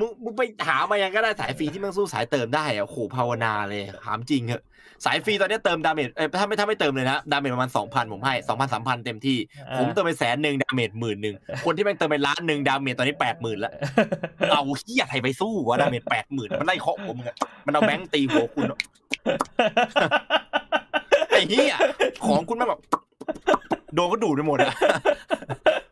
[0.00, 4.64] มึงมึงไปหามายังก็ได้สายฟรีที่มันสู้สายเติมได้อะโอ้โหภาวนาเลยถามจริงเหอะ
[5.04, 13.72] สายฟรีตอนนี้เติม damage เอ้ยถ้าไม่ถ้าไม่เติมเลยนะ damage ประมาณสองพันผมให้สองพันสามพันเต็มที่อ่าผมเติมไปแสนหนึ่ง damage หมื่นหนึ่งคนที่แม่งเติมไปล้านหนึ่ง damage ตอนนี้แปดหมื่นแล้ว
[14.52, 17.36] เอาเหี้ยใครไปสู้วะ damage แปดหมื่นมันไล่เคาะผมอะ
[17.66, 18.78] มันเอาแบงค์ตีหัวคุณอะ
[21.32, 21.76] ไอ้เหี้ย
[22.26, 22.80] ของคุณแม่งแบบ
[23.94, 24.74] โดนก็ดูดไปหมดอะ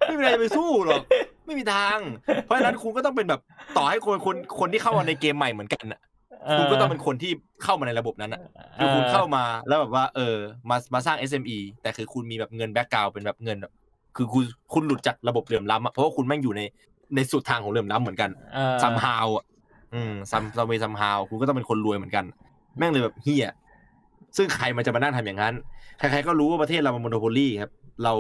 [0.07, 1.03] ไม่มีอะไรจะไปสู้หรอก
[1.47, 1.99] ไม่มีทาง
[2.45, 3.41] เพราะฉะนั้นคุณก็ต้องเป็นแบบ
[3.77, 6.01] ต่อให้คนคนคนที่เข้ามาในเกมใหม่เหมือนกันอะ
[6.59, 7.33] คุณก็ต้องเป็นคนที่
[7.65, 8.41] เข้ามาในระบบนั้นอะ
[8.77, 10.37] คือคุณเข้ามาแล้วแบบว่า เออ
[10.71, 13.73] มามาสร้าง SME แต่คือคุณมีแบบเงิน background เป็นแบบเงินแบบ
[14.17, 16.63] คือคุณคุณหลุดจากระบบเหลื่อมล้ำอะเพราะว่าคุณแม่งอยู่ใน
[17.15, 19.45] ในสุดทางของเหลื่อมล้ำเหมือนกันอ่า somehow อะ
[19.95, 22.25] อืม some someway somehow คุณก็ต้องเป็นคนรวยเหมือนกัน
[22.79, 23.51] แม่งเลยแบบเหี้ย
[24.37, 25.55] ซึ่งใครมันจะมานั่งทำอย่างนั้น
[25.99, 27.73] ใครๆก็รู้ว่าประเทศเรามันโมโนโพลีครับ
[28.05, 28.13] เรา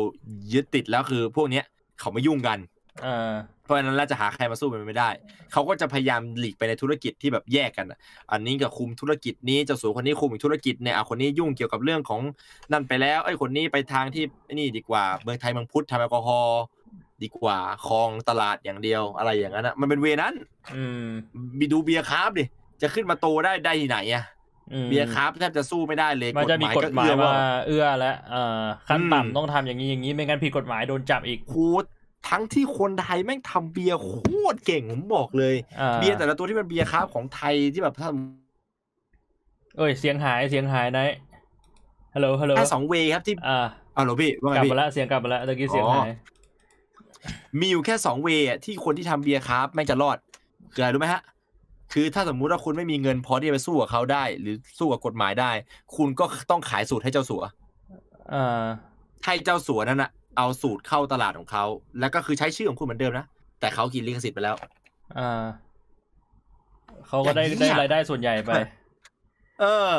[0.52, 1.64] ยึดติดแล้วคือพวกเนี้ย
[2.00, 2.58] เขาไม่ยุ่งกัน
[3.04, 3.32] อ่า
[3.64, 5.10] เพราะฉะนั้นเราจะหาใครมาสู้มันไม่ได้
[5.52, 7.98] เขาก็จะพยายามหลีกไปในธุรกิจที่แบบแยกกันอะ
[8.32, 12.20] อันนี้ก็คุมธุรกิจนี้เจ้าสัวคนนี้คุมอีกธุรกิจเนี่ยอะคนนี้ยุ่งเกี่ยวกับเรื่องของ
[12.72, 16.62] นั่นไปแล้วไอ้ยคนนี้ไปทางที่ไอ้นี่ดีกว่า เมืองไทยเมืองพุทธทำแอลกอฮอล์
[17.22, 20.34] ดีกว่าคลองตลาดอย่างเดียวอะไรอย่างนั้นอะมันเป็นเวนั้น
[20.74, 21.06] อืม
[21.58, 22.44] บีดูเบียร์คราฟดิ
[22.82, 24.39] จะขึ้นมาโตได้ได้ที่ไหนอะอืม
[24.88, 27.34] เบียร์คราฟแทบจะสู้ไม่ได้เลยมันจะมีกฎหมายเอื้อว่า
[27.66, 31.84] เอื้อและเอ่อขั้นอืมต่ำต้องทำอย่างนี้อย่างนี้ไม่งั้นผิดกฎหมายโดนจับอีกโค้ด
[32.28, 34.12] ทั้งที่คนไทยแม่งทำเบียร์โค
[34.52, 38.08] ตรเก่งผมบอกเลยอ่าเบียร์แต่ละตัวที่เป็นเบียร์คราฟของไทยที่แบบถ้า
[39.76, 41.04] เอ้ยเสียงหายเสียงหายนะ
[42.14, 46.12] ฮัลโหลฮัลโหลแค่สองเวย์ครับที่อ่าเอาเหรอพี่ว่าไงกลับพี่มาแล้วเสียงกลับมาแล้วตะกี้เสียงอ๋อหาย
[47.60, 50.18] มีอยู่แค่สองเวย์อะที่คนที่ทำเบียร์คราฟแม่งจะรอด
[50.72, 51.22] คืออะไรรู้ไหมฮะ
[51.92, 55.50] คือถ้าสมมุติว่าคุณไม่มีเงินพอที่จะไปสู้กับเขาได้ หรือสู้กับกฎหมายได้
[55.96, 57.42] คุณก็ต้องขายสูตรให้เจ้าสัว
[58.32, 58.64] อ่า
[59.24, 61.64] ให้เจ้าสัวนั่นนะเอาสูตรเข้าตลาดของเขา
[62.00, 63.26] แล้วก็คือใช้ชื่อของคุณเหมือนเดิมนะ
[63.60, 64.56] แต่เขากินลิขสิทธิ์ไปแล้ว
[65.18, 65.44] อ่า
[67.06, 68.50] เขาก็ได้อย่างนี้ได้อะรายได้ส่วนใหญ่ไป
[69.60, 69.92] เออ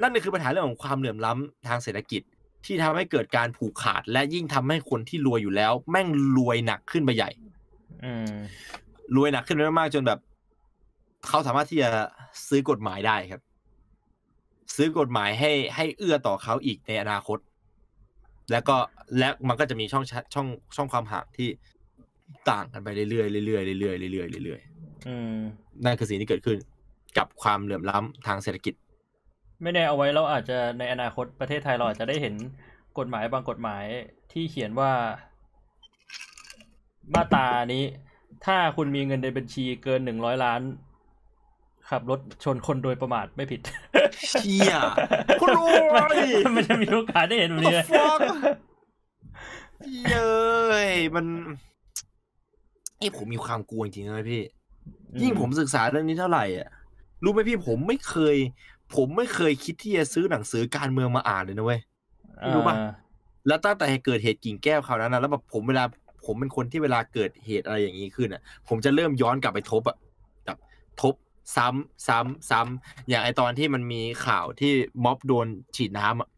[0.00, 2.22] นั่นนี่คือปัญหาเรื่องของความเหลื่อมล้ำทางเศรษฐกิจ
[2.64, 7.30] ที่ทำให้เกิดการผูกขาด และยิ่งทำให้คนที่รวยอยู่แล้ว แม่งรวยหนักขึ้นไปใหญ่
[8.04, 8.34] อืม
[9.16, 10.18] รวยหนักขึ้นไปมากๆจนแบบ
[11.28, 11.90] เขาสามารถที่จะ
[12.48, 13.42] ซื้อกฎหมายได้ครับ
[14.76, 17.38] ซื้อกฎหมายให้ให้เอื้อต่อเขาอีกในอนาคต
[18.50, 18.76] แล้วก็
[19.18, 20.46] และมันก็จะมีช่องชช่อง
[20.76, 21.48] ช่องความห่างที่
[22.50, 23.06] ต่างกันไปเรื่อ
[23.42, 24.60] ยๆเรื่อยๆเรื่อยๆเรื่อยๆเรื่อย
[25.08, 26.58] อืมๆนั่นคือสิ่งที่เกิดขึ้น
[27.18, 28.74] กับความเหลื่อมล้ำทางเศรษฐกิจ
[29.62, 32.34] ไม่แน่เอาไว้เราอาจจะในอนาคตประเทศไทยเราอาจจะได้เห็น
[32.98, 33.84] กฎหมายบางกฎหมาย
[34.32, 34.92] ที่เขียนว่า
[37.14, 37.84] มาตรานี้
[38.46, 40.60] ถ้าคุณมีเงินในบัญชีเกินหนึ่งร้อยล้าน
[41.92, 43.60] ขับรถชนคนโดยประมาทไม่ผิด
[44.28, 44.74] เชี่ย
[45.40, 45.68] คุณรว
[46.16, 46.20] ย
[46.56, 48.56] มันจะมีโอกาสได้เห็นแบบนี้ What the fuck
[50.08, 50.32] เย้
[50.88, 51.26] ยมัน
[52.98, 54.42] ไอ้ผมมีความกลัวจริงๆนะพี่
[55.22, 56.68] ยิ่งผมศึกษาเรื่องนี้เท่าไหร่อะ
[57.24, 58.36] รู้ไหมพี่ผมไม่เคย
[58.96, 61.80] ผมไม่เคยคิดที่จะซื้อหนังสือการเมืองมาอ่านเลยนะเว้ย
[62.54, 62.92] รู้ปะอ่า
[63.46, 65.84] แล้วตั้งแต่เกิดเหตุกิ่งแก้วคราวนั้นนะแล้วแบบผมเวลา
[66.26, 69.96] ผมเป็นคนที่เวลาเกิดเหตุอะไรอย่างนี้ขึ้นอะ ผมจะเริ่มย้อนกลับไปทบอะ
[70.44, 70.58] แบบ
[71.02, 71.14] ทบ
[71.56, 74.72] ซ้ำซ้ำซ้ำอย่างไอตอนที่มันมีข่าวที่
[75.04, 75.46] ม็อบโดน
[75.76, 76.28] ฉีดน้ำอะ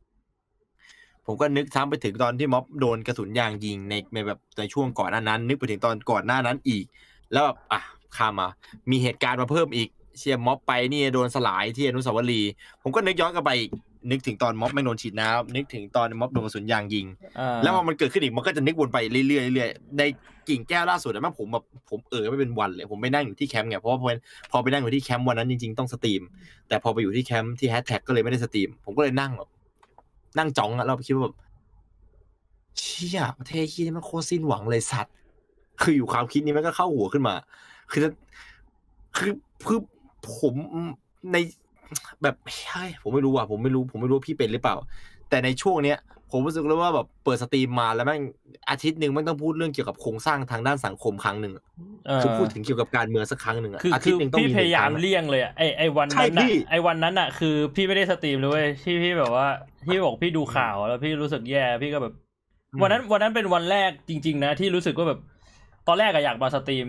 [1.26, 6.84] ผมก็นึกซ้ำไปถึงตอนที่ม็อบโดนกระสุนยางยิงในในแบบในช่วงก่อนหน้านั้น นึกไปถึงตอนก่อนหน้านั้นอีก
[7.32, 7.80] แล้วแบบอะ
[8.16, 8.48] ข้ามมา
[8.90, 12.50] มีเหตุการณ์มาเพิ่มอีกเชี่ยม็อบไปนี่โดนสลายที่อนุสาวรีย์
[12.82, 13.70] ผมก็นึกย้อนกลับไปอีก
[14.10, 17.06] นึกถึงตอนม็อบไม่โดนฉีดน้ำนึกถึงตอนม็อบโดนกระสุนยางยิง
[17.38, 20.02] อ่าแล้วพอมันเกิดขึ้นอีกมันก็จะนึกวนไปเรื่อยๆเรื่อยๆใน
[20.48, 24.08] กิ่งแก้วล่าสุดอะแม่งผมแบบผมเออไม่เป็นวันเลยผมไปนั่งอยู่ที่แคมป์ไงเพราะว่าพอ
[24.50, 26.22] พอไปนั่งอยู่ที่แคมป์วันนั้นจริงๆต้อง stream
[26.68, 29.48] แต่พอไปอยู่ที่แคมป์ที่แฮชแท็กก็เลยไม่ได้ stream ผมก็เลยนั่งแบบ
[30.38, 31.36] นั่งจ้องอะเราคิดว่าแบบ
[32.78, 35.14] เชี่ยประเทศที่นี่มันโคตรสิ้นหวังเลยสัตว์
[35.82, 37.34] คืออยู่ความคิดนี้มันก็เข้าหัวขึ้นมา
[37.90, 38.10] คือจะ
[39.16, 39.32] คือ
[39.66, 39.78] คือ
[40.38, 40.54] ผม
[41.32, 41.36] ใน
[42.22, 42.34] แบบ
[42.70, 44.76] เฮ้ยผมไม่รู้อะผมไม่รู้ ผมไม่รู้ว่าพี่เป็นหรือเปล่า
[45.28, 45.98] แต่ในช่วงเนี้ย
[46.30, 48.22] ผมรู้สึกเลยว่าแบบเปิด stream มาแล้วแม่ง
[48.70, 51.64] อาทิตย์หนึ่งแม่งต้องพูดเรื่องเกี่ยวกับโครงสร้างทางด้านสังคมครั้งหนึ่งอะ
[52.06, 59.46] เออคือพูดถึงเกี่ยวกับการเมืองสักครั้งหนึ่งอะคืออาทิคืตอย์หนึ่งต้องพี่มีพยายามหนึ่งครั้งอะเลี่ยงเลยอะไอไอวันใช่นั้นพี่อะไอวันนั้นอะคือพี่ไม่ได้ stream เลยเว้ยที่พี่แบบว่า
[59.86, 62.14] ที่บอกพี่ดูข่าวแล้วพี่รู้สึกแย่พี่ก็แบบ
[62.80, 65.20] วันนั้นวันนั้นเป็นวันแรกจริง ๆ นะ ที่รู้สึกว่าแบบ
[65.88, 66.86] ตอนแรกอะอยากมา stream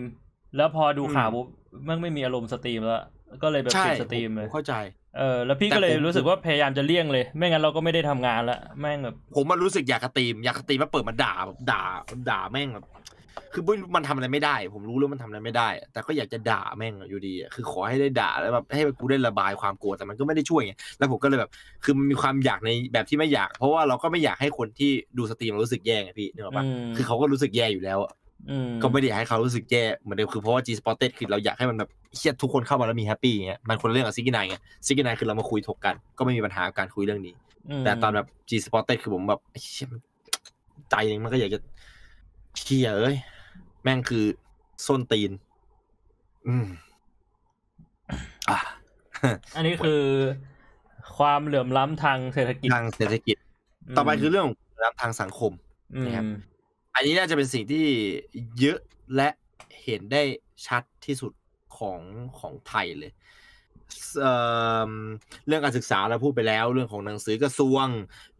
[0.55, 1.47] แล้วพอดูข่าวปุ๊บ
[1.87, 3.01] มันไม่มีอารมณ์ stream แล้ว
[3.43, 4.73] ก็เลยแบบใช่ปิด stream เลยผมเข้าใจ
[5.17, 11.83] เออแล้วพี่ก็เลยแต่ผมรู้สึกว่าพยายามจะเลี่ยงเลย ไม่งั้นเราก็ไม่ได้ทำงานละแม่งแบบผมมันรู้สึกอยาก stream อยาก stream แล้วเปิดมาด่าแบบด่า
[12.29, 12.85] ด่าแม่งแบบ
[13.53, 21.51] คือไม่รู้มันทำอะไรไม่ได้ ผมรู้แล้วมันทำอะไรไม่ได้ แต่ก็อยากจะด่าแม่งอยู่ดีอะคือขอให้ได้ด่าแล้วแบบให้กูได้ระบายความโกรธแต่มันก็ไม่ได้ช่วยไงแล้วผมก็เลยแบบ
[21.83, 28.24] คือมันมีความอยากในแบบที่ไม่อยาก เพราะว่าเราก็ไม่อยากให้คนที่ดู stream รู้สึกแย่ไงพี่นึกออกปะอืมคือเขาก็รู้สึกแย่อยู่แล้วอะอืม
[28.81, 34.55] ก็ไม่ได้อยากให้เขารู้สึกแย่เหมือนเดิมคือเพราะว่า G Spotted คือเราอยากให้มันแบบเหี้ยทุกคนเข้ามาแล้วมี happy อย่างเงี้ยมันคนละเรื่องกับซิกกี้นายไง
[34.85, 37.33] ซิกกี้นายคือเรามาคุยถกกัน ก็ไม่มีปัญหากับการคุยเรื่องนี้
[37.81, 39.99] มแต่ตอนแบบ G Spotted คือผมแบบเหี้ยมัน
[40.89, 41.59] ใจหนึ่งมันก็อยากจะ
[42.59, 43.15] เหี้ยเอ้ย
[43.83, 44.23] แม่งคือ
[44.85, 45.31] ส้นตีน
[46.47, 46.65] อืม
[48.49, 48.57] อะ
[49.55, 50.01] อันนี้คือ
[51.17, 53.37] ความเหลื่อมล้ำทางเศรษฐกิจทางเศรษฐกิจ
[53.97, 54.55] ต่อไปคือเรื่องของ
[55.01, 55.51] ทางสังคม
[55.95, 56.25] อืมนะครับ
[56.95, 57.85] อันนี้น่าจะเป็นสิ่งที่
[58.59, 58.79] เยอะ
[59.15, 59.29] และ
[59.83, 60.23] เห็นได้
[60.67, 61.31] ชัดที่สุด
[61.77, 61.99] ของ
[62.39, 63.11] ของไทยเลย
[64.21, 64.33] เอ่
[64.89, 64.91] อ
[65.47, 67.85] เรื่องการศึกษาเราพูดไปแล้ว เรื่องของหนังสือกระทรวง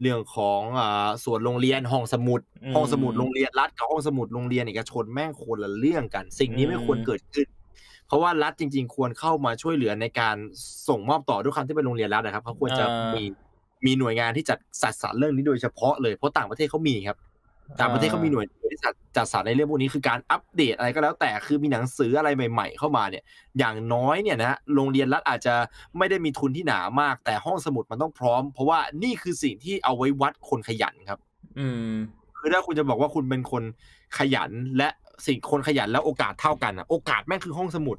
[0.00, 7.46] เรื่องของอ่าส่วนโรงเรียนห้องสมุดอืมห้องสมุดโรงเรียนรัฐกับห้องสมุดโรงเรียนเอกชนแม่งคนละเรื่องกัน สิ่งนี้ไม่ควรอืมเกิดขึ้น
[8.06, 10.36] เพราะว่ารัฐจริง ๆ ควรเข้ามาช่วยเหลือในการ
[10.88, 12.84] ส่งมอบต่อด้วยความที่เป็นโรงเรียนรัฐนะครับเขาควรจะ
[13.14, 13.22] มี
[13.86, 17.16] มีหน่วยงานที่จัดจัดสรรเรื่องนี้โดยเฉพาะเลยเพราะต่างประเทศเขามีครับ
[17.80, 23.24] ต่างประเทศเขามีหน่วยที่จัดจัดสรรในเรื่องพวกนี้คือการอัปเดตอะไรก็แล้วแต่คือมีหนังสืออะไรใหม่ ๆ เข้ามาเนี่ย
[23.58, 25.54] อย่างน้อยเนี่ยนะโรงเรียนรัฐอาจจะ
[25.98, 31.18] ไม่ได้มีทุนที่หนามาก แต่ห้องสมุดมันต้องพร้อม เพราะว่านี่คือสิ่งที่เอาไว้วัดคนขยันครับ
[31.58, 31.92] อืม
[32.38, 33.62] คือถ้าคุณจะบอกว่าคุณเป็นคน
[34.18, 34.88] ขยันและ
[35.26, 37.96] สิ่งคนขยันแล้วโอกาสเท่ากันอะโอกาสแม่งคือห้องสมุด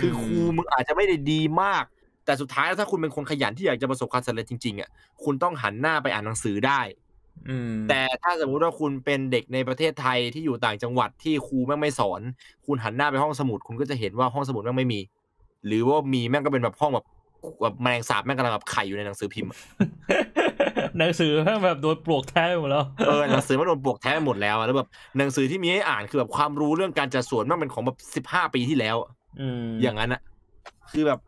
[0.00, 1.84] คือครูมึงอาจจะไม่ได้ดีมาก
[2.24, 4.88] แต่สุดท้ายแล้วถ้าคุณเป็นคนขยันที่อยากจะประสบความสำเร็จจริงๆอะ
[5.24, 7.09] คุณต้องหันหน้าไปอ่านหนังสือได้อืม
[7.88, 12.20] แต่ถ้าสมมุติว่าคุณเป็นเด็กในประเทศไทยที่อยู่ต่างจังหวัดที่ครูแม่งไม่สอน
[12.66, 15.00] คุณหันหน้าไปห้องสมุด คุณก็จะเห็นว่าห้องสมุดแม่งไม่มี
[15.66, 17.06] หรือว่ามีแม่งก็เป็นแบบห้องแบบ
[17.62, 19.58] แบบแมลงสาบแม่งกำลังแบบไข่อยู่ในหนังสือพิมพ์อะ
[20.98, 21.30] หนังสือ
[21.64, 24.88] แบบโดนปลวกแท้ไปหมดแล้วเออหนังสือมันโดนปลวกแท้ไปหมดแล้วอะแล้วแบบ
[25.18, 29.10] หนังสือที่มีให้อ่านคือแบบความรู้เรื่องการจัดสวนแม่งเป็นของแบบสิบห้าปีที่แล้วอะ
[29.40, 30.20] อืมอย่างนั้นอะ
[30.92, 31.20] คือแบบ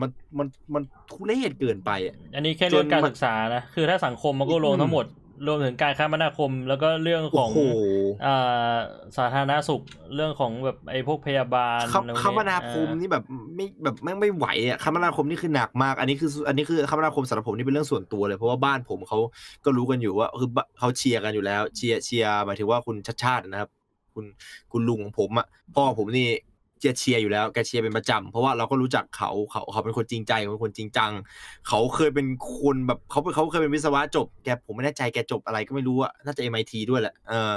[0.00, 5.06] มันมันมันทุเรศเกินไปอะอันนี้แค่เรื่องจนการมันศึกษานะคือถ้าสังคมมันก็รวมอืมทั้งหมด
[5.46, 7.60] รวมถึงการคมนาคม แล้วก็เรื่องขโอ้องโห
[8.26, 8.76] อ่า
[9.16, 9.82] สาธารณสุข
[10.14, 19.18] เรื่องของแบบไอ้พวกพยาบาลคอะไรพวกคมนาคมนี่แบบไม่แบบแม่งไม่ไหวอะคมนาคมนี่คือหนักมาก อันนี้คือ อันนี้คือคมนาคมสำหรับผมนี่เป็นเรื่องส่วนตัวเลยเพราะว่าบ้านผมเขา
[19.64, 23.70] ก็รู้กันอยู่ว่าคือบ้าเขาเชียร์กันอยู่แล้ว เชียร์เชียร์หมายถึงว่าคุณชัดชาตินะครับ
[24.14, 24.24] คุณ
[24.72, 26.28] คุณลุงของผมอะพ่อผมนี่
[26.86, 31.12] เชียร์เชียร์อยู่แล้วแกเชียร์เป็นประจำเพราะว่าเราก็รู้จักเขาเขาเขาเป็นคนจริงใจเขาเป็นคนจริงจัง
[31.68, 32.26] เขาเคยเป็น
[32.58, 37.54] คนแบบเขาเขาเคยเป็นวิศวะจบแกผมไม่แน่ใจแกจบอะไรก็ไม่รู้อะน่าจะ MIT ด้วยแหละเออ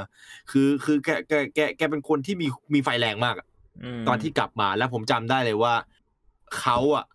[0.51, 3.47] คือคือแกแกแกแกเป็นคนที่มีมีไฟแรงมากอะ
[3.99, 5.73] มตอนที่กลับมาแล้วผมจำได้เลยว่า
[6.59, 7.05] เขาอะ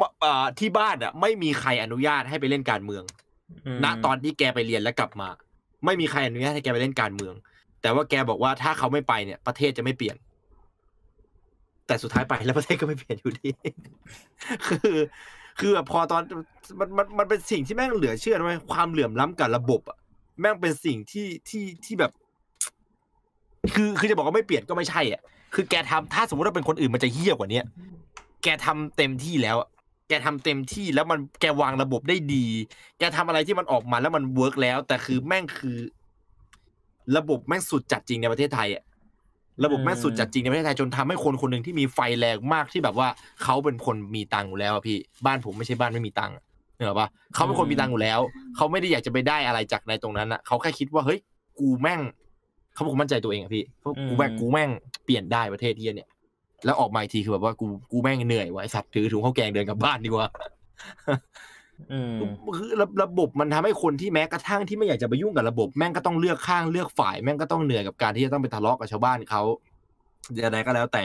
[0.00, 3.04] มเอ่อที่บ้านอะไม่มีใครอนุญาตให้ไปเล่นการเมือง
[3.82, 5.28] มณตอนที่แกไปเรียนแล้วกลับมา
[5.84, 7.34] ไม่มีใครอนุญาตให้แกไปเล่นการเมือง
[7.84, 10.16] แต่ว่าแกบอกว่าถ้าเขาไม่ไปเนี่ย ประเทศจะไม่เปลี่ยน
[11.86, 13.50] แต่สุดท้ายไปแล้วประเทศก็ไม่เปลี่ยนอยู่ดี
[14.68, 14.96] คือ
[15.60, 16.22] คือแบบพอตอน
[16.78, 19.98] มันมันมันเป็นสิ่งที่แม่งเหลือเชื่อนะเว้ยความเหลื่อมล้ำกับระบบอะ
[20.40, 22.12] แม่งเป็นสิ่งที่ที่ที่แบบ
[23.74, 25.20] คือคือจะบอกว่าไม่เปลี่ยนก็ไม่ใช่อะ
[25.54, 27.64] คือแกทำถ้าสมมติว่าเป็นคนอื่นมันจะเหี้ยกว่าเนี้ย
[28.42, 29.56] แกทำเต็มที่แล้ว
[30.08, 32.46] แกทำเต็มที่แล้วมันแกวางระบบได้ดี
[32.98, 35.78] แกทำอะไรที่มันออกมาแล้วมันเวิร์กแล้ว แต่คือแม่งคือ
[37.16, 38.82] ระบบแม่งสุดจัดจริงในประเทศไทยอะ
[39.64, 43.08] ระบบแม่งสุดจัดจริงในประเทศไทยจนทำให้คนคนหนึ่งที่มีไฟแรงมากที่แบบว่า
[43.42, 46.42] เขาเป็นคนมีตังค์อยู่แล้วอะพี่บ้านผมไม่ใช่บ้านไม่มีตังค์อะ
[46.74, 48.20] เหนกออกปะเขาเป็นคนมีตังค์อยู่แล้ว
[48.56, 51.18] เขาไม่ได้อยากจะไปได้อะไรจากในตรงนั้นอะเขาแค่คิดว่าเฮ้ย
[51.60, 52.00] กูแม่ง
[52.74, 54.70] เขาเป็นคนมั่นใจตัวเองอะพี่เพราะกูแม่งกูแม่ง
[55.04, 56.08] เปลี่ยนได้ประเทศที่เนี่ย
[56.64, 60.26] แล้วออกมาอีกทีคือแบบว่ากูกูแม่งเหนื่อยว่ะไอสัตว์ถือถุงข้าวแกงเดินกลับบ้านดีกว่า
[61.08, 61.18] อืม
[62.56, 69.42] คือระระบบมันทำให้คนที่แม้กระทั่งที่ไม่อยากจะไปยุ่งกับระบบ แม่งก็ต้องเลือกข้างเลือกฝ่าย แม่งก็ต้องเหนื่อยกับการที่จะต้องไปทะเลาะกับชาวบ้านเขา
[70.44, 71.04] อะไรก็แล้วแต่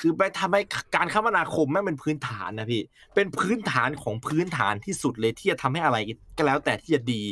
[0.00, 0.60] คือไปทำให้
[0.96, 2.82] การคมนาคมแม่งเป็นพื้นฐานนะพี่
[3.14, 5.98] เป็นพื้นฐานของพื้นฐานที่สุดเลยที่จะทำให้อะไร
[6.36, 7.22] ก็แล้วแต่ที่จะดี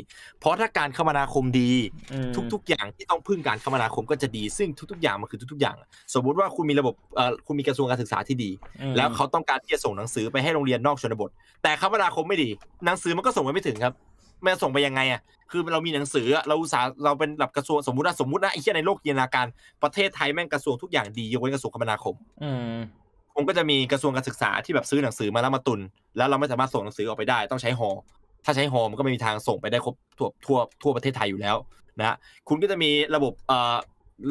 [0.40, 1.70] เพราะถ้าการคมนาคมดี
[2.12, 5.76] อืมทุก ๆ อย่างที่ต้องพึ่งการคมนาคมก็จะดี ซึ่งทุก ๆ อย่างมันคือทุก ๆ อย่าง
[6.14, 11.30] สมมุติว่าคุณมีระบบเอ่อคุณมีกระทรวงการศึกษาที่ดีอืมแล้วเขาต้องการที่จะส่งหนังสือไปให้โรงเรียนนอกชนบท
[11.62, 12.48] แต่คมนาคมไม่ดี
[12.84, 13.94] หนังสือมันก็ส่งไปไม่ถึงครับ
[14.42, 19.46] มันจะส่งไปยังไงอะคือเรามีหนังสืออะเราอุตสาห์เราเป็นแบบกระทรวงสมมตินะสมมตินะไอ้เหี้ยในโลกจินตนาการ
[19.82, 22.78] ประเทศไทยแม่งกระทรวงทุกอย่างดียกเว้นกระทรวงคมนาคม อืม
[23.34, 25.80] ผมก็จะมีกระทรวงการศึกษาที่แบบซื้อหนังสือมาแล้วมาตุน
[26.16, 27.88] แล้วเราไม่สามารถส่งหนังสือออกไปได้ต้องใช้หอ
[28.44, 31.56] ถ้าใช้หอมันก็ไม่มีทางส่งไปได้ครบทั่วทั่วทั่วประเทศไทยอยู่แล้ว
[31.98, 32.16] นะ
[32.48, 33.76] คุณก็จะมีระบบเอ่อ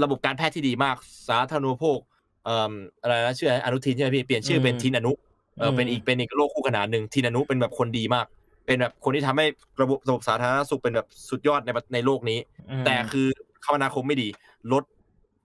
[0.04, 0.96] ระบบการแพทย์ที่ดีมาก
[1.28, 2.00] สาธารณูปโภค
[2.46, 5.12] เอ่ออะไรนะชื่ออะไรอนุทินใช่ไหมพี่เปลี่ยนชื่อเป็นอืมทินอนุ
[5.60, 8.26] เอออมเป็นอีกเป็นอีกโลกคู่ขนานหนึ่งทินอนุเป็นแบบคนดีมาก
[8.66, 9.46] เป็นแบบคนที่ทำให้
[9.82, 12.40] ระบบระบบสาธารณสุขเป็นแบบสุดยอดในในโลกนี้
[12.72, 13.28] อืมแต่คือ
[13.66, 14.28] คมนาคมไม่ดี
[14.74, 14.84] รถ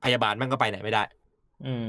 [0.05, 1.02] พยาบาลแม่งก็ไปไหนไม่ได้
[1.66, 1.88] อืม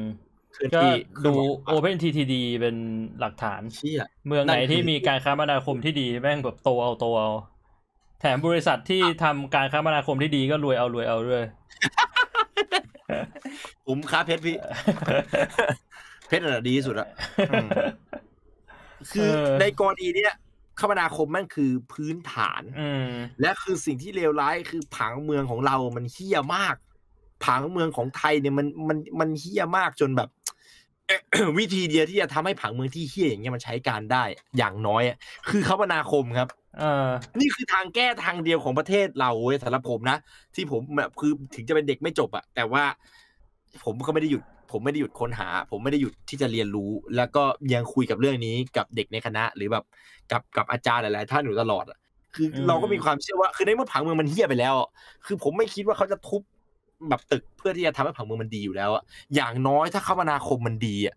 [0.54, 0.92] เคลื่อนก็ที่
[1.26, 1.34] ดู
[1.64, 2.76] เคลื่อน Open TTD เป็น
[3.20, 7.30] หลักฐานเชี่ยเมืองไหนนั่นคือที่มีการคมนาคมที่ดีแม่งแบบโตเอาโตเอา
[8.22, 11.44] แถมบริษัทที่ทำการคมนาคมที่ดีก็รวยเอารวยเอาด้วย
[13.88, 14.56] ผมค้าเพชรพี่
[16.28, 17.08] เพชรน่ะดีที่สุดอะ
[17.50, 17.68] อืม
[19.12, 20.34] คือเออในกรณีเนี้ย
[20.80, 23.10] คมนาคมแม่งคือพื้นฐานอืม
[23.42, 26.76] และคือสิ่งที่เลวร้ายคือผังเมืองของเรามันเฮี้ยมาก
[27.46, 30.30] ผังเมืองของไทยเนี่ยมันมันมันเฮี้ยมากจนแบบ
[31.60, 34.24] วิธีเดียวที่จะทำให้ผังเมืองที่เฮี้ยอย่างเงี้ยมันใช้การได้
[34.58, 35.18] อย่างน้อยอะ
[35.50, 36.48] คือคมนาคมครับ
[36.80, 37.08] เออ
[37.40, 40.18] นี่คือทางแก้ทางเดียวของประเทศเราเว้ยสำหรับผมนะ
[40.56, 42.84] ที่ผมแบบคือถึงจะเป็นเด็กไม่จบอะแต่ว่า
[43.86, 47.44] ผมก็ไม่ได้หยุด ผมไม่ได้หยุดค้นหา ผมไม่ได้หยุดที่จะเรียนรู้ แล้วก็
[47.74, 49.84] ยังคุยกับเรื่องนี้กับเด็กในคณะ หรือแบบ
[50.32, 51.98] กับกับอาจารย์หลาย ๆ ท่านอยู่ตลอดอะ
[52.36, 54.90] คืออมเราก็มีความเชื่อว่าคือในเมื่อผังเมืองมันเฮี้ยไปแล้วอะ
[55.26, 56.42] คือผมไม่คิดว่าเขาจะทุบ
[57.10, 59.04] แบบตึกเพื่อที่จะทำให้ผังเมืองมันดีอยู่แล้วอะ
[59.36, 61.16] อย่างน้อยถ้าคมนาคมมันดีอะ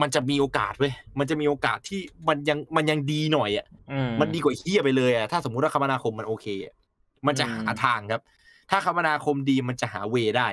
[0.00, 6.74] มันจะมีโอกาสเว้ยมันจะมีโอกาสที่มันยังมันยังดีหน่อยอะอืมมันดีกว่าเฮียไปเลยอะถ้าสมมุติว่าคมนาคมมันโอเคอะ
[7.26, 8.22] มันจะหาอืมทางครับ
[8.70, 10.48] ถ้าคมนาคมดีมันจะหาเวได้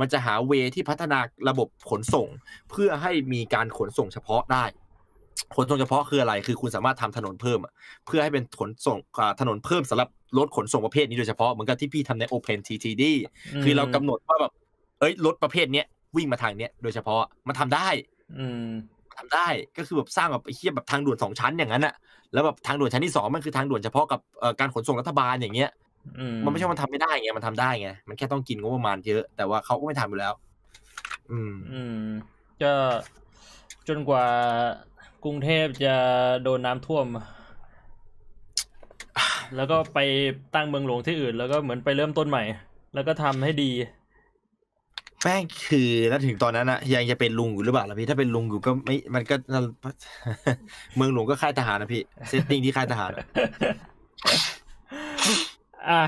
[0.00, 2.28] มันจะหาเวที่พัฒนาระบบขนส่ง
[2.70, 4.64] เพื่อให้มีการขนส่งเฉพาะได้
[5.56, 7.72] ขนส่งเฉพาะคืออะไร คือคุณสามารถทำถนนเพิ่มอะ
[8.06, 10.08] เพื่อให้เป็นขนส่งอ่าถนนเพิ่มสำหรับ
[10.38, 13.02] รถขนส่งประเภทนี้โดยเฉพาะเหมือนกับที่พี่ทำใน Open TTD
[13.64, 14.52] คือเรากำหนดว่าแบบ
[15.00, 15.86] เอ้ยรถประเภทเนี้ย
[16.16, 17.88] วิ่งมาทางเนี้ยโดยเฉพาะมันทำได้
[18.38, 18.70] อืม
[19.18, 21.94] ทำได้ก็คือแบบสร้างแบบไอ้เหี้ยแบบทางด่วนสองชั้นอย่างนั้นอะ
[22.32, 25.91] แล้วแบบทางด่วนชั้นที่สองมันคือทางด่วนเฉพาะกับเอ่อการขนส่งรัฐบาลอย่างเงี้ยอื
[26.34, 30.32] มมันไม่ใช่ว่ามันทำไม่ได้ไงมันทำได้ไงมันแค่ต้องกินงบประมาณเยอะ แต่ว่าเขาก็ไม่ทำอยู่แล้ว
[31.30, 31.96] อืม อืม
[32.62, 32.72] ก็
[33.88, 34.26] จนกว่า
[35.24, 35.94] กรุงเทพจะ
[36.42, 37.06] โดนน้ำท่วม
[39.56, 39.98] แล้วก็ไป
[40.54, 42.42] ตั้งเมืองหลวงที่อื่น แล้วก็เหมือนไปเริ่มต้นใหม่
[42.94, 43.70] แล้วก็ทำให้ดี
[45.22, 49.34] แม่งคือแล้วถึงตอนนั้นอะยังจะเป็นลุงอยู่หรือเปล่าล่ะพี่ถ้าเป็นลุงอยู่ก็ไม่มันก็
[50.96, 53.10] เมืองหลวงก็ค่ายทหารนะพี่เซตติ้งที่ค่ายทหาร
[55.82, 56.04] อะอะ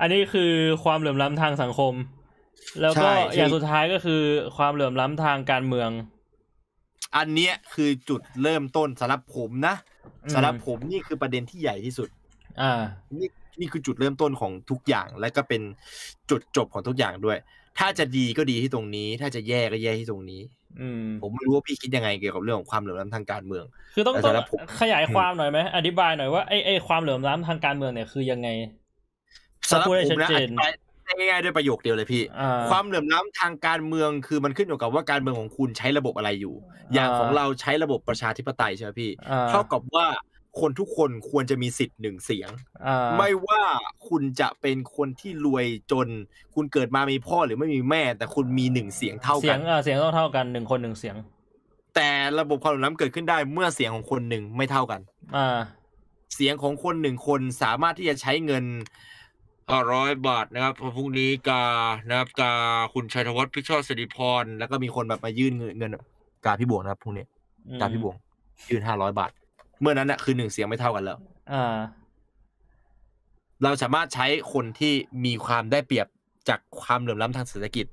[0.00, 0.52] อันนี้คือ
[0.84, 1.94] ความเหลื่อมล้ำทางสังคม
[2.80, 4.22] แล้วก็ใช่อย่างสุดท้ายก็คือ
[4.56, 5.90] ความเหลื่อมล้ำทางการเมือง
[7.16, 9.74] อันเนี้ยคือจุดเริ่มต้นสำหรับผมนะ
[10.24, 12.08] อืมสำหรับผมนี่คือประเด็นที่ใหญ่ที่สุด
[12.60, 12.72] อ่า
[13.18, 13.28] นี่
[13.60, 15.62] นี่คือจุดเริ่มต้นของทุกอย่างและก็เป็น
[16.30, 17.38] จุดจบของทุกอย่างด้วย
[17.78, 20.40] ถ้าจะดีก็ดีที่ตรงนี้ ถ้าจะแย่ก็แย่ที่ตรงนี้
[20.80, 28.48] อืมผมไม่รู้ว่าพี่คิดยังไงเกี่ยวกับเรื่องของความเหลื่อมล้ำทางการเมือง คือต้องแต่ต้องสำหรับผมขยายความหน่อยไหมอธิบายหน่อยว่าไอ้ไอ้ความเหลื่อมล้ำทางการเมืองเนี่ยคือยังไง
[29.70, 30.72] สำหรับพูดให้ผมชัดนะเจอนธิบาย
[31.04, 36.54] ได้ง่ายๆด้วยประโยคเดียวเลยพี่อ่าความเหลื่อมล้ำทางการเมืองคือมันขึ้นอยู่กับว่าการเมืองของคุณใช้ระบบอะไรอยู่
[36.94, 40.06] อย่างอ่าของเราใช้ระบบประชาธิปไตยใช่ไหมพี่อ่าเท่ากับว่า
[40.60, 42.50] คนทุกคนควรจะมีสิทธิ์หนึ่งเสียง
[42.86, 43.62] อ่าไม่ว่า
[44.08, 46.08] คุณจะเป็นคนที่รวยจน
[46.54, 51.16] คุณเกิดมามีพ่อหรือไม่มีแม่ แต่คุณมีหนึ่งเสียงเท่าเสีกัยนงอ่าเสียงต้องเท่ากันหนึ่งคนหนึ่งเสียง
[51.94, 55.00] แต่ระบบความเหลื่อมล้ำเกิดขึ้นได้เมื่อเสียงของคนหนึ่งไม่เท่ากัน
[55.36, 55.58] อ่า
[56.34, 59.15] เสียงของคนหนึ่งคนสามารถที่จะใช้เงินห้า
[59.92, 61.64] ร้อยบาทนะครับพรุ่งนี้กา
[62.08, 62.52] นะครับกา
[62.94, 65.96] คุณชัยธวัฒน์พิชชอสิริพร แล้วก็มีคนแบบมายื่นเงินเงิน
[66.44, 67.24] กาพี่บวงนะครับพรุ่งนี้
[67.68, 68.16] อืมกาพี่บวง
[68.70, 69.30] ยื่นห้าร้อยบาท
[69.80, 71.18] เมื่อนั้นน่ะคือหนึ่งเสียงไม่เท่ากันแล้ว
[71.52, 71.76] อ่า
[73.62, 74.92] เราสามารถใช้คนที่
[75.24, 76.06] มีความได้เปรียบ
[76.48, 77.86] จากความเหลื่อมล้ำทางเศรษฐกิจ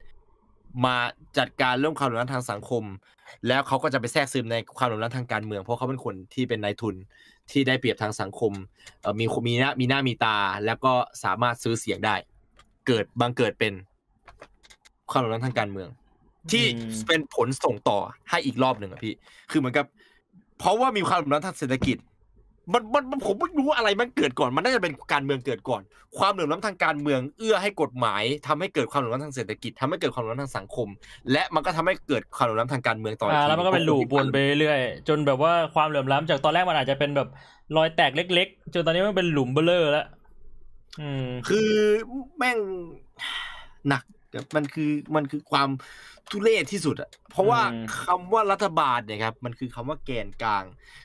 [0.86, 0.95] มา
[1.38, 2.84] จัดการเรื่องความเหลื่อมล้ำทางสังคม
[3.48, 6.95] แล้วเขาก็จะไปแทรกซึมในความเหลื่อมล้ำทางการเมือง เพราะเขาเป็นคนที่เป็นนายทุน
[7.52, 8.52] ที่ได้เปรียบทางสังคม
[9.02, 10.94] เอ่อมีมีหน้ามีหน้ามีตา แล้วก็
[11.24, 12.15] สามารถซื้อเสียงได้
[12.88, 13.74] เกิดบังเกิดเป็น
[15.11, 15.90] ความเหลื่อมล้ำทางการเมือง
[16.52, 17.99] ที่อืมเป็นผลส่งต่อ
[18.30, 19.14] ให้อีกรอบหนึ่งอะพี่
[19.52, 19.86] คือเหมือนกับ
[20.60, 21.98] เพราะว่ามีความเหลื่อมล้ำทางเศรษฐกิจ
[22.72, 25.81] มันมันมันผมไม่รู้ว่าอะไรมันเกิดก่อน มันน่าจะเป็นการเมืองเกิดก่อน
[26.18, 30.88] ความเหลื่อมล้ำทางการเมืองเอื้อให้กฎหมายทำให้เกิดความเหลื่อมล้ำทางเศรษฐกิจทำให้เกิดความเหลื่อมล้ำทางสังคม
[31.31, 37.27] และมันก็ทำให้เกิดความเหลื่อมล้ำทางการเมืองต่ออีอ่าทีแล้วมันก็เป็นลูปวนไปเรื่อยๆจนแบบว่าความเหลื่อมล้ำจากตอนแรกมันอาจจะเป็นแบบ
[37.77, 40.06] รอยแตกเล็ก ๆ จนตอนนี้มันเป็นหลุมเบลอแล้ว
[41.02, 41.72] อืมคือ
[42.38, 42.57] แม่ง
[43.90, 44.03] หนัก
[44.55, 45.69] มันคือมันคือความ
[46.31, 50.64] ทุเรศที่สุดอะเพราะว่าอืมคำว่ารัฐบาลเนี่ยครับมันคือคำว่าแกนกลาง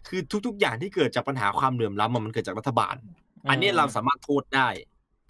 [0.08, 2.96] คือทุก ๆ อย่างที่เกิดจากปัญหาความเหลื่อมล้ำอะมันเกิดจากรัฐบาล
[3.50, 4.68] อันนี้เราสามารถโทษได้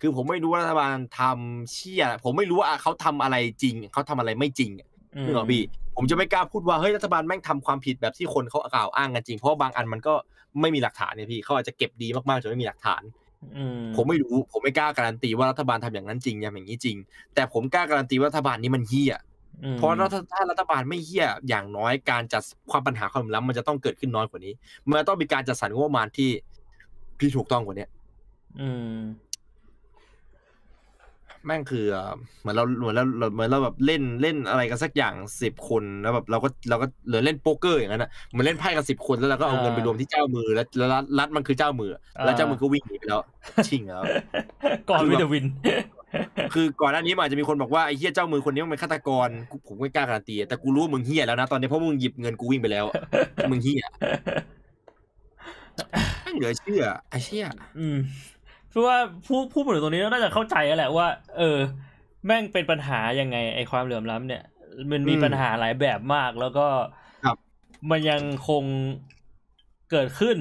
[0.00, 4.70] คือผมไม่รู้ว่ารัฐบาลทำเชี่ยผมไม่รู้ว่าเขาทำอะไรจริงเขาทำอะไรไม่จริง
[5.16, 5.62] อืมนึกออกพี่
[5.96, 10.14] ผมจะไม่กล้าพูดว่าเฮ้ยรัฐบาลแม่งทำความผิดแบบที่คนเขากล่าวอ้างกันจริงเพราะว่าบางอันมันก็
[10.60, 13.27] ไม่มีหลักฐานเนี่ยพี่เขาอาจจะเก็บดีมากๆจนไม่มีหลักฐานอืม
[13.96, 16.96] ผมไม่รู้ผมไม่กล้าการันตีว่ารัฐบาลทำอย่างนั้นจริงอย่างนี้จริง
[17.34, 19.14] แต่ผมกล้าการันตีว่ารัฐบาลนี้มันเฮี้ย
[19.64, 24.52] อืมเพราะถ้าถ้ารัฐบาลไม่เฮี้ยอย่างน้อยการจัดความปัญหาความเหลื่อมล้ำมันจะต้องเกิดขึ้นน้อยกว่านี้
[24.88, 26.30] มันต้องมีการจัดสรรงบประมาณที่
[27.18, 27.86] ที่ถูกต้องกว่านี้
[28.60, 28.98] อืม
[31.46, 33.04] แม่งคือเอ่อเหมือนเราเหมือนเรา
[33.34, 41.90] เหมือนเราแบบเล่นเล่นอะไรกันสักอย่างสิบคนแล้วแบบเราก็เราก็เหลือเล่นโป๊กเกอร์อย่างนั้นอะเหมือนเล่นไพ่กันสิบคนแล้วเราก็เอาเงินไปรวมที่เจ้ามือแล้วแล้วรัฐรัฐมันคือเจ้ามือ
[42.24, 43.20] แล้วเจ้ามือก็วิ่งหนีไปแล้ว
[43.68, 44.02] ชิงแล้ว
[44.88, 45.44] ก่อนคือวิแบบดวิน
[46.54, 52.84] คือก่อนหน้านี้มันอาจจะมีคนบอกว่าไอ้เฮียเจ้ามือคนนี้มันเป็นฆาตกรกูผมไม่กล้าการันตีแต่กูรู้ว่ามึงเฮียแล้วนะตอนนี้เพราะมึงหยิบเงินกูวิ่งไปแล้ว
[53.50, 53.82] มึงเฮีย
[56.22, 57.46] แม่งเหลือเชื่อไอ้เชี่ย
[57.78, 57.96] อืม
[58.72, 58.96] คือว่า
[59.26, 61.08] ผู้ผู้พูดถึงตรงนี้น่าจะเข้าใจแล้วแหละว่า
[61.38, 61.58] เออ
[62.26, 64.42] แม่งเป็นปัญหายังไงไอความเหลื่อมล้ำเนี่ย
[64.90, 66.66] มันมีปัญหาหลายแบบมากแล้วก็
[67.24, 67.36] ครับ
[67.90, 68.64] มันยังคง
[69.90, 70.36] เกิดขึ้น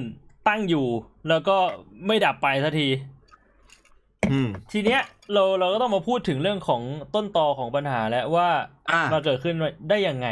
[0.48, 0.86] ตั้งอยู่
[1.28, 1.56] แล้วก็
[2.06, 2.88] ไม่ดับไปสักที
[4.30, 5.00] อืมทีเนี้ย
[5.32, 6.82] เราเราก็ต้องมาพูดถึงเรื่องของ
[7.14, 8.48] ต้นตอของปัญหาแล้วว่า
[8.90, 9.54] อ่ามาเกิดขึ้น
[9.88, 10.28] ได้ยังไง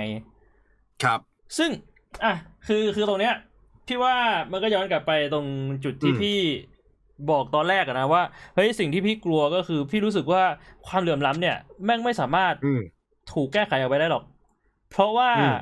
[1.03, 1.21] ครับ
[1.59, 1.71] ซึ่ง
[2.25, 2.35] อะ
[2.67, 3.35] คือคือตรงเนี้ย
[3.87, 4.15] พี่ว่า
[4.53, 5.47] มันก็ย้อนกลับไปตรง
[5.85, 6.39] จุดที่อืมพี่
[7.31, 8.23] บอกตอนแรกอะนะว่า
[8.55, 10.43] เฮ้ยสิ่งที่พี่กลัวก็คือ พี่รู้สึกว่า
[10.87, 12.81] ความเหลื่อมล้ำเนี่ย แม่งไม่สามารถอืม
[13.33, 14.25] ถูกแก้ไขออกไปได้หรอก
[14.91, 15.57] เพราะว่าอืม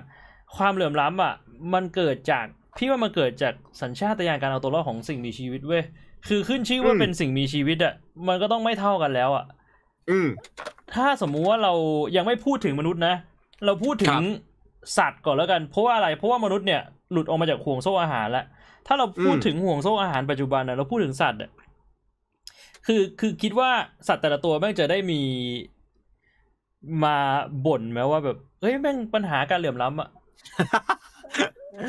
[0.57, 1.35] ความเหลื่อมล้ำอะ
[1.75, 2.45] มันเกิดจาก
[2.77, 5.83] พี่ว่ามันเกิดจากสัญชาตญาณการเอาตัวรอดของสิ่งมีชีวิตเว้ย
[6.29, 7.95] คือขึ้นชื่อว่าเป็นสิ่งมีชีวิตอะ
[8.29, 9.45] มันก็ต้องไม่เท่ากันแล้วอะ
[10.11, 10.29] อืม
[10.95, 11.73] ถ้าสมมุติว่าเรา
[12.17, 13.15] ยังไม่พูดถึงมนุษย์นะ
[13.65, 14.23] เราพูดถึครังบ
[14.99, 16.81] สัตว์ก่อนแล้วกัน เพราะว่าอะไร เพราะว่ามนุษย์เนี่ย
[17.13, 18.45] หลุดออกมาจากห่วงโซ่อาหารแล้ว
[18.87, 21.51] ถ้าเราพูดอืมถึงห่วงโซ่อาหารปัจจุบันนะเราพูดถึงสัตว์อะ
[22.87, 23.71] คือคือคิดว่า
[24.09, 25.21] สัตว์แต่ละตัวแม่งจะได้มี
[27.05, 27.17] มา
[27.67, 30.09] บ่นไหมว่าแบบเฮ้ยแม่งปัญหาการเหลื่อมล้ำอะ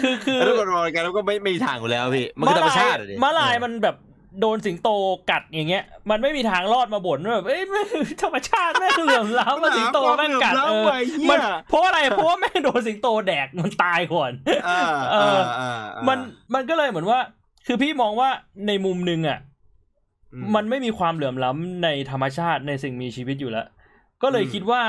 [0.01, 3.95] คือคือแล้วมันรอกันแล้วก็ไม่ไม่มีทางอยู่แล้วพี่ มันคือธรรมชาติอะดิม้าลายมันแบบ
[4.41, 4.90] โดนสิงโต
[5.30, 7.88] กัดอย่างเงี้ย มันไม่มีทางรอดมาบ่นว่าแบบเอ้ยแม่ง
[8.22, 10.86] ธรรมชาติแม่งเหลื่อมล้ำมาสิงโตแม่งกัดเออ
[11.30, 11.40] มัมันน
[11.70, 14.32] เพราะอะไรเพราะว่าแม่งโดนสิงโตแดกมันตายก่อน
[14.66, 16.18] เออเอเอออเออมัน
[16.53, 17.20] มันก็เลยเหมือนว่า
[17.68, 18.30] คือพี่มองว่า
[18.68, 19.40] ในมุมหนึ่งอะ
[20.34, 23.68] อืมันไม่มีความเหลื่อมล้ำในธรรมชาติในสิ่งมีชีวิตอยู่แล้ว
[24.24, 24.82] ก็เลยอืมคิดว่า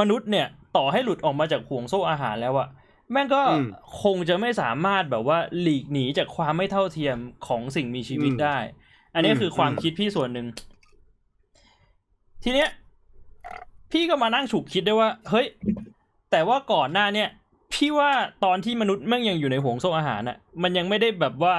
[0.00, 0.46] มนุษย์เนี่ย
[0.76, 2.68] ต่อให้หลุดออกมาจากห่วงโซ่อาหารแล้วอะ
[3.12, 3.64] แม่งก็อืม
[4.02, 7.16] คงจะไม่สามารถแบบว่าหลีกหนีจากความไม่เท่าเทียม
[7.46, 8.56] ของสิ่งมีชีวิตอืมได้
[9.14, 10.46] อันนี้อืมคือความอืมคิดพี่ส่วนหนึ่ง
[12.42, 12.68] ทีเนี้ย
[13.92, 15.46] พี่ก็มานั่งฉุกคิดได้ว่า เฮ้ย
[16.30, 17.28] แต่ว่าก่อนหน้าเนี่ย
[17.72, 18.10] พี่ว่า
[18.44, 21.54] ตอนที่มนุษย์แม่งยังอยู่ในห่วงโซ่อาหารน่ะ มันยังไม่ได้แบบว่า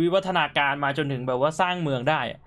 [0.00, 2.40] วิวัฒนาการมาจนถึงแบบว่าสร้างเมืองได้อะ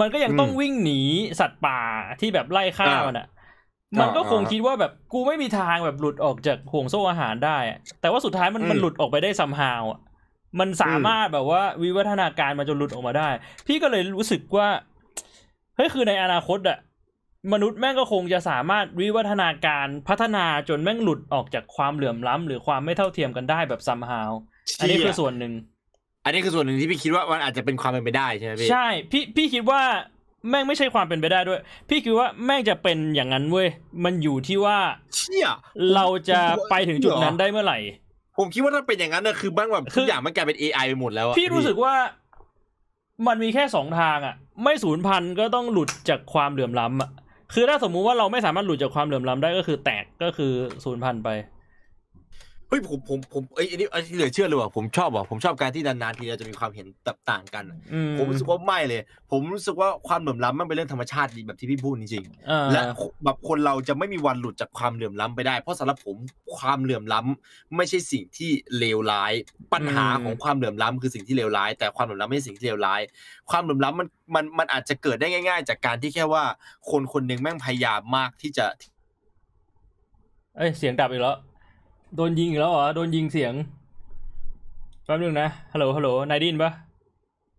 [0.00, 1.00] มันก็ยังต้องวิ่งหนี
[1.40, 1.80] สัตว์ป่า
[2.20, 3.26] ที่แบบไล่ฆ่ามันอะ
[4.00, 10.00] มันก็คงคิดว่าแบบกูไม่มีทางแบบหลุดออกจากห่วงโซ่อาหารได้อะแต่ว่าสุดท้ายมันอืมมันหลุดออกไปได้ซัมฮาวอะ
[10.60, 13.28] มันสามารถแบบว่าวิวัฒนาการมาจนหลุดออกมาได้
[13.66, 14.68] พี่ก็เลยรู้สึกว่า
[15.76, 16.78] เฮ้ยคือในอนาคตอะ
[17.52, 24.32] มนุษย์แม่งก็คงจะสามารถวิวัฒนาการพัฒนาจนแม่งหลุดออกจากความเหลื่อมล้ำหรือความไม่เท่าเทียมกันได้แบบซัมฮาว
[24.80, 25.52] อันนี้คือส่วนหนึ่ง
[26.24, 29.82] อันนี้คือส่วนหนึ่งที่พี่คิดว่ามันอาจจะเป็นความเป็นไปได้ใช่ไหมพี่ใช่พี่พี่คิดว่า
[30.50, 33.68] แม่งไม่ใช่ความเป็นไปได้ด้วย พี่คิดว่าแม่งจะเป็นอย่างนั้นเว้ย
[34.04, 34.78] มันอยู่ที่ว่า
[35.14, 35.48] เชี่ย
[35.94, 36.40] เราจะ
[36.70, 37.78] ไปถึงจุดนั้นได้เมื่อไหร่
[38.38, 41.94] ผมคิดว่าถ้าเป็นอย่างนั้นนะคือบ้างแบบคืทุอกอย่างมันกลายเป็น AI ไปหมดแล้วอะพี่รู้สึกว่า
[43.26, 47.10] มันมีแค่สองทางอะ ไม่ศูนย์พันก็ต้องหลุดจากความเหลื่อมล้ำอะ
[47.54, 50.52] คือถ้าสมมุติว่าเราไม่สามารถหลุดจากความเหลื่อมล้ำได้ก็คือแตกก็คือ
[50.84, 51.28] ศูนย์พันไป
[52.68, 62.80] เฮ้ยผมผมผมเอ้ยอันนี้อันนี้เหลือเชื่อเลยว่ะผมชอบว่ะผมชอบการที่นานๆทีเราจะมีความเห็นแตกต่างกันอะอืมผมรู้สึกว่าไม่เลย ผมรู้สึกว่าความเหลื่อมล้ำมันเป็นเรื่องธรรมชาติดีแบบที่พี่พูดจริงๆอ่าและ
[63.24, 66.16] แบบคนเราจะไม่มีวันหลุดจากความเหลื่อมล้ำไปได้ เพราะสำหรับผม
[66.56, 69.32] ความเหลื่อมล้ำไม่ใช่สิ่งที่เลวร้าย
[69.72, 73.00] ปัญหาของความเหลื่อมล้ำคือสิ่งที่เลวร้าย แต่ความเหลื่อมล้ำไม่ใช่สิ่งที่เลวร้าย
[73.50, 76.44] ความเหลื่อมล้ำมันมันมันอาจจะเกิดได้ง่าย ๆ จากการที่แค่ว่า
[76.90, 78.66] คนคนหนึ่งแม่งพยายามมากที่จะ
[80.56, 81.36] เอ้ยเสียงดับอีกแล้ว
[82.16, 83.52] โดนยิงอีกแล้วเหรอ โดนยิงเสียง
[85.04, 86.70] แป๊บนึงนะ ฮัลโหล ฮัลโหล นายไดินปะ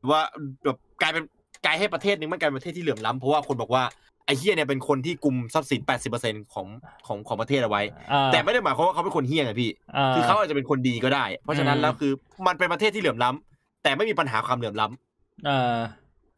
[0.09, 0.21] ว่า
[0.63, 1.23] แบบกลายเป็น
[1.65, 3.83] กลายให้ประเทศหนึ่งมันกลายเป็นประเทศที่เหลื่อมล้ำเพราะว่าคนบอกว่า
[4.25, 5.81] ไอ้เฮียเนี่ยเป็นคนที่กุมทรัพย์สิน
[6.17, 6.67] 80%ของ
[7.07, 7.81] ของของประเทศเอาไว้
[8.11, 12.11] อ่าแต่ไม่ได้หมายความว่าเขาเป็นคนเฮี้ยไงพี่อ่าคือเขาอาจจะเป็นคนดีก็ได้ เพราะฉะนั้นอืมแล้วคือ
[12.47, 15.77] มันเป็นประเทศที่เหลื่อมล้ำแต่ไม่มีปัญหาความเหลื่อมล้ำอ่า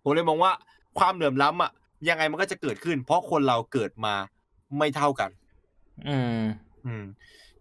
[0.04, 0.52] ผมเลยมองว่า
[1.00, 1.72] ความเหลื่อมล้ำอะ
[2.10, 4.14] ยังไงมันก็จะเกิดขึ้น เพราะคนเราเกิดมา
[4.78, 5.30] ไม่เท่ากัน
[6.08, 6.42] อืม
[6.86, 7.04] อืม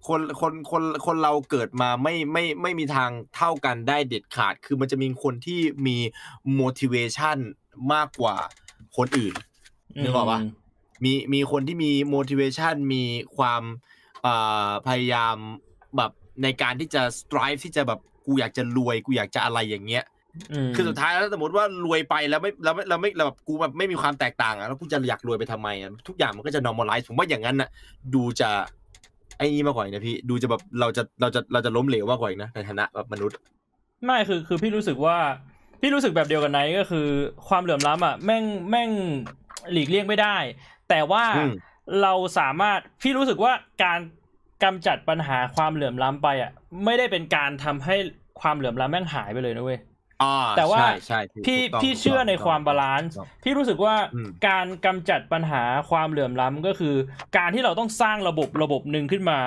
[0.07, 5.97] คนคนคนคนเราเกิดมาไม่ไม่ไม่มีทางเท่ากันได้เด็ดขาด คือมันจะมีคนที่มี
[6.61, 7.39] motivation
[7.93, 8.37] มากกว่า
[8.97, 9.35] คนอื่น
[10.03, 10.41] นึกออกปะ
[11.05, 13.05] มีมีคนที่มี motivation มี
[13.37, 13.63] ความ
[14.23, 14.35] เอ่
[14.69, 15.37] อพยายาม
[15.97, 16.11] แบบ
[16.43, 20.05] ในการที่จะ strive ที่จะแบบกูอยากจะรวยกูอยากจะอะไรอย่างเงี้ย
[20.67, 27.71] มคือสุดท้ายแล้วสมมติว่ารวยไปแล้วไม่แล้วไม่แล้วไม่แล้วแบบกูแบบไม่มีความแตกต่างอะแล้วกูจะอยากรวยไปทำไมอะทุกอย่างมันก็จะ normalize ผมว่าอย่างนั้นน่ะ
[28.15, 28.51] ดูจะ
[29.39, 33.37] ไอ้นี่มากกว่าอีกนะพี่ดูจะแบบเราจะเราจะเราจะล้มเหลวมากกว่าอีกนะในฐานะแบบมนุษย์
[34.05, 35.17] ไม่คือคือพี่รู้สึกว่า
[35.81, 37.07] พี่รู้สึกแบบเดียวกันไนท์ก็คือ
[37.49, 38.91] ความเหลื่อมล้ำอะแม่งแม่ง
[39.73, 40.37] หลีกเลี่ยงไม่ได้
[40.89, 41.53] แต่ว่าอืม
[42.03, 43.53] เราสามารถพี่รู้สึกว่า
[43.85, 43.99] การ
[44.63, 46.51] กำจัดปัญหาความเหลื่อมล้ำไปอะ
[46.85, 47.97] ไม่ได้เป็นการทำให้
[48.41, 49.88] ความเหลื่อมล้ำแม่งหายไปเลยนะเว้ยอ่า
[50.57, 56.95] แต่ว่าใช่ใช่พี่ถูกต้องพี่เชื่อในความถูกบาต้องลานซ์ถูกต้องพี่รู้สึกว่าอืมการกำจัดปัญหาความเหลื่อมล้ำก็คือ
[57.37, 59.41] การที่เราต้องสร้างระบบระบบหนึ่งขึ้นมา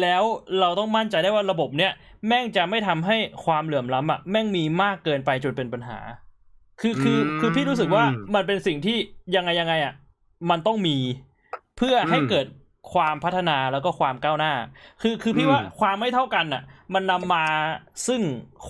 [0.00, 0.24] แล้ว
[0.60, 1.92] เราต้องมั่นใจได้ว่าระบบเนี้ย
[2.26, 5.98] แม่งจะไม่ทำให้ความเหลื่อมล้ำอะแม่งมีมากเกินไปจนเป็นปัญหา
[6.80, 8.04] คือคือคือพี่รู้สึกว่า
[8.34, 8.96] มันเป็นสิ่งที่
[9.36, 9.94] ยังไงยังไงอะ
[10.50, 10.96] มันต้องมี
[11.76, 12.46] เพื่อให้เกิด
[12.92, 14.52] ความพัฒนาแล้วก็ความก้าวหน้า
[15.02, 16.62] คือคือพี่ว่าความไม่เท่ากันอะ
[16.94, 17.44] มันนำมา
[18.06, 18.20] ซึ่ง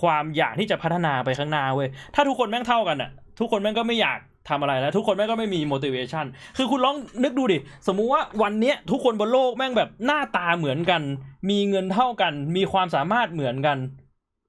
[0.01, 3.09] ความอยากที่จะพัฒนาไปข้างหน้าเว้ยถ้าทุกคนแม่งเท่ากันอะ
[3.39, 4.19] ทุกคนแม่งก็ไม่อยาก
[4.49, 6.25] ทำอะไรแล้ว ทุกคนแม่งก็ไม่มี motivation
[6.57, 11.01] คือคุณลองนึกดูดิ สมมุติว่าวันเนี้ยทุกคนบนโลกแม่งแบบหน้าตาเหมือนกัน
[11.49, 13.77] มีเงินเท่ากัน มีความสามารถเหมือนกัน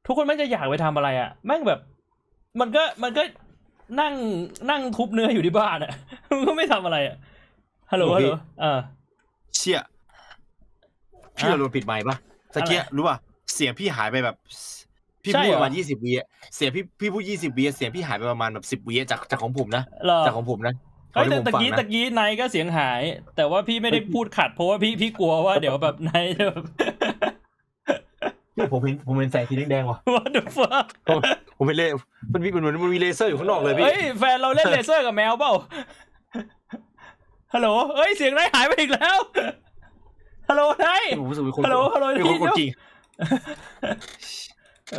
[0.06, 1.80] ทุกคนแม่งจะอยากไปทำอะไรอะ แม่งแบบ
[2.60, 3.22] มันก็มันก็
[4.00, 4.14] นั่ง
[4.70, 5.92] นั่งทุบเนื้ออยู่ที่บ้านอะ
[6.30, 7.16] มันก็ไม่ทำอะไรอะ
[7.90, 8.78] ฮัลโหลโอฮัลเคโหลเออ
[9.56, 9.80] เชี่ย
[11.36, 12.16] พี่เราโดนปิดไมค์ปะ
[12.54, 13.16] ตะเกียอะไรรู้ป่ะ
[13.54, 14.36] เสียงพี่หายไปแบบ
[15.22, 20.74] พี่ใช่พูดเหรอประมาณยี่สิบวิอะเสียงพี่พี่พูดยี่สิบวิอะเสียงพี่หายไปประมาณแบบสิบวิอะจากจากของผมนะเหรอจากของผมนะ
[21.12, 23.02] เฮ้ยที่แต่ผมตะฟังตะกี้นะตะกี้ไนท์ก็เสียงหาย
[23.36, 26.64] แต่ว่าพี่ไม่ได้พูดขัดเพราะว่าพี่พี่กลัวว่าเดี๋ยวแบบไนท์จะแบบ
[28.54, 31.20] พี่ผมเห็นผมเห็นแสงสีแดงๆว่ะ what the fuck ผม
[31.56, 31.90] ผมเห็นเลย
[32.32, 35.52] มันมีมันเหมือนมันมีเลเซอร์อยู่ข้างนอกเลยพี่เฮ้ยแฟนเราเล่นเลเซอร์กับแมวเปล่า
[37.54, 39.18] ฮัลโหลเฮ้ยเสียงไนท์หายไปอีกแล้ว
[40.48, 42.70] ฮัลโหลไนท์ผมรู้สึกมีคนฮัลโหลฮัลโหลมีคนกดจริง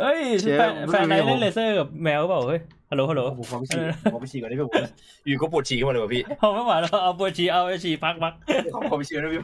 [0.00, 3.80] เฮ้ยเชี่ยแฟนผมแฟนไนท์ผมเล่นเลเซอร์กับแมวเปล่าเฮ้ยฮัลโหลฮัลโหลผมขอไปฉี่
[4.12, 4.84] ขอไปฉี่ก่อนได้ไหมผม
[5.26, 8.34] อยู่ก็ปวดฉี่ขึ้นมาเลยว่ะพี่เอาไม่ไหวแล้วเอาปวดฉี่เอาไปฉี่พักพัก
[8.72, 9.42] ขอขอไปฉี่ก่อนได้ไหมพี่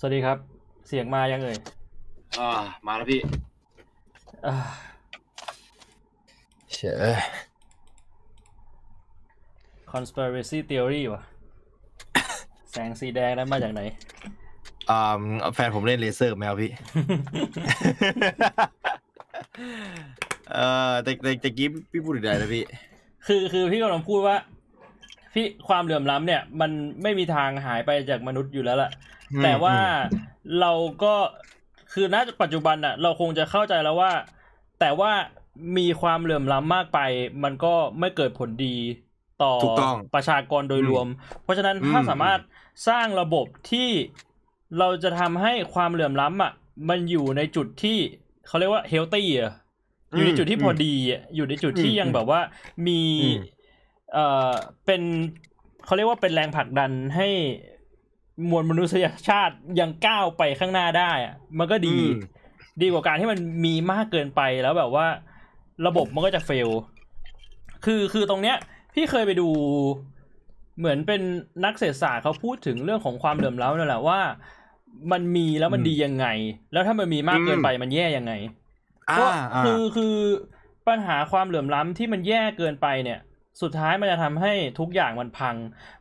[0.00, 0.38] สวัสดีครับ
[0.88, 1.58] เสียงมายังเอ่ย
[2.38, 2.50] อ่า
[2.86, 3.20] มาแล้วพี่
[4.46, 4.54] อ่า
[6.74, 6.80] เฉ
[7.12, 7.14] ย
[9.92, 11.22] conspiracy theory ว่ะ
[12.70, 13.82] แสงสีแดงนั้นมาจากไหน
[14.90, 15.00] อ่า
[15.54, 16.70] แฟนผมเล่นเลเซอร์กับแมวพี่
[20.52, 22.64] เอ่อแต่แต่แต่กี้พี่พูดถึงอะไรนะพี่
[23.26, 24.36] คือคือพี่กำลังพูดว่า
[25.34, 26.70] พี่ความเหลื่อมล้ำเนี่ย มัน
[27.02, 29.07] ไม่มีทางหายไปจากมนุษย์อยู่แล้วล่ะอืม
[29.42, 29.76] แต่ว่า
[30.60, 30.72] เรา
[31.02, 31.14] ก็
[31.92, 34.12] คือณปัจจุบันอะเราคงจะเข้าใจแล้วว่า
[34.80, 35.12] แต่ว่า
[35.76, 36.98] มีความเหลื่อมล้ำมากไป
[37.44, 38.76] มันก็ไม่เกิดผลดี
[39.42, 41.06] ต่อถูกต้องประชากรโดยรวม
[41.42, 42.40] เพราะฉะนั้นอืมถ้าสามารถ
[42.88, 43.88] สร้างระบบที่
[44.78, 46.52] เราจะทำให้ความเหลื่อมล้ำอะ
[46.88, 47.98] มันอยู่ในจุดที่
[48.46, 49.52] เขาเรียกว่าเฮลตี้อะ
[50.14, 52.40] อยู่ในจุดที่พอดีอะอยู่ในจุดที่ยังแบบว่า
[52.86, 53.38] มีอืม
[54.12, 54.52] เอ่อ
[54.86, 55.02] เป็น
[55.84, 57.28] เขาเรียกว่าเป็นแรงผลักดันให้
[58.50, 62.10] มวลมนุษยชาติยังก้าวไปข้างหน้าได้อะมันก็ดีอืม
[62.82, 65.06] ดีกว่าการที่มันมีมากเกินไปแล้วแบบว่า
[65.86, 66.68] ระบบมันก็จะเฟล
[67.84, 68.56] คือคือตรงเนี้ย
[68.94, 69.48] พี่เคยไปดู
[70.78, 71.20] เหมือนเป็น
[71.64, 74.20] นักเศรษฐศาสตร์เขาพูดถึงเรื่องของความเหลื่อมล้ำนั่นแหละว่า
[75.12, 76.26] มันมีแล้วมันอืมดียังไง
[76.72, 78.32] แล้วถ้ามันมีมากเกินไปมันแย่ยังไง
[79.10, 80.14] อ่าก็อ่าคือคือ
[80.88, 83.18] ปัญหาความเหลื่อมล้ำที่มันแย่เกินไปเนี่ย
[83.62, 85.56] สุดท้ายมันจะทำให้ทุกอย่างมันพัง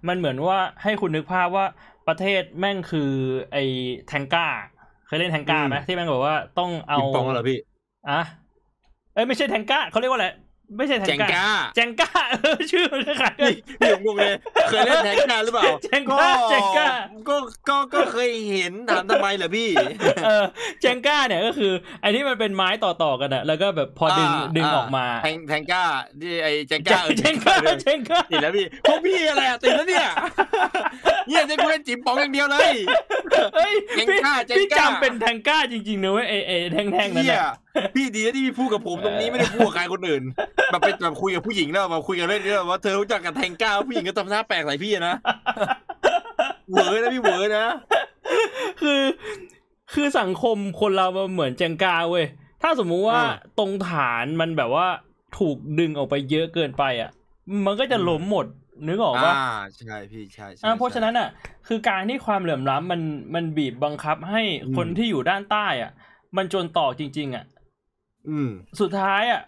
[0.08, 1.66] มันเหมือนว่าให้คุณนึกภาพว่า
[2.08, 3.12] ประเทศแม่งคือ
[3.52, 3.64] ไอ้
[4.08, 4.48] แทงก้า
[5.08, 7.60] เคยเล่นแทงก้าไหมที่แม่งบอกว่าต้องเอาปิงปองเหรอพี่
[8.10, 8.22] อะ
[9.14, 10.28] เอ้ยไม่ใช่แทงก้าเขาเรียกว่าอะไร
[10.76, 14.36] ไม่ใช่แทแจงงก้าก้าแจงก้าเออชื่อมันคล้ายๆกันพี่ผมงงเลย
[14.70, 16.88] เคยเล่นแทงก้าหรือเปล่าแจงก้าแจงก้า
[17.30, 17.36] ก็
[17.70, 19.70] ก็ก็เคยเห็นถามทำไมเหรอพี่
[20.26, 20.46] เออ
[20.82, 21.72] แจงก้าเนี่ยก็คือ
[22.02, 25.84] ไอ้ที่มันเป็นไม้ต่อๆกันอะแล้วก็แบบพอดึงอ่าดึงอ่าออกมาแทงแทงก้า
[26.22, 30.08] ที่ไอ้แจงแจก้างเออแจงก้าเลยแจงก้าติดแล้วพี่พวกพี่อะไรอะติดแล้วเนี่ย
[31.28, 32.74] เนี่ยจะกูเล่นจิ๋มปองอย่างเดียวเลย
[33.56, 37.54] เฮ้ยแจงพี่ก้าแจงพี่ก้าจำเป็นแทงก้าจริงๆนะเว้ยไอไอแท่งๆนั้นเหี้ยน่ะ
[37.96, 40.24] พี่ดีนะที่พี่พูดกับผมตรงนี้ไม่ได้พูดกับใครคนอื่น
[40.72, 45.16] แบบไปแบบคุยกับผู้หญิงแล้วมาคุยกันเรื่องนี้ว่าเธอรู้จักกับแทงก้าผู้หญิงก็ทำหน้าแปลกใส่พี่อะนะ
[46.70, 47.66] เหวอนะพี่เหวอนะ
[48.82, 49.02] คือ
[49.94, 52.26] คือสังคมคนเรามันเหมือนแจงก้าเว้ย
[52.62, 54.88] ถ้าสมมุติว่าอ่าตรงฐานมันแบบว่า
[55.38, 57.10] ถูกดึงออกไปเยอะเกินไปอะ
[57.66, 58.46] มันก็จะล้มหมด
[58.88, 61.30] นึกออกปะอ่าใช่พี่ใช่ใช่อ่าเพราะฉะนั้นอะ
[61.68, 63.02] คือการที่ความเหลื่อมล้ำมัน
[63.36, 64.42] มันบีบบังคับให้
[64.78, 65.92] คนที่อยู่ด้านใต้อะ
[66.38, 67.46] มันจนต่อจริง ๆ อะ
[68.30, 68.50] อืม
[68.82, 69.42] สุดท้ายอะ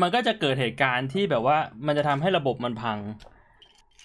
[0.00, 2.98] มันก็จะเกิดเหตุการณ์ที่แบบว่า มันจะทำให้ระบบมันพัง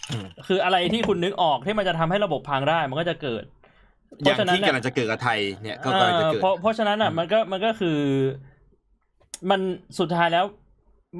[0.10, 3.44] อืมคืออะไรที่คุณนึกออกที่มันจะทำให้ระบบพังได้ มันก็จะเกิด
[4.22, 7.99] เพอย่างราะฉะนั้นที่น่ะกำลังจะเกิดกับไทยเนี่ยก็กำลังจะเออเกิด เพราะเพราะฉะนั้นอะอืมมันก็มันก็คือ
[9.49, 9.61] มัน
[9.99, 10.45] สุดท้ายแล้ว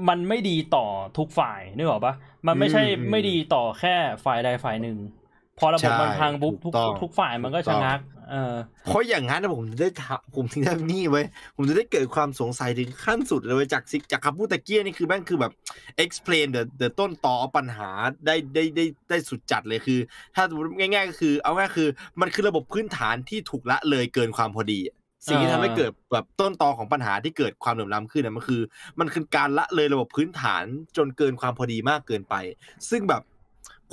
[0.10, 0.86] มันไม่ดีต่อ
[1.18, 2.14] ทุกฝ่ายนึกออกปะ
[2.48, 3.96] มันไม่ใช่ไม่ดีต่อแค่
[4.26, 4.98] ฝ่ายใดฝ่ายหนึ่ง
[5.60, 8.00] พอระบบมันพังปุ๊บทุกทุกฝ่ายมันก็ชะงัก
[8.32, 8.56] เออ
[8.86, 11.24] เพราะอย่างนั้นนะผมได้ถามผมถึงได้นี่ไว้
[11.56, 15.52] ผมจะได้เกิดความสงสัยถึงขั้นสุดเลยจากซิกจากคำพูดตะเกียนี่คือแม่งคือแบบ
[16.04, 17.90] explain the the ต้นต่อปัญหา
[18.26, 20.00] ได้ได้ได้ได้สุดจัดเลยคือ
[20.36, 21.90] ถ้าสมมติง่าย ๆ ก็คือ เอาง่ายๆคือ
[22.22, 24.82] มันคือระบบพื้นฐานที่ถูกละเลยเกินความพอดี
[25.28, 28.62] สิ่งที่ทำให้เกิดแบบต้นตอของปัญหาที่เกิดความเหลื่อมล้ำขึ้นนะมันคือ
[29.00, 30.64] มันคือการละเลยระบบพื้นฐาน
[30.98, 32.36] จนเกินความพอดีมากเกินไป
[32.90, 33.22] ซึ่งแบบ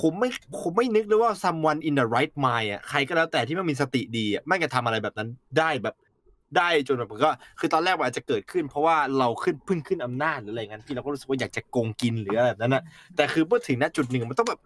[0.00, 0.28] ผมไม่
[0.60, 5.96] ผมไม่นึกเลยว่า someone in the right mind อะใครก็แล้วแต่ที่มันมีสติดีอะไม่งจะทำอะไรแบบนั้นได้แบบ
[6.56, 12.82] ได้จนแบบมันก็ คือตอนแรกมันอาจจะเกิดขึ้น เพราะว่าเราขึ้นเพึ่งขึ้นอำนาจหรืออะไรงั้นพี่เราก็รู้สึกว่าอยากจะโกงกินหรืออะไรแบบนั้นนะ
[13.16, 14.60] แต่คือเมื่อถึงณจุดหนึ่งมันต้องแบบ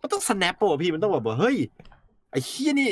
[0.00, 1.56] มันต้อง snap ป่ะพี่มันต้องแบบว่าเฮ้ย
[2.30, 2.90] ไอ้เหี้ยนี่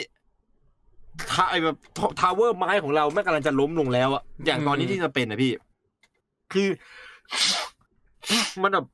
[1.30, 1.76] ทาไอ้แบบ
[2.20, 5.52] tower ไม้ของเราแม่งกำลังจะล้มลงแล้วอะอย่างตอนนี้อืมที่จะเป็นนะพี่
[6.52, 6.68] คือ
[8.62, 8.86] มันแบบ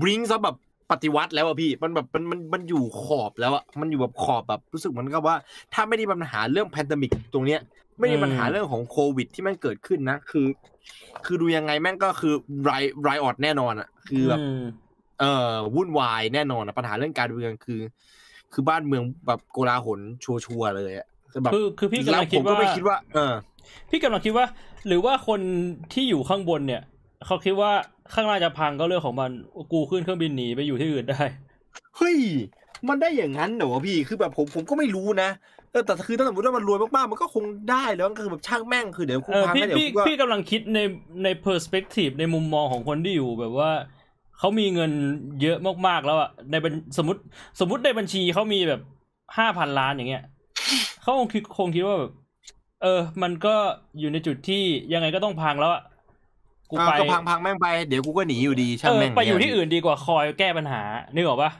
[0.00, 0.56] brink ซะแบบ
[0.92, 5.36] ปฏิวัติแล้วอะพี่มันแบบมันมันมันอยู่ขอบแล้วอะมันอยู่แบบขอบแบบรู้สึกเหมือนกับว่า
[5.74, 7.60] ถ้าไม่ได้ปัญหาเรื่องแพนดมิกตรงเนี้ย
[7.98, 10.46] ไม่ได้ปัญหาเรื่องของโควิด ที่มันเกิดขึ้นนะคือ
[11.24, 12.70] คือดูยังไงแม่งก็คือไร
[13.02, 14.64] ไรออดแน่นอนอะคือแบบม
[15.20, 17.80] เอ่อวุ่นวายแน่นอนอะปัญหาเรื่องการเมืองคือ
[18.52, 23.34] คือบ้านเมืองแบบโกลาหลชัวร์ๆเลยอะคือแบบคือคือพี่กำแล้ลัวงผคิดมก็ว่าไม่คิดว่าเออ
[23.90, 24.46] พี่กำลังคิดว่า
[24.86, 25.40] หรือว่าคน
[25.92, 26.82] ที่อยู่ข้างบนเนี่ย
[27.26, 27.72] เขาคิดว่า
[28.14, 29.30] ข้างล่างจะพังก็เรื่องของมัน
[29.72, 31.22] กูขึ้นเครื่องบินหนีไปอยู่ที่อื่นได้
[31.96, 32.16] เฮ้ย
[32.88, 35.30] มันได้อย่างนั้นเหรอวะพี่ คือแบบผมผมก็ไม่รู้นะ
[35.72, 40.78] เออแต่คือถ้าสมมติว่ามันรวยมากๆ มันก็คงได้แล้วก็คือแบบช่างแม่งคือเดี๋ยวกูเออพังพี่แล้วเดี๋ยวพี่กูก็พี่กำลังคิดใน
[41.24, 43.70] ในเพอร์สเปกทีฟในมุมมองของคนที่อยู่แบบว่า
[44.38, 44.90] เขามีเงิน
[45.42, 47.20] เยอะมากๆแล้วอะในเป็นสมมติ
[47.60, 48.80] สมมติในบัญชีเขามีแบบ
[49.36, 50.24] ห้าพันล้านอย่างเงี้ย
[51.02, 52.12] เขาคงคิดคงคิดว่าแบบ
[52.82, 53.54] เออ มันก็
[53.98, 54.62] อยู่ในจุดที่
[54.92, 55.82] ยังไงก็ต้องพังแล้วอะ
[56.72, 60.82] กูอ่าไปก็พังพังแม่งไปเดี๋ยวกูก็หนีอยู่ดีช่าเองอแม่งไปอยู่ที่อื่นดีกว่าคอยแก้ปัญหา
[61.14, 61.50] นึกออกปะ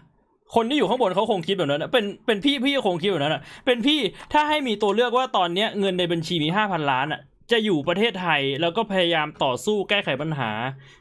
[0.55, 4.01] คนที่อยู่ข้างบนเขาคงคิดแบบนั้นนะเป็นเป็นพี่พี่ก็คงคิดแบบนั้นอะ เป็นพี่
[4.33, 7.21] ถ้าให้มีตัวเลือกว่าตอนเนี้ยเงินในบัญชีมีห้าพันล้านอะ
[7.53, 10.51] จะอยู่ประเทศไทยแล้วก็พยายามต่อสู้แก้ไขปัญหา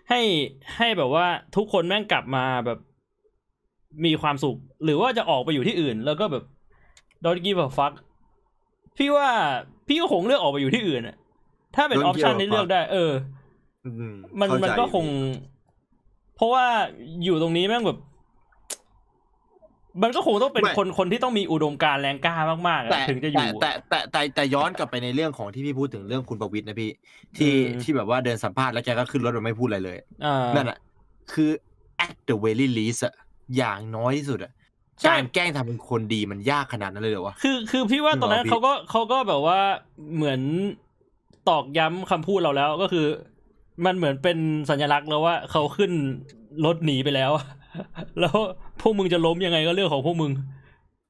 [0.10, 0.22] ให้
[0.78, 1.26] ให้แบบว่า
[1.56, 2.80] ทุกคนแม่งกลับมาแบบ
[4.06, 6.44] มีความสุข หรือว่าจะออกไปอยู่ที่อื่น แล้วก็แบบ
[7.24, 7.94] don't give a fuck
[8.98, 9.30] พี่ว่า
[9.88, 11.16] พี่ก็คงเลือกออกไปอยู่ที่อื่นอะ
[11.76, 13.41] ถ้าเป็นอ Don't อปชัน give a ที่เลือก fuck ได้ เอออื
[14.40, 15.06] มันเข้าใจมันก็คง
[16.36, 16.66] เพราะว่า
[17.24, 18.00] อยู่ตรงนี้แม่งแบบ
[20.04, 22.36] มันก็คงต้องเป็นคนคนที่ต้องมีอุดมการณ์แรงกล้า
[22.68, 26.92] มากๆอะแต่ถึงจะอยู่แต่แต่แต่แต่แต่ย้อนกลับไปในเรื่องของที่พี่พูดถึงเรื่องคุณประวิตรนะพี่
[27.38, 30.78] ที่อืมที่แบบว่าเดินสัมภาษณ์แล้วแกก็ขึ้นรถแบบไม่พูดอะไรเลยอ่านั่นอะ
[31.34, 31.50] คือ
[32.06, 33.14] at the very least อะ
[33.58, 34.52] อย่างน้อยที่สุดอะ
[35.00, 39.60] ใช่การแกล้งทำเป็นคนดีมันยากขนาดนั้นเลยเหรอวะคือคือพี่ว่าจริงตอนนั้นเหรอพี่เขาก็เขาก็แบบว่า
[40.16, 40.42] เหมือน
[41.50, 43.06] ตอกย้ำคำพูดเราแล้วก็คือ
[43.86, 44.38] มันเหมือนเป็น
[44.70, 45.92] สัญลักษณ์แล้วว่าเขาขึ้น
[46.66, 47.32] รถหนีไปแล้ว
[48.20, 48.36] แล้ว
[48.82, 50.32] พวกมึงจะล้มยังไงก็เรื่องของพวกมึง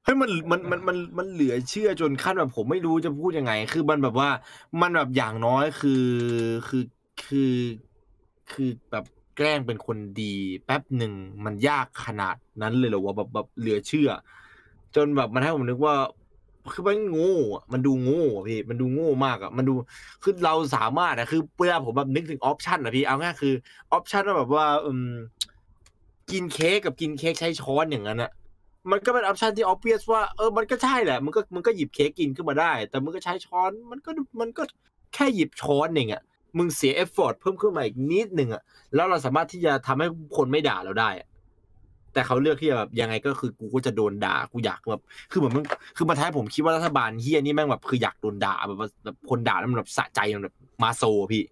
[0.04, 4.30] เฮ้ยมันมันมันมันมันเหลือเชื่อจนขั้นแบบผมไม่รู้จะพูดยังไง คือมันแบบว่า
[4.80, 6.04] มันแบบอย่างน้อยคือ
[6.68, 6.84] คือ
[7.24, 7.54] คือ
[8.52, 9.04] คือแบบ
[9.36, 10.34] แกล้งเป็นคนดี
[10.64, 11.12] แป๊บหนึ่ง
[11.44, 14.10] มันยากขนาดนั้นเลยเหรอวะแบบแบบเหลือเชื่อ
[14.96, 15.94] จนแบบมันให้ผมนึกว่า
[16.72, 19.74] คือมันโง่อะมันดูโง่อะพี่ มันดูโง่มากอะมันดู
[20.22, 23.54] คือเราสามารถอะคือเวลาผมแบบนึกถึง option อะพี่เอาง่ายคือ
[23.92, 25.12] option ว่าแบบว่าอืม
[26.30, 28.30] กินเค้กกับกินเค้กใช้ช้อนอย่างนั้นอะ
[28.90, 34.10] มันก็เป็นออปชันที่ออ v i o u s ว่าเออมันก็ใช่แหละมันก็มันก็หยิบเค้กกินขึ้นมาได้ แต่มึงก็ใช้ช้อนมันก็
[34.40, 34.62] มันก็
[35.14, 36.22] แค่หยิบช้อนเองอะ
[36.58, 38.62] มึงเสีย effort เพิ่มขึ้นมาอีกนิดหนึ่งอะ
[38.94, 40.06] แล้วเราสามารถที่จะทำให้
[40.36, 41.26] คนไม่ด่าเราได้อะ
[42.12, 45.64] แต่เขาเลือกที่จะแบบยังไงก็คือกูก็จะโดนด่ากูอยากแบบคือเหมือนมึง
[45.96, 51.44] คือมาท้ายผมคิดว่ารัฐบาลเหี้ยนี่แม่งแบบคืออยากโดนด่าแบบว่าแบบคนด่าแล้วมันแบบสะใจมันแบบมาโซอะพี่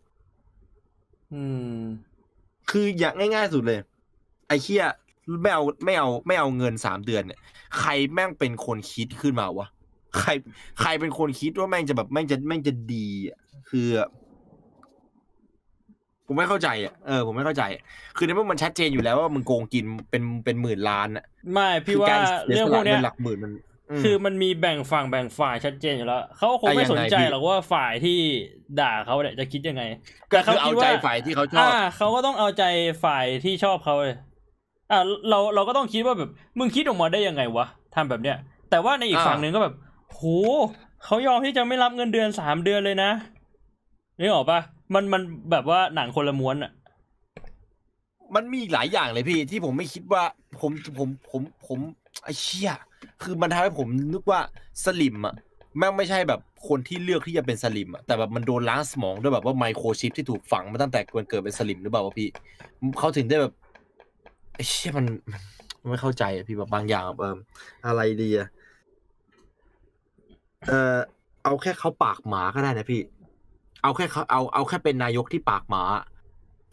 [1.32, 1.42] อื
[1.74, 1.78] ม
[2.70, 3.80] คืออย่างง่ายๆสุดเลย
[4.48, 4.84] ไอ้เหี้ย
[5.42, 7.40] ไม่เอาไม่เอาไม่เอาเงินสามเดือนเนี่ย
[7.78, 9.66] ใครแม่งเป็นคนคิดขึ้นมาวะ
[10.18, 10.30] ใคร
[10.80, 13.38] ใครเป็นคนคิดว่าแม่งจะแบบแม่งจะแม่งจะดีอะ
[13.70, 13.86] คือ
[16.32, 17.82] ผมไม่เข้าใจอะเออผมไม่เข้าใจอะ
[18.16, 23.52] คือในเมื่อมันชัดเจนอยู่แล้วว่ามึงโกงกินเป็นเป็นหมื่นล้านอะไม่พี่ว่าคืกเรื่องพวกเนี้ยสียสละหลักหมื่นมัน
[23.98, 28.18] มคือมันมีแบ่งฝั่งแบ่งฝ่ายชัดเจนอยู่แล้วเขาคงอะไม่ยังสนไงใจพี่หรอกว่าฝ่ายที่
[28.80, 29.82] ด่าเขาเนี่ยจะคิดยังไง
[30.32, 32.64] ก็คือแต่เอาคิดใจว่ฝ่ายที่เขาชอบอ่าเขาก็ต้องเอาใจ
[33.04, 34.14] ฝ่ายที่ชอบเขาเลย
[34.92, 38.36] อ่าเราเราก็ต้องคิดว่าแบบมึงคิดออกมาได้ยังไงวะทำแบบเนี้ย
[38.70, 39.74] แต่ว่าในอีกอ่าฝั่งหนึ่งก็แบบ
[40.10, 40.22] โห
[41.04, 43.10] เขายอมที่จะไม่รับเงินเดือนสามเดือนเลยนะ
[44.18, 44.60] นึกออกปะ
[44.94, 46.72] มันมันแบบว่าหนังคนละม้วนอะ
[48.34, 50.22] มันมีหลายอย่างเลยพี่ที่ผมไม่คิดว่า
[50.60, 51.78] ผมผมผมผม
[52.24, 52.70] ไอ้เชี่ย
[53.22, 54.40] คือมันทำให้ผมนึกว่า
[54.84, 55.34] สลิมอะ
[55.78, 62.28] แม่งไม่ใช่แบบคนที่เลือกที่จะเป็นสลิมอะแต่แบบมันโดนล้างสมองด้วยแบบว่าไมโครชิปที่ถูกฝังมาตั้งแต่เกิดเป็นสลิมหรือเปล่าวะพี่
[62.98, 63.52] เขาถึงได้แบบ
[64.54, 65.06] ไอ้เชี่ยมัน
[65.80, 67.36] มันไม่เข้าใจอะพี่แบบบางอย่างแบบออ
[67.86, 68.48] อะไรดีอะ
[70.68, 70.96] เออ
[71.44, 73.00] เอาแค่เขาปากหมาก็ได้นะพี่
[73.82, 75.82] เอาแค่เขาเอาเอาแค่เป็นนายกที่ปากหมา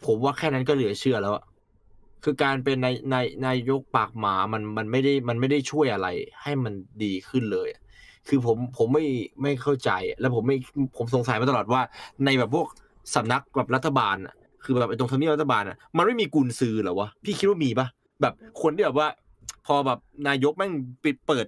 [0.06, 1.44] ผมว่าแค่นั้นก็เหลือเชื่อแล้วอะ
[2.24, 6.08] คือการเป็นนายนายนายกปากหมามันมันไม่ได้มันไม่ได้ช่วยอะไร
[6.42, 6.72] ให้มัน
[7.02, 7.82] ดีขึ้นเลยอะ
[8.28, 9.04] คือผมผมไม่
[9.42, 9.90] ไม่เข้าใจ
[10.20, 10.56] แล้วผมไม่
[10.96, 11.80] ผมสงสัยมาตลอดว่า
[12.24, 12.66] ในแบบพวก
[13.14, 17.86] สำนักแบบรัฐบาลอะคือแบบไอ้ตรงทำเนียบรัฐบาลอะมันไม่มีกุญซือเหรอวะพี่คิดว่ามีปะ
[18.22, 19.08] แบบคนที่แบบว่า
[19.66, 19.98] พอแบบ
[20.28, 20.72] นายกแม่ง
[21.04, 21.46] ปิดเปิด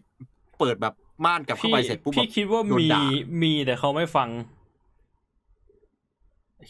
[0.58, 3.02] เปิดแบบม่านกลับเข้าพี่ไปเสร็จปุ๊บพี่แบบคิดว่าโดนมีด่า
[3.42, 4.28] มีแต่เขาไม่ฟัง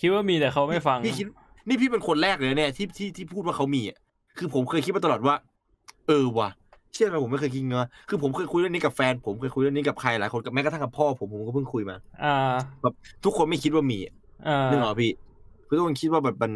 [0.01, 1.27] คิดว่ามีแต่เขาไม่ฟังพี่คิด
[1.69, 3.97] นี่พี่เป็นคนแรกเลยเนี่ยที่ที่ที่พูดว่าเขามีอะ
[4.39, 5.35] คือผมเคยคิดมาตลอดว่า
[6.09, 6.51] เออว่ะ
[6.93, 12.35] เชื่อไหมผมไม่เคยคิดเงาคือผมเคยคุยเรื่องนี้กับแฟน ผมเคยคุยเรื่องนี้กับใครหลายคนกับแม้กระทั่งกับพ่อผมผมก็เพิ่งคุยมาอ่า
[12.83, 12.95] แบบ
[13.25, 14.15] ทุกคนไม่คิดว่ามีอะ
[14.49, 15.13] อ่านึกออกปะพี่
[15.67, 16.53] คือทุกคนคิดว่าแบบมัน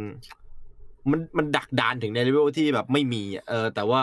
[1.10, 4.02] มันมันดักดานถึงในเลเวลที่แบบไม่มีอะเออแต่ว่า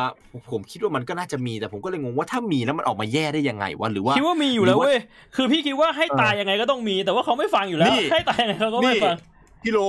[0.52, 4.98] ผมคิดว่ามันก็น่าจะมีแต่ผมก็เลยงงว่าถ้ามีแล้วมันออกมาแย่ได้ยังไงวะหรือว่าคิดว่ามีอยู่แล้วหรือว่าเว้ย
[5.36, 9.18] คือพี่คิดว่าให้เออตายยังไงก็ต้องมี แต่ว่าเขาไม่ฟังอยู่แล้วนี่ให้ตายยังไงเขาก็ไม่นี่ฟัง
[9.64, 9.80] พี่โล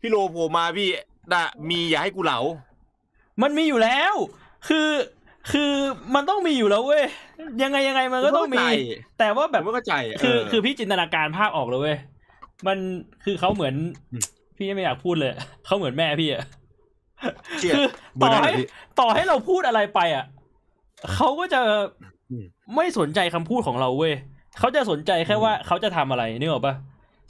[0.00, 0.88] พี่โลโผล่มาพี่
[1.32, 2.38] น่ะมีอย่าให้กูเหลา
[3.42, 4.14] มันมีอยู่แล้ว
[4.68, 4.88] คือ
[5.52, 5.72] คือ
[6.14, 7.04] มันต้องมีอยู่แล้วเว้ย
[7.62, 11.98] ยังไงยังไงมันก็ต้องมีผมเข้าใจแต่ว่าแบแบบบไม่เข้าใจคือเคือพี่จินตนาการภาพออกเลยเว้ย
[12.66, 12.78] มัน
[13.24, 13.74] คือเขาเหมือน
[14.12, 14.22] อืม
[14.56, 15.32] พี่ไม่อยากพูดเลย
[15.64, 16.42] เขาเหมือนแม่พี่อะ
[17.58, 18.68] เชี่ยคือเบอต่ร์อนั้นให้เหรอพี่
[19.00, 20.24] ต่อให้เราพูดอะไรไปอะ
[21.14, 21.60] เขาก็จะ
[22.30, 22.44] อืม
[22.76, 24.14] ไม่สนใจคำพูดของเราเว้ย
[24.58, 26.74] เขาจะสนใจแค่ว่าเขาจะทำอะไรนึกออกปะ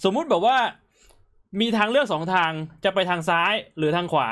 [0.04, 0.56] สมมุติแบบว่า
[1.60, 2.50] มีทางเลือกสองทาง
[2.84, 4.28] จะไปทางซ้ายหรือทางขวา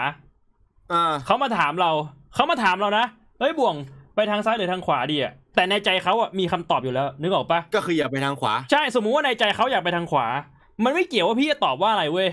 [0.92, 1.90] อ่าเขามาถามเรา
[2.34, 3.04] เขามาถามเรานะ
[3.38, 3.76] เฮ้ยบ่วง
[4.14, 10.26] ไปทางซ้ายหรือทางขวาดีอะแต่ในใจเขาอะมีคำตอบอยู่แล้วนึกออกปะก็คืออย่าไปทางขวา ใช่สมมุติว่าในใจเขาอยากไปทางขวา
[10.84, 12.28] มันไม่เกี่ยวว่าพี่จะตอบว่าอะไรเว้ย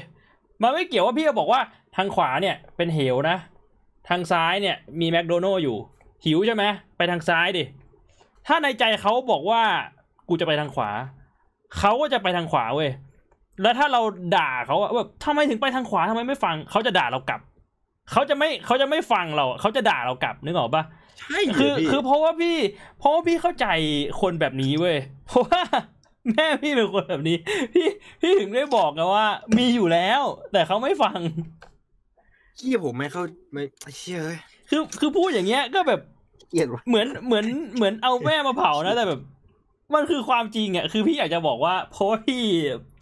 [0.61, 1.61] มันไม่เกี่ยวว่าพี่จะบอกว่า
[1.95, 3.38] ทางขวาเนี่ยเป็นเหวนะ
[4.09, 5.77] ทางซ้ายเนี่ยมีแมคโดนัลล์อยู่
[6.25, 6.63] หิวใช่ไหม
[6.97, 7.63] ไปทางซ้ายดิ
[8.47, 9.61] ถ้าในใจเขาบอกว่า
[10.29, 10.89] กูจะไปทางขวา
[11.77, 12.89] เขาก็จะไปทางขวาเว้ย
[13.61, 14.01] แล้วถ้าเรา
[14.35, 17.39] ด่าเขาอะแบบทำไมถึงไปทางขวาทำไมไม่ฟัง เขาจะด่าเรากลับ
[18.11, 20.83] เขาจะไม่เขาจะไม่ฟังเรา เขาจะด่าเรากลับนึกออกปะ
[21.19, 22.57] ใช่คือพี่คือเพราะว่าพี่
[22.99, 23.67] เพราะว่าพี่เข้าใจ
[24.21, 24.97] คนแบบนี้เว้ย
[25.27, 25.61] เพราะว่า
[26.30, 27.38] แม่พี่เป็นคนแบบนี้
[27.73, 27.88] พี่
[28.22, 29.27] พี่ถึงได้บอกไงว่า
[29.57, 30.22] มีอยู่แล้ว
[30.52, 31.19] แต่เขาไม่ฟัง
[32.57, 33.23] เฮียผมไม่เข้า
[33.53, 33.64] ไม่
[33.98, 34.39] เชี่ยเอ้ย
[34.69, 35.99] คือคือพูดอย่างเงี้ยก็แบบ
[36.49, 37.45] เกลียดว่ะเหมือนเหมือน
[37.76, 39.22] เหมือนเอาแม่มาเผานะแต่แบบ
[39.95, 42.41] มันคือความจริงอะคือพี่อยากจะบอกว่าเพราะว่าพี่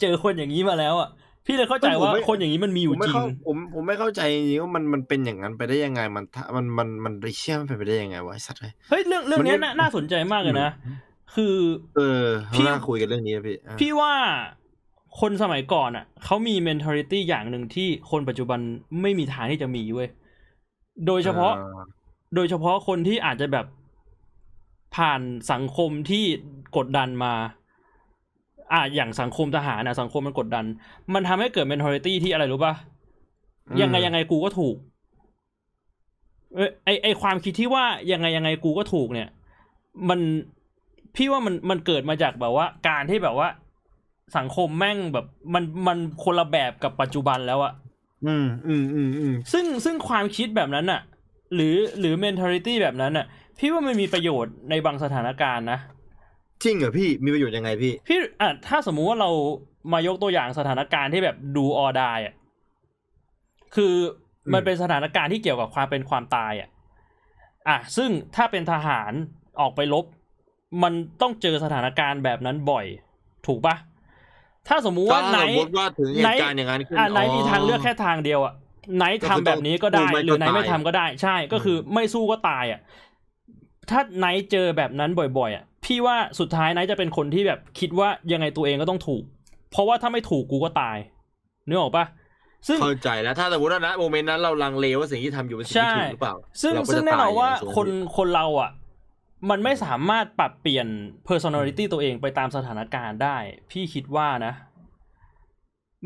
[0.00, 1.08] เจอคนอย่างนี้มาแล้วอะ
[1.46, 10.70] พี่เลยเข้าใจว่าคนอย่างนี้มันมีอผยู่มไม่จริงเข้าผมผมไม่เข้าใจจริงๆว่ามันมันเป็นอย่างนั้นไปได้ยังไงมันถ้ามันมันมันไอ้เชี่ยมันเป็นไปได้ยังไงวะไอ้สัตว์เลยเฮ้ยเรื่องเรื่องเนี้ยมันไม่น่าน่าสนใจมากเลยนะ
[11.34, 11.56] คือ
[11.96, 14.12] เออพี่น่าคุยกันเรื่องนี้นะพี่อะพี่ว่า
[15.20, 18.60] คนสมัยก่อนอะเขามี mentality อย่างหนึ่งที่คนปัจจุบัน
[19.02, 20.08] ไม่มีทางที่จะมีเว้ย
[21.06, 21.82] โดยเฉพาะอ่
[22.34, 23.66] โดยเฉพาะคนที่อาจจะแบบ
[24.96, 25.20] ผ่าน
[25.52, 26.24] สังคมที่
[26.76, 27.32] กดดันมา
[28.72, 30.64] อ่าอย่างสังคมทหารนะสังคมมันกดดัน
[31.14, 32.74] มันทำให้เกิด mentality ที่อะไรรู้ป่ะ
[33.68, 34.76] อืมยังไงยังไงกูก็ถูก
[36.54, 39.28] เอยไอไอความคิดที่ว่ายังไงยังไงกูก็ถูกเนี่ย
[40.08, 40.20] มัน
[41.16, 43.48] พี่ว่ามันมันเกิดมาจากแบบว่า การที่แบบว่า
[44.36, 47.72] สังคมแม่งแบบ มันมันคนละแบบกับปัจจุบันแล้วอะ
[48.26, 51.00] อืมอืมอืมอืมซึ่งซึ่งความคิดแบบนั้นน่ะ
[51.54, 53.26] หรือหรือ mentality แบบนั้นน่ะ
[53.58, 55.78] พี่ว่ามันมีประโยชน์ในบางสถานการณ์นะ
[56.62, 59.30] จริงเหรอพี่มีประโยชน์ยังไงพี่ พี่อะถ้าสมมุติว่าเรา
[59.92, 62.34] มายกตัวอย่างสถานการณ์ที่แบบดูออดายอะ
[63.74, 63.94] คือ
[64.52, 66.68] มันอืมเป็นสถานการณ์ที่เกี่ยวกับความเป็นความตายอะ
[67.68, 69.12] อะซึ่งถ้าเป็นทหาร
[69.60, 70.04] ออกไปรบ
[70.82, 72.86] มันต้องเจอสถานการณ์แบบนั้นบ่อย
[73.46, 73.74] ถูกปะ
[74.68, 78.54] ถ้าสมมุติว่าถ้าไหนสมมติว่าถึงเหตุการณ์อย่างนั้นขึ้นอะไหนมีทางเลือกแค่ทางเดียวอะ
[78.96, 82.80] ไหนทำแบบนี้ก็ได้ก็คือต้องหรือไหนไม่สู้ไม่ก็ทำตายก็ได้ ใช่ก็คือไม่สู้ก็ตายอะ
[83.90, 89.22] ถ้าไนท์เจอแบบนั้นบ่อยๆอะพี่ว่าสุดท้ายไนท์จะเป็นคนที่แบบคิดว่ายังไงตัวเองก็ต้องถูก
[89.70, 90.96] เพราะว่าถ้าไม่ถูกกูก็ตาย
[91.68, 92.04] นึกออกปะ
[92.68, 98.70] ซึ่งเข้าใจแล้วถ้าสมมติว่านะโมเมนต์นั้นเราลังเลว่าสิ่งที่ทำอยู่เป็นสิ่งที่ถูกหรือเปล่า ซึ่งเราก็ซึ่งจะแน่นอนตยว่าใช่ไหมคนพี่คนเราอะ
[99.50, 100.86] มันไม่สามารถปรับเปลี่ยน
[101.28, 103.36] personality ตัวเองไปตามสถานการณ์ได้
[103.70, 104.54] พี่คิดว่านะ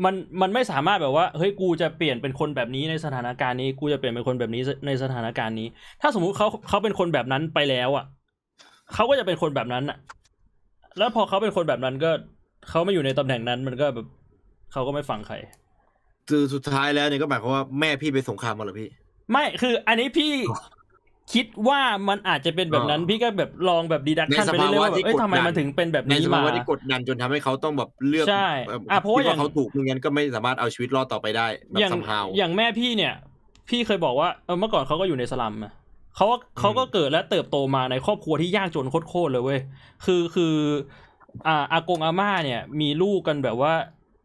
[0.03, 5.67] มันมันไม่สามารถแบบว่าเฮ้ยกูจะเปลี่ยนเป็นคนแบบนี้ในสถานการณ์นี้ กูจะเปลี่ยนเป็นคนแบบนี้ในสถานการณ์นี้
[6.01, 8.05] ถ้าสมมุติเขาเขาเป็นคนแบบนั้นไปแล้วอะ
[8.93, 9.97] เขาก็จะเป็นคนแบบนั้นอะ
[10.97, 12.11] แล้วพอเขาเป็นคนแบบนั้นก็
[12.69, 14.07] เขาไม่อยู่ในตำแหน่งนั้น มันก็แบบ
[14.71, 15.35] เขาก็ไม่ฟังใคร
[16.29, 18.89] คือสุดท้ายแล้วเนี่ยก็หมายความว่าแม่พี่ไปสงครามมาเหรอพี่
[19.31, 20.33] ไม่คืออันนี้พี่
[21.33, 33.13] คิดว่ามันอาจจะเป็นแบบนั้นอ่าพี่ก็แบบลองแบบดีดักชันในสไปเรื่อยๆภาวะว่าแบบที่เอ้ยกดดันทำไมมันถึงเป็นแบบในนี้สมาภาวะที่กดดันจนทำให้เขาต้องแบบเลือกใช่เอ่ออะเพราะว่าคิดอย่างเขาถูกไม่งั้นก็ไม่สามารถเอาชีวิตรอดต่อไปได้แบอย่างบซัมฮาวอย่างแม่พี่เนี่ย
[33.69, 35.73] พี่เคยบอกว่าเออเมื่อก่อนเขาก็อยู่ในสลัมอะ
[36.15, 39.59] เขาก็เขาก็เกิดและเติบโตมาในครอบครัวที่ยากจนโคตรๆเลยเว้ย
[40.05, 40.55] คือคือ
[41.47, 43.73] อ่าอากงอาม่าเนี่ย มีลูกกันแบบว่า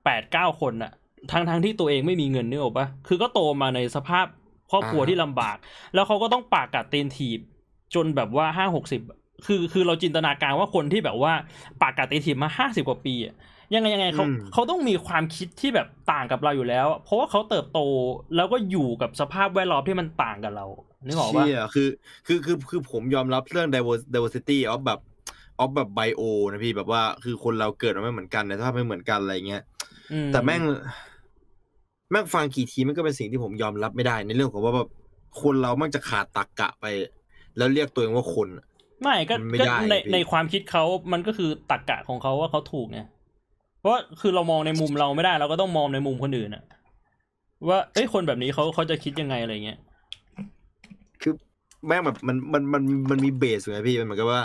[0.05, 0.93] แปดเก้าคนอะ
[1.33, 4.27] ทั้งทั้งที่ตัวเองไม่มีเงินนึกออกปะคือก็โตมาในสภาพ
[4.71, 5.57] ครอบครัวที่ลำบาก
[5.95, 7.41] แล้วเขาก็ต้องปากกัดตีนถีบ
[7.95, 9.01] จนแบบว่าห้าหกสิบ
[9.47, 11.33] คือคือเราจินตนาการว่าคนที่แบบว่า
[11.83, 13.35] ปากกัดตีนถีบมาห้าสิบกว่าปีอะ
[13.75, 17.81] ยังไงยังไงเขาอืมเขาต้องมีความคิดที่แบบต่างกับเราอยู่แล้ว เพราะว่าเขาเติบโต
[18.37, 20.67] แล้วก็อยู่กับสภาพแวดล้อมที่มันต่างกับเรา
[21.07, 21.89] นึกออกปะเชี่ยคือ
[22.27, 25.01] คือคือคือผมยอมรับเรื่อง divers- diversity of แบบ
[25.63, 29.63] of แบบ bio นะพี่แบบว่าคือคนเราเกิดมาไม่เหมือนกันในสภาพไม่เหมือนกันอะไรเงี้ย
[30.13, 30.63] อืแต่แม่ง
[32.11, 34.89] แม่งฟังกี่ทีมันก็เป็นสิ่งที่ผมยอมรับไม่ได้ ในเรื่องของว่าแบบ
[35.43, 36.87] คนเรามักจะขาดตรรกะไป
[37.57, 38.65] แล้วเรียกตัวเองว่าคนอะ
[39.03, 43.01] ไม่ก็มันไม่ก็ได้ในพี่ในความคิดเขามันก็คือตรรกกะของเขาว่าเขาถูกไง
[43.79, 46.65] เพราะว่าคือเรามองในมุมเราไม่ได้ เราก็ต้องมองในมุมคนอื่นอะ
[47.69, 49.79] ว่าเอ้ยคนแบบนี้เขาเขาจะคิดยังไงอะไรเงี้ย
[51.23, 51.33] คือ
[51.87, 54.43] แม่งแบบมันมันมันมันมีเบสไงพี่มันเหมือนกับว่า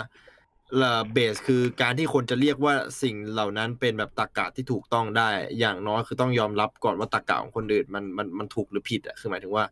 [1.12, 5.28] เบสคือการที่คนจะเรียกว่าสิ่งเหล่านั้นเป็นแบบตรรกะที่ถูกต้องได้
[5.58, 9.64] อย่างน้อยคือต้องยอมรับก่อนว่าตรรกะของคนอื่นมันมันมันถูกหรือผิดอะคือหมายถึงว่า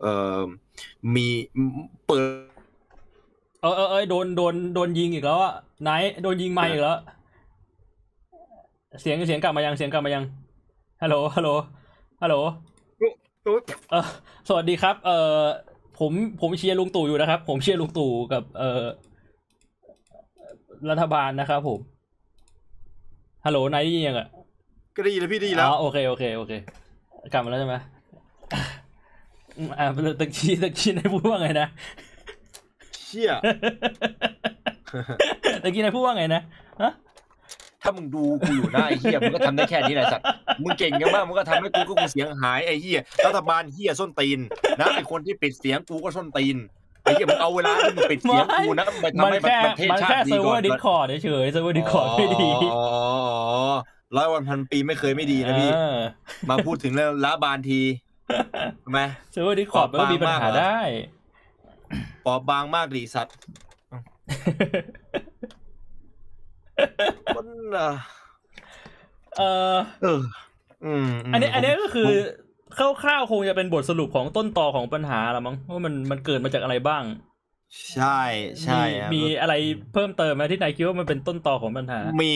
[0.00, 0.06] เอ
[0.38, 0.40] อ
[1.14, 1.28] มี
[2.06, 2.24] เปิด
[3.62, 5.90] เออเออเออโดนโดนโดนยิงอีกแล้วอะไหน
[6.22, 6.98] โดนยิงมาอีกแล้ว
[9.00, 10.24] เสียงเสียงกลับมายังเสียงกลับมายัง
[11.02, 11.50] ฮัลโหลฮัลโหล
[12.22, 12.36] ฮัลโหล
[13.90, 14.06] เออ
[14.48, 15.10] สวัสดีครับ เอ
[15.40, 15.42] อ
[15.98, 18.84] ผมผมเชียร์ลุงตู่อยู่นะครับ ผมเชียร์ลุงตู่กับเออ
[20.90, 21.80] รัฐบาลนะครับผม
[23.44, 24.28] ฮัลโหลนายได้ยินยังอะ
[24.96, 26.52] ก็ได้ยินแล้วพี่ได้ยินแล้ว อ๋อโอเคโอเคโอเค
[27.32, 27.76] กลับมาแล้วใช่ไหม
[29.56, 29.86] อืมอ่า
[30.20, 31.68] ตะกี้ตะกี้นายพูดว่าไงนะ
[33.06, 33.32] เชี่ย
[35.62, 36.42] ตะกี้นายพูดว่าไงนะ
[36.82, 36.92] ฮะ
[37.82, 40.26] ถ้ามึงดูกูอยู่หน้าไอ้เหี้ยมึงก็ทำได้แค่นี้แหละสัตว์
[40.62, 44.38] มึงเก่งกันมากมึงก็ทำให้กูก็กูเสียงหายไอ้เหี้ยรัฐบาลเหี้ยส้นตีน
[44.80, 53.72] นะไอ้คนที่ปิดเสียงกูก็ส้นตีนไออ้เหี้ยมึงเอาเวลาที่มึงปิดเสียงกูนะไปทำมันให้แค่ประเทศมันชาแค่ติดีเซิร์ฟเวก่ออนร์ดิสคอร์ดเฉยๆเซิร์ฟเวอร์ดิสคอร์ดไม่ดีอ๋ออ๋ออ๋อ
[54.16, 55.98] ร้อยวันพันปีไม่เคยไม่ดีนะพี่เออ
[56.50, 57.80] มาพูดถึงเรื่องละบานที
[58.84, 59.00] ทำไม
[59.32, 60.80] เซิร์ฟเวอร์ดิสคอร์ดมันก็มีปัญหาได้
[62.24, 63.36] ปอบบางมากดีสัตว์
[67.36, 67.46] มัน
[67.76, 67.90] อะ
[69.38, 69.42] เอ
[69.74, 70.20] อเออ
[70.84, 72.14] อืมมอันนี้อันนี้ก็คือผม
[72.76, 77.04] คร่าวๆคงจะเป็นบทสรุปของต้นตอของปัญหาละมั้งว่ามันมันเกิดมาจากอะไรบ้าง
[77.94, 78.22] ใช่
[78.62, 79.54] ใช่มีครับมีอะไร
[79.92, 82.34] เพิ่มเติมไหมที่นายคิดว่ามันเป็นต้นตอของปัญหา มี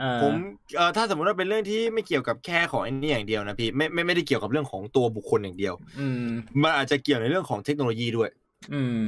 [0.00, 0.34] อ่าผม
[0.76, 6.26] เอ่อถ้าสมมติว่าเป็นเรื่องที่ไม่เกี่ยวกับแค่ของไอ้นี่อย่างเดียวนะพี่ไม่ไม่ไม่ได้เกี่ยวกับเรื่องของตัวบุคคลอย่างเดียว อืม
[6.62, 8.30] มันอาจจะเกี่ยวในเรื่องของเทคโนโลยีด้วย
[8.74, 8.98] อืม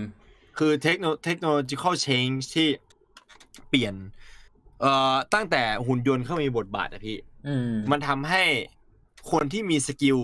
[0.58, 1.74] คือเทคโนเทคโนโลยี
[2.06, 2.68] change ที่
[3.68, 3.94] เปลี่ยน
[4.80, 7.16] เอ่อตั้งแต่หุ่นยนต์เข้ามามีบทบาทนะพี่
[7.48, 8.44] อืมมันทำให้
[9.32, 10.18] คนที่มีสกิล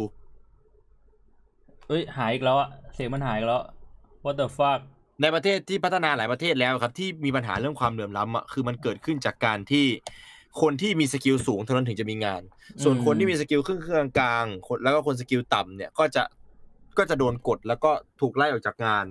[1.89, 3.63] เอ้ยหายอีกแล้วอะเสียงมันหายอีกแล้ว
[4.25, 4.81] what the fuck
[5.23, 9.87] ในประเทศที่พัฒนาหลายประเทศแล้วครับ ที่มีปัญหาเรื่องความเหลื่อมล้ำอะคือมันเกิดขึ้นจากการที่
[10.61, 12.43] คนที่มี skill สูงเท่านั้นถึงจะมีงาน
[12.83, 16.23] ส่วนอืมคนที่มี skill ครึ่งๆกลางๆแล้วก็คน skill ต่ำเนี่ยก็จะ
[16.99, 17.91] ก็จะโดนกดแล้วก็
[18.21, 19.05] ถูกไล่ออกจากงาน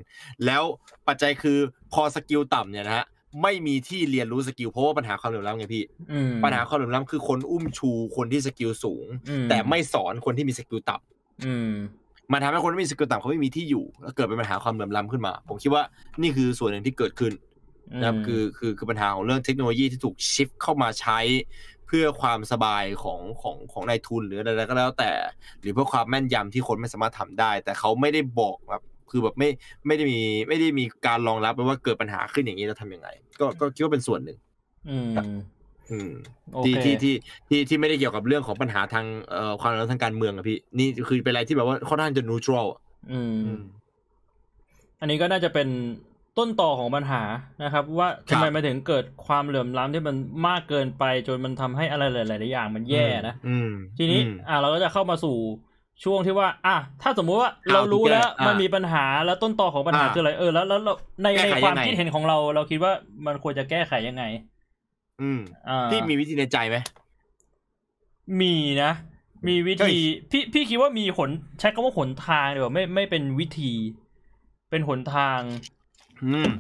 [0.46, 0.64] แล้ว
[1.08, 1.58] ปัจจัยคือ
[1.94, 3.06] พอ skill ต่ำเนี่ยนะฮะ
[3.42, 11.56] ไม่มีที่เรียนรู้ skill เพราะว่าปัญหาความเหลื่อมล้ำไงพี่อืมปัญหาความเหลื่อมล้ำคือคนอุ้มชูคนที่ skill สูงอืมแต่ไม่สอนคนที่มี skill ต่ำอื
[12.28, 15.84] มมันทำให้คนที่มีสกิลต่ำเขาไม่มีที่อยู่ แล้วเกิดเป็นปัญหาความเหลื่อมล้ำขึ้นมา ผมคิดว่า
[16.22, 17.34] นี่คือส่วนหนึ่งที่เกิดขึ้น
[18.00, 21.20] นะครับคือคือคือปัญหาของเรื่องเทคโนโลยีที่ถูกชิฟเข้ามาใช้
[21.88, 25.12] เพื่อความสบายของของของนายทุนหรืออะไรก็แล้วแต่
[25.62, 28.82] หรือเพื่อความแม่นยำที่คนไม่สามารถทำได้ แต่เขาไม่ได้บอกแบบ
[29.12, 29.50] คือแบบไม่
[29.88, 34.38] ไม่ได้มีไม่ได้มีการรองรับว่าเกิดปัญหาขึ้นอย่างนี้แล้วทำยังไง ก็ก็คิดว่าเป็นส่วนหนึ่ง
[34.90, 35.55] อืมอืมโอ
[36.66, 37.14] ที่เคที่ที่
[37.50, 42.80] ที่ที่ไม่ได้เกี่ยวกับเรื่องของปัญหาทางเอ่อความรักทางการเมืองอะพี่ นี่คือเป็นอะไรที่แบบว่าค่อนข้างจะ neutral อะ
[43.12, 43.62] อืมอืม
[45.00, 45.68] อันนี้ก็น่าจะเป็น
[46.38, 47.22] ต้นต่อของปัญหา
[47.64, 50.16] นะครับ ว่าครัทำบไมมาถึงเกิดความเหลื่อมล้ำที่มัน
[50.48, 55.38] มากเกินไป จนมันทำให้อะไรหลายๆอย่างมันแย่นะอืมทีนี้อืมอ่าเราก็จะเข้ามาสู่
[56.04, 60.94] ช่วงที่ว่า อะถ้าสมมุติว่า How เรารู้ to get แล้วอะมันมีปัญหาแล้วต้นต่อของปัญหาอะคืออะไรเออแล้วแล้วเรา
[61.24, 62.92] ในแก้ในไขความยังไงคิดเห็นของเรา เราคิดว่า
[63.26, 64.24] มันควรจะแก้ไขยังไง
[65.22, 65.40] อืม
[65.70, 66.78] อ่าพี่มีวิธีในใจไหม
[68.42, 68.92] มีนะ
[69.48, 69.96] มีวิเฮ้ธีย
[70.32, 71.30] พี่พี่คิดว่ามีหน
[71.60, 73.72] ใช้คำว่าหนทางดีกว่าไม่ไม่เป็นวิธี
[74.70, 75.40] เป็นหนทาง
[76.24, 76.52] อืม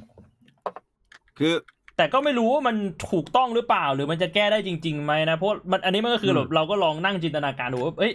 [1.38, 1.53] คือ
[1.98, 2.76] แต่ก็ไม่รู้ว่ามัน
[3.11, 8.14] ถูกต้องหรือเปล่า หรือมันจะแก้ได้จริงๆไหมนะเพราะมันอันนี้มันก็คือมแบบเราก็ลองนั่งจินตนาการดูว่าเอ้ย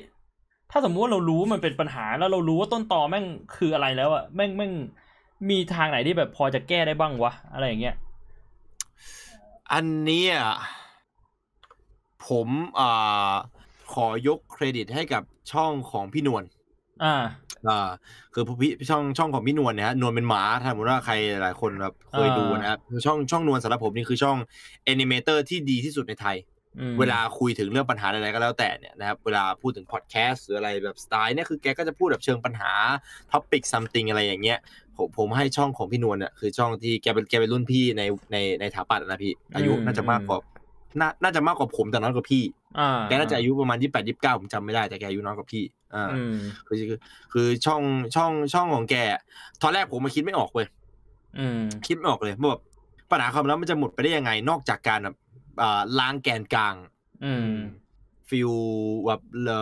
[0.71, 3.25] ถ้าสมมุติว่าเรารู้ว่ามันเป็นปัญหาแล้วเรารู้ว่าต้นตอแม่ง
[3.57, 4.73] คืออะไรแล้วอะแม่งแม่ง
[5.51, 7.95] มีทางไหนที่แบบพอจะแก้ได้บ้างวะอะไรอย่างเงี้ย
[9.73, 10.35] อันเนี้ย
[12.29, 13.35] ผมอ่า
[13.93, 16.45] ขอยกเครดิตให้กับช่องของพี่นวล
[17.05, 17.17] อ่า
[17.69, 17.89] อ่า
[18.35, 24.37] คือพี่ช่องช่องของพี่นวลเนี่ยฮะนวลเป็นหมาถ้าสมมติว่าใครหลายคนแบบเคยดูนะครับคือช่องช่องนวลสำหรับผมนี่คือช่อง
[24.85, 26.37] animator ที่ดีที่สุดในไทย
[26.79, 32.73] อืมเวลาคุยถึงเรื่องปัญหาอะไรก็แล้วแต่เนี่ยนะครับเวลาพูดถึงพอดแคสต์หรืออะไรแบบสไตล์เนี่ยคือแกก็จะพูดแบบเชิงปัญหา
[33.33, 34.59] topic something อะไรอย่างเงี้ย
[35.01, 40.39] ผมผมให้ช่องของพี่นวลเนี่ยคือช่องที่แกเป็นแกเป็นรุ่นพี่ในในในถาปัตย์นะพี่ อายุน่าจะมากกว่า
[41.01, 42.43] น่าน่าจะมากกว่าผมแต่น้อยกว่าพี่
[42.79, 45.65] อ่าแกน่าจะอายุประมาณยี่แปดยี่เก้าผมจำไม่ได้แต่แกอายุน้อยกว่าพี่
[45.95, 46.99] อ่าอืมคือคือ
[47.33, 47.83] คือช่อง
[48.15, 48.97] ช่องช่องของแก
[49.63, 50.67] ตอนแรกผมมาคิดไม่ออกเว้ย
[51.39, 52.63] อืมคิดไม่ออกเลยว่าแบบ
[53.11, 55.17] ปัญหาความรักมันจะหมดไปได้ยังไง นอกจากการแบบ
[55.63, 56.75] อ่าล้างแกนกลาง
[57.25, 57.55] อืม
[58.29, 58.51] feel
[59.07, 59.59] แบบเอ่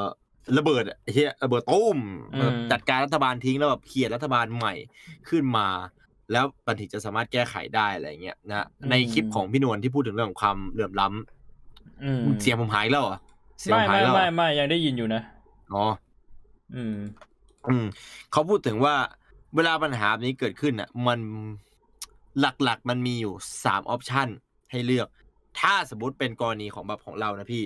[0.00, 0.02] อ
[0.58, 1.98] ระเบิดอะไอ้เฮียระเบิดตุ้ม
[2.34, 4.74] อืมแบบจัดการรัฐบาลทิ้งแล้วแบบเขียนรัฐบาลใหม่
[5.28, 5.68] ขึ้นมา
[6.32, 13.18] แล้วมันถึงจะสามารถแก้ไขได้อะไรเงี้ยนะในคลิปของพี่นวลที่พูดถึงเรื่องของความเหลื่อมล้ำอืมเสียงผมหายอีกแล้วเหรอ
[13.60, 15.22] เสียงไม่ผมหายไม่แล้วเหรไม่อไม่ยังได้ยินอยู่นะ
[15.74, 15.84] อ๋อ
[16.74, 16.96] อืม
[17.68, 17.86] อืม
[18.32, 18.94] เขาพูดถึงว่า
[19.54, 21.18] เวลาปัญหาแบบนี้เกิดขึ้นอะ มัน
[22.40, 23.34] หลักๆมันมีอยู่
[23.64, 24.28] สามออปชัน
[24.70, 25.08] ให้เลือก
[25.60, 27.64] ถ้าสมมติเป็นกรณีของแบบของเรานะพี่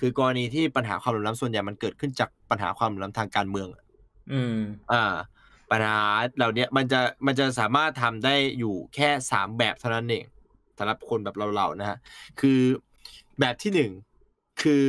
[0.00, 3.84] คือกรณีที่ปัญหาความเหลื่อมล้ำส่วนใหญ่มันเกิดขึ้นจากปัญหาความเหลื่อมล้ำทางการเมืองอะ
[4.32, 4.56] อืม
[4.92, 5.14] อ่า
[5.70, 5.98] ปัญหา
[6.36, 10.24] เหล่าเนี้ยมันจะมันจะสามารถทำได้อยู่แค่สามแบบเท่านั้นเอง
[10.78, 11.98] สำหรับคนแบบเราๆนะฮะ
[12.40, 12.60] คือ
[13.40, 13.90] แบบที่หนึ่ง
[14.62, 14.86] คือ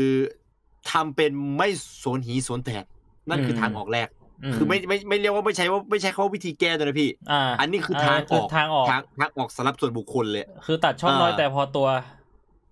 [0.92, 1.68] ทำเป็นไม่
[2.04, 2.86] สนหีสนแตก
[3.30, 4.08] นั่นคือทางออกแรก
[4.56, 11.88] คือไม่ไม่ไม่เรียกว่าไม่ใช้ว่าไม่ใช้คำว่าวิธีแก้ตัวนะพี่อ่าอันนี้คือทางออกทางออกทางทางออกสำหรับส่วนบุคคลเลย คือตัดช่องน้อยอ่าแต่พอตัว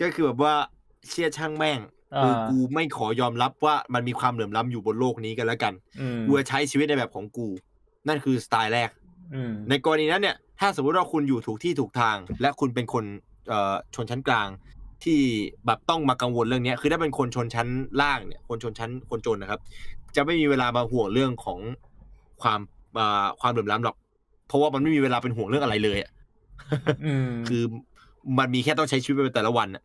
[0.02, 0.54] ก็คือแบบว่า
[1.08, 7.48] เชี่ยช่างแม่งอ่า คือกูไม่ขอยอมรับว่ามันมีความเหลื่อมล้ำอยู่บนโลกนี้กันแล้วกันอืมกูจะใช้ชีวิตในแบบของกู
[8.08, 8.90] นั่นคือสไตล์แรก
[9.34, 13.04] อืมในกรณีนั้นเนี่ย ถ้าสมมติว่าคุณอยู่ถูกที่ถูกทาง และคุณเป็นคน
[13.50, 14.50] เอ่อชนชั้นกลาง
[15.04, 15.20] ที่
[15.66, 17.68] แบบต้องมากังวลเรื่องเนี้ยคือถ้าเป็นคนชนชั้น
[18.02, 19.60] ล่างเนี่ย คนชนชั้นคนจนนะครับ
[20.16, 21.60] จะไม่มีเวลามาห่วงเรื่องของ
[22.42, 22.60] ความ
[23.00, 23.96] อ่าความเหลื่อมล้ำหรอก
[24.48, 26.12] เพราะว่ามันไม่มีเวลาเป็นห่วงเรื่องอะไรเลยอะ
[27.06, 27.64] อืมคือ
[28.38, 29.84] มันมีแค่ต้องใช้ชีวิตไปแต่ละวันอะ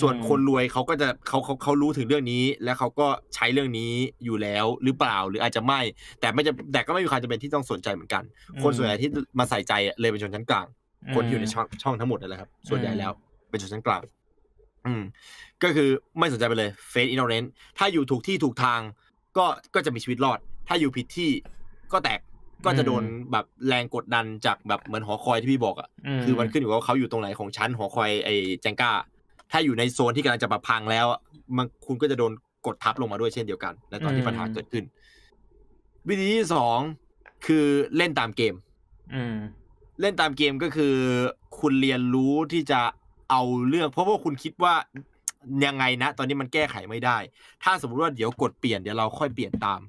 [0.00, 3.92] ส่วนอืมคนรวยเขาก็จะเขาเขาเขารู้ถึงเรื่องนี้ แล้วเขาก็ใช้เรื่องนี้
[4.24, 5.80] อยู่แล้วหรือเปล่าหรืออาจจะไม่
[6.20, 8.22] แต่ไม่จะแต่ก็ไม่มีความจำเป็นที่ต้องสนใจเหมือนกัน
[8.62, 9.08] คนส่วนใหญ่ที่
[9.38, 10.66] มาใส่ใจอะเลยเป็นชนชั้นกลาง
[11.14, 13.12] คนที่อยู่ในช่องช่องทั้งหมดนั่นแหละครับ ส่วนใหญ่แล้ว
[13.50, 14.02] เป็นชนชั้นกลาง
[14.86, 15.02] อืม
[15.62, 17.44] ก็คือไม่สนใจไปเลยเฟ i อิน o อ a เ t น
[17.78, 18.80] ถ้าอยู่ถูกที่ถูกทาง
[19.36, 21.30] ก็ก็จะมีชีวิตรอด ถ้าอยู่ผิดที่
[21.92, 22.20] ก็แตก
[22.64, 25.88] ก็จะโดนแบบแรงกดดันจากแบบเหมือนหอคอยที่พี่บอกอะ
[26.24, 28.92] คือมันขึ้นอยู่กับว่าเขาอยู่ตรงไหนของชั้นหอคอยไอ้แจงก้า
[29.56, 31.20] ถ้าอยู่ในโซนที่กำลังจะแบบพังแล้วอะ
[31.56, 32.32] มันคุณก็จะโดน
[32.66, 34.84] กดทับลงมาด้วยเช่นเดียวกันในตอนที่ปัญหาเกิดขึ้น
[36.08, 36.78] วิธีที่สอง
[37.46, 37.66] คือ
[37.96, 38.54] เล่นตามเกม
[39.14, 39.36] อืม
[40.00, 40.94] เล่นตามเกมก็คือ
[41.60, 42.80] คุณเรียนรู้ที่จะ
[43.30, 44.74] เอาเรื่อง เพราะว่าคุณคิดว่า
[45.64, 47.18] ยังไงนะ ตอนนี้มันแก้ไขไม่ได้
[47.62, 49.80] ถ้าสมมุติว่าเดี๋ยวกดเปลี่ยนเดี๋ยวเราค่อยเปลี่ยนตาม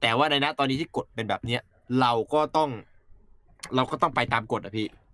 [0.00, 1.60] แต่ว่าในณตอนนี้ที่กดเป็นแบบเนี้ย
[2.00, 2.70] เราก็ต้อง
[3.74, 5.07] เราก็ต้องไปตามกฎอะพี่อืม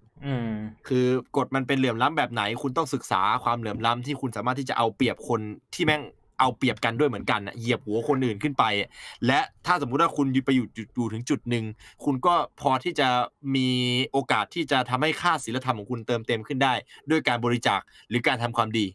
[0.88, 5.40] คือกฎมันเป็นเหลื่อมล้ำแบบไหน คุณต้องศึกษาความเหลื่อมล้ำที่คุณสามารถที่จะเอาเปรียบคน
[5.74, 6.02] ที่แม่ง
[6.40, 8.88] เอาเปรียบกันด้วยเหมือนกันอะเหยียบหัวคนอื่นขึ้นไปอะ
[9.26, 11.64] และถ้าสมมุติว่าคุณไปอยู่จุดอยู่ถึงจุดหนึ่ง
[12.04, 13.08] คุณก็พอที่จะ
[13.54, 13.68] มี
[14.12, 16.72] โอกาสที่จะทำให้ค่าศีลธรรมของคุณเติมเต็มขึ้นได้
[17.10, 18.86] ด้วยการบริจาคหรือการทำความดี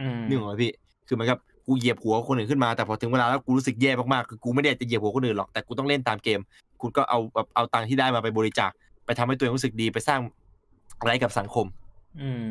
[0.00, 0.72] อืมนี่ของพี่
[1.06, 6.40] คือเหมันกับกูเหยียบหัวคนอื่นขึ้นมาแต่พอถึงเวลาแล้วกูรู้สึกแย่มากๆคือกูไม่ได้อยากจะเหยียบหัวคนอื่นหรอกแต่กูต้องเล่นตามเกม
[6.80, 8.70] คุณก็เอาแบบเอาตังค์ที่ได้มาไปบริจาค
[9.06, 10.20] ไปทำให้ตัวเองรู้สึกดีไปสร้าง
[11.00, 11.66] อะไรกับสังคม
[12.22, 12.46] อืม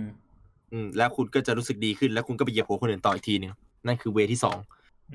[0.71, 3.51] อืม แล้วคุณก็จะรู้สึกดีขึ้น แล้วคุณก็ไปเหยียบหัวคนอื่นต่ออีกทีหนึ่ง
[3.85, 4.57] นั่นคือเวที่สอง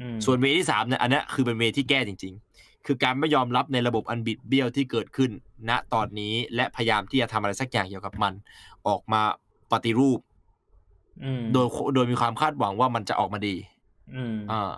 [0.00, 5.30] อืมส่วนเวที่สามเนี่ยอันเนี้ยคือเป็นเวที่แก้จริง ๆ คือการไม่ยอมรับในระบบอันบิดเบี้ยวที่เกิดขึ้น
[5.68, 8.32] ณตอนนี้และพยายามที่จะทำอะไรสักอย่างเกี่ยวกับมัน
[8.88, 9.22] ออกมา
[9.72, 10.18] ปฏิรูป
[11.24, 13.54] อืมโดยโดยมีความคาดหวังว่ามันจะออกมาดี
[14.14, 14.72] อืมอ่า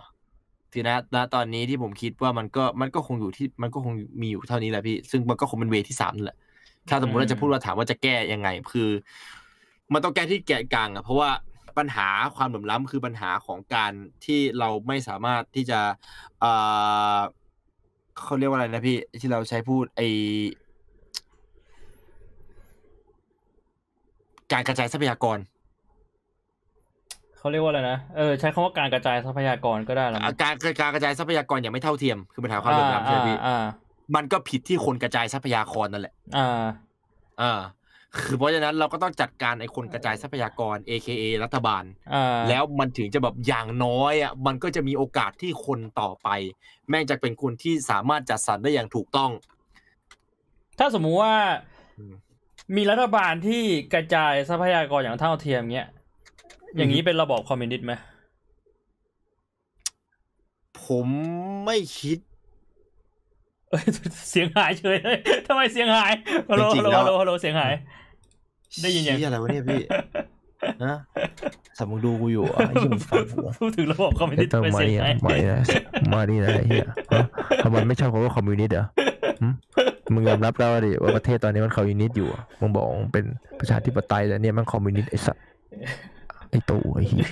[0.72, 6.38] ทีนะณตอนนี้ที่ผมคิดว่ามันก็มันก็คงอยู่ที่มันก็คงมีอยู่เท่านี้แหละพี่ ซึ่งมันก็คงเป็นเวที่สามนั่นแหละ
[6.88, 8.90] ถ้าสมมติว่าจะพูดว่าถามว่าจะแก้ยังไง คือ
[9.92, 11.30] มันต้องแก้ที่แกะกลางอะเพราะว่า
[11.78, 13.92] ปัญหาความเหลื่อมล้ำคือปัญหาของการ
[14.24, 15.80] ที่เราไม่สามารถที่จะ
[16.40, 16.52] เอ่
[17.16, 17.18] อ
[18.20, 20.02] เขาเรียกว่าอะไรนะพี่ที่เราใช้พูดไอ
[24.52, 25.38] การกระจายทรัพยากร
[27.38, 33.64] เขาเรียกว่าอะไรนะเออใช้คำว่าการกระจายทรัพยากรก็ได้แล้วมั้งการการกระจายทรัพยากรอย่างไม่เท่าเทียม คือปัญหาความเหลื่อมล้ำใช่ไหมพี่อ่า
[34.14, 36.64] มันก็ผิดที่คนกระจายทรัพยากรนั่นแหละอ่า
[37.42, 37.60] อ่า
[38.16, 46.28] คือเพราะฉะนั้นเราก็ต้องจัดการไอ้คนกระจายทรัพยากร AKA รัฐบาลอ่าแล้วมันถึงจะแบบอย่างน้อยอะมันก็จะมีโอกาสที่คนต่อไป
[46.88, 49.30] แม่งจะเป็นคนที่สามารถจัดสรรได้อย่างถูกต้อง
[50.78, 51.34] ถ้าสมมุติว่า
[51.98, 52.14] อืม
[52.76, 53.62] มีรัฐบาลที่
[53.94, 55.88] กระจายทรัพยากรอย่างเท่าเทียมเงี้ย
[56.76, 57.92] อย่างนี้เป็นระบอบคอมมิวนิสต์ไหม
[60.84, 61.08] ผม
[61.66, 62.18] ไม่คิด
[63.70, 63.84] เอ้ย
[64.30, 66.12] เสียงหายเฉยเลยทำไมเสียงหาย
[66.50, 67.72] ฮัลโหลจริฮัลงโหลๆแล้วฮัลโหลฮัลโหลเสียงหาย
[68.82, 69.80] ได้ยินยังเชี่ยอะไรวะเนี่ยพี่
[70.84, 70.94] นะ
[71.78, 75.62] สมมึงดูกูอยู่อะไอ้ที่มึงฟังกูอะพูดถึงระบบคอมมิวไอ้นิสต์เติมเป็นมาเสียงนี่หายมานี่นะ
[76.14, 77.24] มานี่นะไอ้เหี้ยฮะ
[77.64, 78.86] ทำไมไม่ชอบคำว่าคอมมิวนิสต์เหรอ
[79.42, 79.48] หึ
[80.14, 83.24] มึงยอมรับแล้วดิว่าประเทศตอนนี้มันคอมมิวนิสต์อยู่อะมึงบอกว่ามึงเป็น
[83.60, 85.36] ประชาธิปไตยแต่เนี่ยมันคอมมิวนิสต์ไอ้สัส
[86.50, 87.26] ไอ้ตู่ไอ้เหี้ย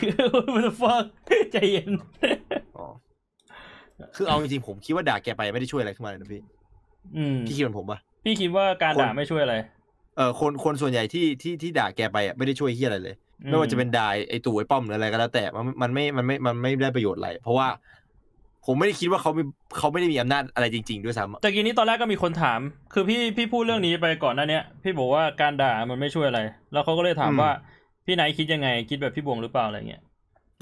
[0.53, 1.05] What the fuck
[1.53, 1.91] ใจเย็น
[2.79, 2.87] อ๋อ
[4.17, 6.43] คือเอาจริงๆผมคิดว่าด่าแกไปไม่ได้ช่วยอะไรขึ้นมาเลยนะพี่
[7.17, 9.55] อืมพี่คิดเหมือนผมปะพี่คิดว่าการด่าคนไม่ช่วยอะไร
[10.17, 17.69] เออคนคนส่วนใหญ่ที่ที่ที่ด่าแกไปอะไม่ได้ช่วยเหี้ยอะไรเลยอืไม่ว่าจะเป็นด่าไอ้ตู่ไอ้ป้อมหรืออะไรก็แล้ว แต่มันมันไม่มันไม่มันไม่ได้ประโยชน์อะไร เพราะว่า
[18.67, 19.43] ผมไม่ได้คิดว่าเขามี
[19.79, 22.61] เขาไม่ได้มีอำนาจอะไรจริง ๆ ด้วยซ้ำอะแต่กี้นี้ตอนแรกก็มีคนถาม
[22.93, 26.41] คือพี่พี่พูดเรื่องนี้ไปก่อนหน้าเนี้ยพี่บอกว่าการด่ามันไม่ช่วยอะไร
[26.73, 27.51] แล้วเขาก็เลยถามว่า
[28.07, 30.03] พี่ไนท์คิดยังไง คิดแบบพี่บวงหรือเปล่าอะไรเงี้ย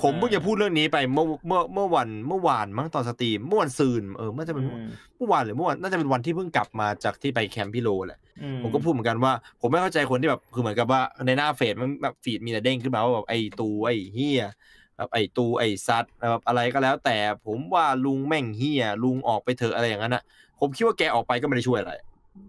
[0.02, 14.42] ผมเพิ่งจะพูดเรื่องนี้ไปเมื่อเมื่อเมื่อวันเมื่อวานมั้งตอน stream เมื่อวานซืนเออน่าจะเป็นอืมเมื่อวานหรือเมื่อวันน่าจะเป็นวันที่เพิ่งกลับมาจากที่ไปแคมป์พี่โลแหละอืผมก็พูดเหมือนกันว่า ผมไม่เข้าใจคนที่แบบคือเหมือนกับว่าในหน้าเฟซมันแบบฟีดมีแต่เด้งขึ้นมาว่าแบบไอ้ตูไอ้เฮีย
[14.96, 20.22] แบบไอ้ตูไอ้ซัดแบบอะไรก็แล้ว แต่ผมว่าลุงแม่งเฮียลุงออกไปเถอะอะไรอย่างนั้นอะ
[20.60, 21.92] ผมคิดว่าแกออกไปก็ไม่ได้ช่วยอะไร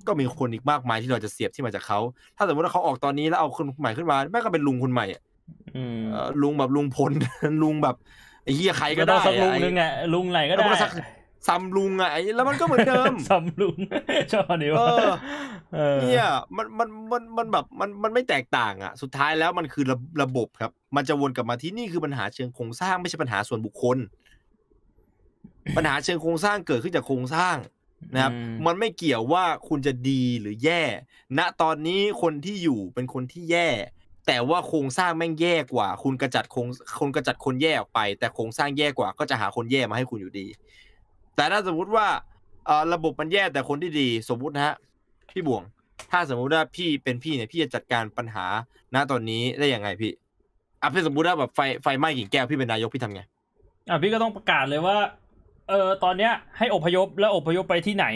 [0.08, 2.00] ก็มีคนอีกมากมายที่เราจะเสียบที่มาจากเขา
[2.38, 5.33] ถ้าสมมติว่าเขาออกตอนนี้แล้วเอาคนใหม่ขึ้นมาแม่งก็เป็นลุงคนใหม่อะอืมเอ่อ
[6.42, 7.12] ลุงแบบลุงพล
[7.64, 7.96] ลุงแบบ
[8.44, 10.92] ไอ้เฮียใครก็ก็ต้อได้งสักลุงไอ้นึงไงลุงไหนก็แล้วได้มันก็สัก
[11.48, 13.78] ซัมลุงอะไอ้แล้วมันก็เหมือนเดิมซัมลุง
[14.32, 15.10] ชอบอันนี้เอว่าอ
[15.76, 16.26] เออเนี่ย
[16.58, 23.98] มันมันมันมันแบบมันมันไม่แตกต่างอะ สุดท้ายแล้วมันคือระระบบครับ มันจะวนกลับมาที่นี่คือปัญหาเชิงโครงสร้างไม่ใช่ปัญหาส่วนบุคคล
[25.78, 27.56] ปัญหาเชิงโครงสร้างเกิดขึ้นจากโครงสร้าง
[28.14, 30.82] นะครับอืมมันไม่เกี่ยวว่าคุณจะดีหรือแย่
[31.38, 33.70] ณตอนนี้คนที่อยู่เป็นคนที่แย่
[34.28, 36.68] แต่ว่าโครงสร้างแม่งแย่กว่า คุณกระจัดโครง
[37.00, 40.48] คนกระจัดคนแย่ออกไป แต่โครงสร้างแย่กว่าก็จะหาคนแย่มาให้คุณอยู่ดี
[41.36, 42.08] แต่ถ้าสมมุติว่า
[42.66, 44.76] เอ่อระบบมันแย่แต่คนที่ดี สมมุตินะฮะ
[45.32, 45.64] พี่บวง
[46.12, 48.46] ถ้าสมมุติว่าพี่เป็นพี่เนี่ยพี่จะจัดการปัญหา
[48.94, 50.12] ณตอนนี้ได้ยังไงพี่
[50.82, 53.22] อะพี่สมมุติว่าแบบไฟไฟไหม้กิ่งแก้วพี่เป็นนายกพี่ทำไง
[53.90, 54.98] อะพี่ก็ต้องประกาศเลยว่า
[55.70, 58.08] เออตอนเนี้ย ให้อพยพแล้วอพยพไปที่ไหน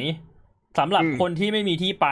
[0.80, 2.08] สำหรับอืมคนที่ไม่มีที่ไป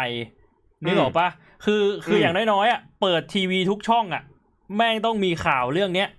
[0.84, 1.28] นึกอืมออกปะ
[1.66, 4.24] คือคืออมอย่างน้อยๆอะเปิดทีวีทุกช่องอะ
[4.76, 6.10] แม่งต้องมีข่าวเรื่องเนี้ย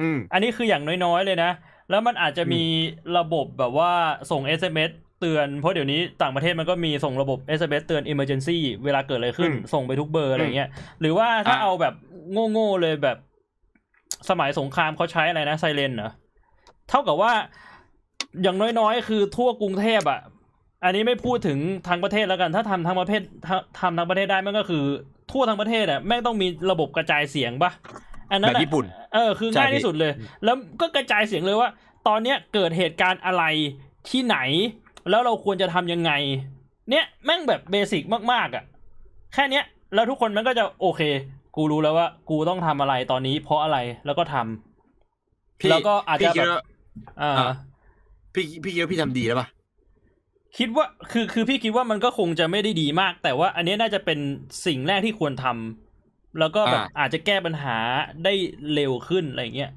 [0.00, 1.50] อืมอันนี้คืออย่างน้อยๆเลยนะ
[1.90, 2.62] แล้วมันอาจจะมี
[3.18, 3.92] ระบบแบบว่า
[4.30, 4.90] ส่ง SMS
[5.20, 10.68] เตือน เพราะเดี๋ยวนี้ต่างประเทศมันก็มีส่งระบบ SMS เตือน Emergency เวลาเกิดอะไรขึ้นอืมส่งไปทุกเบอร์อะไรเงี้ย
[11.00, 11.94] หรือว่าถ้าอะเอาแบบ
[12.52, 13.16] โง่ๆเลยแบบ
[14.28, 16.10] สมัยสงครามเขาใช้อะไรนะไซเรนเหรอ
[16.88, 17.32] เท่ากับว่า
[18.42, 20.20] อย่างน้อยๆ คือทั่วกรุงเทพอะ
[20.84, 24.84] อันนี้ไม่พูดถึงทางประเทศแล้วกัน ถ้าทำทางประเทศถ้าทำทางประเทศได้มันก็คือ
[25.30, 27.70] ทั่วทั้งประเทศอะแม่งต้องมีระบบกระจายเสียงปะ
[28.30, 28.84] อันนั้นแบบอะญี่ปุ่น
[29.14, 30.12] เออคือใช่ง่ายที่พี่สุดเลย
[30.44, 31.68] แล้วก็กระจายเสียงเลยว่า
[32.08, 33.44] ตอนเนี้ยเกิดเหตุการณ์อะไร
[34.10, 34.38] ที่ไหน
[35.10, 36.12] แล้วเราควรจะทำยังไง
[36.90, 38.02] เนี่ยแม่งแบบเบสิก
[38.32, 38.64] มากๆอะ
[39.34, 41.02] แค่เนี้ย แล้วทุกคนมันก็จะโอเค
[41.56, 46.64] กูรู้แล้วว่า กูต้องทำอะไรตอนนี้ เพราะอะไรแล้วก็ทำพี่แล้วก็อาจจะพี่คิดแบบว่า
[47.22, 47.54] อ่าอะ
[48.34, 49.48] พี่พี่คิดว่าพี่ทำดีแล้วป่ะ
[50.58, 54.18] คิดว่าคือคือพี่คิดว่ามันก็คงจะไม่ได้ดีมาก แต่ว่าอันนี้น่าจะเป็น
[54.66, 57.76] สิ่งแรกที่ควรทำแล้วก็แบบอ่าอาจจะแก้ปัญหา
[58.24, 58.32] ได้
[58.74, 59.70] เร็วขึ้นอะไรเงี้ย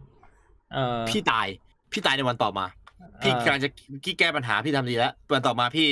[0.73, 1.47] เออพี่ตาย
[1.91, 2.65] พี่ตายในวันต่อมา
[3.21, 3.69] พี่อ่ากำลังจะ
[4.03, 5.87] พี่แก้ปัญหาพี่ทำดีแล้ววันต่อมาพี่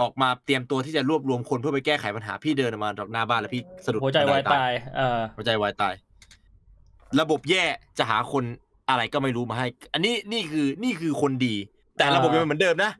[0.00, 5.94] ออกมาเตรียมตัวที่จะรวบรวมคนเพื่อไปแก้ไขปัญหาพี่เดินออกมาจากหน้าบ้านแล้วพี่สะดุดหัวใจบันไดวายตายเออหัวใจวายตาย
[7.20, 7.64] ระบบแย่
[7.98, 8.44] จะหาคน
[8.88, 11.54] อะไรก็ไม่รู้มาให้ อันนี้นี่คือนี่คือคนดี
[11.96, 12.90] แต่อ่าระบบยังเหมือนเดิมนะ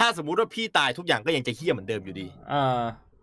[0.00, 2.80] ถ้าสมมุติว่าพี่ตายทุกอย่างก็ยังจะเฮี้ยเหมือนเดิมอยู่ดีเออ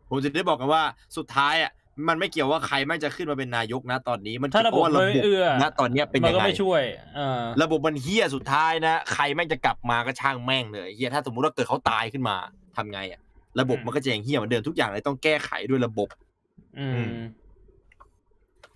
[0.10, 0.84] ผมจะได้บอกกันว่า
[1.18, 1.72] สุดท้ายอะ
[2.08, 6.82] มันไม่เกี่ยวว่าใครไม่งจะขึ้นมาเป็นนายกนะตอนนี้ มันถ้าระบบว่าระไม่บบเอื้อนะตอนเนี้ยเป็นมันยังก็ไงไม่ช่วย
[7.16, 12.36] เออระบบมันเฮี้ยสุดท้ายนะ ใครแม่งจะกลับมาก็ช่างแม่งเลยเฮียถ้าสมมุติว่าเกิดเขาตายขึ้นมา
[12.78, 13.20] ทำไงอะ
[13.60, 16.10] ระบบอืมมันก็จะยังเฮี้ยเหมือนเดิมทุกอย่างเลยต้องแก้ไขด้วยระบบ
[16.80, 17.18] อือืมม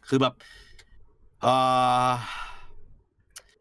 [0.07, 0.33] คือแบบ
[1.41, 1.47] เอ
[2.09, 2.11] อ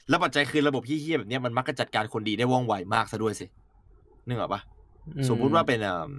[0.08, 3.46] แล้วปัจจัยคือระบบเฮี้ยๆแบบเนี้ยมันมักจะจัดการคนดีได้ว่องไวมากซะด้วยสิ
[4.26, 4.60] นึกออกปะ
[5.28, 6.10] สมมุติว่าเป็นเอ่อ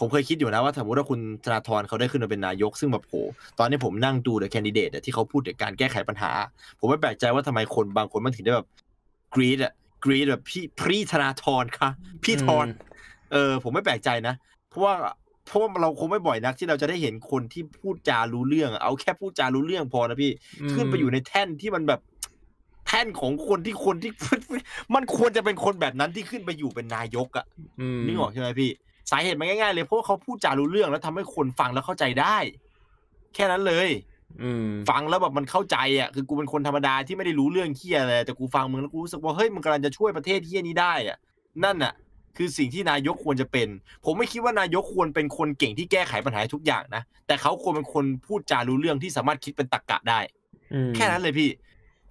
[0.00, 3.14] ผมเคยคิดอยู่นะว่าสมมติว่าคุณธนาธรเขาได้ขึ้นมาเป็นนายก ซึ่งแบบโห
[3.58, 6.30] ตอนนี้ผมนั่งดูเดอะแคนดิเดตที่เขาพูดถึงการแก้ไขปัญหา
[6.78, 8.66] ผมไม่แปลกใจว่าทำไมคนบางคนมันถึงได้แบบ
[9.34, 9.72] กรีดอะ
[10.04, 11.90] กรีดแบบพี่พี่ธนาธรคะ
[12.24, 14.34] พี่ธรอืมเออ ผมไม่แปลกใจนะ
[14.68, 14.94] เพราะว่า
[15.46, 20.30] เพราะว่าเราคงไม่บ่อยนักที่เราจะได้เห็นคนที่พูดจารู้เรื่องอะเอาแค่พูดจารู้เรื่องพอนะพี่
[20.72, 22.00] ขึ้นไปอยู่ในแท่นที่มันแบบ
[22.86, 24.10] แท่นของคนที่คนที่
[24.94, 27.46] มันควรจะเป็นคนแบบนั้นที่ขึ้นไปอยู่เป็นนายกอะ
[27.80, 28.70] อืมนึกออกใช่ไหมพี่
[29.10, 32.36] สาเหตุมันง่ายๆเลยเพราะว่าเขาพูดจารู้เรื่องแล้วทำให้คนฟังแล้วเข้าใจได้
[33.34, 33.88] แค่นั้นเลย
[34.42, 41.16] อืมฟังแล้วแบบมันเข้าใจอะคือกูเป็นคนธรรมดาที่ไม่ได้รู้เรื่องเฮียอะไรแต่กูฟังมึงแล้วกูรู้สึกว่าเฮ้ยมึงกำลังจะช่วยประเทศเฮียนี้ได้อะ
[41.64, 41.92] นั่นน่ะ
[42.36, 43.68] คือสิ่งที่นายกควรจะเป็น
[44.04, 50.20] ผมไม่คิดว่านายกควรเป็นคนเก่งที่แก้ไขปัญหาให้ทุกอย่างนะแต่เขาควรเป็นคนพูดจารู้เรื่องที่สามารถคิดเป็นตรรกะได้
[50.74, 51.48] อืมแค่นั้นเลยพี่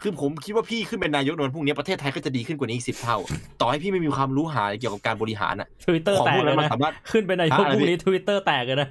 [0.02, 3.18] คือผมคิดว่าพี่ขึ้นเป็นนายกในวันพรุ่งนี้ประเทศไทยก็จะดีขึ้นกว่านี้อีกสิบเท่า
[3.62, 8.90] ต่อให้พี่ไม่มีความรู้หาเกี่ยวกับการบริหารอะทวิตเตอร์ของแตพวกกเลนั้ยนมันนะสามารถขึ้นเป็นนายกฮะอะไรพรุ่งพี่นี้ทวิตเตอร์แตกเลยนะ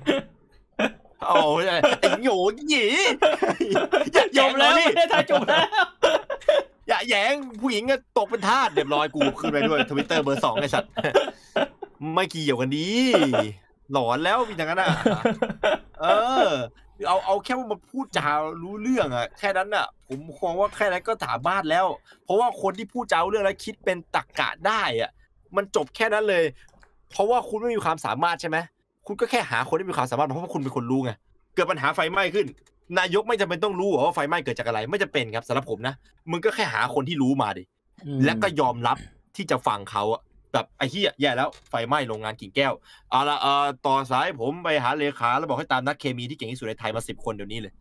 [1.28, 1.78] โอ้ยไอ้
[2.22, 2.86] โหยหยี
[4.14, 5.66] อย่าจแย้บงแล้วเราดิไม่ได้ทายจบแล้ว
[6.88, 10.90] อย่าแย้งผู้หญิงก็ตกเป็นทาสเรียบร้อยกูขึ้นไปด้วยทวิตเตอร์เบอร์สองไอ้สัตว์
[12.14, 12.88] ไม่เกี่ยวกันดี
[13.92, 14.88] หลอนแล้วมีอย่างนั้นอะ
[16.00, 16.06] เอ
[16.48, 16.50] อ
[17.08, 18.28] เอาเอาแค่ว่ามาพูดจา
[18.62, 21.86] รู้เรื่องอะแค่นั้นอะผมมองว่าแค่นั้นก็สามารถแล้ว
[22.24, 25.10] เพราะว่าคนที่พูดจารู้เรื่องแล้วคิดเป็นตรรกะได้อะ
[25.56, 26.44] มันจบแค่นั้นเลย
[27.10, 28.58] เพราะว่าคุณไม่มีความสามารถใช่ไหม
[29.06, 31.12] คุณก็แค่หาคนที่มีความสามารถมาเพราะว่าคุณเป็นคนรู้ไง
[31.54, 32.46] เกิดปัญหาไฟไหม้ขึ้น
[32.98, 35.94] นายกไม่จำเป็นต้องรู้หรอว่าไฟไหม้เกิดจากอะไร ไม่จำเป็นครับสำหรับผมนะ
[36.30, 37.64] มึงก็แค่หาคนที่รู้มาดิ
[38.24, 38.98] และก็ยอมรับ
[39.36, 40.20] ที่จะฟังเขาอะ
[40.54, 42.72] แบบไอ้เหี้ยแย่แล้วไฟไหม้โรงงานกิ่งแก้ว
[43.10, 47.72] เอาละเอ่อต่อสายผมไปหาเลขาแล้วบอกให้ตามนักเคมีที่เก่งที่สุดในไทยมาสิบคนเดี๋ยวนี้เลย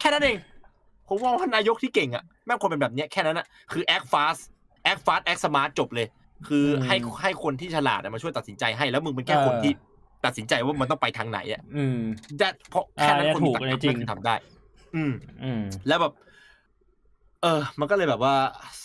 [0.00, 0.38] แค่นั้นเอง
[1.08, 4.40] ผมว่าว่านายกที่เก่งอะแม่งควรเป็นแบบเนี้ยแค่นั้นอะคือ act fast
[4.90, 6.06] act fast act smart จบเลย
[6.48, 9.72] คืออมให้ให้คนที่ฉลาดอะมาช่วยตัดสินใจให้แล้วมึงเป็นแค่คนเออที่
[10.24, 11.98] ตัดสินใจว่ามันต้องไปทางไหนอะอืม
[12.38, 14.34] แต่เพราะแค่นั้นอ่าเนี่ยคนมีถูกตรรเลยกะจริงไม่คือทำได้
[14.96, 15.12] อืม
[15.42, 16.12] อืมแล้วแบบ
[17.42, 18.34] เออ มันก็เลยแบบว่า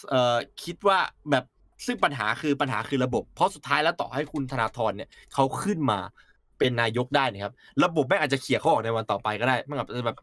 [0.10, 1.00] เออคิดว่า
[1.32, 1.44] แบบ
[1.86, 6.00] ซึ่งปัญหาคือปัญหาคือระบบ เพราะสุดท้ายแล้วต่อให้คุณธนาธรเนี่ยเขาขึ้นมา
[6.60, 10.18] เป็นนายกได้นะครับ ระบบแม่งอาจจะเขี่ยเขาออกในวันต่อไปก็ได้แม่งอาจจะแบบ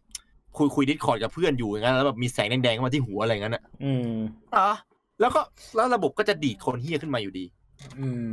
[0.56, 4.10] คุยคุยดิสคอร์ดกับเพื่อนอยู่อย่างนั้นแล้วแบบมีแสงแดงๆเข้ามาที่หัวอะไรอย่างนั้นอะอืม
[4.56, 4.70] อะ
[5.20, 5.40] แล้วก็
[5.74, 7.44] แล้วระบบก็จะดีดคนเฮี้ยขึ้นมาอยู่ดี
[7.98, 8.28] อืม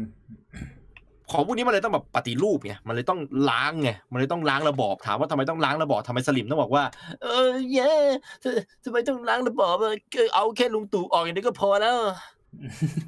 [1.31, 3.19] ของพวกนี้มันเลยต้องแบบปฏิรูปไง มันเลยต้อง
[3.49, 6.83] ล้างไง มันเลยต้องล้างระบอบ ถามว่าทำไมต้องล้างระบอบทำไมสลิมต้องบอกว่า
[7.23, 7.93] เออเย่
[8.43, 8.45] ท
[8.83, 9.93] ทำไมต้องล้างระบอบอะ
[10.35, 11.95] เอาแค่ลุงตู่ออกอย่างนี้ก็พอแล้ว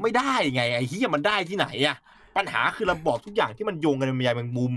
[0.02, 1.98] ไม่ได้ไงไอ้เฮียมันได้ที่ไหนอะ
[2.38, 4.74] ปัญหาคือระบอบทุกอย่างที่มันโยงกันเป็นใยแมงมุม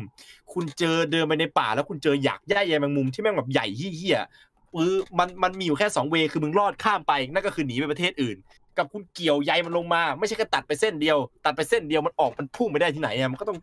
[0.52, 8.36] คุณเจอเดินไปในป่าแล้วคุณเจออยากย่ายใยแมงมุมที่แม่งแบบใหญ่เหี้ยๆปื้อมันมันมีอยู่แค่สองเวย์คือมึงรอดข้ามไปนั่นก็คือหนีไปประเทศอื่น
[8.78, 13.58] กับคุณเกี่ยวใยมันลงมา ไม่ใช่แค่ตัดไปเส้นเดียว ตัดไปเส้นเดียวมันออกมันพุ่งไปได้ที่ไหนอะมันก็ต้อง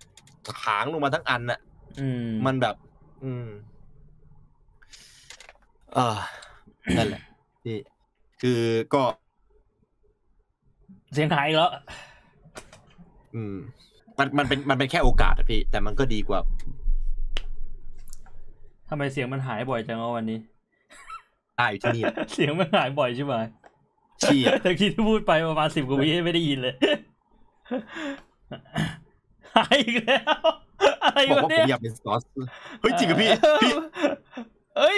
[0.63, 1.59] ถางลงมาทั้งอันน่ะ
[1.99, 2.75] อืมมันแบบ
[3.23, 3.47] อืม
[5.93, 6.17] เออ
[6.97, 7.21] นั่นแหละ
[7.63, 7.77] พี่
[8.41, 8.61] คือ
[8.93, 9.03] ก็
[11.15, 11.71] เสียงหายอีกแล้ว
[13.35, 13.55] อืม
[14.19, 16.39] มันมันเป็นมันเป็นแค่โอกาสอะพี่ แต่มันก็ดีกว่า
[18.89, 20.39] ทำไมเสียงมันหายบ่อยจังวะวันนี้
[21.59, 23.35] ตายอยู่ที่นี่อะเสียงมันหายบ่อยใช่ไหม
[24.21, 26.75] เชี่ยแต่กี้ที่พูดไปประมาณสิบกว่าวิไม่ได้ยินเลย
[29.55, 30.41] หายอีกแล้ว
[31.03, 32.21] อะไรบอกวะว่าผเนี่มยอยากเป็นซอส
[32.81, 33.29] เฮ้ยจริงกับพี่
[33.61, 33.71] พี่
[34.77, 34.97] เอ้ย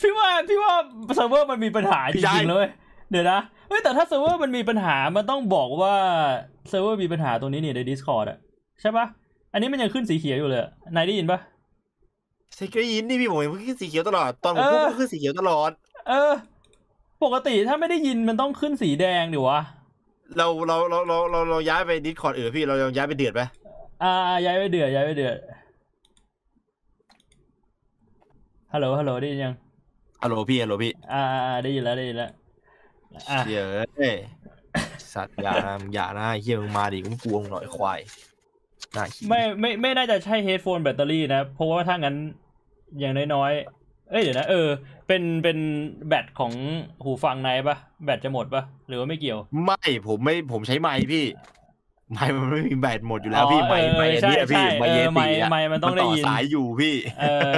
[0.00, 0.72] พี่ว่าพี่ว่า
[1.14, 2.66] เซิร์ฟเวอร์มันมีปัญหาจพี่ชาย ริงๆเลย
[3.10, 5.94] เดี๋ยวนะ เฮ้ยแต่ถ้าเซิร์ฟเวอร์มันมีปัญหา มันต้องบอกว่า
[6.68, 8.38] เซิร์ฟเวอร์มีปัญหาตรงนี้นี่ใน Discord อะ
[8.80, 9.06] ใช่ปะ
[9.52, 11.38] อันนี้มันยังขึ้นสีเขียวอยู่เลยอะนายได้ยินปะ
[12.54, 15.70] ใช่ก็ได้ยินนี่พี่ผมเห็นมันขึ้นสีเขียวตลอด ตอนผมพูดเออก็ขึ้นสีเขียวตลอด
[16.08, 16.32] เออ
[17.24, 19.60] ปกติถ้าไม่ได้ยินมันต้องขึ้นสีแดงดิวะ
[20.36, 23.42] เราเราเราเราเราเราย้ายไป Discord เออพี่เราย้ายไปเดือดไหม
[24.02, 24.12] อ่า
[24.46, 25.36] ย้ายไปเดือดย้ายไปเดือด
[28.72, 29.54] ฮัลโหลฮัลโหลได้ยินยัง
[30.22, 32.30] ฮัลโหลพี่ฮัลโหลพี่ อ่าอ่าอ่าได้ยินแล้วได้ยินแล้ว
[33.30, 33.62] อะเชี่ย
[33.96, 34.16] เอ้ย
[35.14, 38.00] สัตว์อย่านะมึงอย่านะไอ้เหี้ยมึงมาดิกูไม่กลัวมึงหน่อยควาย
[38.96, 42.16] น่าขี้ไม่ไม่ไม่น่าจะใช่เฮดโฟนแบตเตอรี่นะ เพราะว่าถ้างั้น
[42.98, 44.68] อย่างน้อยๆ เอ้ยเดี๋ยวนะเออ
[45.06, 45.58] เป็นเป็น
[46.08, 46.52] แบตของ
[47.04, 51.24] หูฟังในปะแบตจะหมดปะหรือว่าไม่เกี่ยว ไม่ผมไม่ผมใช้ไมค์พี่
[52.12, 57.52] ไมค์มันไม่มีแบตหมดอยู่แล้วพี่อ๋อไมค์เออไมค์อันใช่เนี้ยพี่ใช่ไมค์เยเออไมติค์อะไมค์มันต้องได้ยินสายอยู่พี่ เออ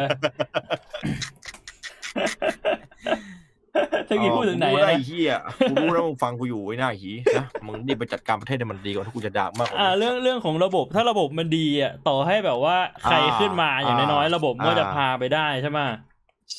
[4.08, 5.32] ตะกี้พูดถึงไหนกูอะรู้นะนะไอ้เฮีย
[5.70, 15.80] กูรู้นะมึงฟังกูอยู่ไอ้หน้าหีนะมึงรีบไปจัดการประเทศให้มันดีก่อนที่กูจะด่ามากกว่าอ่านี้เรื่องเรื่องของระบบถ้าระบบมันดีอะต่อให้แบบว่าใครอ่าขึ้นมาอย่างน้อยอ่าๆระบบก็จะอ่าพาไปได้ใช่ไหม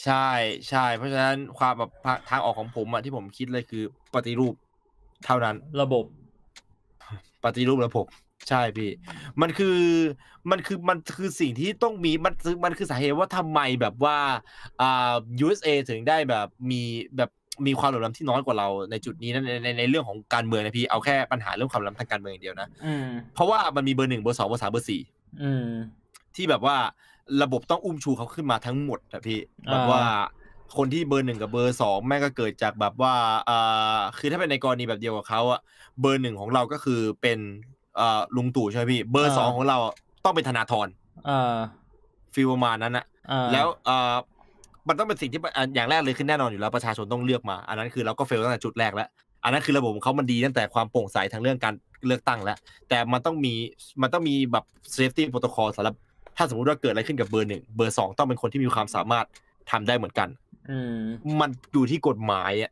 [0.03, 0.30] ใช่
[0.69, 1.89] ใช่เพราะฉะนั้นความแบบ
[2.30, 3.83] ทางออกของผมอะที่ผมคิดเลยคือ
[4.15, 4.53] ปฏิรูป
[5.25, 6.03] เท่านั้น ระบบ
[7.43, 8.06] ปฏิรูประบบ
[8.47, 8.89] ใช่พี่
[9.41, 9.79] มันคือ
[10.51, 14.17] มันคือมันคือสิ่งที่ต้องมีมันคือมันคือสาเหตุว่าทำไมแบบว่า
[14.81, 15.13] อ่า
[15.45, 16.81] USA ถึงได้แบบมี
[17.17, 17.29] แบบ
[17.65, 25.01] มีความเหลื่อมล้ำที่น้อยกว่าเราในจุดนี้นะในในในเรื่องของการเมืองนะพี่เอาแค่ปัญหาเรื่องความเหลื่อมล้ำทางการเมืองอย่างเดียวนะอืมเพราะว่ามันมีเบอร์หนึ่งเบอร์สองเบอร์สามเบอร์สี่
[25.41, 25.69] อืม
[26.35, 26.77] ที่แบบว่า
[27.43, 30.03] ระบบต้องอุ้มชูเขาขึ้นมาทั้งหมดอะพี่อ่าแบบว่า
[30.77, 33.13] คนที่เบอร์หนึ่งกับเบอร์สองแม่งก็เกิดจากแบบว่า
[33.49, 35.59] อ่าคือถ้าเป็นในกรณีแบบเดียวกับเขาอะ
[36.01, 37.78] เบอร์หนึ่งของเราก็คือเป็นอ่า
[38.35, 39.77] ลุงตู่ใช่ไหมพี่ เบอร์สองของเรา
[40.25, 40.87] ต้องเป็นธนาธร
[41.29, 41.57] อ่า
[42.33, 44.15] feel ประมาณนั้นนะอ่าแล้วอ่า
[44.87, 49.09] มันต้องเป็นสิ่งที่อะอย่างแรกเลยคือแน่นอนอยู่แล้วประชาชนต้องเลือกมา อันนั้นคือเราก็ fail ตั้งแต่จุดแรกแล้ว
[49.43, 51.73] อันนั้นคือระบบของเขามันดีตั้งแต่ความโปร่งใสทางเรื่องการ
[52.05, 52.57] เลือกตั้งแล้ว
[52.89, 53.53] แต่มันต้องมี
[54.01, 55.95] มันต้องมีแบบ safety protocol สำหรับ
[56.37, 59.25] ถ้าสมมติว่าเกิดอะไรขึ้นกับเบอร์หนึ่งเบอร์สองต้องเป็นคนที่มีความสามารถ
[59.71, 60.27] ทำได้เหมือนกัน
[60.69, 61.01] อืม
[61.41, 62.71] มันอยู่ที่กฎหมายอะ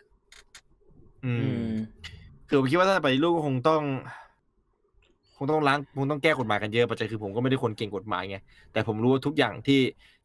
[1.25, 1.71] อือืมม
[2.47, 3.81] คือผมคิดว่าถ้าไปลูกก็คงต้อง
[5.37, 8.35] คงต้องล้างคงต้องแก้กฎหมายกันเยอะปัจจัยคือผมก็ไม่ได้คนเก่งกฎหมายไง
[8.71, 9.79] แต่ผมรู้ว่าทุกอย่างที่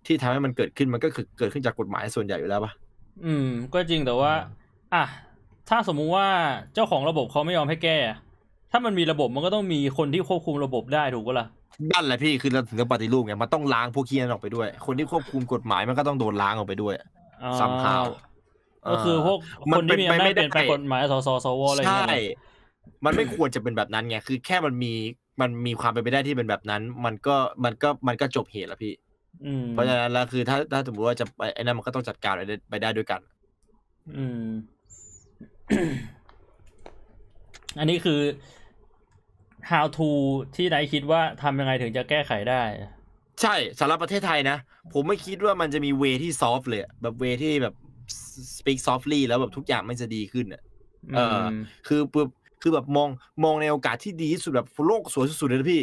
[0.06, 2.72] ที่ทำให้มันเกิดขึ้นมันก็คือเกิดขึ้นจากกฎหมายส่วนใหญ่อยู่แล้วปะ
[3.22, 3.42] อืม
[3.72, 4.32] ก็จริงแต่ว่า
[4.92, 4.98] อะ
[5.68, 6.26] ถ้าสมมุติว่า
[6.72, 8.16] เจ้าของระบบเขาไม่ยอมให้แก้อะ
[8.70, 11.46] ถ้ามันมีระบบมันก็ต้องมีคนที่ควบคุมระบบได้ถูกปะล่ะ
[11.92, 16.94] นั่นแหละพี่คือเราถึงจะปฏิรูปไงมันต้องล้างพวกขี้นั้นออกไปด้วย คนที่ควบคุมกฎหมายมันก็ต้องโดนล้างออกไปด้วย
[17.40, 18.04] อ๋อ somehow
[18.88, 19.38] ก็คือพวก
[19.72, 22.18] มัคนนเป็ที่นมีไปอำนาไม่จเปลี่ยนแปลงได้กฎหมายสสสวอะไรอย่างใช่เงี้ยเหรอ
[23.04, 24.92] มันไม่ควรจะเป็นแบบนั้นไงคือแค่มันมี
[25.40, 28.94] มันมีความเป็นไปได้ที่เป็นแบบนั้น มันก็มันก็มันก็จบเหตุแล้วพี่
[29.44, 33.20] อืมเพราะฉะนั้นแล้วคือถ้าถ้าสมมติว่าจะไปไอ้นั่นมันก็ต้องจัดการไปได้ไปได้ด้วยกัน
[34.16, 34.46] อืม
[37.78, 38.20] อันนี้คือ
[39.70, 40.08] how to
[40.56, 42.62] ที่นายคิดว่าทำยังไงถึงจะแก้ไขได้
[43.42, 44.58] ใช่สำหรับประเทศไทยนะ
[44.92, 47.74] ผมไม่คิดว่ามันจะมีเวที่ซอฟเลยอะแบบเวที่แบบ
[48.56, 50.62] speak softly แล้วแบบทุกอย่างมันจะดีขึ้นอะ
[51.14, 51.52] เออม
[51.88, 52.00] คือ
[52.62, 53.08] คือคือแบบมอง
[53.44, 55.82] มองในโอกาสที่ดีที่สุดแบบโลกสวยสุดๆเลยนะพี่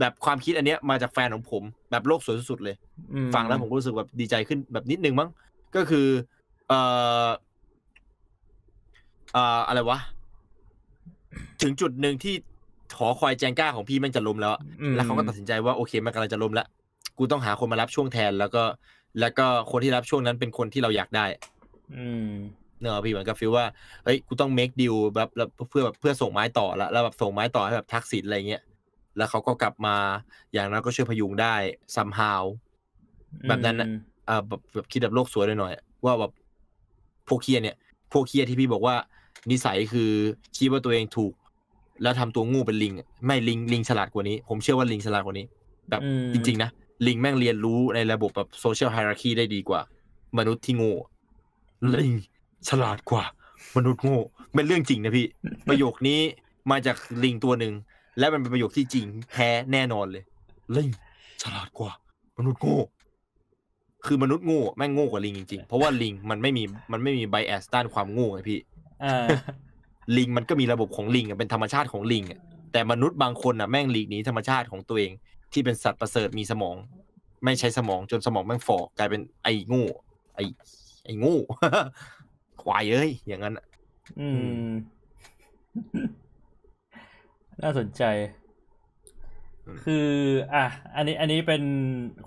[0.00, 2.76] แบบความคิดอันเนี้ยมาจากแฟนของผม แบบโลกสวยสุดๆเลย
[3.14, 5.28] อืมฟังแล้วผมก็รู้สึกแบบดีใจขึ้นแบบนิดนึงมั้ง
[5.76, 6.06] ก็คือ
[6.68, 6.80] เอ่
[7.26, 7.28] อ
[9.32, 9.98] เอ่ออะไรวะ
[11.62, 12.34] ถึงจุดหนึ่งที่
[12.98, 16.66] หอคอยแจงก้าของพี่แมันจะล้มแล้วอะอืมแล้วเขาก็ตัดสินใจว่าโอเคมันกำลังจะล้มแล้ว
[17.18, 18.62] กูต้องหาคนมารับช่วงแทน แล้วก็
[19.20, 21.26] แล้วก็คนที่รับช่วงนั้นเป็นคนที่เราอยากได้
[21.96, 22.30] อืม
[22.80, 23.66] เนอะพี่เหมือนกับฟีลว่า
[24.04, 28.62] เฮ้ยกูต้อง make deal แบบแล้วเพื่อแบบเพื่อส่งไม้ต่อแล้วแล้วแบบส่งไม้ต่อให้แบบทักษิณอะไรเงี้ย
[29.16, 29.96] แล้วเขาก็กลับมา
[30.52, 31.54] อย่างนั้นก็ช่วยพยุงได้
[31.96, 32.42] somehow
[33.48, 33.88] แบบนั้นน่ะ
[34.28, 36.32] อ่าแบบแบบคิดแบบโลกสวยหน่อยๆว่าแบบ
[37.28, 37.76] พวกเคียเนี่ย
[38.12, 38.94] พวกเคียที่พี่บอกว่า
[39.50, 40.10] นิสัยคือ
[40.56, 41.32] คิดว่าตัวเองถูก
[42.02, 45.46] แล้วทำตัวงูเป็นลิงอะไม่ลิงลิงฉลาดกว่านี้ ผมเชื่อว่าลิงฉลาดกว่านี้
[45.90, 46.70] แบบอืมจริง ๆ นะ
[47.06, 49.80] ลิงแม่งเรียนรู้ในระบบแบบโซเชียลไฮรักีได้ดีกว่า
[50.38, 50.94] มนุษย์ที่โง่
[51.94, 52.12] ลิง
[52.68, 53.24] ฉลาดกว่า
[53.76, 54.18] มนุษย์โง่
[54.54, 55.26] เป็นเรื่องจริงนะพี่
[55.68, 56.20] ประโยคนี้
[56.70, 57.74] มาจากลิงตัวหนึ่ง
[58.18, 60.24] และมันเป็นประโยคที่จริงแท้แน่นอนเลย
[60.76, 60.90] ลิง
[61.42, 61.92] ฉลาดกว่า
[62.38, 62.78] มนุษย์โง่
[64.06, 66.62] คือมนุษย์โง่แม่งโง่กว่าลิงจริงๆ เพราะว่าลิงมันไม่มี
[66.92, 68.60] มันไม่มีไบแอสด้านความโง่ไงพี่
[69.04, 69.26] อ่า
[70.16, 72.40] ลิงมันก็มีระบบของลิงอะเป็นธรรมชาติของลิงอะ
[72.72, 75.12] แต่มนุษย์บางคนอะแม่งหลีกหนีธรรมชาติของตัวเอง
[75.52, 76.76] ที่เป็นสัตว์ประเสริฐมีสมอง
[77.44, 79.86] ไม่ใช้สมองจนสมองแม่งฝ่อกลายเป็นไอ้โง่
[80.34, 80.44] ไอ้
[81.04, 81.38] ไอ้โง่
[82.68, 83.64] ควายเอ้ยอย่างนั้นอะ
[84.20, 84.28] อื
[84.66, 84.70] ม
[87.62, 88.02] น่าสนใจ
[89.84, 90.08] คือ
[90.54, 90.64] อะ
[90.96, 91.62] อันนี้ อันนี้เป็น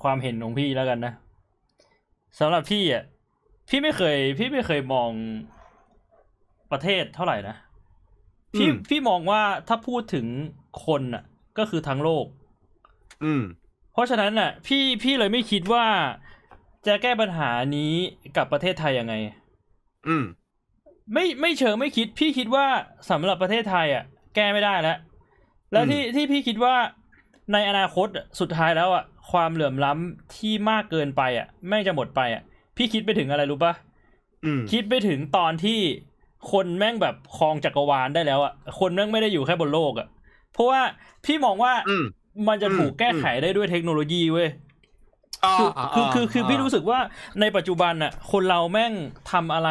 [0.01, 1.13] ความเห็นของพี่แล้วกันนะ
[2.39, 3.03] สำหรับพี่อะ
[3.69, 5.11] พี่ไม่เคย พี่ไม่เคยมอง
[6.71, 7.55] ประเทศเท่าไหร่นะ
[8.55, 10.25] พี่พี่มองว่าถ้าพูดถึง
[10.85, 11.23] คนอะ
[11.57, 12.25] ก็คือทั้งโลก
[13.23, 13.43] อืม
[13.93, 15.85] เพราะฉะนั้นน่ะ พี่พี่เลยไม่คิดว่า
[16.87, 17.93] จะแก้ปัญหานี้
[18.37, 19.13] กับประเทศไทยยังไง
[20.07, 20.23] อืม
[21.13, 22.65] ไม่ไม่เชิงไม่คิด พี่คิดว่า
[23.09, 24.03] สำหรับประเทศไทย อะ
[24.35, 24.97] แก้ไม่ได้แล้ว
[25.71, 26.75] แล้วอืมที่ที่พี่คิดว่า
[27.53, 32.41] ในอนาคตอะสุดท้ายแล้วอะ ความเหลื่อมล้ำที่มากเกินไปอะแม่งจะหมดไปอะ
[32.77, 33.73] พี่คิดไปถึงอะไรรู้ปะ
[34.45, 35.79] อืมคิดไปถึงตอนที่
[36.51, 40.07] คนแม่งแบบครองจักรวาลได้แล้วอะคนแม่งไม่ได้อยู่แค่บนโลกอะ
[40.53, 40.81] เพราะว่า
[41.25, 42.03] พี่มองว่าอืม
[42.47, 44.70] มันจะถูกอืมแก้ไขได้ด้วยเทคโนโลยีเว้ยอ่า
[45.57, 46.99] คือคือคือคืออ่าพี่รู้สึกว่า
[47.41, 48.93] ในปัจจุบันน่ะคนเราแม่ง
[49.31, 49.69] ทำอะไร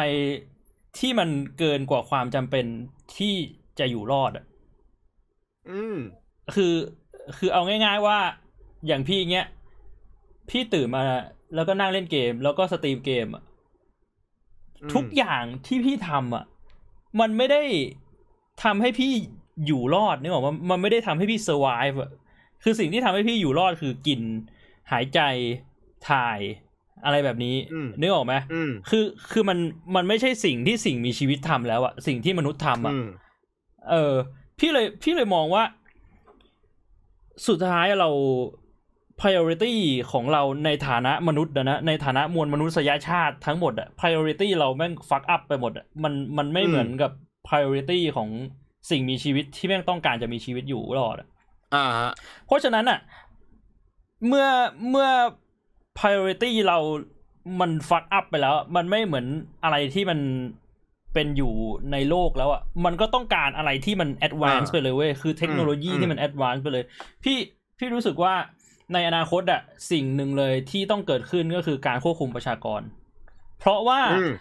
[0.99, 2.65] ที่มันเกินกว่าความจำเป็น
[3.17, 3.35] ที่
[3.79, 4.45] จะอยู่รอดอะ
[5.69, 5.97] อืม
[6.55, 6.73] คือ
[7.37, 8.17] คือเอาง่าย ๆว่า
[8.87, 9.47] อย่างพี่เงี้ย
[10.49, 11.01] พี่ตื่นมา
[11.55, 13.43] แล้วก็นั่งเล่นเกม แล้วก็สตรีมเกมอะ
[14.81, 16.45] อืมทุกอย่างที่พี่ทำอะ
[17.19, 17.63] มันไม่ได้
[18.63, 19.11] ทำให้พี่
[19.65, 22.09] อยู่รอดนึกออกว่ามันไม่ได้ทำให้พี่ survive อะ
[22.63, 24.21] คือสิ่งที่ทำให้พี่อยู่รอดคือกิน
[24.91, 25.19] หายใจ
[26.09, 26.39] ถ่าย
[27.05, 29.57] อะไรแบบนี้อืมนึกออกไหมอืมคือคือมัน
[29.95, 33.07] มันไม่ใช่สิ่งที่สิ่งมีชีวิตทำแล้วอะสิ่งที่มนุษย์ทำอะอืม
[33.89, 34.13] เออ
[34.59, 35.63] พี่เลยพี่เลยมองว่า
[37.47, 38.09] สุดท้ายเรา
[39.19, 39.73] priority
[40.11, 47.11] ของเราในฐานะมนุษย์อะนะ ในฐานะมวลมนุษยชาติทั้งหมดอะ priority เราแม่ง fuck up ไปหมดอะมันมันไม่อืมเหมือนกับ
[47.47, 48.29] priority ของ
[48.89, 51.27] สิ่งมีชีวิตที่แม่งต้องการจะมีชีวิตอยู่รอดอะ
[51.75, 52.11] อ่าฮะ
[52.45, 52.99] เพราะฉะนั้นอะ
[54.27, 54.47] เมื่อ
[54.89, 55.09] เมื่อ
[55.97, 56.77] priority เรา
[57.59, 59.25] มัน fuck up ไปแล้ว มันไม่เหมือน
[59.63, 60.19] อะไรที่มัน
[61.13, 61.53] เป็นอยู่
[61.91, 66.83] ในโลกแล้วอะมันก็ต้องการอะไรที่มัน advance อ่าไปเลยเว้ย คือเทคโนโลยีอืมที่มัน advance ไปเลย
[67.23, 67.37] พี่
[67.77, 68.33] พี่รู้สึกว่า
[68.93, 72.81] ในอนาคตอะสิ่งหนึ่งเลยที่ต้องเกิดขึ้นก็คือการควบคุมประชากร
[73.59, 74.31] เพราะว่าอืม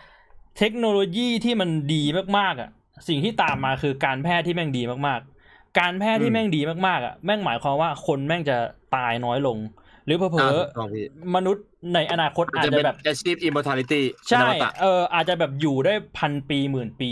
[0.58, 2.02] เทคโนโลยีที่มันดี
[2.38, 2.70] มากๆอะ
[3.08, 5.29] สิ่งที่ตามมาคือการแพทย์ที่แม่งดีมากๆ
[5.78, 8.56] การแพทย์ที่แม่งดีมากๆอะแม่งหมายความว่าคนแม่งจะ
[8.96, 9.58] ตายน้อยลง
[10.06, 17.10] หรือเผลอ่าอถูกต้องพี่ๆมนุษย์ในอนาคตมันอาจจะจะเป็นแบบ achieve immortality ใช่เป็นอมตะเอออาจจะแบบอยู่ได้พันปีหมื่นปี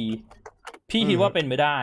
[0.91, 1.79] พี่คิดอืมว่าเป็นไปได้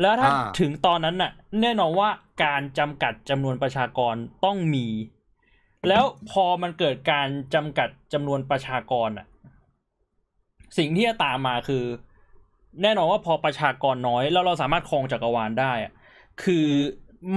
[0.00, 2.08] แล้วถ้าอ่าถึงตอนนั้นน่ะ แน่นอนว่า
[2.44, 4.14] การจำกัดจำนวนประชากร
[4.44, 4.86] ต้องมี
[5.88, 9.26] แล้วพอมันเกิดการจำกัดจำนวนประชากรอะ
[10.78, 11.84] สิ่งที่จะตามมาคือ
[12.82, 15.92] แน่นอนว่าพอประชากรน้อย แล้วเราสามารถครองจักรวาลได้อะ
[16.42, 16.66] คือ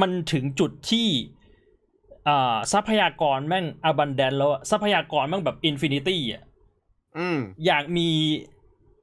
[0.02, 1.08] มันถึงจุดที่
[2.28, 6.44] อ่าทรัพยากรแม่ง abundant แล้วอะทรัพยากรแม่งแบบ infinity อะ
[7.18, 8.10] อืมอยากมี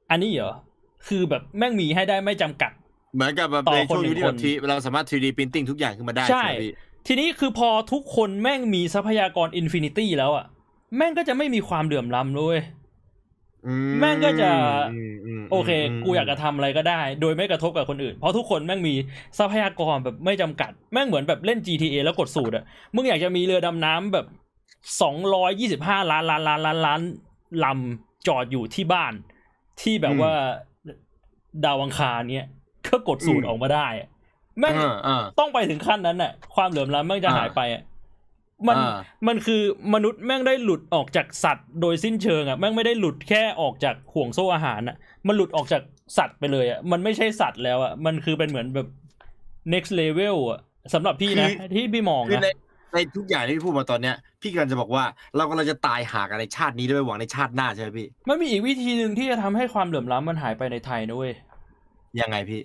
[0.09, 0.53] อันนี้เหรอ
[1.07, 2.71] คือแบบแม่งมีให้ได้ไม่จำกัด
[3.15, 6.73] เหมือนกับแบบต่อในช่วงคนหนึ่ยุคงที่แบบคนที่เราสามารถ 3D printing ทุกอย่างขึ้นมาได้ใช่ไหมพี่
[7.07, 10.45] ทีนี้คือพอทุกคนแม่งมีทรัพยากร infinity แล้วอะ
[10.97, 12.76] แม่งก็จะไม่มีความเหลื่อมล้ำด้วยอื
[13.99, 14.49] แม่งก็จะ
[14.93, 18.95] อืมอืมโอเคมกูอยากจะทำอะไรก็ได้ โดยไม่กระทบกับคนอื่น เพราะทุกคนแม่งมี
[19.37, 22.63] ทรัพยากรแบบไม่จำกัด แม่งเหมือนแบบเล่น GTA แล้วกดสูตรอะ
[22.95, 24.25] มึงอยากจะมีเรือดำน้ำแบบ
[25.01, 27.01] สองร้อยยี่สิบห้าล้านล้านล้านล้านล้าน
[27.63, 29.13] ลำจอดอยู่ที่บ้าน
[29.81, 30.33] ที่แบบว่า
[31.65, 32.47] ดาวอังคารเนี้ย
[32.87, 34.07] ก็กดสูตรออกมาได้อะ
[34.59, 37.81] แม่งอ่าอ่าต้องไปถึงขั้นนั้นน่ะ ความเหลื่อมล้ำแม่งจะอ่าหายไปอะ
[38.67, 39.61] มันอ่ามันคือ
[39.93, 44.95] มนุษย์แม่งได้หลุดออกจากสัตว์โดยสิ้นเชิงอะแม่งไม่ได้หลุดแค่ออกจากห่วงโซ่อาหารอะ
[45.27, 45.81] มันหลุดออกจาก
[46.17, 48.87] สัตว์ไปเลยอะมันไม่ใช่สัตว์แล้วอะมันคือเป็นเหมือนแบบ
[49.73, 50.59] next level อะ
[50.93, 52.49] สำหรับพี่นะ ที่พี่มองคือนะใน
[52.93, 55.03] ในทุกอย่างที่พี่พูดมาตอนเนี้ยพี่กำลังจะบอกว่า
[55.35, 61.33] เรากำลังจะตายหากันในชาตินี้ด้วยหวังในชาติหน้าใช่ไหมพี่มันมีอีกวิธีหนึ่งที่จะทำให้ความเหลื่อมล้ำมันหายไปในไทยนะเว้ย
[62.21, 62.61] ยังไงพี่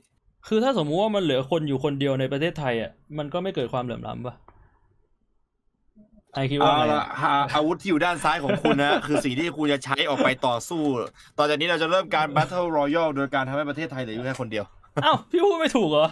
[0.48, 4.34] คือถ้าสมมุติว่ามันเหลือคนอยู่คนเดียวในประเทศไทยอะมันก็ไม่เกิดความเหลื่อมล้ำป่ะ
[6.34, 10.82] ไอคิดว่าเอาไงละหาอาวุธที่อยู่ด้านซ้ายของคุณนะ คือสิ่งที่คุณจะใช้ออกไปต่อสู้
[11.38, 14.64] ต่อจากนี้เราจะเริ่มการ Battle Royale โดยการทำให้ประเทศไทยเหลืออยู่แค่คนเดียว
[15.04, 16.08] อ้าวพี่พูดไม่ถูกเหรอ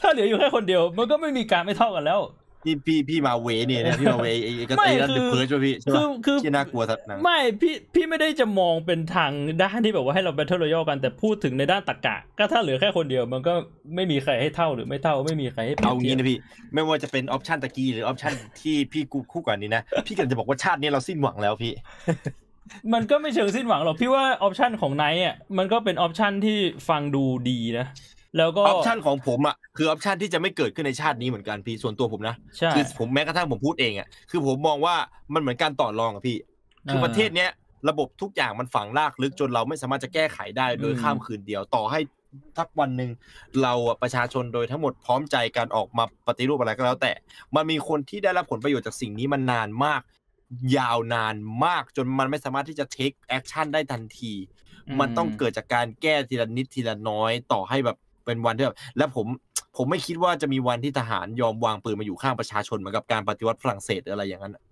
[0.00, 2.20] ถ้าเหลืออยู่แค่คนเดียว มันก็ไม่มีการไม่เท่ากันแล้ว
[2.66, 13.54] พี่พี่พี่มาเวเนี่ยนะพี่มาเวไอ้ไอ้กระไม่ไอ้นั่นคือเพิร์ชป่ะพี่ใช่คืป่ะอคือที่น่ากลัวสัตว์หนังไม่พี่พี่ไม่ได้จะมองเป็นทางด้านที่แบบว่าให้เรา Battle Royale กันแต่พูดถึงในด้านตรรกะ ก็ถ้าเหลือแค่คนเดียวมันก็
[13.94, 16.38] ไม่มีใครให้เท่าหรือไม่เท่าไม่มีใครให้ปรียเอาบงี้ทียบนะพี่
[16.74, 21.72] ไม่ว่าจะเป็นออปชันตะกี้หรือออปชันที่พี่กูคู่ก่อนนี้นะพี่กำลังจะบอกว่าชาตินี้เราสิ้นหวังแล้วพี่
[22.92, 27.86] มันก็ไม่เชิงสิ้นหวังหรอกพี่ว่า option ของไนท์อะมันก็เป็น option ที่ฟังดูดีนะ
[28.38, 34.94] แล้วก็ option ของผมอะคือ option ที่จะไม่เกิดขึ้นในชาตินี้เหมือนกันพี่ส่วนตัวผมนะใช่คือผมแม้กระทั่งผมพูดเองอะคือผมมองว่า
[35.34, 36.38] มันเหมือนการต่อรองอะพี่
[36.90, 37.50] คือประเทศเนี้ย
[37.88, 42.00] ระบบทุกอย่างมันฝังลากลึกจนเราไม่สามารถจะแก้ไขได้โดยอืมข้ามคืนเดียวต่อให้
[42.56, 43.10] ทักวันหนึ่ง
[43.62, 47.12] เราอะประชาชนโดยทั้งหมดพร้อมใจการออกมาปฏิรูปอะไรก็แล้วแต่
[47.54, 50.00] มันมีคนที่ได้รับผลประโยชน์จากสิ่งนี้มันนานมาก
[50.76, 51.34] ยาวนาน
[51.64, 54.32] มากจนมันไม่สามารถที่จะ take action ได้ทันที
[55.00, 59.26] มันต้องเกิดจากการแก้ทีละนิดทีละน้อย ต่อให้แบบ เป็นวันที่แบบและผม
[59.76, 64.62] ผมไม่คิดว่าจะมีวันที่ทหารยอมวางปืนมาอยู่ข้างประชาชนเหมือนกับการปฏิวัติฝรั่งเศสหรืออะไรอย่างนั้นอะ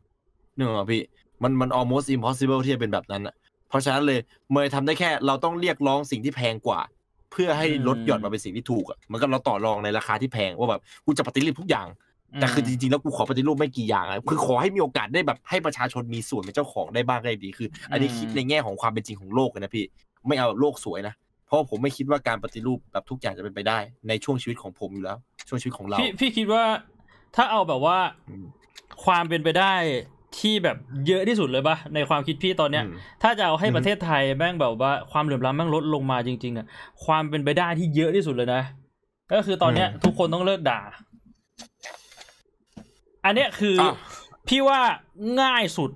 [0.57, 1.03] นึกออกไหมพี่
[1.43, 3.35] มันมัน almost impossible ที่จะเป็นแบบนั้นอะ
[3.69, 4.19] เพราะฉะนั้นเลย
[4.53, 6.81] เมย์ทำได้แค่เราต้องเรียกร้องสิ่งที่แพงกว่า
[7.33, 11.87] เพื่อให้ลดหย่อนมาเป็นสิ่งที่ถูกอะเหมือนกับเราต่อรองในราคาที่แพงว่าแบบกูจะปฏิรูปทุกอย่าง
[12.41, 19.85] แต่คือจริงๆแล้วกูขอปฏิรูปไม่กี่อย่างอะคือขอให้มีโอกาสได้แบบให้ประชาชนมีส่วนเป็นเจ้าของได้บ้างก็ได้ดีคือ อันนี้คิดในแง่ของความเป็นจริงของโลกเลยนะพี่
[20.27, 21.15] ไม่เอาแบบโลกสวยนะ
[21.47, 26.65] เพราะผมไม่คิดว่าการปฏิรูปแบบทุกอย่างจะเป็นไปได้ ในช่วงชีวิตของผมอยู่แล้ว ช่วงชีวิตของเรา พี่พี่คิดว่า
[27.37, 27.99] ถ้าเอาแบบว่า
[28.31, 28.47] อืม
[29.05, 29.73] ความเป็นไปได้
[30.39, 36.67] ที่แบบเยอะที่สุดเลยปะในความคิดพี่ตอนเนี้ยอืมถ้าจะเอาให้อือฮึประเทศไทยแม่งแบบว่าความเหลื่อมล้ำแม่งลดลงมาจริง ๆอะ
[37.05, 38.63] ความเป็นไปได้ที่เยอะที่สุดเลยนะ
[39.33, 40.81] ก็คือตอนเนี้ย ทุกคนต้องเลิกด่า
[43.25, 43.95] อันเนี้ยคืออาว
[44.49, 44.81] พี่ว่า
[45.41, 45.91] ง่ายสุด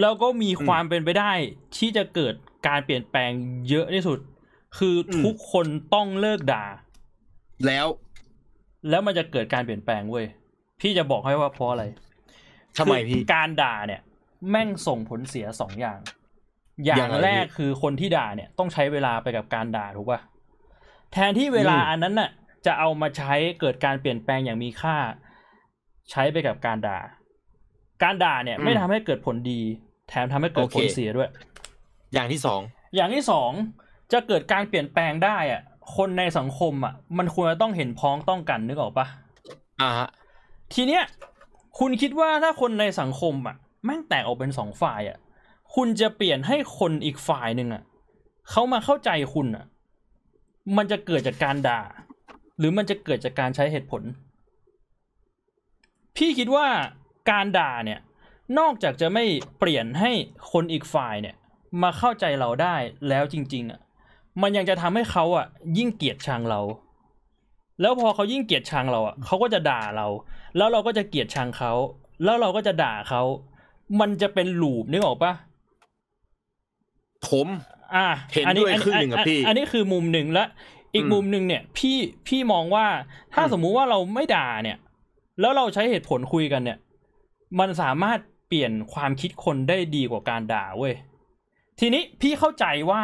[0.00, 1.32] แล้วก็มีความเป็นไปได้
[1.76, 2.34] ที่จะเกิด
[2.66, 3.30] การเปลี่ยนแปลง
[3.68, 4.18] เยอะที่สุด
[4.78, 6.64] คืออมทุกคนต้องเลิกด่า
[7.66, 7.86] แล้ว
[8.90, 10.26] แล้วมันจะเกิดการเปลี่ยนแปลงเว้ย
[10.80, 11.84] พี่จะบอกให้ว่าเพราะอะไร
[12.78, 14.00] ทำไมคือพี่การด่าเนี่ย
[14.50, 15.98] แม่งส่งผลเสียสองอย่าง
[16.84, 20.20] อย่ายังงไงแรกพี่คือคนที่ด่าเนี่ย ต้องใช้เวลาไปกับการด่าถูกป่ะ
[21.12, 22.30] แทนที่เวลาอืมอันนั้นน่ะ
[22.66, 24.96] จะเอามาใช้เกิดการเปลี่ยนแปลงอย่างมีค่า
[26.10, 26.98] ใช้ไปกับการด่า
[28.02, 29.60] การด่าเนี่ยไม่ทำให้เกิดผลดี
[30.08, 31.30] แถมทำให้เกิดผลเสียด้วย
[32.14, 32.60] อย่างที่สอง
[32.94, 33.50] อย่างที่สอง
[34.12, 35.62] จะเกิดการเปลี่ยนแปลงได้อะ
[35.96, 39.06] คนในสังคมอะ มันควรจะต้องเห็นพ้องต้องกันนึกออกปะ
[39.80, 40.08] อ่าฮะ
[40.74, 41.02] ทีเนี้ย
[41.78, 45.18] คุณคิดว่าถ้าคนในสังคมอะแม่งแตกออกเป็นสองฝ่ายอะ
[45.74, 47.82] คุณจะเปลี่ยนให้คนอีกฝ่ายหนึ่งอะ
[48.50, 49.64] เขามาเข้าใจคุณอะ
[50.76, 51.80] มันจะเกิดจากการด่า
[52.58, 54.02] หรือมันจะเกิดจากการใช้เหตุผล
[56.16, 56.66] พี่คิดว่า
[57.30, 58.00] การด่าเนี่ย
[58.58, 59.24] นอกจากจะไม่
[59.58, 60.10] เปลี่ยนให้
[60.52, 61.36] คนอีกฝ่ายเนี่ย
[61.82, 62.76] มาเข้าใจเราได้
[63.08, 63.80] แล้วจริง ๆ อะ
[64.42, 65.46] มันยังจะทำให้เขาอะ
[65.78, 66.60] ยิ่งเกลียดชังเรา
[67.80, 70.06] แล้วพอเขายิ่งเกลียดชังเราอะเขาก็จะด่าเรา
[70.56, 71.72] แล้วเราก็จะเกลียดชังเขา
[72.24, 73.22] แล้วเราก็จะด่าเขา
[74.00, 75.32] มันจะเป็นลูปนึกออกปะ
[77.28, 77.46] ผม
[77.94, 80.44] อะเห็นอัด้วยครึ่งหนึ่งอะพี่ อันนี้คือมุมหนึ่งและ
[80.94, 81.96] อีกอืมมุมหนึ่งเนี่ย พี่
[82.28, 82.86] พี่มองว่า
[83.34, 84.78] ถ้าอืมสมมุติว่าเราไม่ด่าเนี่ย
[85.40, 86.78] แล้วเราใช้เหตุผลคุยกันเนี่ย
[87.58, 90.94] มันสามารถเปลี่ยนความคิดคนได้ดีกว่าการด่าเว้ย
[91.80, 93.02] ทีนี้พี่เข้าใจว่า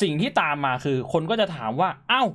[0.00, 2.28] สิ่งที่ตามมาคือ คนก็จะถามว่า อ้าว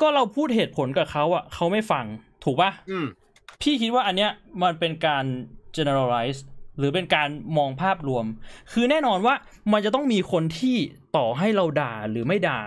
[0.00, 2.04] ก็เราพูดเหตุผลกับเขาอะเขาไม่ฟัง
[2.44, 3.06] ถูกปะอืม
[3.62, 4.30] พี่คิดว่าอันเนี้ย
[4.62, 5.24] มันเป็นการ
[5.76, 6.40] generalize
[6.78, 8.24] หรือเป็นการมองภาพรวม
[8.72, 9.34] คือแน่นอนว่า
[9.72, 10.76] มันจะต้องมีคนที่
[11.16, 12.60] ต่อให้เราด่าหรือไม่ด่า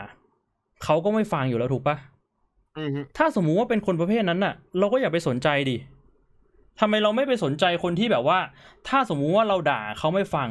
[0.83, 1.95] เขาก็ไม่ฟังอยู่แล้วถูกปะ
[2.77, 5.77] อืมฮึถ้าสมมุติว่าเป็นคนประเภทนั้นน่ะ เราก็อย่าไปสนใจดิ
[6.79, 8.39] ทำไมเราไม่ไปสนใจคนที่แบบว่า
[8.87, 10.49] ถ้าสมมุติว่าเราด่าเขาไม่ฟัง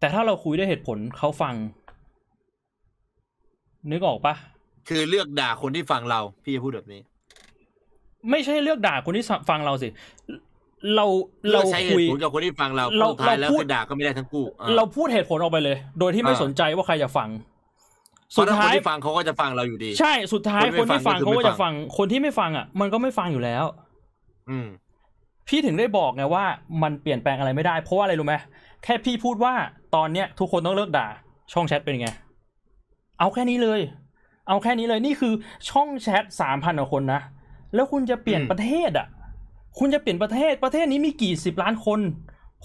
[0.00, 1.54] แต่ถ้าเราคุยด้วยเหตุผลเขาฟัง
[3.90, 4.34] นึกออกปะ
[4.88, 7.00] คือเลือกด่าคนที่ฟังเรา พี่จะพูดแบบนี้
[8.30, 9.88] ไม่ใช่เลือกด่าคนที่ฟังเราสิ
[10.96, 11.06] เรา
[11.52, 17.28] เราเราใช้เหคุยตุผลกับคนที่ฟังเราเราสุดท้ายแล้วเราพูดคือด่าก็ไม่ได้ทั้งคู่อะเราพูดเหตุผลออกไปเลย โดยที่ไม่อ่าสนใจว่าใครจะฟัง
[18.32, 23.64] เพสุราะดถ้าคนท้ายที่ฟังเขาก็จะฟังเราอยู่ดี ใช่สุดท้ายคคนนไม่ที่ฟัฟังงก็คือเขาก็ไม่จะฟัฟังงคนที่ไม่ฟังอะ มันก็ไม่ฟังอยู่แล้ว
[24.50, 24.66] อืม
[25.48, 26.44] พี่ถึงได้บอกไงว่า
[26.82, 28.34] มันเปลี่ยนแปลงอะไรไม่ได้ เพราะว่าอะไรรู้ไหม
[28.84, 29.54] แค่พี่พูดว่า
[29.94, 31.06] ตอนเนี้ยทุกคนต้องเลิกด่า
[31.52, 32.08] ช่องแชทเป็นไง
[33.18, 33.80] เอาแค่นี้เลย
[34.48, 35.32] เอาแค่นี้เลยนี่คือ
[35.70, 37.20] ช่องแชทสามพันกว่าคนนะ
[37.74, 39.06] แล้วคุณจะเปลี่ยนอืมประเทศอะ
[39.78, 42.00] คุณจะเปลี่ยนประเทศประเทศนี้มีกี่สิบล้านคน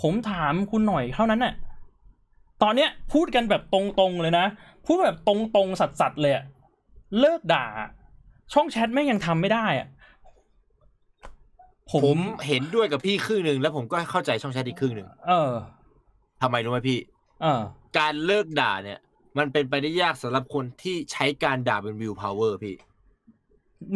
[0.01, 1.53] ผมถามคุณหน่อยเท่านั้นน่ะ
[2.61, 4.45] ตอนเนี้ยพูดกันแบบตรงๆเลยนะ
[4.85, 6.43] พูดแบบตรงๆสัดๆเลยอะ
[7.19, 7.65] เลิกด่า
[8.53, 9.87] ช่องแชทแม่งยังทำไม่ได้อะ
[11.91, 15.51] ผผมมเห็นด้วยกับพี่ครึ่งหนึ่งแล้วผมก็เข้าใจช่องแชทอีกครึ่งหนึ่งเออ
[16.41, 16.99] ทำไมรู้ไหมพี่
[17.41, 17.61] เออ
[17.97, 18.99] การเลิกด่าเนี่ย
[19.37, 22.75] มันเป็นไปได้ยากสำหรับคนที่ใช้การด่าเป็นวิวพาวเวอร์พี่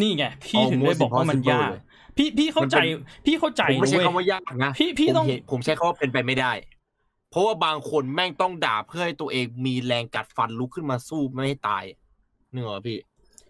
[0.01, 1.69] นี่ไง พี่ถึงได้บอกว่ามันยาก
[2.17, 2.77] พี่พี่เข้าใจ
[3.25, 6.51] พี่เข้าใจผมไม่ใช้เว้ยคำว่ายากนะพี่พี่ต้องผมเห็นผมใช้คำว่าเป็นไปไม่ได้
[7.31, 11.83] เพราะว่าบางคนแม่งต้องด่าเพื่อให้ตัวเองมีแรงกัดฟันลุกขึ้นมาสู้ไม่ให้ตาย
[12.53, 12.97] นึกออกปะพี่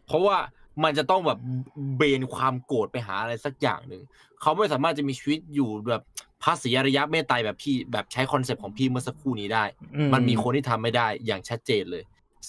[0.08, 0.38] เพราะว่า
[0.84, 1.40] มันจะต้องแบบ
[1.98, 4.02] เบนความโกรธไปหาอะไรสักอย่างหนึ่ง
[4.46, 6.02] เขาไม่สามารถจะมีชีวิตอยู่แบบ
[6.44, 9.64] ภาษีอริยะเมตไตรแบบพี่แบบใช้คอนเซปต์ของพี่เมื่อสักครู่นี้ได้
[9.96, 12.04] อืมันมีคนที่ทำไม่ได้อย่างชัดเจนเลย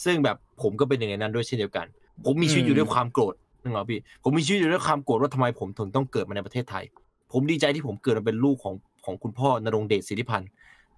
[0.04, 1.86] ซึ่งแบบผมก็เป็นหนึ่งในนั้นด้วยเช่นเดียวกัน
[2.24, 6.84] ผมมีชีวิตอยู่ด้วยความโกรธนึกออกปะพี่ผมมีชีวิตอยู่ด้วยความโกรธว่าทำไมผมถึงต้องเกิดมาในประเทศไทย
[7.32, 10.48] ผมดีใจที่ผมเกิดมาเป็นลูกของของคุณพ่อนรงเดชสิทธิพันธ์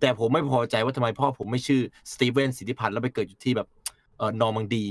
[0.01, 1.81] แต่ผมไม่พอใจว่าทำไมพ่อผมไม่ชื่อ
[2.13, 3.69] สตีเวนสิทธิพันธ์แล้วไปเกิดอยู่ที่แบบ
[4.19, 4.85] เออนอร์มังดี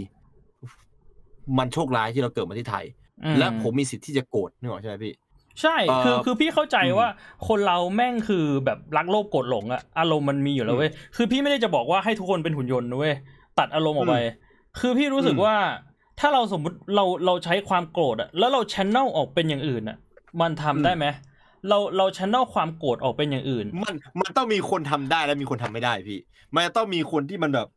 [1.58, 2.86] มันโชคร้ายที่เราเกิดมาที่ไทย
[3.26, 5.14] อืและผมมีสิทธิ์ที่จะโกรธนึกออกใช่ไหมพี่
[5.61, 7.08] ใช่เอ่อคือคือพี่เข้าใจอืมว่า
[7.48, 13.16] คนเราแม่งคือแบบรักโลภโกรธหลงอะอารมณ์มันมีอยู่แล้วเว้ยคือพี่ไม่ได้จะบอกว่าให้ทุกคนเป็นหุ่นยนต์นะเว้ย
[13.60, 14.16] ตัดอารมณ์ออกไป
[14.80, 15.56] คือพี่รู้สึกอืมว่า
[16.19, 19.98] ถ้าเราสมมุติเราเราใช้ความโกรธอะแล้วเรา channel ออกเป็นอย่างอื่นอะ
[20.42, 21.06] มันทำได้ไหม
[21.69, 26.19] เราเรา channel ความโกรธออกเป็นอย่างอื่น มันมันต้องมีคนทำได้และมีคนทำไม่ได้พี่
[26.53, 27.68] มันจะต้องมีคนที่มันแบบ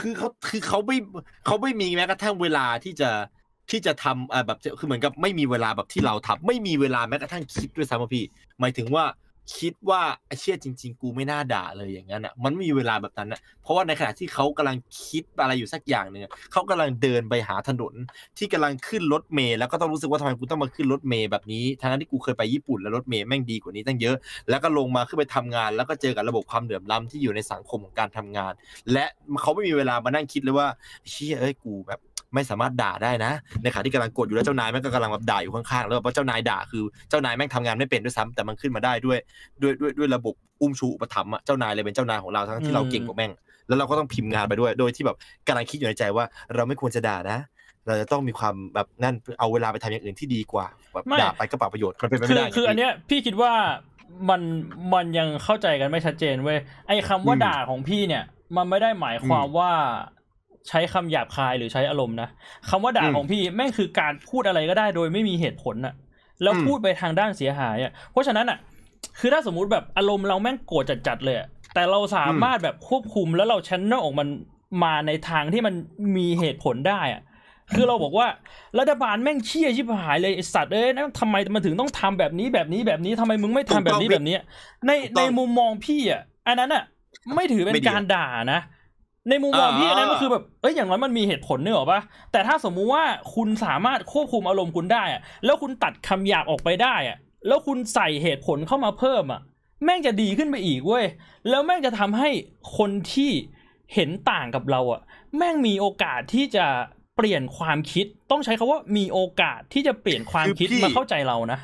[0.00, 0.96] คือเขาคือเขาไม่
[1.46, 3.10] เขาไม่มีแม้กระทั่งเวลาที่จะ
[3.70, 8.24] ที่จะทำอ่อแบบคือเหมือนกับไม่มีเวลาแบบที่เราทำไม่มีเวลาแม้กระทั่งคิดด้วยซ้ำพี่
[8.60, 9.04] หมายถึงว่า
[9.58, 14.76] คิดว่าไอเชี่ยจริง ๆ กูไม่น่าด่าเลยอย่างนั้นอะมันไม่มีเวลาแบบนั้นอะเพราะว่าในขณะที่เขากำลัง
[15.06, 17.94] คิดอะไรอยู่สักอย่างหนึ่งเขากำลังเดินไปหาถนน
[18.38, 24.16] ที่กำลังขึ้นรถเมล์แล้วก็ต้องรู้สึกว่าทำไมกูต้องมาขึ้นรถเมล์แบบนี้ทั้งที่กูเคยไปญี่ปุ่นแล้วรถเมล์แม่งดีกว่านี้ตั้งเยอะ
[24.50, 28.52] แล้วก็ลงมาขึ้นไปทำงาน แล้วก็เจอกับระบบความเหลื่อมล้ำที่อยู่ในสังคมของการทำงาน
[28.92, 29.04] และ
[29.42, 30.68] เขาไม่มีเวลามานั่งคิดเลยว่า
[31.10, 32.00] เชี่ยเอ้ยกูแบบ
[32.34, 33.32] ไม่สามารถด่าได้นะ
[33.62, 39.18] ในขณะที่กำลังกดอยู่แล้วเจ้านายแม่งก็กำลังแบบด่าอยู่ข้างๆแล้วเพราะเจ้านายด่าคือเจ้านายแม่งทำงานไม่เป็นด้วยซ้ำแต่มันขึ้นมาได้ด้วย
[39.62, 43.32] ด้วยด้วยด้วยระบบอุ้มชูอุปถัมภ์อะเจ้านายเลยเป็นเจ้านายของเราทั้งที่เราเก่งกว่าแม่ง
[43.68, 45.16] แล้วเราก็ต้องพิมพ์งานไปด้วย โดยที่แบบ
[45.48, 47.38] กำลังคิดอยู่ในใจว่า เราไม่ควรจะด่านะ
[47.86, 53.52] เราจะต้องมีความแบบนั่นเอาเวลาไปทำอย่างอื่นที่ดีกว่าแบบไม่ด่าไปก็เปล่าประโยชน์มันเป็นไปคืไม่อได้คือไงอันเนี้ยพี่คิดว่า
[54.30, 54.40] มัน
[54.94, 58.24] มันยังเข้าใจกันไม่ชัดเจนเว้ยไอ้คำว่าอืมด่าของพี่เนี่ย
[58.56, 59.70] มันไม่ได้หมายความว่า
[60.68, 62.28] ใช้คำหยาบคายหรือใช้อารมณ์นะ
[62.68, 65.94] คำว่าด่าอืมของพี่แม่งคือการพูดอะไรก็ได้โดยไม่มีเหตุผลน่ะ
[66.42, 68.58] แล้วอืมพูดไปทางด้านเสียหายอะเพราะฉะนั้นอะ
[69.18, 74.28] คือถ้าสมมุติแบบอารมณ์เราแม่งโกรธจัดๆเลยอะแต่เราสามารถแบบควบคุมแล้วเราชันเนลออกมัน
[74.84, 75.74] มาในทางที่มัน
[76.16, 77.22] มีเหตุผลได้อะ
[77.74, 78.26] คือเราบอกว่า
[78.78, 84.36] รัฐบาลแม่งเชี่ยชิบหายเลยไอสัตว์เอ้ยนะทำไมมันถึงต้องทำแบบนี้แบบนี้แบบนี้ทำไมมึงไม่ทำแบบนี้แบบนี้
[84.86, 86.84] ในถูกต้ในองมุมมองพี่อะอันนั้นอะ
[87.34, 88.60] ไม่ถือเป็นไม่ดีการด่านะ
[89.28, 92.00] ในมุมมองพี่อันนั้นก็คือแบบ เอ้ย อย่างน้อยมันมีเหตุผลเนกอะปะ
[92.32, 93.04] แต่ถ้าสมมุติว่า
[93.34, 99.40] คุณสามารถควบคุมอารมณ์คุณได้อะแล้วคุณตัดคำหยาบออกไปได้อะแล้วคุณใส่เหตุผลเข้ามาเพิ่มอะ
[99.84, 101.04] แม่งจะดีขึ้นไปอีกเว้ย
[101.50, 102.30] แล้วแม่งจะทำให้
[102.76, 103.30] คนที่
[103.94, 105.00] เห็นต่างกับเราอะ
[105.36, 106.66] แม่งมีโอกาสที่จะ
[107.16, 111.58] เปลี่ยนความคิด ต้องใช้คาว่ามีโอกาสที่จะเปลี่ยนความคิดคือพี่มาเข้าใจเรานะ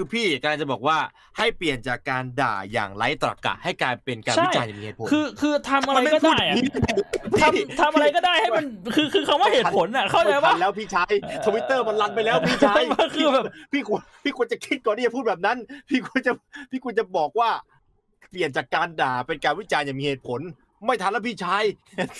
[0.00, 0.98] คือพี่กำลังจะบอกว่า
[1.38, 6.70] ให้เปลี่ยนจากการด่าอย่างไร้ตรรกะให้กลายเป็นการใช่วิจารณ์อย่างมีเหตุผลคือคือทำอะไรมันม่ก็พูได้อย่าอะงนี้
[7.40, 8.64] ทำทำอะไรก็ได้ให้มัน
[8.96, 11.12] คือคือคำว่าเหตุผลอะเข้าใจไม่ทัปะนแล้วพี่ชาย
[11.46, 15.56] ทวิตเตอร์มันรันไปแล้วพี่ชายมันคือแบบพี่ควรพี่ควรจะคิดก่อนที่จะพูดแบบนั้น
[15.88, 16.32] พี่ควรจะ
[16.70, 17.50] พี่ควรจะบอกว่า
[18.30, 20.40] เปลี่ยนจากการด่าเป็นการวิจารณ์อย่างมีเหตุผล
[20.86, 21.62] ไม่ทันแล้วพี่ชาย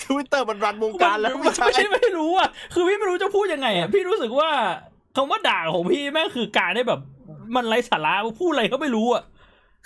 [0.04, 4.50] ทวิตเตอร์มันรันวงการแล้วมันพี่ชายไม่ใช่ไม่รู้อะคือพี่ไม่รู้จะพูดยังไงอะพี่รู้สึกว่า
[5.16, 7.00] คำว่าด่าของพี่แม่งคือการได้แบบ
[7.56, 9.24] มันไร้สาระพูดอะไรก็ไม่รู้อะ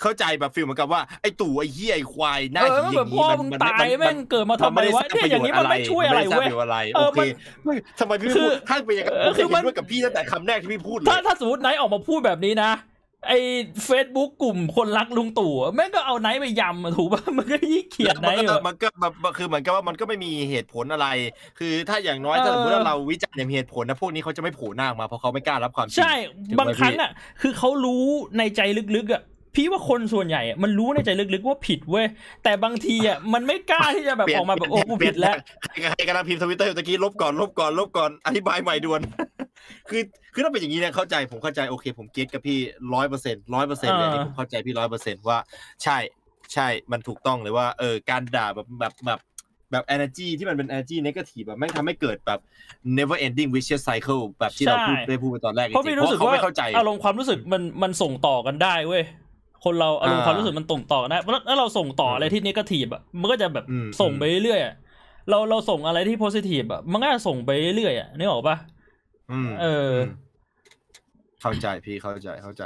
[0.01, 7.27] เข้าใจแบบฟีลเหมือนกับว่าไอ้ตู่ไอ้เหี้ยไอ้ควายหน้าเออหีอแบบย่างนี้พ่อมันมึงมันตายมันแม่งเกิดมาทำไมวะเนี่ยอย่างนี้มันไม่ช่วยอะไรมันเว้ยด้สร้างประโชน์อะไรเอโออเคมัน
[7.63, 12.71] ไม่ทำไมพี่คืพูอดถ้าเป็นอย่างนั้นเออผมคืจะอมัเห็นนด้วยกับพี่ตั้งแต่คำแรกที่พี่พูดเลยถ้าถ้าสมมติไนท์ออกมาพูดแบบนี้นะ
[13.27, 13.39] ไอ้
[13.85, 21.07] เฟซบุ๊กกลุ่มคนรักลุงตู่อะแม่งก็เอาไนท์ไปยำอะถูกป่ะมันก็ยิ่งเขียดไนมันท์ก็อะมันก็แบบคือเหมือนกับว่ามันก็ไม่มีเหตุผลอะไร
[21.59, 26.13] คือถ้าอย่างน้อยถ้าเออสมมติว่าเราวิจารณ์อย่างมีเหตุผลนะพวกนี้เขาจะไม่โผล่หน้าออกมาเพราะเขาไม่กล้ารับความจริงใช่
[26.49, 27.11] ถูกไหมบางครั้งพี่อะ
[27.41, 28.05] คือเขารู้
[28.37, 28.61] ในใจ
[28.97, 29.23] ลึกๆอะ
[29.57, 32.05] พี่ว่าคนส่วนใหญ่อะมันรู้ในใจลึกๆว่าผิดเว้ย
[32.43, 35.35] แต่บางทีอะมันไม่กล้าที่จะแบบออกมาแบบโอ้กูผิดแล้ว
[35.93, 39.01] ใครกำลังพิมพ์ทวิตเตอร์ตะกี้ลบก่อนลบก่อนลบก่อนอธิบายใหม่ด่วน
[39.89, 40.01] คือ
[40.33, 42.57] คือถ้าเป็นอย่างนี้เนี่ยเข้าใจผมเข้าใจโอเค ผมเก็ตกับพี่
[42.93, 45.37] ร้อยเปอร์เซ็นต์ร้อยเปอร์เซ็นต์เลยอันนี่อ่าผมเข้าใจพี่ร้อยเปอร์เซ็นต์ว่า
[45.83, 45.97] ใช่
[46.53, 49.19] ใช่มันถูกต้องเลยว่าเออการด่าแบบแบบแบบ
[49.71, 52.39] แบบ energy ที่มันเป็น energy negative แบบแม่งทำให้เกิดแบบ
[52.97, 59.03] never ending vicious cycle แบบที่เราพูดได้พูดไปตอนแรกจเพราะริพี่งๆเพรู้ราะสึกเขาว่าไม่เข้าใจอารมณ์ความรู้สึกมันมันส่งต่อกันได้เว้ย
[59.63, 64.73] คนเราอารมณ์อ่าความรู้สึกมันส่งต่อกันได้แล้วแล้วเราส่งต่ออะไรที่นกาทีฟอะมันก็จะแบบอืมส่งไปเรื่อยๆอะ
[65.29, 68.57] เราเราส่งอะไรที่โพซิทีฟอะมันก็จะส่งไปเรื่อยๆอะนึกออกปะ
[69.33, 70.13] อืมเอออืม
[71.41, 72.63] เข้าใจพี่เข้าใจเข้าใจ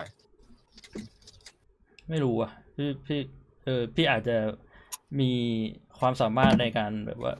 [2.09, 3.19] ไม่รู้อะ พี่พี่
[3.65, 4.37] เออพี่อาจจะ
[5.19, 5.31] มี
[5.99, 7.33] ความสามารถในการแบบว่า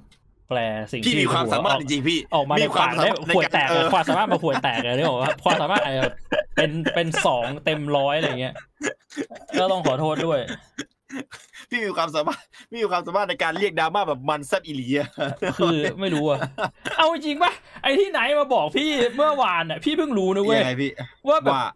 [0.50, 0.60] แปล
[0.92, 6.04] สิ่งพี่ที่มีความหัสามารถอจอกริงๆพี่ออกมาในปากได้ในขวดการแตกเออะอความสามารถมาขวดแตกอะเนี่ยบอกว่าความสามารถอาจจะ
[6.56, 8.56] เป็นเป็นสองเต็มร้อยอะไรเงี้ย
[9.60, 10.40] ก็ต้องขอโทษด้วย
[11.70, 15.10] พี่มีความสามารถพี่มีความสามารถในการเรียกดราม่าแบบมันแซบอีหลีอะ
[15.58, 16.40] คือไม่รู้อะ
[16.98, 20.92] เอาจริงปะไอ้ที่ไหนมาบอกพี่เมื่อวานอะพี่เพิ่งรู้นะเว้ยยังไงพี่
[21.30, 21.68] ว่าแบบว่า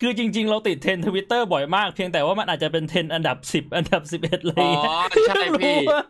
[0.00, 6.02] คือจริง ๆ เราติดเทรนทวิตเตอร์บ่อยมาก เพียงแต่ว่ามันอาจจะเป็นเทรนอันดับสิบอันดับสิบเอ็ดเลยอ๋อเงี้ยใช่เพิ่งพี่รู้ว่า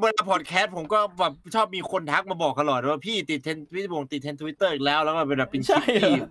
[0.00, 6.24] เวลาพอดแคสต์ผมก็แบบชอบมีคนทักมาบอกตลอดว่าพี่ติดเทรนพี่บงติดเทรนทวิตเตอร์อีกแล้วแล้วก็เป็นแบบเป็นคลิใช่ปเหร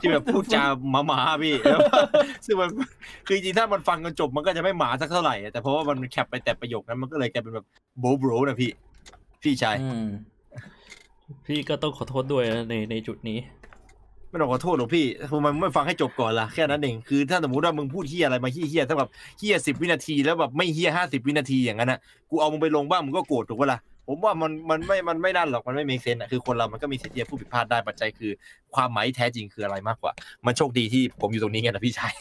[0.00, 0.62] ที่อที่แบบพูดจา
[1.06, 1.80] หมาๆพี่แล้ว
[2.46, 2.68] ซึ่งมัน
[3.26, 7.66] คือจริงๆถ้ามันฟังกันจบมันก็จะไม่หมาสักเท่าไหร่ แต่เพราะว่ามันแคปไปแต่ประโยคนั้นมันก็เลยกลายเป็นแบบ
[7.98, 8.70] โบโบรนะพี่
[9.42, 10.08] พี่ชายอืม
[11.46, 13.38] พี่ก็ต้องขอโทษด้วยนะในในจุดนี้
[14.28, 21.98] ไม่ต้องขอโทษหรอกพี่ทำไมมึงไม่ฟังให้จบก่อนล่ะแค่นั้นเองคือถ้าสมมติว่ามึงพูดเฮียอะไรมาเฮียๆถ้าแบบเฮียสิบวินาทีแล้วแบบไม่เฮียห้าสิบวินาทีอย่างนั้นนะ
[22.30, 28.32] กูเอามึงไปลงบ้างมึงก็โกรธถูกปะล่ะ ผมว่ามันมันไม่มันไม่นั่นหรอกมันไม่มีเซนอะคือคนเรามันก็มีสิทธิ์ที่จะพูดผิดพลาดได้ปัจจัยคือ
[28.74, 30.12] ความหมายที่แท้จริงคืออะไรมากกว่า
[30.46, 32.12] มันโชคดีที่ผมอยู่ตรงนี้ไงนะพี่ชาย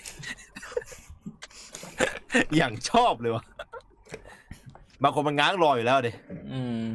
[2.58, 3.44] อย่างชอบเลยวะ
[5.04, 6.14] บางคนมันง้างรออยู่แล้วเด้
[6.52, 6.86] อืม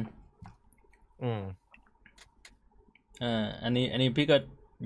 [1.23, 1.41] อืม
[3.19, 4.37] เอ่าอันนี้ อันนี้พี่ก็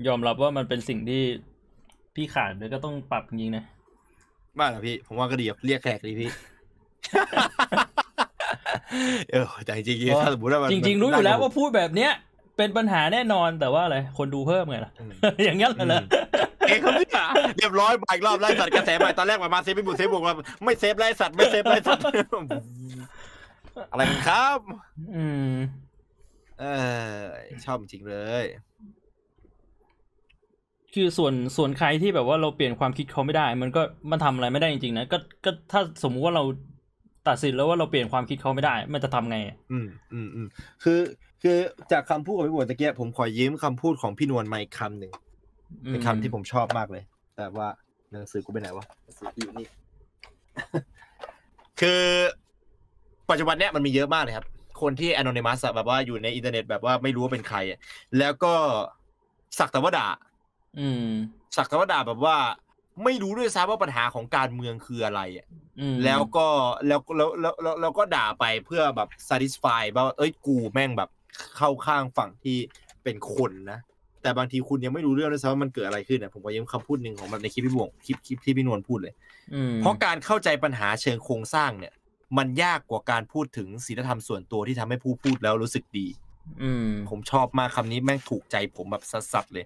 [0.06, 1.22] ยอมรับว่ามันเป็นสิ่งที่
[2.14, 3.64] พี่ขาดแล้วก็ต้องปรับจริงๆนะ
[4.60, 6.30] มากนะพี่ ผมว่าก็ดีอะเรียกแขกดีพี่
[9.32, 12.12] เออแต่จริงๆถ้าสมมติว่ามันจริง ๆ รู้อยู่แล้วมันว่าพูดแบบเนี้ย
[12.56, 15.12] เป็นปัญหาแน่นอนแต่ว่าอะไร คนดูเพิ่มไงล่ะอืม
[15.44, 16.02] อย่างงั้นเลยเหรอ
[16.68, 17.24] เอ้ยเขาเนี่ย
[17.58, 20.34] เรียบร้อยมาอีกรอบไล่สัตว์กระแสใหม่ตอนแรกมามาเซฟไม่บุกเซฟบุกมา
[20.64, 22.04] ไม่เซฟไล่สัตว์ไม่เซฟไล่สัตว์
[23.90, 24.58] อะไรกันครับ
[25.16, 25.52] อืม
[26.60, 26.64] เอ
[27.16, 27.20] อ
[27.64, 28.44] ชอบจริงเลย
[30.94, 36.44] คือส่วนส่วนใครที่แบบว่าเราเปลี่ยนความคิดเขาไม่ได้ มันก็มันทำอะไรไม่ได้จริงๆนะก็ก็ถ้าสมมุติว่าเรา
[37.28, 40.46] ตัดสินแล้วว่าเราเปลี่ยนความคิดเขาไม่ได้ มันจะทำไงอะอืมอืมอืม
[40.82, 41.00] คือ
[41.42, 41.56] คือ
[41.92, 45.12] จากคำพูดของพี่บัวตะเกียผมขอยืมคำพูดของพี่นวลมาอีกคำหนึ่ง
[45.90, 47.02] เป็นคำที่ผมชอบมากเลย
[47.36, 47.68] แต่ว่า
[48.12, 49.66] หนังสือกูไปไหนวะหนังสือกูอยู่นี่
[51.80, 52.02] คือ
[53.30, 54.46] ปัจจุบันเนี้ยมันมีเยอะมากเลยครับ
[54.82, 57.78] คนที่ anonymous อะแบบว่าอยู่ในอินเทอร์เน็ตแบบว่าไม่รู้ว่าเป็นใครอะ
[58.18, 58.54] แล้วก็
[59.58, 60.08] สักแต่ว่าด่า
[60.78, 61.06] อืม
[61.56, 62.36] สักแต่ว่าด่าแบบว่า
[63.04, 65.46] ไม่รู้ด้วยซ้ำว่าปัญหาของการเมืองคืออะไรอะ
[65.80, 66.46] อืมแล้วก็
[66.86, 71.10] แล้วแล้วแล้วแล้วแล้วก็ด่าไปเพื่อแบบ satisfy ว่าเอ้ยกูแม่งแบบ
[71.56, 72.56] เข้าข้างฝั่งที่
[73.04, 73.78] เป็นคนนะ
[74.22, 79.14] แต่บางทีคุณยังไม่รู้เรื่องด้วยซ้ำว่ามันเกิดอะไรขึ้นนะผมก็ยืมคำพูดหนึ่งของมันในคลิปพี่บวงคลิปคลิปที่พี่นวลพูดเลย
[79.54, 81.92] อืมเพราะการเข้าใจปัญหาเชิงโครงสร้างเนี่ย
[82.38, 86.06] มันยากกว่าการพูดถึงศีลธรรมส่วนตัวที่ทำให้ผู้พูดแล้วรู้สึกดี
[86.62, 89.64] อืมผมชอบมากคำนี้แม่งถูกใจผมแบบสัสๆเลย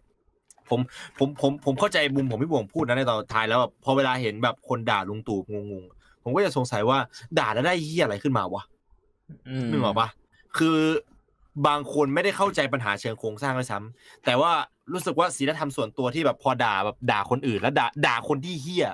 [0.70, 0.80] ผม
[1.18, 5.38] ผมผมผมเข้าใจมุมของพี่บวงพูดนะในตอนท้ายแล้วแบบพอเวลาเห็นแบบคนด่าลุงตู่
[5.70, 6.98] งงๆผมก็จะสงสัยว่า
[7.38, 8.62] ด่าแล้วได้เฮียอะไรขึ้นมาวะ
[9.48, 10.08] อืมนึกออกปะ
[10.58, 10.78] คือ
[11.66, 14.52] บางคนไม่ได้เข้าใจปัญหาเชิงโครงสร้างด้วยซ้ำแต่ว่า
[14.92, 18.86] รู้สึกว่าศีลธรรมส่วนตัวที่แบบพอด่าแบบด่าคนอื่น แล้วด่าด่าคนที่เฮี้ย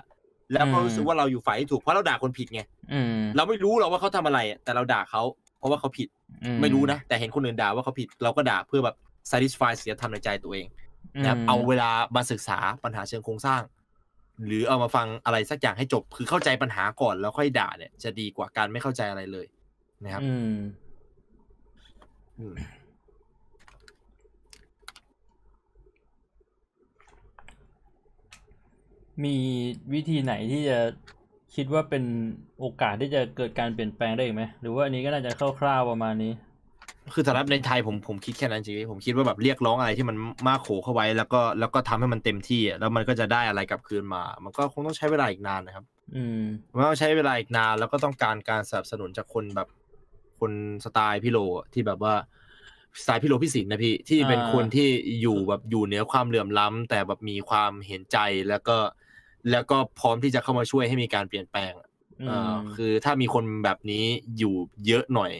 [0.52, 2.60] แล้วก็รู้สึกว่าเราอยู่ฝ่ายที่ถูกเพราะเราด่าคนผิดไง
[2.92, 5.22] อืมเราไม่รู้หรอกว่าเขาทำอะไรอะแต่เราด่าเขา
[5.58, 6.08] เพราะว่าเขาผิด
[6.44, 8.96] อืไม่รู้นะแต่เห็นคนอื่นด่าว่าเขาผิด เราก็ด่าเพื่อแบบ
[9.30, 10.66] satisfy ศีลธรรมในใจตัวเอง
[11.20, 13.62] นะครับมเอาเวลามาศึกษาปัญหาเชิงโครงสร้าง
[14.46, 19.46] หรือเอามาฟังอะไรสักอย่างให้จบ คือเข้าใจปัญหาก่อนแล้วค่อยด่าเนี่ย จะดีกว่าการไม่เข้าใจอะไรเลย
[20.04, 20.54] นะครับอืม
[22.38, 22.54] อืม
[29.24, 29.36] มี
[29.92, 30.78] วิธีไหนที่จะ
[31.54, 32.04] คิดว่าเป็น
[32.58, 36.32] โอกาสที่จะเกิดการเปลี่ยนแปลงได้อีกไหม หรือว่าอันนี้ก็น่าจะคร่าวๆประมาณนี้
[37.14, 40.16] คือสำหรับในไทยผมผมคิดแค่นั้นจริงๆผมคิดว่าแบบเรียกร้องอะไรที่มัน
[40.48, 46.42] มากโขเข้าไว้ แล้วก็แล้วก็ทำให้มันเต็มที่อะแล้วมันก็จะได้อะไรกลับคืนมา มันก็คงต้องใช้เวลาอีกนานนะครับ อืม
[46.74, 49.68] มันต้องใช้เวลาอีกนานแล้วก็ต้องการการสนับสนุนจากคนแบบ
[50.40, 50.52] คน
[50.84, 52.14] สไตล์พี่โลอะที่แบบว่า
[53.02, 54.88] สไตล์พี่โลพี่สิงห์นะพี่ที่เป็นอ่าคนที่
[55.22, 58.76] อยู่แบบอยู่เหนือความเหลื่อมล้ำแต่แบบมีความเห็นใจแล้วก็
[59.50, 61.88] แล้วก็พร้อมที่จะเข้ามาช่วยให้มีการเปลี่ยนแปลงอะ
[62.20, 64.04] อืเอ่อมคือถ้ามีคนแบบนี้
[64.38, 64.54] อยู่
[64.86, 65.32] เยอะหน่อย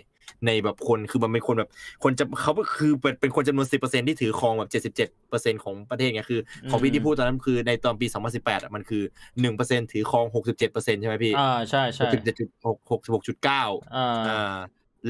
[0.47, 1.71] ในแบบคนคือมันเป็นคนแบบ
[2.03, 9.03] คนจะเขาก็คือเป็นเป็นคนจำนวนสิบเปอร์เซ็นที่ถือครองแบบเจ็ดสิบเจ็ดเปอร์เซ็นของประเทศไงคือของพี่ที่พูดตอนนั้นคือในตอนปีสองพันสิบแปดอะมันคือ
[9.41, 13.65] หนึ่งเปอร์เซ็นถือครองหกสิบเจ็ดเปอร์เซ็นใช่ไหมพี่อ่าใช่หใช่กสิบเจ็ดจุดหกหกสิบหกจุดเก้า
[13.97, 14.57] อ่าอ่า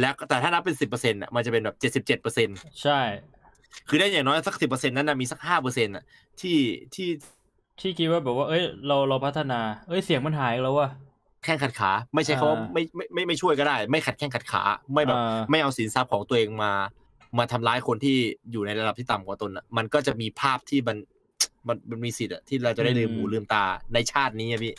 [0.01, 2.49] แล้วแต่ถ้านับเป็นสิบเปอร์เซ็นต์อะมันจะเป็นแบบเจ็ดสิบเจ็ดเปอร์เซ็น
[2.83, 3.01] ใช่
[3.89, 6.05] คือได้อย่างน้อยสักสิบเปอร์เซ็นต์นั้นนะมีสักห้าเปอร์เซ็นต์อะ
[6.41, 6.59] ที่
[6.95, 7.09] ที่
[7.81, 10.89] ที่คิดว่าแบบว่า เอ้ยเราเราพัฒนา เอ้ยเสียงมันหายแล้วว่ะ
[11.45, 14.63] แข้งขัดขา ไม่ใช่เขาว่าอ่าไม่ไม่ไม่ไม่ช่วยก็ได้ ไม่ขัดแข้งขัดขา
[14.93, 16.73] ไม่แบบอ่าไม่เอาสินทรัพย์ของตัวเองมา
[17.39, 18.17] มาทำร้ายคนที่
[18.53, 20.97] อยู่ในระดับที่ต่ำกว่าตนอะมันก็จะมีภาพที่มัน
[21.69, 23.65] มันมันมีสิทธิ์อะที่เราจะได้ลืมหูลืมตา
[23.95, 24.75] ในชาตินี้อะพี่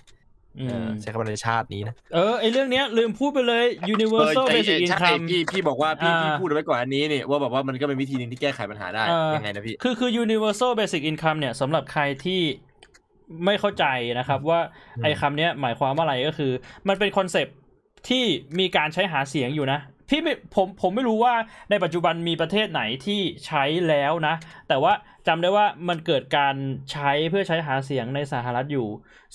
[0.60, 12.42] อืมเออใช้คำว่าในชาตินี้นะเออไอเรื่องเนี้ยลืมพูดไปเลย universal เออ basic ไอ้ใช่ income พี่พี่บอกว่าพี่อ่าพี่พูดเอาไว้ก่อนอันนี้นี่ว่าแบบว่ามันก็เป็นวิธีหนึ่งที่แก้ไขปัญหาได้เออยังไงนะพี่คือคือ universal basic income เนี่ยสำหรับใครที่
[13.46, 13.86] ไม่เข้าใจ
[14.20, 14.60] นะครับ ว่า
[14.98, 16.52] อืมไอ้คำเนี้ยหมายความว่าอะไรก็คือ
[16.88, 17.56] มันเป็นคอนเซปต์
[18.10, 18.24] ที่
[18.60, 19.80] มีการใช้หาเสียงอยู่นะ
[20.10, 21.34] พี่ไม่ผมผมไม่รู้ว่า
[21.70, 24.36] ในปัจจุบันมีประเทศไหนที่ใช้แล้วนะ
[24.68, 24.94] แต่ว่า
[25.28, 26.56] จำได้ว่ามันเกิดการ
[26.92, 28.88] ใช้เพื่อใช้หาเสียงในสหรัฐอยู่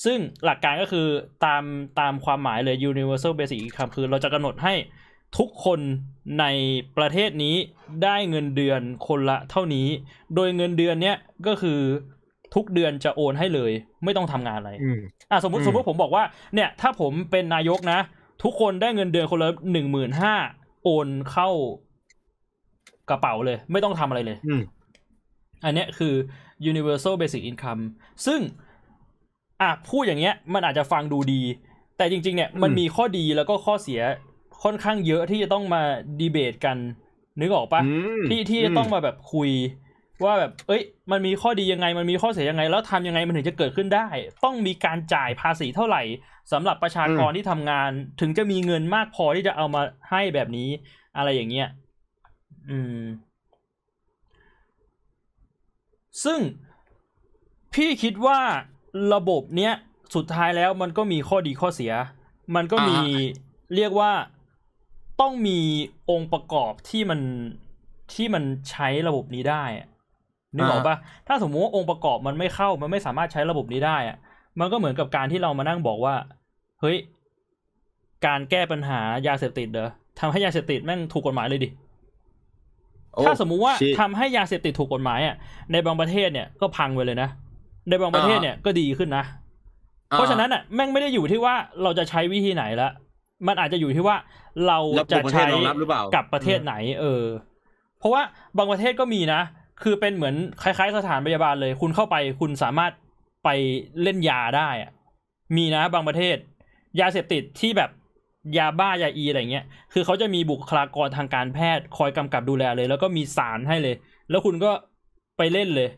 [0.04, 1.06] ซึ่งหลักการก็คือ
[1.44, 1.64] ตาม
[2.00, 4.74] ตามความหมายเลย universal basic income คือเราจะกำหนดให้
[5.38, 5.80] ทุกคน
[6.40, 6.46] ใน
[6.96, 7.56] ประเทศนี้
[8.04, 9.88] ได้เงินเดือนคนละเท่านี้
[10.34, 11.80] โดยเงินเดือนเนี้ยก็คือ
[12.54, 13.72] ทุกเดือนจะโอนให้เลย
[14.04, 17.98] ไม่ต้องทำงานอะไรอืมอะสมมติอืมสมมติผมบอกว่า เนี่ยถ้าผมเป็นนายกนะ
[18.42, 20.34] ทุกคนได้เงินเดือนคนละหนึ่งหมื่นห้า
[20.84, 21.48] โอนเข้า
[23.10, 24.62] กระเป๋าเลย ไม่ต้องทำอะไรเลยอืม
[25.64, 26.14] อันเนี้ยคือ
[26.70, 27.82] universal basic income
[28.26, 28.40] ซึ่ง
[29.60, 31.42] อะพูดอย่างเงี้ย มันอาจจะฟังดูดี
[31.96, 34.00] แต่จริง ๆ เนี่ยมันมีข้อดีแล้วก็ข้อเสีย
[34.62, 35.82] ค่อนข้างเยอะที่จะต้องมา
[36.20, 36.76] ดีเบตกัน
[37.40, 39.50] นึกออกปะอืมที่ที่จะต้องมาแบบคุย
[40.24, 44.08] ว่าแบบ เอ้ย มันมีข้อดียังไง มันมีข้อเสียยังไง แล้วทำยังไงมันถึงจะเกิดขึ้นได้
[44.44, 46.02] ต้องมีการจ่ายภาษีเท่าไหร่
[46.52, 47.90] สำหรับประชากรที่ทำงาน
[48.20, 50.68] ถึงจะมีเงินมากพอที่จะเอามาให้แบบนี้
[51.16, 51.68] อะไรอย่างเงี้ย
[52.70, 53.02] อืม
[56.24, 56.40] ซึ่ง
[57.74, 58.40] พี่คิดว่า
[59.14, 59.74] ระบบเนี้ย
[60.14, 61.92] สุดท้ายแล้วมันก็มีข้อดีข้อเสีย
[62.56, 64.12] มันก็มีอ่าเรียกว่า
[65.20, 65.58] ต้องมี
[66.10, 67.20] องค์ประกอบที่มัน
[68.14, 69.88] ที่มันใช้ระบบนี้ได้อะ
[70.54, 70.96] นึกออกปะ
[71.28, 74.16] ถ้าสมมติว่าองค์ประกอบมันไม่เข้ามันไม่สามารถใช้ระบบนี้ได้อะ
[74.60, 76.14] มันก็เหมือนกับการที่เรามานั่งบอกว่า
[76.80, 76.96] เฮ้ย
[78.26, 81.68] การแก้ปัญหายาเสพติดเหรอทำให้ยาเสพติดแม่งถูกกฎหมายเลยดิ
[83.14, 85.36] โอ้ถ้าสมมุติว่าชิทำให้ยาเสพติดถูกกฎหมายอะ
[85.72, 87.28] ในบางประเทศเนี่ยก็พังไปเลยนะ
[87.88, 89.24] ในบางประเทศเนี่ยก็ดีขึ้นนะ
[90.10, 92.88] เพราะฉะนั้นอะแม่งไม่ได้อยู่ที่ว่าเราจะใช้วิธีไหนละ
[93.46, 94.16] มันอาจจะอยู่ที่ว่า
[94.66, 97.24] เราระบบจะประเทศใช้รองรับหรือเปล่ากับประเทศไหน เออ
[97.98, 98.22] เพราะว่า
[98.58, 99.40] บางประเทศก็มีนะ
[99.82, 102.92] คือเป็นเหมือนคล้ายๆ สถานพยาบาลเลย คุณเข้าไปคุณสามารถ
[103.44, 103.48] ไป
[104.02, 104.90] เล่นยาได้อะ
[105.56, 106.36] มีนะบางประเทศ
[107.00, 107.90] ยาเสพติดที่แบบ
[108.58, 113.94] ยาบ้ายาอีอะไรเงี้ย คือเขาจะมีบุคลากรทางการแพทย์คอยกำกับดูแลเลย แล้วก็มีสารให้เลย
[114.30, 114.70] แล้วคุณก็
[115.38, 115.88] ไปเล่นเลย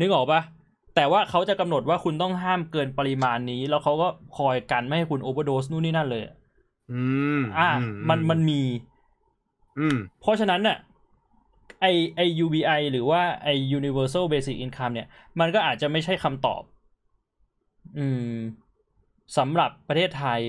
[0.00, 0.40] นึกออกปะ
[0.96, 6.22] แต่ว่าเขาจะกำหนดว่าคุณต้องห้ามเกินปริมาณนี้ แล้วเขาก็คอยกันไม่ให้คุณโอเวอร์โดสนู่นนี่นั่นเลย
[6.92, 7.00] อื
[7.38, 8.60] ม อ่าอืมันมันมี
[9.78, 10.76] อืม เพราะฉะนั้นน่ะ
[11.80, 13.48] ไอไอ UBI หรือว่าไอ
[13.78, 15.08] Universal Basic Income เนี่ย
[15.40, 16.62] มันก็อาจจะไม่ใช่คำตอบ
[17.98, 18.32] อืม
[19.38, 20.40] สำหรับประเทศไทย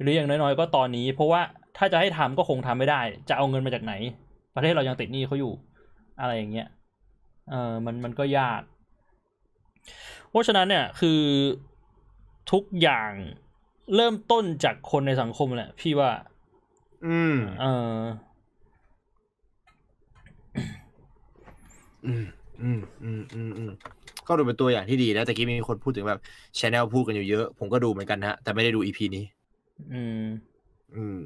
[0.00, 1.40] หรืออย่างน้อยๆ ก็ตอนนี้ เพราะว่า
[1.76, 3.94] ถ้าจะให้ทำก็คงทำไม่ได้ จะเอาเงินมาจากไหน
[4.54, 5.52] ประเทศเรายังติดหนี้เขาอยู่
[6.20, 6.68] อะไรอย่างเงี้ย
[7.50, 8.62] เออมันมันก็ยาก
[10.30, 11.20] เพราะฉะนั้นเนี่ยคือ
[12.52, 13.12] ทุกอย่าง
[13.94, 16.10] เริ่มต้นจากคนในสังคมแหละพี่ว่า
[17.06, 17.96] อืม เออ
[22.06, 22.24] อืม
[22.62, 23.70] อืมอืมอืมอืม
[24.28, 26.20] ก็ดูเป็นตัวอย่างที่ดีนะแต่กี้มีคนพูดถึงแบบ
[26.58, 29.24] channel พูดกันอยู่เยอะผมก็ดูเหมือนกันนะฮะ แต่ไม่ได้ดู EP นี้
[29.92, 30.24] อืม
[30.96, 31.20] อืม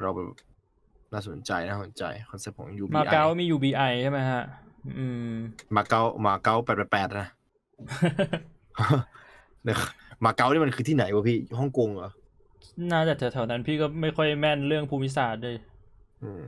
[0.00, 0.28] เราแบบ
[1.12, 4.42] น่าสนใจน่าสนใจ concept ของ UBI มาเก๊ามี UBI ใช่ไหมฮะ
[4.98, 5.32] อืม
[5.76, 7.28] มาเก๊ามาเก๊าแปดแปดนะ
[9.64, 9.76] เนี่ย
[10.24, 12.10] มาเก๊านี่มันคือที่ไหนวะพี่ฮ่องกงเหรอ
[12.92, 15.56] น่าจะแถวๆนั้นพี่ก็ไม่ค่อยแม่นเรื่องภูมิศาสตร์เลย
[16.22, 16.42] อืม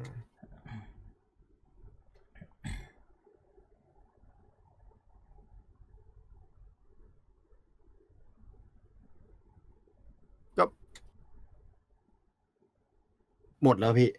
[13.64, 14.10] หมดแล้วพี่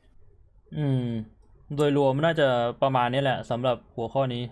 [0.78, 1.06] อืม
[1.76, 2.48] โดยรวมน่าจะ
[2.82, 4.44] ประมาณนี้แหละสำหรับหัวข้อนี้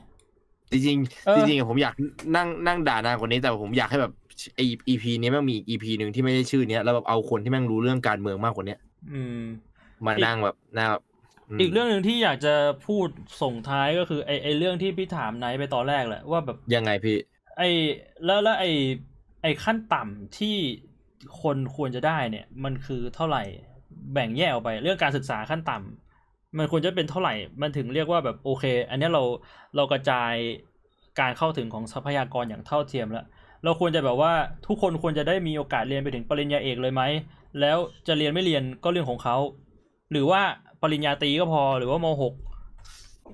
[0.72, 0.98] จริง
[1.28, 1.94] เออๆจริงๆอะผมอยาก
[2.36, 4.14] นั่งนั่งด่านานกว่านี้แต่ผมอยากให้แบบ
[4.56, 8.80] ไอ EP นี้แม่งมีอีก EP หนึ่งที่ไม่ได้ชื่อเนี้ยแล้วแบบเอาคนที่แม่งรู้เรื่องการเมืองมากกว่าเนี้ย
[9.12, 9.42] อืม
[10.06, 11.02] มาอีกนั่งแบบหน้าแบบ
[11.56, 12.54] มอีกเรื่องหนึ่งที่อยากจะ
[12.88, 13.08] พูด
[13.42, 17.18] ส่งท้ายก็คือไอไอเรื่องที่พี่ถามไนท์ไปตอนแรกแหละว่าแบบยังไงพี่
[17.58, 17.62] ไอ
[18.26, 18.66] แล้วแล้วไอ
[19.42, 20.56] ไอขั้นต่ำที่
[21.42, 23.44] คนควรจะได้เนี่ย มันคือเท่าไหร่
[24.14, 29.24] แบ่งแยกออกไป เรื่องการศึกษาขั้นต่ำมันควรจะเป็นเท่าไหร่ มันถึงเรียกว่าแบบโอเค อันเนี้ยเรา
[29.76, 30.34] เรากระจาย
[31.20, 33.26] การเข้าถึงของทรัพยากรอย่างเท่าเทียมแล้ว
[33.64, 34.34] เราควรจะแบบว่า
[34.68, 37.04] ทุกคนควรจะได้มีโอกาสเรียนไปถึงปริญญาเอกเลยไหม
[37.60, 39.38] แล้วจะเรียนไม่เรียนก็เรื่องของเขา
[40.12, 40.42] หรือว่า
[40.82, 42.34] ปริญญาตรีก็พอหรือว่ามหก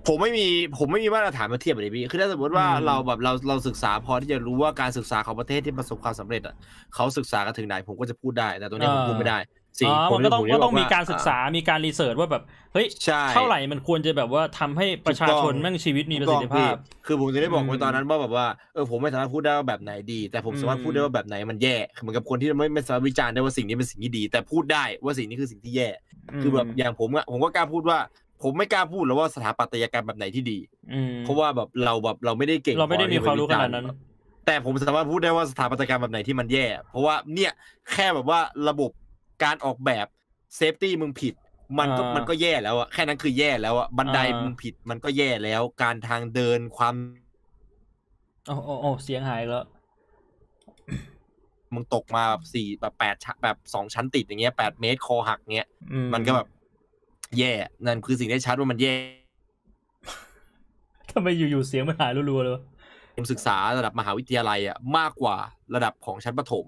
[0.08, 0.48] ผมไม่มี
[0.78, 6.56] ผมไม่มีมาตรฐานมาเทียบเลยพี่ คือถ้าสมมติว่าอืมเราแบบเราเราศึกษาพอที่จะรู้ว่าการศึกษาของประเทศที่ประสบความสำเร็จอะ
[6.96, 9.40] เขาศึกษากันถึงไหนผมก็จะพูดได้ แต่ตรงนี้ผมพูดไม่ได้
[9.80, 16.74] สิอ๋อผมันก็ต้องผมก็จะต้องบมีการศึกษามีการรีเสิร์ชว่าแบบเฮ้ยใช่เท่าไหร่มันควรจะแบบว่าทำให้ประชาชนแม่งชีวิตมีประสิทธิภาพ
[17.06, 25.90] คือผมจะได้บอกอืไว้มตอนนั้นว่าแบบว่าเออผมไม่สามารถพูดได้ว่าแบบไหนดี แต่ผมสามารถอืมพูดได้ว่าแบบไหนมันแย่เหมือนกับคนที่ไม่ไม่สามารถวิจารณ์ได้ว่าสิ่งนี้เป็นสิ่งที่ดี แต่พูดได้ว่าสิ่งนี้คือสิ่งที่แย่
[26.42, 28.00] คือแบบอย่างผมอะผมก็กล้าพูดว่า
[28.44, 30.58] ผมไม่กล้าพูดหรอกว่าสถาปัตยกรรมแบบไหนที่ดี
[30.94, 33.86] อืมเพราะว่าแบบเราแบบเราไม่ได้เก่งเราไม่ได้พอมีที่จะความรู้ไปขจนาดนั้น
[34.46, 37.52] แต่ผมสามารถพูดได้ว่าสถาปัตยกรรมแบบไหนที่มันแย่ เพราะว่าเนี่ย
[37.92, 38.40] แค่แบบว่า
[38.70, 38.92] ระบบ
[39.44, 40.08] การออกแบบ
[40.56, 41.34] เซฟตี้มึงผิด
[41.80, 46.96] มันก็อ่ามัมันก็แย่แล้วอะแค่นั้นคือแย่แล้วอะบันไดอ่ามึมึงผิดมันก็แย่แล้ว การทางเดินความ
[48.48, 49.66] โอ้โอ้โอ้เสียงหายแล้ว
[51.74, 56.48] มึงตกมาแบบสี่แบบแปดชั้นแบบสองชั้นติดอย่างเงี้ยแปดเมตรคอหักเงี้ยอืมันก็แบบ
[57.38, 57.54] แย่
[57.86, 58.96] นั่นคือสิ่งที่ชัดว่ามันแย่
[61.12, 62.64] ทำไมอยู่ๆเสียงมันหายรัวๆเลยวะ
[63.16, 65.38] ผมศึกษาระดับมหาวิทยาลัยอะมากกว่า
[65.76, 66.66] ระดับของชั้นประถม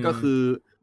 [0.00, 0.40] มก็คือ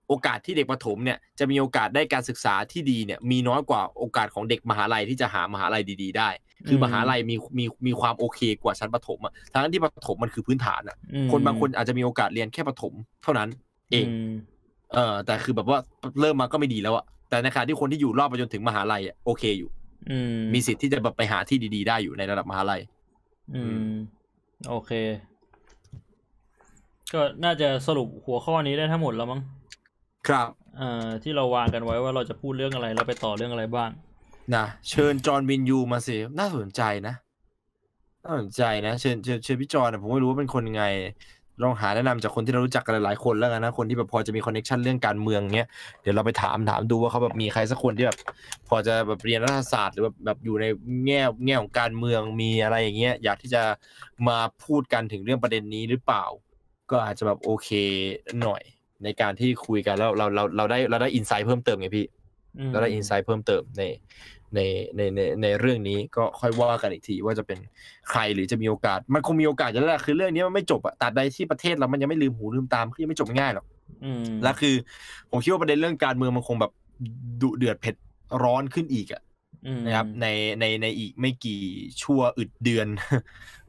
[0.09, 6.29] โอกาสที่เด็กประถมเนี่ยจะมีโอกาสได้การศึกษาที่ดีเนี่ยมีน้อยกว่าโอกาสของเด็กมหาลัยที่จะหามหาลัยดี ๆ ได้
[6.67, 13.49] คือมหาลัยมีมีมีความโอเคกว่าชั้นประถมอะทั้งที่ประถมมันคือพื้นฐานอะอืมคนบางคนอาจจะมีโอกาสเรียนแค่ประถมเท่านั้น
[13.91, 14.33] เองม
[14.93, 15.79] เออแต่คือแบบว่า
[16.21, 19.69] เริ่มมาก็ไม่ดีแล้วอะแต่ในขณะที่คนที่อยู่รอบไปจนถึงมหาลัยอะโอเคอยู่
[20.09, 22.81] อืมมีสิทธิ์ที่จะแบบไปหาที่ดี ๆ ได้อยู่ในระดับมหาลัย
[23.55, 23.79] อืม
[24.69, 24.91] โอเค
[27.13, 29.41] ก็น่าจะสรุปหัวข้อนี้ได้ทั้งหมดแล้วมั้ง
[30.27, 33.89] ครับเอ่อที่เราวางกันไว้ว่าเราจะพูดเรื่องอะไรแล้วไปต่อเรื่องอะไรบ้าง
[34.55, 37.15] นะเชิญจอห์นวิญญูมาสิน่าสนใจนะ
[38.25, 40.85] น่าสนใจนะเชิญเชิญเชิญพี่จอห์นนะผมไม่รู้ว่าเป็นคนยังไง
[41.63, 45.67] ลองหาแนะนำจากคนที่เรารู้จักกันหลายๆคนแล้วกันนะคนที่แบบพอจะมี connection เรื่องการเมืองเนี้ย
[46.01, 48.17] เดี๋ยวเราไปถามถามดูว่าเขาแบบมีใครสักคนที่แบบ
[48.67, 50.65] พอจะแบบเรียนรัฐศาสตร์หรือแบบแบบอยู่ใน
[51.05, 53.63] แง่แง่ของการเมืองมีอะไรอย่างเงี้ยอยากที่จะ
[54.27, 56.25] มาพูดกันถึงเรื่องประเด็นนี้หรือเปล่า
[56.91, 57.69] ก็อาจจะแบบโอเค
[58.41, 58.61] หน่อย
[59.03, 62.05] ในการที่คุยกันแล้วเราเราเราได้เราได้อินไซต์เพิ่มเติมไงพี่
[62.59, 63.83] อืมแล้วได้อินไซต์เพิ่มเติมใน
[64.55, 64.59] ใน
[64.95, 67.59] ในในในเรื่องนี้ก็ค่อยว่ากันอีกทีว่าจะเป็น
[68.09, 73.65] ใครหรือจะมีโอกาส มันคงมีโอกาสอยู่แล้วแหละคือเรื่องนี้มันไม่จบอะตราบใดที่ประเทศเรามันยังไม่ลืมหูลืมตามคือยังไม่จบง่ายหรอก
[74.03, 74.75] อืมและคือ
[75.31, 76.71] ผมคิดว่าประเด็นเรื่องการเมืองมันคงแบบ
[77.41, 77.95] ดุเดือดเผ็ด
[78.43, 79.21] ร้อนขึ้นอีกอะ
[79.65, 80.27] อืมนะครับใน
[80.59, 81.61] ในในอีกไม่กี่
[82.01, 82.87] ชั่วอึดเดือน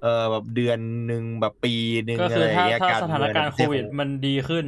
[0.03, 1.75] เออแบบเดือนหนึ่งแบบปี
[2.07, 4.67] หนึ่งก็อะคือไรอถ้าย่างเงี้ยถ้าการสถานการณ์เมืโคองในประเทศวิดของมันดีขึ้น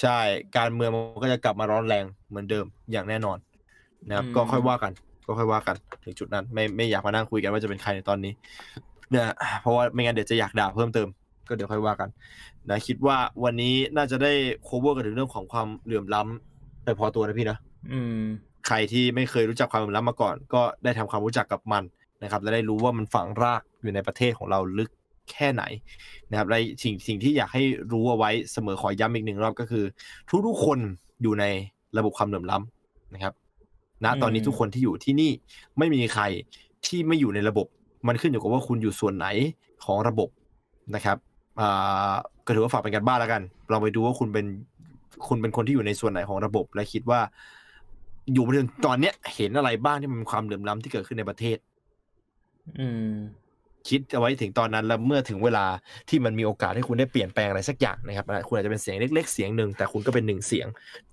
[0.00, 0.18] ใช่
[0.56, 3.38] การเมืองมันก็จะกลับมาร้อนแรงเหมือนเดิมอย่างแน่นอน
[4.08, 4.92] นะครับอืมก็ค่อยว่ากัน
[5.26, 8.32] ก็ค่อยว่ากันถึงจุดนั้น ไม่ไม่อยากมานั่งคุยกันว่าจะเป็นใครในตอนนี้
[9.10, 9.26] เนี่ย
[9.62, 11.08] เพราะว่าไม่งั้นเดี๋ยวจะอยากด่าเพิ่มเติม
[11.48, 12.08] ก็เดี๋ยวค่อยว่ากัน
[12.68, 14.32] นะคิดว่าวันนี้น่าจะได้
[14.66, 17.58] cover กันถึงเรื่องของความเหลื่อมล้ำไปพอตัวนะพี่นะ
[17.92, 18.22] อืม
[18.66, 21.82] ใครที่ไม่เคยรู้จักความเหลื่อมล้ำมาก่อน ก็ได้ทำความรู้จักกับมัน
[22.22, 24.90] นะครับ และได้รู้ว่ามันฝังรากอยู่ในประเทศของเราลึก
[25.30, 25.62] แค่ไหน
[26.30, 29.84] นะครับและสิ่งสิ่งที่อยากให้รู้เอาไว้เสมอขอย้ำอีกหนึ่งรอบก็คือ
[30.46, 30.78] ทุกๆคน
[31.22, 31.44] อยู่ใน
[31.98, 33.32] ระบบความเหลื่อมล้ำนะครับ
[34.04, 35.30] ณตอนนี้อืมทุกคนที่อยู่ที่นี่
[35.78, 36.24] ไม่มีใคร
[36.86, 37.66] ที่ไม่อยู่ในระบบ
[38.08, 39.26] มันขึ้นอยู่กับว่าคุณอยู่ส่วนไหน
[39.84, 40.28] ของระบบ
[40.94, 41.16] นะครับ
[41.60, 42.12] อ่า
[42.46, 44.46] ก็ถือว่าฝากเป็นการบ้านแล้วกันลองไปดูว่าคุณเป็น
[45.28, 47.20] คุณเป็นคนที่อยู่ในส่วนไหนของระบบ และคิดว่า
[48.32, 51.58] อยู่มาถึงตอนเนี้ย เห็นอะไรบ้างที่มันเป็นความเหลื่อมล้ำที่เกิดขึ้นในประเทศ
[52.78, 53.12] อืม
[53.88, 55.66] คิดเอาไว้ถึงตอนนั้น แล้วเมื่อถึงเวลา
[56.08, 60.66] ที่มันมีโอกาสให้คุณได้เปลี่ยนแปลงอะไรสักอย่างนะครับ คุณอาจจะเป็นเสียงเล็ก ๆ เสียงหนึ่งแต่คุณก็เป็นหนึ่งเสียง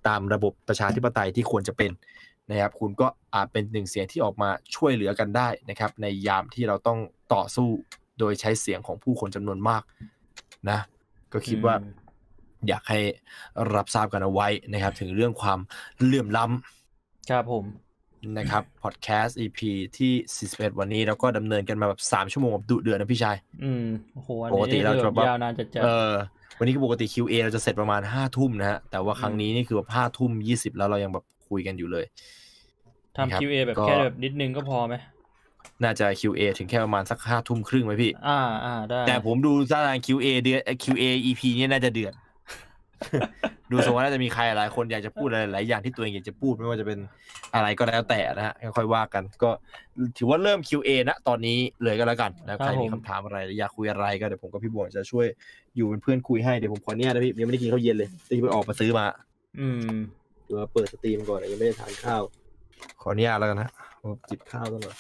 [0.07, 1.91] ตามระบบประชาธิปไตยที่ควรจะเป็น
[2.49, 6.99] นะครับ คุณก็อาจเป็นหนึ่งเสียงที่ออกมาช่วยเหลือกันได้นะครับ ในยามที่เราต้อง
[7.33, 7.69] ต่อสู้
[8.19, 9.83] โดยใช้เสียงของผู้คนจำนวนมาก
[10.69, 10.79] นะ
[11.33, 11.75] ก็คิดว่า
[12.67, 12.99] อยากให้
[13.75, 15.59] รับทราบกันเอาไว้นะครับ ถึงเรื่องความ
[16.03, 17.63] เลื่อมล้ำครับผม
[18.37, 19.59] นะครับพอดแคสต์ EP
[19.97, 20.13] ที่
[20.51, 26.11] 41 วันนี้แล้วก็ดำเนินกันมาแบบ 3 ชั่วโมงแบบดุเดือดนะพี่ชายอืมโอ้โหอันปกตินี้เราคือจะแบบแบบยาวนานจัดจัดเออ
[26.57, 32.05] วันนี้คือปกติ QA เราจะเสร็จประมาณ 5 ทุ่มนะฮะ แต่ว่าครั้งนี้นี่คือแบบ5ทุ่ม 20 แล้วเรายังแบบคุยกันอยู่เลย
[33.15, 34.95] ทำ QA แบบก็แค่แบบนิดนึงก็พอไหม
[35.83, 42.13] น่าจะ QA ถึงแค่ประมาณสัก5ทุ่มครึ่งไหมพี่ อ่าอ่าได้ แต่ผมดูท่าทาง QA เดือน QA EP เนี่ยน่าจะเดือด
[43.71, 46.99] ดูทรงว่าน่าจะมีใครหลายคนอยากจะพูดอะไรหลายอย่างที่ตัวเองอยากจะพูดไม่ว่าจะเป็น
[47.55, 49.49] อะไรก็แล้วแต่นะฮะค่อยๆว่ากัน ก็
[50.17, 55.25] ถือว่าเริ่ม QA นะตอนนี้เลยก็แล้วกันนะใครมีคำถามอะไรหรืออยากคุยอะไรก็เดี๋ยวผมกับพี่บวงจะช่วย
[55.75, 59.05] อยู่เป็นเพื่อนคุยให้เดี๋ยวผมขออนุญาตนะพี่ยังไม่ได้กินข้าวเย็นเลยที่ไปออกมาซื้อมา
[59.59, 59.95] อืม
[60.45, 62.21] เดี๋ยวมาเปิดสตรีมก่อนยังไม่ได้ทานข้าว
[63.01, 63.69] ขออนุญาตแล้วกันนะ
[64.01, 64.91] ผมจิบข้าวซะหน่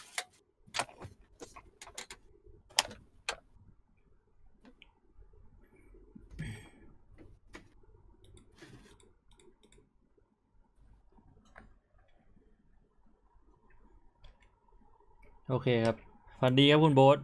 [15.49, 15.95] โอเคครับ
[16.39, 17.17] ฝันดีครับคุณโบ๊ท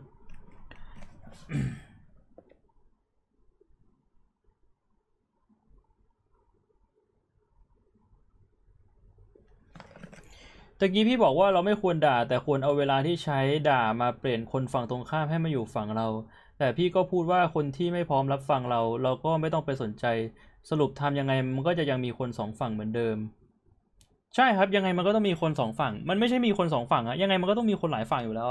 [10.80, 13.39] ตะกี้พี่บอกว่าเราไม่ควรด่า แต่ควรเอาเวลาที่ใช้
[13.69, 16.07] ด่ามาเปลี่ยนคนฝั่งตรงข้ามให้มาอยู่ฝั่งเรา
[16.57, 20.06] แต่พี่ก็พูดว่าคนที่ไม่พร้อมรับฟังเรา เราก็ไม่ต้องไปสนใจ
[20.69, 23.17] สรุปทำยังไงมันก็จะยังมีคนสองฝั่งเหมือนเดิม
[24.35, 28.49] ใช่ครับยังไงมันก็ต้องมีคนสองฝั่ง มันไม่ใช่มีคนสองฝั่งอะยังไงมันก็ต้องมีคนหลายฝั่งอยู่แล้ว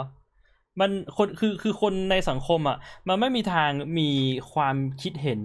[0.81, 2.77] มันคนคือคือคนในสังคมอะ
[3.09, 4.11] มันไม่มีทางมี
[4.53, 5.41] ความคิดเห็น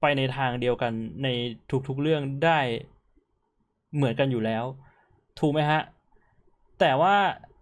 [0.00, 0.92] ไปในทางเดียวกัน
[1.22, 1.28] ใน
[1.88, 2.58] ทุกๆเรื่องได้
[3.94, 4.64] เหมือนกันอยู่แล้ว
[5.40, 5.80] ถูกไหมฮะ
[6.80, 7.14] แต่ว่า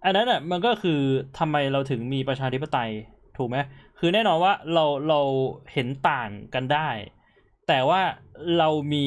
[0.05, 1.01] อันนั้นอะมันก็คือ
[1.39, 2.91] ทำไมเราถึงมีประชาธิปไตย
[3.37, 3.57] ถูกไหม
[3.99, 5.21] คือแน่นอนว่าเราเรา
[5.73, 6.89] เห็นต่างกันได้
[7.69, 8.01] แต่ว่า
[8.59, 9.07] เรามี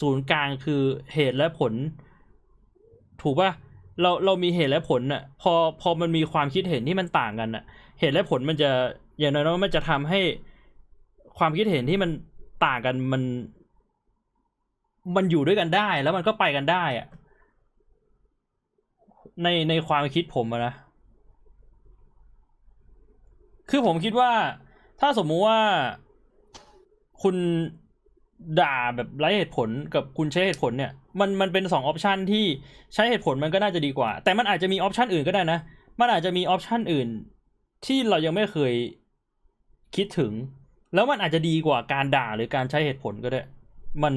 [0.00, 0.82] ศูนย์กลางคือ
[1.14, 1.72] เหตุและผล
[3.22, 3.50] ถูกป่ะ
[4.00, 7.64] เราเรามีเหตุและผลน่ะ พอพอมันมีความคิดเห็นที่มันต่างกันน่ะ
[8.00, 8.70] เหตุและผลมันจะ
[9.18, 10.20] อย่างน้อยๆมันจะทำให้
[11.38, 12.10] ความคิดเห็นที่มัน
[12.66, 13.22] ต่างกันมัน
[15.16, 17.06] มันอยู่ด้วยกันได้ แล้วมันก็ไปกันได้อะ
[19.42, 20.74] ในในความคิดผมนะ
[23.70, 24.32] คือผมคิดว่า
[25.00, 25.60] ถ้าสมมุติว่า
[27.22, 27.36] คุณ
[28.60, 32.44] ด่าแบบไร้เหตุผลกับคุณใช้เหตุผลเนี่ย มันมันเป็นสองออปชันที่
[32.94, 35.58] ใช้เหตุผลมันก็น่าจะดีกว่า แต่มันอาจจะมีออปชันอื่นก็ได้นะ
[36.00, 37.08] มันอาจจะมีออปชันอื่น
[37.86, 38.72] ที่เรายังไม่เคย
[39.96, 40.32] คิดถึง
[40.94, 43.42] แล้วมันอาจจะดีกว่าการด่าหรือการใช้เหตุผลก็ได้
[44.02, 44.14] มัน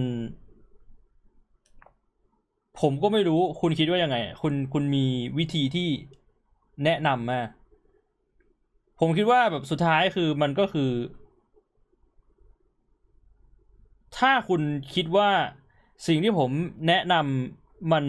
[2.82, 5.06] ผมก็ไม่รู้คุณคิดว่ายังไง คุณคุณมี
[5.38, 5.90] วิธีที่
[6.86, 7.42] แนะนำมา
[9.00, 10.90] ผมคิดว่าแบบสุดท้ายคือมันก็คือ
[14.18, 14.62] ถ้าคุณ
[14.94, 15.30] คิดว่า
[16.08, 16.52] สิ่งที่ผม
[16.88, 18.04] แนะนำมัน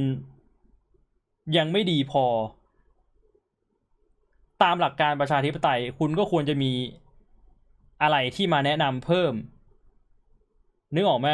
[1.57, 2.25] ยังไม่ดีพอ
[4.63, 6.73] ตามหลักการประชาธิปไตย คุณก็ควรจะมี
[8.03, 9.33] อะไรที่มาแนะนำเพิ่ม
[10.95, 11.29] นึกออกไหม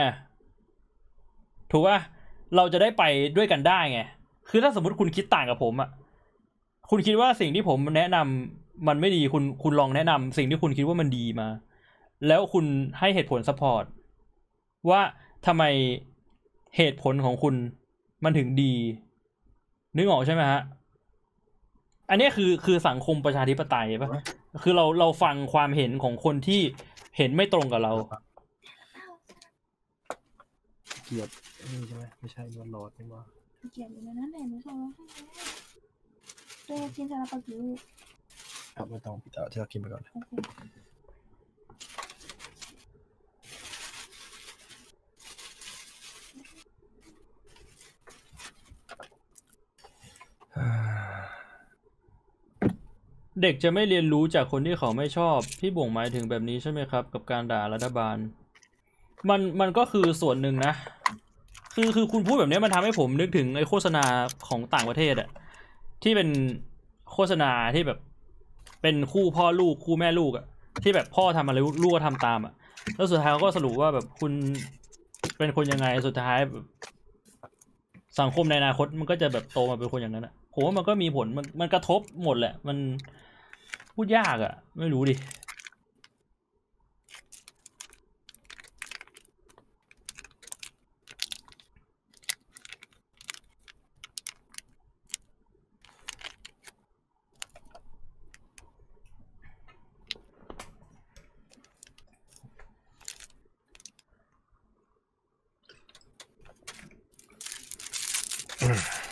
[1.71, 1.99] ถูกป่ะ
[2.57, 3.03] เราจะได้ไป
[3.37, 4.01] ด้วยกันได้ไง
[4.49, 5.91] คือถ้าสมมติคุณคิดต่างกับผมอะ
[6.91, 11.49] คุณคิดว่าสิ่งที่ผมแนะนำมันไม่ดีคุณคุณลองแนะนำสิ่งที่คุณคิดว่ามันดีมา
[12.27, 12.65] แล้วคุณ
[12.99, 13.85] ให้เหตุผล support
[14.91, 15.01] ว่า
[15.47, 15.65] ทำไม
[16.77, 17.55] เหตุผลของคุณ
[18.25, 18.75] มันถึงดี
[19.97, 20.61] นึกออกใช่ไหมฮะ
[22.11, 24.09] อันนี้คือคือสังคมประชาธิปไตยปะ
[24.63, 26.61] คือเราเราฟังความเห็นของคนที่
[27.17, 27.93] เห็นไม่ตรงกับเรา
[31.05, 31.33] เกียรติ
[31.73, 33.23] นี่ใช่ไหมไม่ใช่นวลรอดนี่ว่า
[33.73, 35.05] เขียนอยู่ในนั้นแหละหนูส่งมาให้
[36.67, 37.79] แล้วด้วยกินซาลาเปากี่ลูก
[38.77, 40.03] ครับไม่ต้องพี่ต่อที่เรากินไปก่อน
[53.43, 58.17] เด็กจะไม่เรียนรู้จากคนที่เขาไม่ชอบ พี่บ่งหมายถึงแบบนี้ใช่ไหมครับ กับการด่ารัฐบาล
[59.31, 60.73] มันมันก็คือส่วนหนึ่งนะ
[61.75, 64.05] คือคือคุณพูดแบบนี้มันทำให้ผมนึกถึงไอ้โฆษณา
[64.49, 65.29] ของต่างประเทศอะ
[66.03, 66.29] ที่เป็น
[67.13, 67.99] โฆษณาที่แบบ
[68.83, 70.45] เป็นคู่พ่อลูกคู่แม่ลูกอะ
[70.83, 72.53] ที่แบบพ่อทำอะไรลูกก็ทำตามอะ
[72.97, 74.33] แล้วสุดท้ายเขาก็สรุปว่าแบบคุณ
[75.39, 76.65] เป็นคนยังไงสุดท้ายแบบ
[78.21, 82.77] สังคมในอนาคตมันก็จะแบบโตมาเป็นคนอย่างนั้นอะผมว่ามันก็มีผลมันมันกระทบหมดแหละ มัน
[83.99, 85.15] พูดยากอะไม่รู้ดิ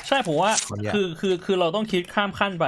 [0.09, 2.67] ใช่ผมว่าขออนุญาตคือคือคือเราต้องคิดข้ามขั้นไป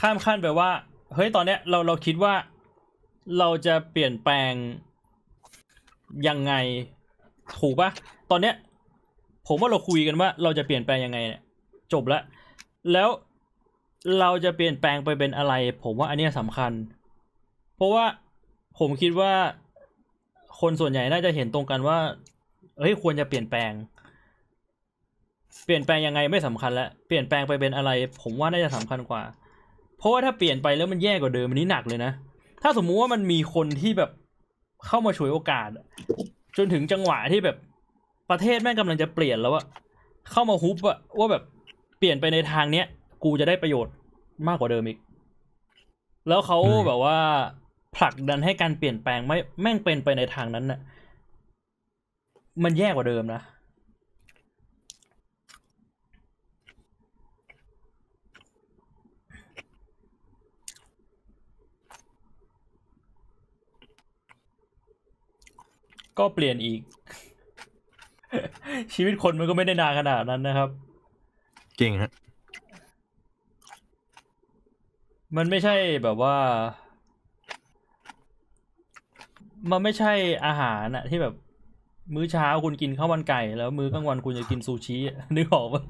[0.00, 0.70] ข้ามขั้นไปว่า
[1.14, 2.34] เฮ้ยตอนเนี้ยเราเราคิดว่า
[3.38, 4.52] เราจะเปลี่ยนแปลง
[6.28, 6.52] ยังไง
[7.60, 7.90] ถูกปะ
[8.30, 8.54] ตอนเนี้ย
[9.46, 11.42] ผมว่าเราคุยกันว่า เราจะเปลี่ยนแปลงยังไงเนี่ย
[11.92, 12.22] จบแล้ว
[12.92, 13.08] แล้ว
[14.20, 15.54] เราจะเปลี่ยนแปลงไปเป็นอะไร
[15.84, 16.72] ผมว่าอันเนี้ยสำคัญ
[17.76, 18.04] เพราะว่า
[18.78, 19.32] ผมคิดว่า
[20.60, 21.98] คนส่วนใหญ่น่าจะเห็นตรงกันว่า
[22.80, 23.72] เฮ้ยควรจะเปลี่ยนแปลง
[25.64, 27.90] เปลี่ยนแปลงยังไงไม่สำคัญแล้วเปลี่ยนแปลงไปเป็นอะไร
[28.22, 29.22] ผมว่าน่าจะสำคัญกว่า
[29.98, 32.12] เพราะว่าถ้าเปลี่ยนไปแล้วมันแย่กว่าเดิมอันนี้หนักเลยนะ
[32.62, 34.10] ถ้าสมมุติว่ามันมีคนที่แบบ
[34.86, 35.68] เข้ามาฉวยโอกาส
[36.56, 37.56] จนถึงจังหวะที่แบบ
[38.30, 39.64] ประเทศแม่งกำลังจะเปลี่ยนแล้วอะ
[40.30, 41.42] เข้ามาฮุบอะว่าแบบ
[41.98, 42.86] เปลี่ยนไปในทางเนี้ย
[43.24, 43.94] กูจะได้ประโยชน์
[44.48, 44.98] มากกว่าเดิมอีก
[46.28, 47.18] แล้วเขาแบบว่า
[47.96, 50.78] ผลักดันให้การเปลี่ยนแปลงไม่แม่งเป็นไปในทางนั้นน่ะ
[52.64, 53.40] มันแย่กว่าเดิมนะ
[66.18, 66.80] ก็เปลี่ยนอีก
[68.94, 70.68] ชีวิตคนมันก็ไม่ได้นานขนาดนั้นนะครับ
[71.78, 72.10] เก่งฮะ
[75.36, 76.36] มันไม่ใช่แบบว่า
[79.70, 80.12] มันไม่ใช่
[80.46, 81.34] อาหารอะที่แบบ
[82.14, 85.82] มื้อเช้าคุณกินข้าวมันไก่ แล้วมื้อกลางวันคุณจะกินซูชิอะนึกออกปะ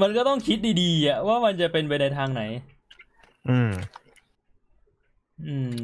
[0.00, 2.42] มันก็ต้องคิดดีๆอะว่ามันจะเป็นไปในทางไหน
[3.48, 3.70] อืม
[5.46, 5.78] อืม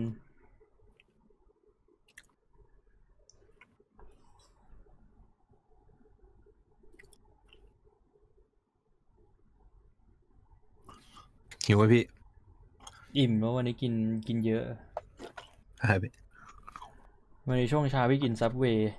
[11.66, 12.04] หิวไหมพี่
[13.18, 13.92] อิ่มเพราะวันนี้กิน
[14.28, 14.64] กินเยอะ
[15.78, 16.12] ใช่พี่
[17.46, 18.92] วันนี้ช่วงเช้าพี่กินซับเวย์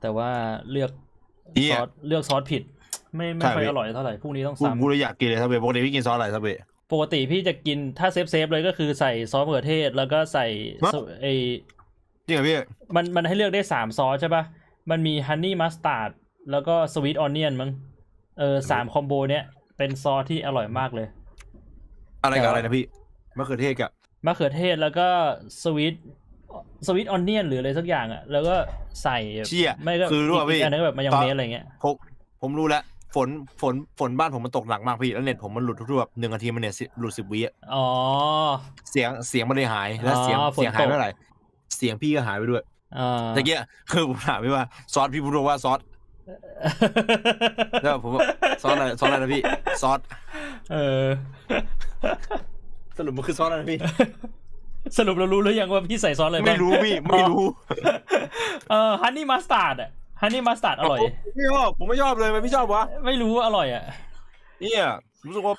[0.00, 0.30] แต่ว่า
[0.70, 0.90] เลือก
[1.54, 2.62] เหี้ซยอสเลือกซอสผิด
[3.16, 6.48] ไม่ไม่ใช่ค่อยพี่อร่อยเท่าไหร่พรุ่งนี้ต้องกูซ้ำกูเลยอยากกินเลยซับเวย์ปกติพี่กินซอสอะไรซับเวย์
[6.92, 10.46] ปกติพี่จะกินถ้า safe safe เลยก็คือใส่ซอสมะเขือเทศ แล้วก็ใส่
[10.82, 11.26] ฮะซอไอ
[12.26, 12.56] จริงเหรอพี่
[12.94, 14.42] มันมันให้เลือกได้สามซอสใช่ปะ
[14.90, 16.10] มันมี honey mustard
[16.50, 17.70] แล้วก็ sweet onion มั้ง
[18.38, 19.44] เออสาม combo เนี้ย
[19.76, 21.06] เป็นซอสที่อร่อยมากเลย
[22.22, 22.84] อะไรกับอะไรนะพี่
[23.38, 23.90] มะเขือเทศกับ
[24.26, 25.06] มะเขือเทศแล้วก็
[25.62, 25.94] sweet
[26.86, 28.54] sweet onion หรืออะไรสักอย่างอะ แล้วก็
[29.02, 29.18] ใส่
[29.48, 31.94] เชี่ยไม่ก็คือรู้ป่ะอีพี่กอันนึงก็แบบมายองเนสอะไรเงี้ยผม
[32.42, 32.82] ผมรู้แล้ว
[33.14, 33.28] ฝน
[33.60, 37.86] ฝนฝนบ้านผมมันตกหนักมากพี่ แล้วเน็ตผมมันหลุดทุกๆแบบหนึ่งนาทีมันเน็ตสิหลุดสิบวิอะอ๋อ
[38.90, 41.10] เสียงเสียงมันเลยหายแล้วเสียงอ๋อฝนเสียงหายตกไม่เท่าไหร่
[41.76, 42.62] เสียงพี่ก็หายไปด้วย
[42.98, 43.60] อ่าตะเกีย
[43.90, 45.78] คือผมถามพี่ว่าซอสพี่พูดว่าซอส
[47.82, 48.22] แล้วผมบอก
[48.62, 49.42] ซอสอะไรซอสอะไรนะพี่
[49.82, 50.00] ซอส
[50.72, 51.04] เออ
[52.98, 53.78] สรุปมันคือซอสอะไรนะพี่
[54.98, 57.44] สรุปเรารู้หรือยังว่าพี่ใส่ซอสอะไรบ้างไม่รู้พี่ไม่รู้
[58.70, 61.00] เออ honey mustard อะ honey mustard อร่อย
[61.36, 63.84] ไม่ชอบผมไม่ชอบเลยมันไม่ชอบวะไม่รู้ว่าอร่อยอะ
[64.60, 64.86] เนี่ย
[65.26, 65.54] รู้สึกว่า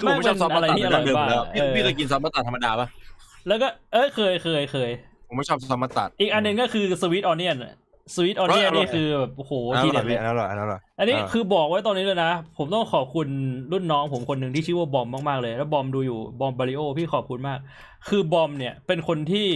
[0.00, 2.88] คือผมไม่ชอบซอสมันมัสเป็นตาอะไรที่อร่อยเดิมๆแล้วมากพี่เออพี่เคยกินซอสมัสตาร์ดธรรมดาปะ
[3.48, 4.90] แล้วก็เออเคยเคยเคย
[5.28, 7.56] ผมไม่ชอบซอสมัสตาร์ดอีกอันหนึ่งก็คือ sweet onion
[8.14, 13.28] sweet onion เอออร่อยนี่คือแบบโอ้โหทีนั้นอเด็ร่อดยเลยพี่อันนั้นอร่อยอันนั้นอร่อยอันนี้เออคือบอกไว้ตอนนี้เลยนะ ผมต้องขอบคุณ
[13.72, 17.58] รุ่นน้องผมคนหนึ่งที่ชื่อว่าบอมมากๆเลย แล้วบอมดูอยู่บอมบาริโอพี่ขอบคุณมาก
[18.08, 19.46] คือบอมเนี่ยเป็นคนที่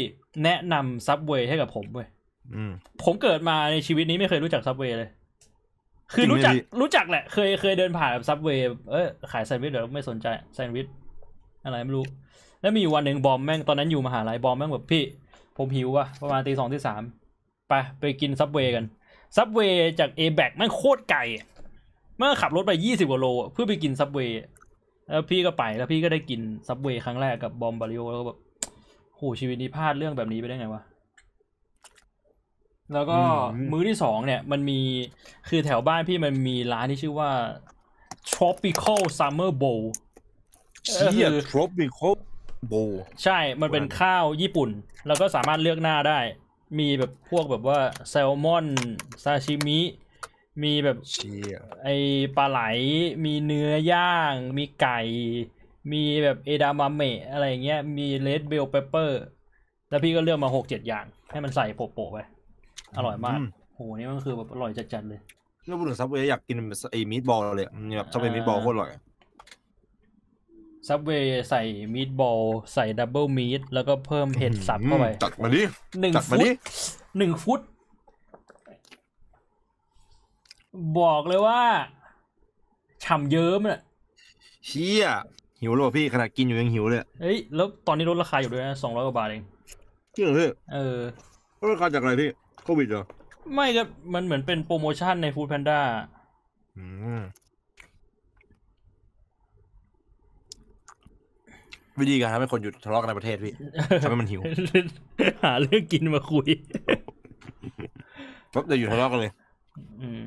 [0.45, 2.07] แนะนำ Subway ให้กับผมเว้ย
[2.55, 2.73] อืม
[3.05, 5.09] ผมเกิดมาในชีวิตนี้ไม่เคยรู้จัก Subway เลย
[6.13, 10.87] คือจริงไหมรู้จักพี่รู้จักแหละ เคยเคยเดินผ่านแบบ Subway เออขายแซนด์วิชเดี๋ยวไม่สนใจแซนด์วิช
[11.65, 12.05] อะไรไม่รู้
[12.61, 15.03] แล้วมีอยู่วันหนึ่งบอมแม่งตอนนั้นอยู่มหาลัยบอมแม่งแบบพี่
[15.57, 17.03] ผมหิวว่ะประมาณตีสองตีสาม
[17.69, 18.85] ไปไปกิน Subway กัน
[19.37, 21.47] Subway จากเอแบคแม่งโคตรไกลอะ
[22.19, 24.41] เมื่อขับรถไปยี่สิบกว่าโลอะเพื่อไปกิน Subway
[25.11, 28.39] แล้วพี่ก็ไปแล้วพี่ก็ได้กิน Subway ครั้งแรกกับบอมบาริโอแล้วก็แบบ
[29.17, 30.83] โหชีวิตนี้พลาดเรื่องแบบนี้ไปได้ไงวะ
[32.95, 33.23] แล้วก็อื
[33.65, 34.81] มมื้อที่สองเนี่ย มันมี
[35.49, 37.31] คือแถวบ้านพี่มันมีร้านที่ชื่อว่า
[38.33, 39.85] Tropical Summer Bowl
[40.93, 42.15] เชี่ยเออคือ Tropic al
[42.69, 42.75] Bowl
[43.25, 44.71] ใช่มันเป็นข้าวญี่ปุ่น
[45.07, 46.19] แล้วก็สามารถเลือกหน้าได้
[46.79, 47.79] มีแบบพวกแบบว่า
[48.11, 48.67] แซลมอน
[49.25, 49.81] ซาชิมิ
[50.63, 51.89] มีแบบเชี่ยไอ
[52.37, 52.61] ปลาไหล
[53.25, 55.01] มีเนื้อย่าง มีไก่
[55.93, 59.23] มีแบบเอดามาเมะอะไรอย่างเงี้ย มี red bell pepper
[59.91, 62.19] แล้วพี่ก็เลือกมาหกเจ็ดอย่าง ให้มันใส่โปะๆไป
[62.97, 63.39] อร่อยมาก
[63.75, 65.21] โห นี่มันคือแบบอร่อยจัดๆเลย
[65.65, 66.57] เรื่องพูดถึง Subway อยากกิน
[66.91, 68.91] ไอ้ meatball เลยอะมันแบบ Subway meatball โคตรอร่อย
[70.89, 71.63] Subway ใส่
[71.95, 72.41] meat ball
[72.75, 75.63] ใส่ double meat แล้วก็เพิ่มเห็ดสับเข้าไปจัดมาดิ
[76.01, 76.57] หนึ่งฟุตจัดมาดิ
[77.19, 77.61] หนึ่งฟุต
[81.01, 81.61] บอกเลยว่า
[83.05, 83.81] ฉ่ำเยิ้มน่ะ
[84.67, 85.07] เชี่ย
[85.61, 89.43] หิวเลยว่ะพี่ขนาดกินอยู่ยังหิวเลยอะเอ้ยแล้วตอนนี้ลดราคาอยู่ด้วยนะสองร้อยกว่าบาทเอง
[90.15, 90.99] จริงเหรอพี่เออ
[91.73, 92.31] ราคาจากอะไรพี่
[92.65, 93.05] โควิดเหรอ
[93.55, 93.83] ไม่ก็
[94.15, 95.81] มันเหมือนเป็นโปรโมชั่นในฟู้ดแพนด้า
[96.77, 96.87] อื
[97.19, 97.21] ม
[102.01, 103.55] วิธีการทำให้คนหยุดทะเลาะกันในประเทศพี่
[104.03, 104.41] ทำให้มันหิว
[105.45, 106.49] หาเรื่องกินมาคุย
[108.53, 109.33] ปั๊บจะหยุดทะเลาะกันเลย
[110.03, 110.25] อืม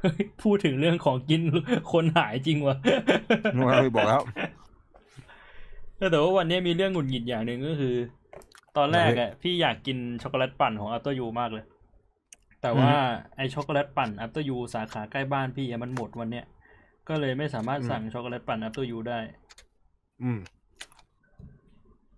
[0.00, 1.40] เฮ้ยพูดถึงเรื่องของกิน
[1.92, 2.76] คนหายจริงวะ
[3.54, 4.22] นึกว่าพี่บอกแล้ว
[6.10, 7.94] แต่ว่าวันนี้มีเรื่องหงุดหงิดอย่างหนึ่งก็คือ
[8.76, 11.64] ตอนแรกอะพี่อยากกินช็อกโกแลตปั่นของอั t เตอร์ยูมากเลย
[12.62, 12.92] แต่ว่า
[13.36, 16.44] ไอช็อกโกแลตปั่นอั t เตอร์ยูสาขาใกล้บ้านพี่อะมันหมดวันเนี้ย
[17.08, 19.20] ก็เลยไม่สามารถสั่งช็อกโกแลตปั่นอั t เตอร์ยูได้
[20.22, 20.38] อืม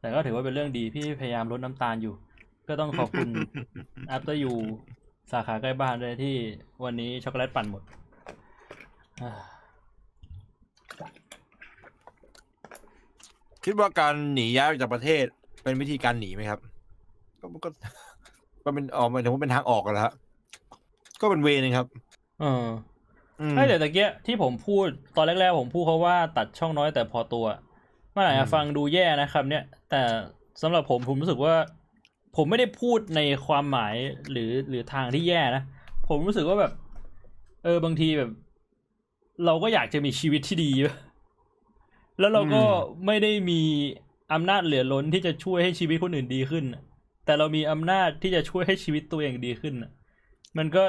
[0.00, 2.14] แต่ก็ถือว่าเป็นเรื่องดีพี่พยายามลดน้ำตาลอยู่
[2.68, 3.28] ก็ต้องขอบคุณ
[4.14, 4.54] After You
[5.32, 6.34] สาขาใกล้บ้านเลยที่
[6.84, 7.82] วันนี้ช็อกโกแลตปั่นหมด
[9.22, 9.30] อ่า
[13.64, 15.24] คิดว่าการหนีย้ายออกจากประเทศ
[15.62, 16.60] เป็นวิธีการหนีไหมครับ
[17.40, 17.68] ก็ก็
[18.64, 20.14] ก็เป็นออกหมายถึงว่าเป็นทางออกกันแล้วฮะ
[21.20, 21.86] ก็เป็นเวนึงครับ
[22.40, 22.66] เออ
[23.40, 27.46] อืมไม่แต่ตะเกียที่ผมพูดตอนแรกๆผมพูดเขาว่าตัดช่องน้อยแต่พอตัว
[28.16, 30.02] มันอาจจะฟังดูแย่นะครับ เนี่ย แต่
[30.62, 31.54] สำหรับผมผมรู้สึกว่า
[32.36, 33.94] ผมไม่ได้พูดในความหมาย
[34.30, 35.62] หรือหรือทางที่แย่นะ
[36.08, 36.72] ผมรู้สึกว่าแบบ
[37.64, 38.30] เออบางทีแบบ
[39.44, 40.70] เราก็อยากจะมีชีวิตที่ดี
[42.18, 42.62] แล้วเราก็
[43.06, 43.60] ไม่ได้มี
[44.32, 46.82] อำนาจเหลือล้นที่จะช่วยให้ชีวิตคนอื่นดีขึ้นน่ะ
[47.24, 49.90] แต่เรามีอำนาจที่จะช่วยให้ชีวิตตัวเองดีขึ้นน่ะ
[50.58, 50.82] มันก็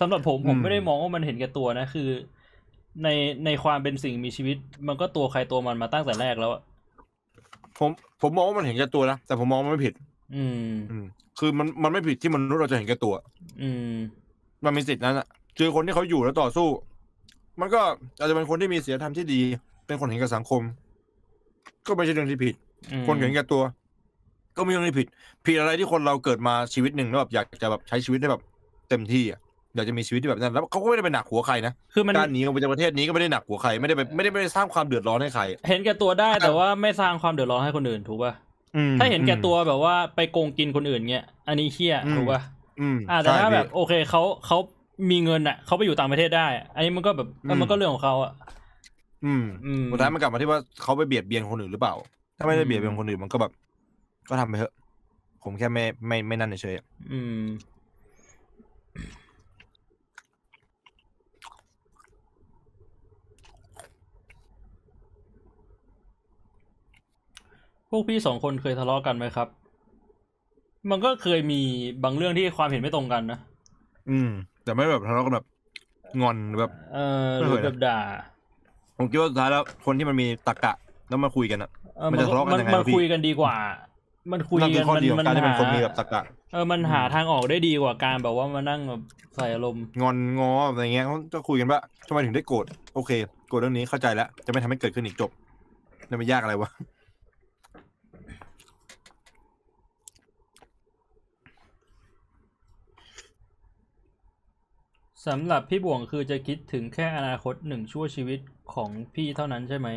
[0.00, 2.08] สำหรับผมผมอืมไม่ได้มองว่ามันเห็นแก่ตัวนะ คือ
[3.02, 3.08] ใน
[3.44, 4.56] ในความเป็นสิ่งมีชีวิต
[4.88, 6.62] มันก็ตัวใครตัวมันมาตั้งแต่แรกแล้วอะ
[7.78, 7.90] ผม
[8.20, 9.94] ผมมองว่ามันเห็นแก่ตัวนะแต่ผมมองว่ามันไม่ผิด
[10.36, 11.04] อืม อืม
[11.38, 13.14] คือมันมันไม่ผิดที่มนุษย์เราจะเห็นแก่ตัว
[13.62, 13.94] อืม
[14.64, 15.26] มันมีสิทธินั้นอะ
[15.58, 16.68] คือคนที่เขาอยู่แล้วต่อสู้
[17.60, 17.80] มันก็
[18.18, 19.40] อาจจะเป็นคนที่มีศีลธรรมที่ดี
[19.86, 20.62] เป็นคนเห็นแก่สังคม
[21.86, 22.54] ก็ไม่ใช่เรื่องที่ผิด
[22.92, 23.62] อืมคนเห็นแก่ตัว
[24.56, 25.08] ก็ไม่ใช่เรื่องที่ผิด
[25.46, 28.42] ผิดอะไรที่คนเราเกิดมาชีวิตหนึ่งแล้วแบบอยากจะแบบใช้ชีวิตได้แบบ
[28.88, 29.40] เต็มที่อะ
[29.74, 38.32] อยากจะมีชีวิตที่แบบนั้นแล้วเขาก็ไม่ได้ไปหนักหัวใครนะคือมันการหนีออกไปจากประเทศนี้ก็ไม่ได้หนักหัวใครไม่ได้ไปไม่ได้ไม่ได้สร้างความเดือดร้อนให้ใคร เห็นแก่ตัวได้แต่ว่าไม่สร้างความเดือดร้อนให้คนอื่นถูกป่ะ
[38.76, 42.40] อืมถ้าเห็นแก่ตัวแบบว่าไปโกงกินคนอื่นเงี้ยอันนี้เฮี้ยอืมถูกป่ะ
[42.80, 44.58] อืมอ่าแต่ถ้าใช่แบบพี่โอเคเขาเขา
[45.10, 48.32] มีเงินอะเขาไปอยู่ต่างประเทศได้อะอันนี้มันก็แบบเอออืมมันก็เรื่องของเขาอะ
[49.24, 51.94] อืมอืมสุดท้ายมันกลับมาที่ว่าเขาไปเบียดเบียนคนอื่นหรือเปล่า
[52.36, 53.52] ถ้าไม่ได้เบียดเบียนคนอื่นมันก็แบบ
[54.28, 54.72] ก็ทำไปเถอะ
[55.44, 57.42] ผมแค่ไม่ไม่ไม่นั่นเฉยๆอะอืม
[67.96, 69.48] วกพี่สองคนเคยทะเลาะกันไหมครับ
[70.90, 71.60] มันก็เคยมี
[72.04, 73.38] บางเรื่องที่ความเห็นไม่ตรงกันนะ
[74.10, 74.30] อืม
[74.64, 75.46] แต่ไม่แบบทะเลาะกันแบบ
[76.20, 77.98] งอนหรือแบบ เออหไม่รืเคอยนะแบบด่า
[78.98, 80.72] ผมคิดว่าสุดท้ายแล้วคนที่มันมีตรรกะ
[81.08, 83.54] แล้วมาคุยกันอะเออมันมันจะทะเลาะกันมันยังไงมันวะพี่คุยกันดีกว่า
[84.32, 86.20] มันคุยนั่นคืกัอนข้อมันดีของมันการที่เป็นหาคนมีแบบตรรกะ
[86.52, 89.02] เออ มันหาทางออกได้ดีกว่าการแบบว่ามานั่งแบบ
[89.36, 92.64] ใส่อารมณ์งอนงออะไรเงี้ยเขาจะคุยกันว่าทำไมถึงได้โกรธ
[92.94, 93.10] โอเค
[93.48, 95.30] โกรธเรื่องนี้เข้าใจแล้ว จะไม่ทำให้เกิดขึ้นอีกจบ
[96.10, 96.70] จะไม่ยากอะไรวะ
[105.26, 108.40] สำหรับพี่บ่วงคือจะคิดถึงแค่อนาคตหนึ่งชั่วชีวิต
[108.74, 109.88] ของพี่เท่านั้นใช่ไหม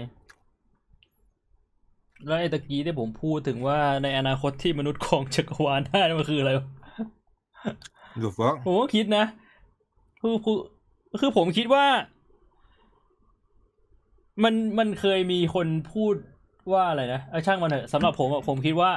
[2.28, 6.68] แล้วไอ้ตะกี้ที่ผมพูดถึงว่าในอนาคตที่มนุษย์ของจักรวาลได้นั่นมันคืออะไรวะ
[8.22, 9.26] ดูฟังผมก็คิดนะ
[10.22, 10.58] คือคือ
[11.20, 11.86] คือผมคิดว่า
[14.44, 16.16] มันมันเคยมีคนพูด
[16.74, 18.92] ว่าอะไรนะเอาช่างมันเถอะสำหรับผมอะผมคิดว่า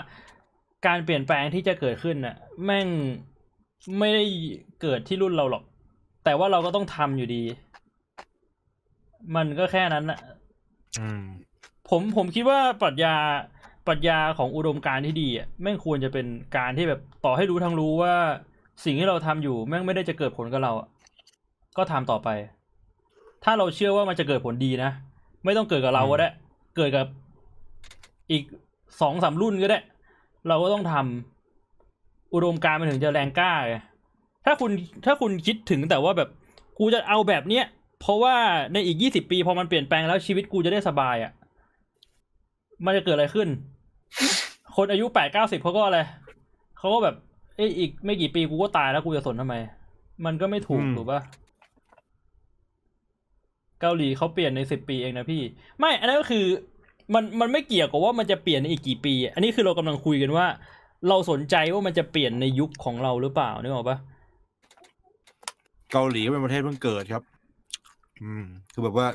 [0.87, 2.89] การเปลี่ยนแปลงที่จะเกิดขึ้นน่ะ แม่ง
[3.99, 4.25] ไม่ได้
[4.83, 5.65] เกิดที่รุ่นเราหรอก
[6.25, 7.43] แต่ว่าเราก็ต้องทำอยู่ดี
[9.37, 10.21] มันก็แค่นั้นน่ะ
[10.99, 11.23] อืม
[11.89, 13.15] ผมผมคิดว่าปรัชญา
[13.87, 16.27] ปรัชญาของอุดมการณ์ที่ดีอะแม่งควรจะเป็น
[16.57, 18.15] การที่แบบต่อให้รู้ทั้งรู้ว่า
[18.85, 20.89] สิ่งที่เราทำอยู่แม่งไม่ได้จะเกิดผลกับเราอะ
[21.77, 22.29] ก็ทำต่อไป
[23.45, 24.91] ถ้าเราเชื่อว่ามันจะเกิดผลดีนะ
[25.45, 26.29] ไม่ต้องเกิดกับเราก็ได้
[26.77, 27.07] เกิดกับ
[28.31, 28.43] อีก
[29.01, 29.81] สองสามรุ่นก็ได้
[30.49, 33.77] เราก็ต้องทำอุดมการณ์มันถึงจะแรงกล้าไง
[34.45, 34.71] ถ้าคุณ
[35.05, 36.29] ถ้าคุณคิดถึงแต่ว่าแบบ
[36.79, 37.65] กูจะเอาแบบเนี้ย
[38.01, 38.35] เพราะว่า
[38.73, 41.33] ในอีกยี่สิบปีพอมันเปลี่ยนแปลงแล้วชีวิตกูจะได้สบายอะ่ะ
[42.85, 43.49] มันจะเกิดอะไรขึ้น
[44.77, 45.99] คนอายุแปดเก้าสิบเขาก็อะไร
[46.79, 47.17] เขาก็แบบ
[47.57, 49.55] เอ้ยอีกไม่กี่ปีกูก็ตายแล้วกูจะสนทำไม
[50.25, 51.21] มันก็ไม่ถูกอืมถูกปะ
[53.81, 55.43] เกาหลีเขาเปลี่ยนในสิบปีเองนะพี่
[55.79, 56.45] ไม่อันนั้นก็คือ
[57.15, 60.47] มันมันไม่เกี่ยวกับว่ามันจะเปลี่ยนในอีกกี่ปี อันนี้คือเรากำลังคุยกันว่า
[61.09, 63.99] เราสนใจว่ามันจะเปลี่ยนในยุคของเราหรือเปล่านึกออกปะ
[65.93, 67.23] เกาหลีก็เป็นประเทศเพิ่งเกิดครับ
[68.23, 69.07] อืม คือแบบว่า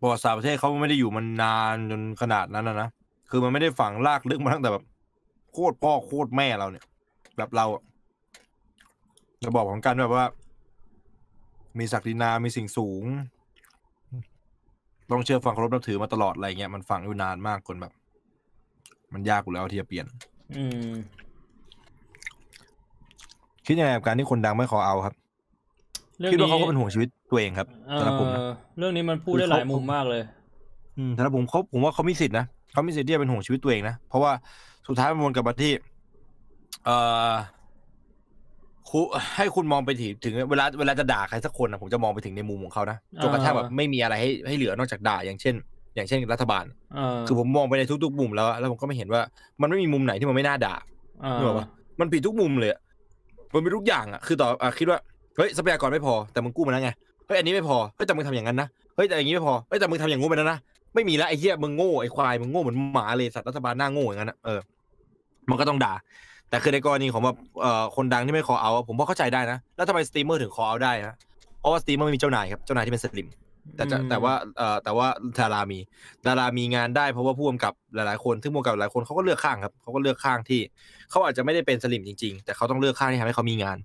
[0.00, 2.88] ประวัติศาสตร์ประเทศเขาไม่ได้อยู่มันนานจนขนาดนั้นนะนะ
[3.30, 4.84] คือมันไม่ได้ฝังลากลึกมาตั้งแต่แบบ
[5.52, 6.84] โคตรพ่อโคตรแม่เราเนี่ย
[7.36, 7.82] แบบเราอะ
[9.42, 10.26] จะบอกของกันแบบว่า
[11.78, 13.04] มีศักดินา มีสิ่งสูง
[15.10, 17.92] ต้องเชื่อฟังเคารพนับถือมาตลอดอะไรเงี้ยมันฝังอยู่นานมากจนแบบ
[19.12, 20.06] มันยากอยู่แล้วที่จะเปลี่ยน
[20.56, 20.90] อืม
[23.66, 25.14] คิดยังไงกับการที่คนดังไม่ขอเอาครับ
[26.18, 30.22] เรื่องคิดว่านี้เขาก็เป็นห่วงชีวิตตัวเองครับเอสำหรับผมนะอเรื่องนี้มันพูดคือได้เขาหลายมุมมากเลย
[30.98, 34.32] อืมแต่ถ้าผมเขาผมว่าเขามีสิทธินะเขามีสิทธิ์ที่จะเป็นห่วงชีวิตตัวเองนะเพราะว่า
[34.88, 35.72] สุดท้ายมันวนกลับมาที่
[36.84, 36.96] เอ่
[37.30, 37.32] อ
[38.90, 39.00] คุ
[39.36, 45.54] ให้คุณมองไปถึงถึงเวลาเวลาจะด่าใครสักคนนะผมจะมองไปถึงในมุมของเขานะจนกระทั่งแบบไม่มีอะไรให้ให้เหลือนอกจากด่าอย่างเช่น
[45.94, 49.20] อย่างเช่นรัฐบาลเออคือผมมองไปในทุกๆมุมแล้วอะแล้วผมก็ไม่เห็นว่า
[49.60, 50.74] มันไม่มีมุมไหนที่มันไม่น่าด่า
[51.22, 51.66] เออนึกออกปะ
[52.00, 52.80] มันผิดทุกมุมเลยอะ
[53.54, 54.98] มันเป็นทุกอย่างอะคือต่ออะคิดว่า
[55.36, 56.90] เฮ้ยทรัพยากรไม่พอแต่มึงกู้มาแล้วไง
[57.26, 60.58] เฮ้ยอันนี้ไม่พอเฮ้ยแต่มึงทำอย่างนั้นนะเฮ้ยแต่อย่างนี้ไม่พอเฮ้ยแต่มึงทำอย่างงู้นไปแล้วนะ
[60.94, 64.60] ไม่มีแล้วไอ้เหี้ยมึงโง่ไอ้ควายมึงโง่เหมือนหมาเลยสัตว์รัฐบาลหน้าโง่อย่างนั้นนะเออ
[65.50, 65.94] มันก็ต้องด่า
[66.50, 71.14] แต่คือในกรณีของแบบเอ่อคนดังที่ไม่ขอเอาอะผมพอเข้าใจได้นะแล้วทำไมสตรีมเมอร์ถึง call out ได้นะ
[71.60, 73.28] เพราะว่าสตรีมเมอร์ไม่มีเจ้านายครับเจ้านายที่เป็นสลิ่ม
[73.76, 75.06] แต่จะอืมแต่ว่าเอ่อแต่ว่า
[75.38, 75.78] ดารามี
[76.26, 80.60] ดารามีงานได้เพราะว่าผู้กำกับหลายๆคนซึ่งผู้กำกับหลายคนเขาก็เลือกข้างครับเขาก็เลือกข้างที่
[81.12, 83.78] เขาอาจจะไม่ได้เป็นสลิ่มจริง ๆ แต่เขาต้องเลือกข้างที่ทำให้เขามีงาน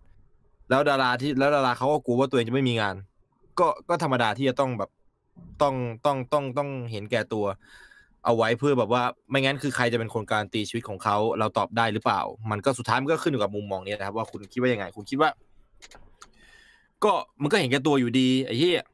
[0.70, 2.96] แล้วดาราที่แล้วดาราเขาก็กลัวว่าตัวเองจะไม่มีงาน
[3.60, 4.90] ก็ก็ธรรมดาที่จะต้องแบบ
[5.62, 5.76] ต้อง
[6.06, 7.46] ต้องต้องต้องเห็นแก่ตัว
[8.26, 15.30] เอาไว้เพื่อแบบว่าไม่งั้นคือใครจะเป็นคนการตีชีวิตของเขาเราตอบได้หรือเปล่า มันก็สุดท้ายมันก็ขึ้นอยู่กับมุมมองนี้นะครับ ว่าคุณคิดว่ายังไง คุณคิดว่า
[17.04, 18.86] ก็มันก็เห็นแก่ตัวอยู่ดีไอ้เหี้ย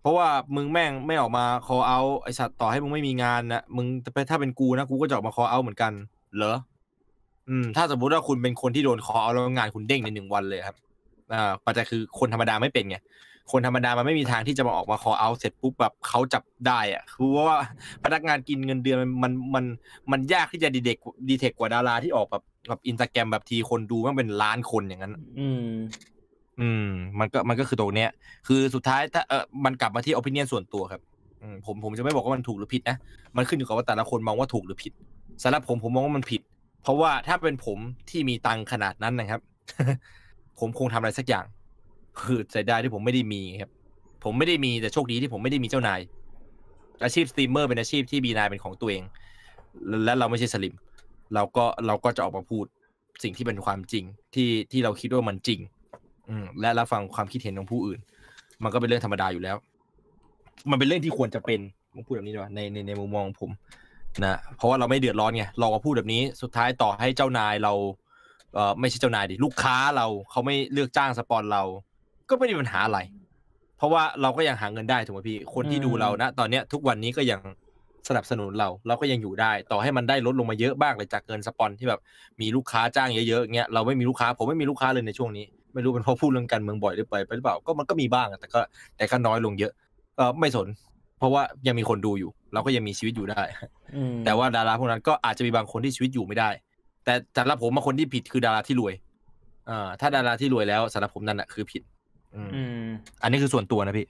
[0.00, 3.86] เพราะว่ามึงแม่งไม่ออกมาคอเอาไอสัตว์ต่อให้มึงไม่มีงานนะมึง
[4.30, 5.92] ถ้าเป็นกูนะกูก็จะออกมาคอเอาเหมือนกัน
[6.36, 6.56] เหรอ
[7.50, 10.76] อืมถ้าสมมุติว่าคุณเป็นคนที่โดนคอเอาแล้วงานคุณเด้งในหนึ่งวันเลยครับ
[11.32, 12.98] อ่าปัจจัยคือคนธรรมดาไม่เป็นไง
[13.52, 17.58] คนธรรมดามันไม่มีทางที่จะมาออกมาคอเอาเสร็จปุ๊บแบบเขาจับได้อะคือว่า
[18.04, 19.64] พนักงานกินเงินเดือนมันมันมัน
[20.12, 20.98] มันยากที่จะดีเด็ก
[21.28, 25.66] ดีเทคกว่าดาราที่ออกแบบแบบอินสตาแกรมแบบทีคนดูมันเป็นล้านคนอย่างนั้น อืม
[26.60, 26.88] อืม
[27.18, 28.10] มันก็มันก็คือตรงเนี้ย
[28.48, 31.00] คือสุดท้ายถ้าเออมันกลับมาที่ opinion ส่วนตัวครับ
[31.42, 32.96] อืมผมผมจะไม่บอกว่ามันถูกหรือผิดนะ
[33.36, 34.92] มันขึ้นอยู่กับว่าแต่ละคนมองว่าถูกหรือผิด
[35.42, 36.42] สำหรับผมผมมองว่ามันผิด
[36.82, 37.78] เพราะว่าถ้าเป็นผม
[38.10, 39.40] ที่มีตังขนาดนั้นนะครับ
[40.58, 41.44] ผมคงทำอะไรสักอย่าง
[42.22, 43.70] คือเสียดายที่ผมไม่ได้มีครับ
[44.24, 46.00] ผมไม่ได้มีแต่โชคดีที่ผมไม่ได้มีเจ้านาย
[47.04, 49.02] อาชีพสตรีมเมอร์เป็นอาชีพที่มีนายเป็นของตัวเอง
[50.04, 50.74] และเราไม่ใช่สลิ่ม
[51.34, 52.64] เราก็เราก็จะออกมาพูด
[53.22, 54.04] สิ่งที่เป็นความจริง
[54.34, 55.60] ที่ที่เราคิดว่ามันจริง
[56.28, 58.00] อืมและรับฟังความคิดเห็นของผู้อื่น
[58.62, 59.56] มันก็เป็นเรื่องธรรมดาอยู่แล้ว
[60.70, 61.60] มันเป็นเรื่องที่ควรจะเป็น
[61.94, 63.50] ผมพูดแบบนี้ดีกว่าในในในมุมมองผม
[64.20, 67.72] นะเพราะว่าเราไม่เดือดร้อนไงเรามาพูดแบบนี้สุดท้ายต่อให้เจ้านายเรา
[68.54, 71.62] เอ่อไม่ใช่เจ้านายดิลูกค้าเราเขาไม่เลือกจ้างสปอนเรา
[72.28, 72.98] ก็ไม่มีปัญหาอะไร
[73.78, 77.40] เพราะว่าเราก็ยังหาเงินได้ถูกไหมพี่คนที่อืมดูเรานะตอนเนี้ยทุกวันนี้ก็ยัง
[78.08, 82.00] สนับสนุนเราเราก็ยังอยู่ได้ ต่อให้มันได้ลดลงมาเยอะบ้างเลยจากเงินสปอนที่แบบ
[82.40, 88.60] มีลูกค้าจ้างเยอะๆอย่างเงี้ยเราไม่มีลูกค้าผมไม่มีลูกค้าเลยในช่วงนี้ ไม่รู้เป็นเพราะพูดเรื่องการเมืองบ่อยหรือไปไปหรือเปล่าก็มันก็มีบ้างอะแต่ก็
[88.96, 89.72] แต่ก็น้อยลงเยอะ
[90.16, 90.68] เออไม่สน
[91.18, 93.42] เพราะว่ายังมีคนดูอยู่ เราก็ยังมีชีวิตอยู่ได้
[93.96, 96.50] อืมแต่ว่าดาราพวกนั้นก็อาจจะมีบางคนที่ชีวิตอยู่ไม่ได้
[97.04, 98.94] แต่สำหรับผมมาคนที่ผิดคือดาราที่รวย
[99.70, 101.82] อ่าถ้าดาราที่รวยแล้วสำหรับผมนั่นแหละคือผิด
[102.34, 102.86] อืมอืม
[103.22, 104.06] อันนี้คือส่วนตัวนะพี่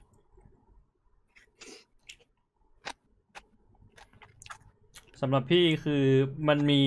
[5.20, 6.04] สำหรับพี่คือ
[6.48, 6.80] มันมี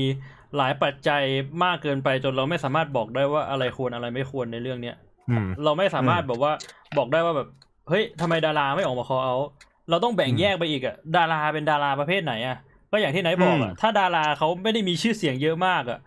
[0.57, 1.23] หลายปัจจัย
[1.63, 4.95] มากเกินไปจนเราไม่สามารถบอกได้ว่าอะไรควรอะไรไม่ควรในเรื่องเนี้ย
[5.29, 6.51] อืมเราไม่สามารถอืมแบบว่า
[6.97, 7.47] บอกได้ว่าแบบ
[7.89, 12.57] เฮ้ยทำไมดาราไม่ออกมา call out เราต้องแบ่งอืมแยกไปอีกอะดาราเป็นดาราประเภทไหนอะ
[12.91, 15.99] ก็อย่างที่ไหนบอกอะอืมถ้าดาราเขาไม่ได้มีชื่อเสียงเยอะมากอะ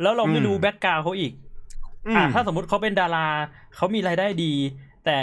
[0.00, 1.32] แล้วเราไม่อืมรู้แบ็กกราวเขาอีก
[2.06, 3.26] อือะมถ้าสมมติเขาเป็นดารา
[3.76, 4.52] เขามีรายได้ดี
[5.04, 5.18] แต่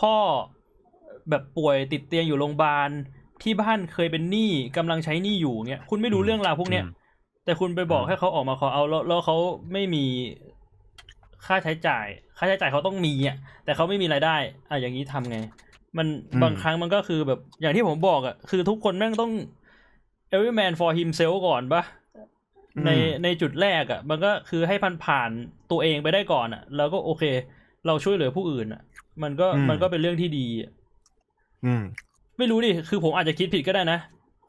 [0.00, 0.14] พ่อ
[1.30, 2.90] แบบป่วยติดเตียงอยู่โรงพยาบาล
[3.42, 6.86] ที่บ้านเคยเป็นหนี้กำลังใช้หนี้อยู่เงี้ยคุณไม่รู้เรื่องราวพวกเนี้ยอืม
[7.44, 9.36] แต่คุณไปบอกอืมให้เขาออกมาขอเอาแล้วแล้วเขา
[9.72, 10.04] ไม่มี
[11.46, 12.06] ค่าใช้จ่าย
[12.38, 14.36] ค่าใช้จ่ายเขาต้องมีอะแต่เขาไม่มีรายได้
[14.68, 15.36] อะอย่างนี้ทำไง
[15.98, 16.06] มัน
[16.42, 19.32] บางครั้งมันก็คือแบบอย่างที่ผมบอกอะ คือทุกคนแม่งต้อง
[20.32, 21.82] every man for himself ก่อนปะ
[22.84, 22.90] ใน
[23.24, 25.30] ในจุดแรกอะ มันก็คือให้ผ่านผ่าน
[25.70, 27.24] ตัวเองไปได้ก่อนอะ แล้วก็โอเค
[27.86, 28.82] เราช่วยเหลือผู้อื่นอะ
[29.22, 30.70] มันก็อืมมันก็เป็นเรื่องที่ดีอะ
[31.64, 31.82] อืม
[32.38, 33.98] ไม่รู้ดิคือผมอาจจะคิดผิดก็ได้นะ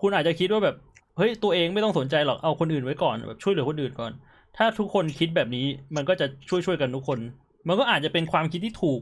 [0.01, 0.75] คุณอาจจะคิดว่าแบบ
[1.17, 4.11] เฮ้ยตัวเองไม่ต้องสนใจหรอกเอาคนอื่นไว้ก่อนแบบช่วยเหลือคนอื่นก่อน
[4.57, 7.19] ถ้าทุกคนคิดแบบนี้มันก็จะช่วยช่วยๆกันทุกคน
[7.67, 9.01] มันก็อาจจะเป็นความคิดที่ถูก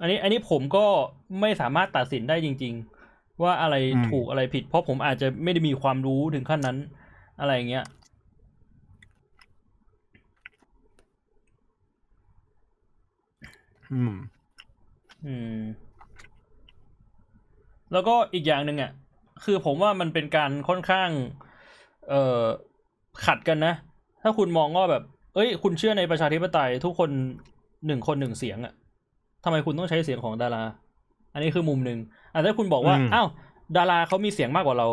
[0.00, 0.84] อันนี้ อันนี้ผมก็
[1.40, 2.74] ไม่สามารถตัดสินได้จริง
[3.08, 6.78] ๆ ว่าอะไรอืมถูกอะไรผิด เพราะผมอาจจะไม่ได้มีความรู้ถึงขั้นนั้น
[7.40, 7.84] อะไรอย่างเงี้ย
[13.92, 14.14] อืม
[15.26, 15.60] อืม
[17.92, 18.92] แล้วก็อีกอย่างหนึ่งอะ
[19.44, 21.10] คือผมว่ามันเป็นการค่อนข้าง
[22.08, 22.44] เอ่อ
[23.26, 23.74] ขัดกันนะ
[24.22, 25.02] ถ้าคุณมองว่าแบบ
[25.34, 27.10] เอ้ย คุณเชื่อในประชาธิปไตยทุกคน
[27.86, 28.74] หนึ่งคนหนึ่งเสียงอะ
[29.48, 30.62] ทำไมคุณต้องใช้เสียงของดารา
[31.32, 31.98] อันนี้คือมุมหนึ่ง
[32.32, 33.28] อะถ้าคุณบอกว่าอืมอ้าว
[33.76, 34.88] ดาราเขามีเสียงมากกว่าเรา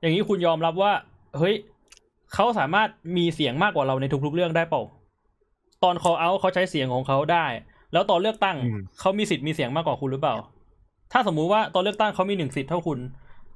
[0.00, 0.92] อย่างนี้คุณยอมรับว่า
[1.38, 1.54] เฮ้ย
[2.34, 4.82] เขาสามารถมีเสียงมากกว่าเราในทุกๆเรื่องได้เปล่า
[5.82, 7.46] ตอน call out เขาใช้เสียงของเขาได้
[7.92, 10.34] แล้วตอนเลือกตั้งอืมเขามีสิทธิ์มีเสียงมากกว่าคุณหรือเปล่า
[11.12, 12.98] ถ้าสมมุติว่าตอนเลือกตั้งเขามีหนึ่งสิทธิ์เท่าคุณ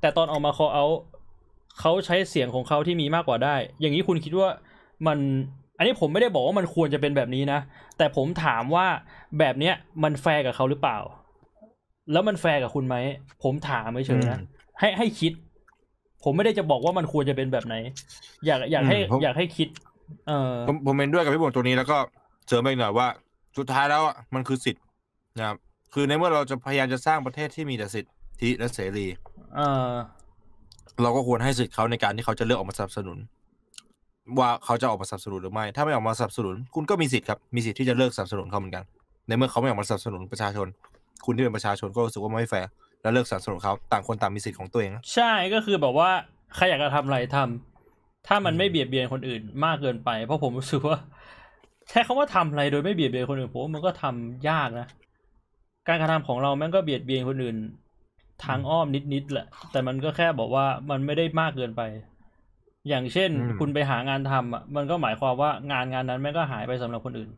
[0.00, 0.96] แต่ตอนออกมา call out
[1.80, 4.48] เขาใช้เสียงของเขาที่มีมากกว่าได้ อย่างนี้คุณคิดว่า
[5.06, 5.18] มัน
[5.76, 7.60] อันนี้ผมไม่ได้บอกว่ามันควรจะเป็นแบบนี้นะ
[7.98, 8.86] แต่ผมถามว่า
[9.38, 10.98] แบบเนี้ยมันแฟร์กับเขาหรือเปล่า
[12.12, 12.96] แล้วมันแฟร์กับคุณไหม
[13.42, 14.48] ผมถามเฉยๆนะอืม
[14.80, 15.32] ให้ให้คิด
[16.24, 17.74] ผมไม่ได้จะบอกว่ามันควรจะเป็นแบบไหน
[18.46, 19.68] อยากอยากให้อืมผมอยากให้คิด
[20.28, 21.96] เออผมผมเห็นด้วยกับพี่บงตัวนี้แล้วก็
[22.46, 23.08] เสริมไปอีกหน่อยว่า
[23.58, 24.82] สุดท้ายแล้วอะมันคือสิทธิ์
[25.38, 25.56] นะครับ
[25.92, 29.06] คือในเมื่อเราจะพยายามจะสร้างประเทศที่มีแต่สิทธิและเสรี
[29.56, 29.90] เออ
[31.02, 33.18] เราก็ควรให้สิทธิ์เขาในการที่เขาจะเลือกออกมาสนับสนุน
[34.38, 38.84] ว่าเขาจะออกมาสนับสนุนหรือไม่ ถ้าไม่ออกมาสนับสนุน คุณก็มีสิทธิ์ครับ มีสิทธิ์ที่จะเลิกสนับสนุนเขาเหมือนกัน
[39.28, 40.66] ในเมื่อเขาไม่ออกมาสนับสนุนประชาชน
[41.24, 42.68] คุณที่เป็นประชาชนก็รู้สึกว่าไม่แฟร์
[43.02, 46.10] แล้วเลิกสนับสนุนเขา ต่างคนต่างมีสิทธิ์ของตัวเอง ใช่ ก็คือแบบว่า
[46.54, 50.98] ใครอยากจะทำอะไรทำถ้ามันไม่เบียดเบียนคนอื่นมากเกินไป เพราะผมรู้สึกว่า
[51.88, 54.86] ใช้คำว่าทำอะไรโดยไม่เบียดเบียนคนอื่นผมว่ามันก็ทำยากนะ
[55.88, 57.56] การกระทำของเราแม่งก็เบียดเบียนคนอื่น
[58.44, 61.82] ทางอ้อมนิดๆแหละ แต่มันก็แค่บอกว่ามันไม่ได้มากเกินไป
[62.88, 67.30] อย่างเช่นอืมคุณไปหางานทำอะมันก็หมายความว่างานงานนั้นแม่งก็หายไปสำหรับคนอื่น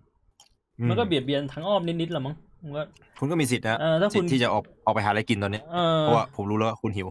[0.88, 2.34] มันก็เบียดเบียนทางอ้อมนิดๆแหละมั้ง
[2.64, 2.82] มันก็
[3.18, 7.08] คุณก็มีสิทธิ์นะเออถ้าคุณสิทธิ์ที่จะออกออกไปหาอะไรกินตอนเนี้ยเออเพราะว่าผมรู้แล้วว่าคุณหิว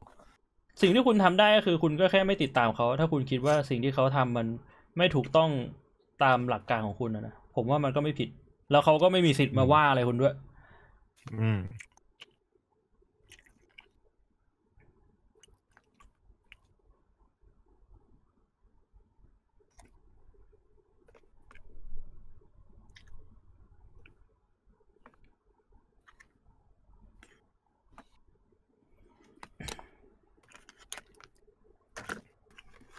[0.82, 4.48] สิ่งที่คุณทำได้ก็คือคุณก็แค่ไม่ติดตามเขา ถ้าคุณคิดว่าสิ่งที่เขาทำมัน
[4.98, 5.50] ไม่ถูกต้อง
[6.24, 8.30] ตามหลักการของคุณนะนะผมว่ามันก็ไม่ผิด
[8.72, 10.36] แล้วเขาก็ไม่มีสิทธิ์มาว่าอะไรคุณด้วย
[11.42, 11.60] อืม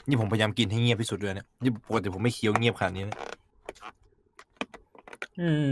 [0.08, 3.16] นี่ผมพยายามกินให้เงียบที่สุดด้วยเนี่ยนี่ปกติผมไม่เคี้ยวเงียบขนาดนี้นะ
[5.40, 5.70] อืม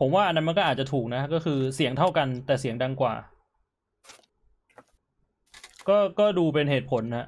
[0.00, 3.14] ผมว่าอันนั้นมันก็อาจจะถูกนะ ก็คือเสียงเท่ากันแต่เสียงดังกว่า
[5.88, 7.26] ก็ก็ดูเป็นเหตุผลนะ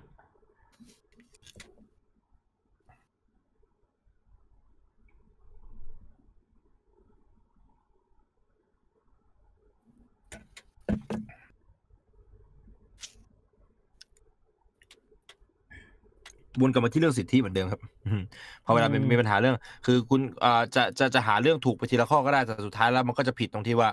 [16.60, 18.22] วนกลับมาที่เรื่องสิทธิเหมือนเดิมครับอืม
[18.64, 19.54] พอเวลามีอืมมีปัญหาเรื่อง
[19.86, 23.90] คือคุณเอ่อจะจะจะหาเรื่องถูกไปทีละข้อก็ได้แต่สุดท้ายแล้วมันก็จะผิดตรงที่ว่า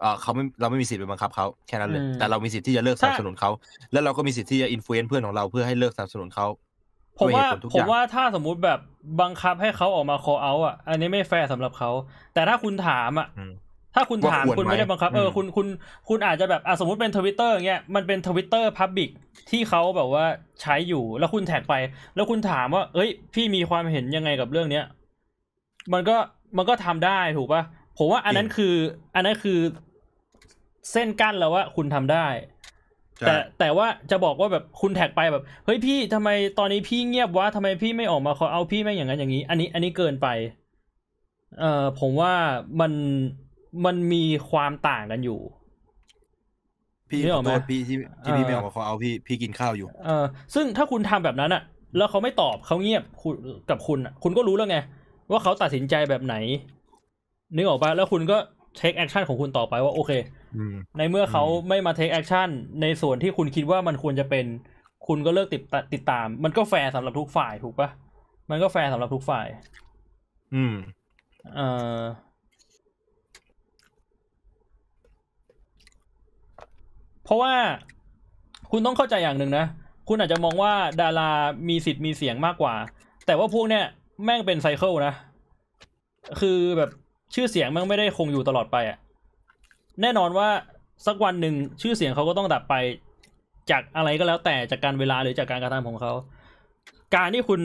[0.00, 3.50] เอ่อเขาไม่เราไม่มีสิทธิ์ไปบังคับเขาแค่นั้นเลยอืมแต่เรามีสิทธิ์ที่จะเลิกสถ้านับสนุนเขา
[3.92, 6.46] แล้วเราก็มีสิทธิ์ที่จะ influence เพื่อนของเราเพื่อให้เลิกสนับสนุนเขา
[7.18, 8.80] ผมว่าด้วยเหตุผลทุกอย่างผมว่าถ้าถ้าสมมุติแบบ
[9.20, 11.90] บังคับให้เขาออกมา call out อะ อันนี้ไม่แฟร์สำหรับเขา
[12.34, 13.52] แต่ถ้าคุณถามอะอืม
[13.96, 15.66] ถ้าคุณถามว่าควรคุณไม่ได้ไหมบังคับเอออืมคุณคุณ
[16.08, 19.10] คุณอาจจะแบบอะสมมติเป็นทวิตเตอร์เงี้ยมันเป็นทวิตเตอร์ public
[19.50, 20.24] ที่เขาแบบว่า
[20.62, 21.74] ใช้อยู่แล้วคุณแท็กไป
[22.14, 24.84] แล้วคุณถามว่า เอ้ย พี่มีความเห็นยังไงกับเรื่องเนี้ย
[25.92, 26.16] มันก็
[26.56, 27.62] มันก็ทำได้ถูกปะ
[27.98, 28.74] ผมว่าอันนั้นคือ
[29.14, 29.58] อันนั้นคือ
[30.92, 32.26] เส้นกั้นแล้วว่าคุณทำได้
[33.18, 40.28] ใช่แต่แต่ว่าจะบอกว่าแบบคุณแท็กไปแบบ เฮ้ยพี่ทำไมตอนนี้พี่เงียบวะทำไมพี่ไม่ออกมาขอเอาพี่แม่งอย่างนั้นอย่างนี้ อันนี้อันนี้เกินไป
[41.58, 42.32] เอ่อผมว่า
[42.80, 42.92] มัน
[43.84, 45.40] มันมีความต่างกันอยู่
[47.10, 50.24] พี่นึกออกไหมโทษพี่ที่ที่พี่เออไม่ออกมาขอเอาพี่พี่กินข้าวอยู่ เออ
[50.54, 51.62] ซึ่งถ้าคุณทำแบบนั้นอะ
[51.96, 53.34] แล้วเขาไม่ตอบเขาเงียบคุณ
[53.70, 54.78] กับคุณอะคุณก็รู้แล้วไง
[55.30, 56.34] ว่าเขาตัดสินใจแบบไหน
[57.56, 58.36] นึกออกปะแล้วคุณก็
[58.76, 60.12] take action ของคุณต่อไปว่าโอเค
[60.56, 62.48] อืมในเมื่อเขาอืมไม่มา take action
[62.82, 64.46] ในส่วนที่คุณคิดว่ามันควรจะเป็น
[65.06, 67.88] คุณก็เลิกติดตาติดตาม มันก็แฟร์สำหรับทุกฝ่ายถูกปะ
[68.50, 69.46] มันก็แฟร์สำหรับทุกฝ่าย
[70.54, 70.74] อืม
[71.54, 72.00] เอ่อ
[77.26, 77.52] เพราะว่า
[78.70, 79.66] คุณต้องเข้าใจอย่างหนึ่งนะ
[80.08, 81.30] คุณอาจจะมองว่าดารา
[81.68, 82.74] มีสิทธิ์มีเสียงมากกว่า
[83.26, 83.84] แต่ว่าพวกเนี้ย
[84.24, 85.14] แม่งเป็นไซเคิลนะ
[86.40, 86.90] คือแบบ
[87.34, 88.98] ชื่อเสียงแม่งไม่ได้คงอยู่ตลอดไปอะ
[90.02, 90.48] แน่นอนว่า
[91.06, 92.74] สักวันหนึ่งชื่อเสียงเขาก็ต้องดับไป
[93.70, 96.12] จากอะไรก็แล้วแต่จากการเวลาหรือจากการกระทำของเขา
[97.14, 97.60] การที่คุณ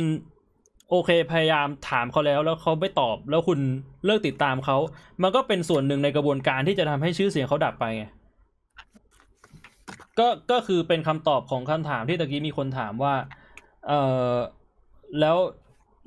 [0.90, 3.60] โอเคพยายามถามเขาแล้ว แล้วเขาไม่ตอบ แล้วคุณ
[4.06, 4.78] เลิกติดตามเขา
[5.22, 8.06] มันก็เป็นส่วนหนึ่งในกระบวนการที่จะทำให้ชื่อเสียงเขาดับไปไง
[10.22, 13.16] ก็ก็คือเป็นคำตอบของคำถามที่ตะกี้มีคนถามว่า
[13.88, 13.92] เอ
[14.32, 14.34] อ
[15.20, 15.38] แล้ว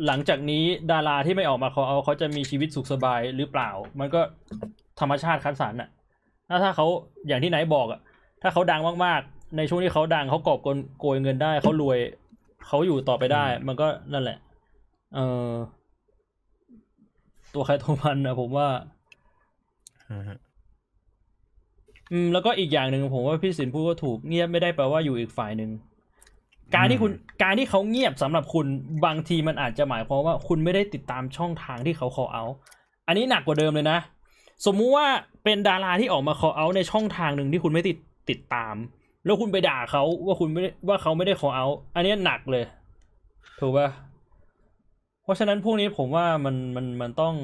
[0.07, 3.71] หลังจากนี้ดาราที่ไม่ออกมาขอเอาเขาจะมีชีวิตสุขสบายหรือเปล่า
[4.01, 4.21] มันก็
[5.01, 5.89] ธรรมชาติคัดสรรน่ะ
[6.49, 6.87] ถ้าถ้าเขา
[7.27, 8.01] อย่างที่ไหนบอกอะ
[8.43, 11.99] ถ้าเขาดังมากๆ ในช่วงที่เขาดังเขากอบโกยโกยเงินได้เขารวย
[12.67, 14.39] เขาอยู่ต่อไปได้ มันก็นั่นแหละ
[15.15, 15.19] เอ
[15.49, 15.51] อ
[17.55, 18.69] ตัวใครตัวมันนะผมว่า
[20.09, 20.23] อืม
[22.15, 25.71] อืมแล้วก็อีกอย่างหนึ่งผมว่าพี่สินพูดก็ถูกเงียบไม่ได้แปลว่าอยู่อีกฝ่ายหนึ่ง
[26.75, 27.13] การที่คุณ
[27.43, 28.67] การที่เขาเงียบสำหรับคุณ
[29.05, 32.55] บางทีมันอาจจะหมายความว่าคุณไม่ได้ติดตามช่องทางที่เขา call out
[33.07, 33.99] อันนี้หนักกว่าเดิมเลยนะ
[34.67, 35.07] สมมุติว่า
[35.45, 37.97] เป็นดาราที่ออกมา call out ในช่องทางหนึ่งที่คุณไม่ติด
[38.31, 38.75] ติดตาม
[39.25, 42.65] แล้วคุณไปด่าเขาว่าคุณไม่ได้ว่าเขาไม่ได้ call out อันนี้หนักเลย
[43.61, 43.89] ถูกปะ
[45.23, 47.35] เพราะฉะนั้นพวกนี้ผมว่ามันมันมันต้อง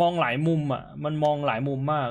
[0.00, 2.08] มองหลายมุมอะ มันมองหลายมุมมาก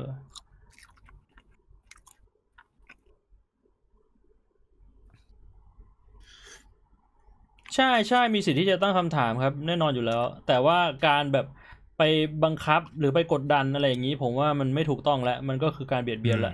[7.75, 11.45] ใช่ใช่มีสิทธิ์ที่จะตั้งคำถามครับ แน่นอนอยู่แล้ว แต่ว่าการแบบ
[11.97, 12.01] ไป
[12.43, 16.51] บังคับหรือไปกดดันอะไรอย่างนี้ ผมว่ามันไม่ถูกต้องแล้ว มันก็คือการเบียดเบียนแหละ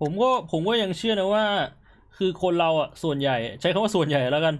[0.00, 1.44] ผมก็ผมก็ยังเชื่อนะว่า
[2.16, 4.54] คือคนเราอะส่วนใหญ่ ใช้คำว่าส่วนใหญ่แล้วกัน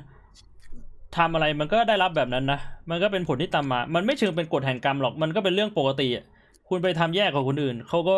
[1.17, 6.25] ทำอะไรมันก็ได้รับแบบนั้นนะ มันก็เป็นผลที่ตามมา มันไม่เชิงเป็นกฎแห่งกรรมหรอก มันก็เป็นเรื่องปกติอะ
[6.69, 8.17] คุณไปทำแย่กับคนอื่น เขาก็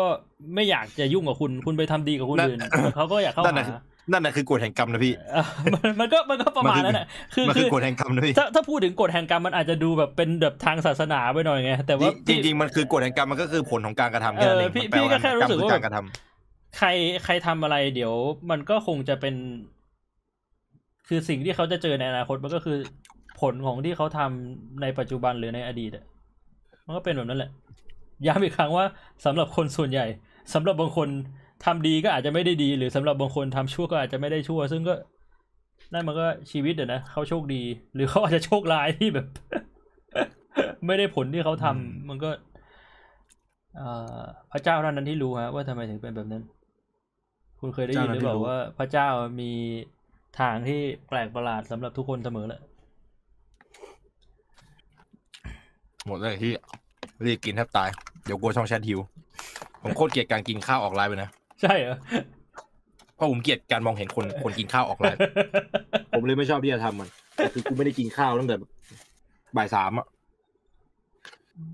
[0.55, 2.59] ไม่อยากจะยุ่งกับคุณ คุณไปทำดีกับคนอื่น
[2.95, 16.28] เขาก็อยากเข้านั่นหาน่ะนั่นน่ะคือกฎแห่งกรรมนะพี่เออมันมันก็มันก็ประมาณนั้นแหละ คือมันคืคืออกฎแห่งกรรมนะพี่ ถ้าถ้าพูดถึงกฎแห่งกรรมมันอาจจะดูแบบเป็นแบบทางศาสนาไปหน่อยไง แต่ว่าจริงจริงๆมันคือกฎแห่งกรรมมันก็คือผลของการกระทำแค่นั้นเองเออพี่มันแปลพี่ก็แค่รู้สึกว่ารรมอการกระทำ
[16.77, 16.87] ใคร
[17.23, 18.13] ใครทำอะไรเดี๋ยว
[18.49, 19.35] มันก็คงจะเป็น
[21.07, 22.77] คือสิ่งที่เขาจะเจอในอนาคตมันก็คือ
[23.39, 26.05] ผลของที่เขาทำในปัจจุบันหรือในอดีตอะ
[26.85, 27.51] มันก็เป็นแบบนั้นแหละ
[28.27, 28.85] ย้ำอีกครั้งว่า
[29.25, 30.05] สำหรับคนส่วนใหญ่
[30.53, 31.09] สำหรับบางคน
[31.65, 34.93] ทำดีก็อาจจะไม่ได้ดี หรือสำหรับบางคนทำชั่วก็อาจจะไม่ได้ชั่ว ซึ่งก็
[35.93, 37.61] นั่นมันก็ชีวิตอะนะเขาโชคดี
[37.93, 39.27] หรือเขาอาจจะโชคร้ายที่แบบ
[40.85, 42.29] ไม่ได้ผลที่เขาทำมันก็
[43.75, 44.19] เอ่อ
[44.51, 46.43] พระเจ้าเท่านั้นที่รู้ฮะว่าทำไมถึงเป็นแบบนั้น
[47.59, 49.07] คุณเคยได้ยินหรือเปล่าว่า พระเจ้า
[49.41, 49.51] มี
[50.39, 50.79] ทางที่
[51.09, 52.61] แปลกประหลาดสำหรับทุกคนเสมอแหละ
[56.07, 56.51] หมดเลยที่
[57.25, 57.89] รีบกินแทบตาย
[58.25, 58.99] เดี๋ยวกลัวช่องแชทหิว
[59.81, 61.29] ผมโคตรเกลียดการกินข้าวออกไลน์ไปนะ
[61.61, 61.97] ใช่เหรอ
[63.15, 65.19] เพราะผมเกลียดการมองเห็นคนคนกินข้าวออกไลน์
[66.11, 68.69] ผมเลยไม่ชอบที่จะทำมันแต่คือกูไม่ได้กินข้าวตั้งแต่แบบ
[69.55, 70.07] บ่ายสามอะ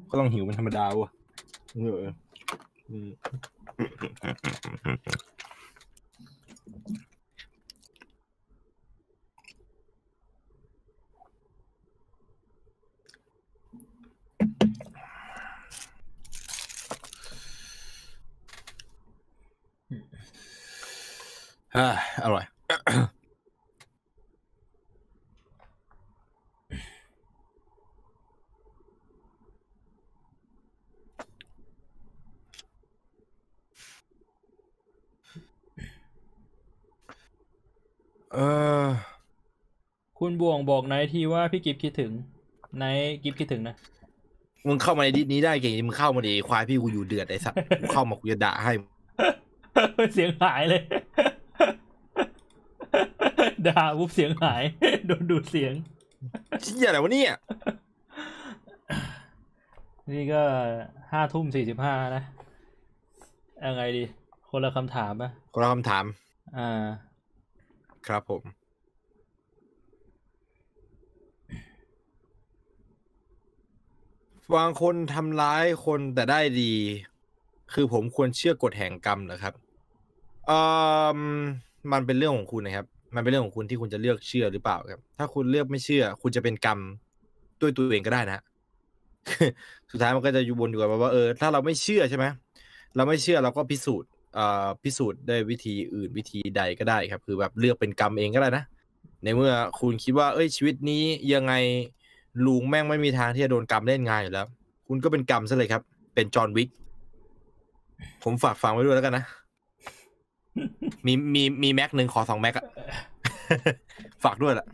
[0.09, 1.11] ก็ต้องหิวเป็นธรรมดาวะ
[1.75, 2.11] เออ
[21.75, 21.89] อืมอ่า
[22.23, 22.45] อร่อย
[38.33, 38.37] เอ
[38.85, 38.87] อ
[40.19, 42.11] คุณบวงบอกไนท์ทีว่าพี่กิฟคิดถึง
[42.77, 43.75] ไนท์กิฟคิดถึงนะ
[44.67, 48.71] มึงเข้ามาในดิสนี้ได้เก่งมึงเข้ามาดิควายพี่กูอยู่เดือดไอ้สัสกูเข้ามากูจะด่าให้
[50.13, 50.81] เสียงหายเลย
[53.67, 54.63] ด่าปุ๊บเสียงหาย
[55.07, 55.73] โดนดูดเสียง
[56.63, 57.35] เชี่ยอะไรวะเนี่ย
[60.11, 60.41] นี่ก็
[61.11, 62.23] ห้าทุ่มสี่สิบห้านะ
[63.65, 64.03] ยังไงดี
[64.49, 66.05] คนละคำถามปะคนละคำถาม
[66.57, 66.85] อ่า
[68.07, 68.41] ครับผม
[74.55, 76.73] บางคนทำร้ายคนแต่ได้ดี
[77.73, 79.53] คือผมควรเชื่อกฎแห่งกรรมเหรอครับ
[80.47, 80.59] เอ่
[81.17, 81.19] อ
[81.91, 86.79] มันเป็นเรื่องของคุณนะครับ มันเป็นเรื่องของคุณที่คุณจะเลือกเชื่อหรือเปล่าครับ ถ้าคุณเลือกไม่เชื่อ คุณจะเป็นกรรม
[87.61, 88.39] ด้วยตัวเองก็ได้นะ
[89.91, 92.25] สุดท้ายมันก็จะอยู่บนอยู่กับว่าเออถ้าเราไม่เชื่อใช่ไหม
[92.95, 98.63] เราไม่เชื่อเราก็พิสูจน์เอ่อพิสูจน์ได้วยวิธีอื่นวิธีใดก็ได้ครับ คือแบบเลือกเป็นกรรมเองก็ได้นะ
[99.23, 101.03] ในเมื่อคุณคิดว่า เอ้ยชีวิตนี้
[101.33, 101.53] ยังไง
[102.45, 104.47] ลุงแม่งไม่มีทางที่จะโดนกรรมเล่นงานอยู่แล้ว
[104.87, 105.81] คุณก็เป็นกรรมซะเลยครับ
[106.15, 106.69] เป็นจอห์นวิก
[108.23, 109.25] ผมฝากฟังไว้ด้วยแล้วกันนะ
[111.05, 112.65] มีมีมีแม็กหนึ่งขอสองแม็กอะ
[114.23, 114.67] ฝากด้วยแหละ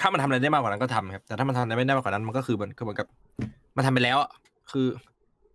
[0.00, 3.06] ถ้ามันทำอะไรได้มากกว่านั้นก็ทำครับ แต่ถ้ามันทำอะไรไม่ได้มากกว่านั้นมันก็คือมันคือเหมือนกับ
[3.76, 4.30] มันทำไปแล้วอะ
[4.72, 4.86] คือ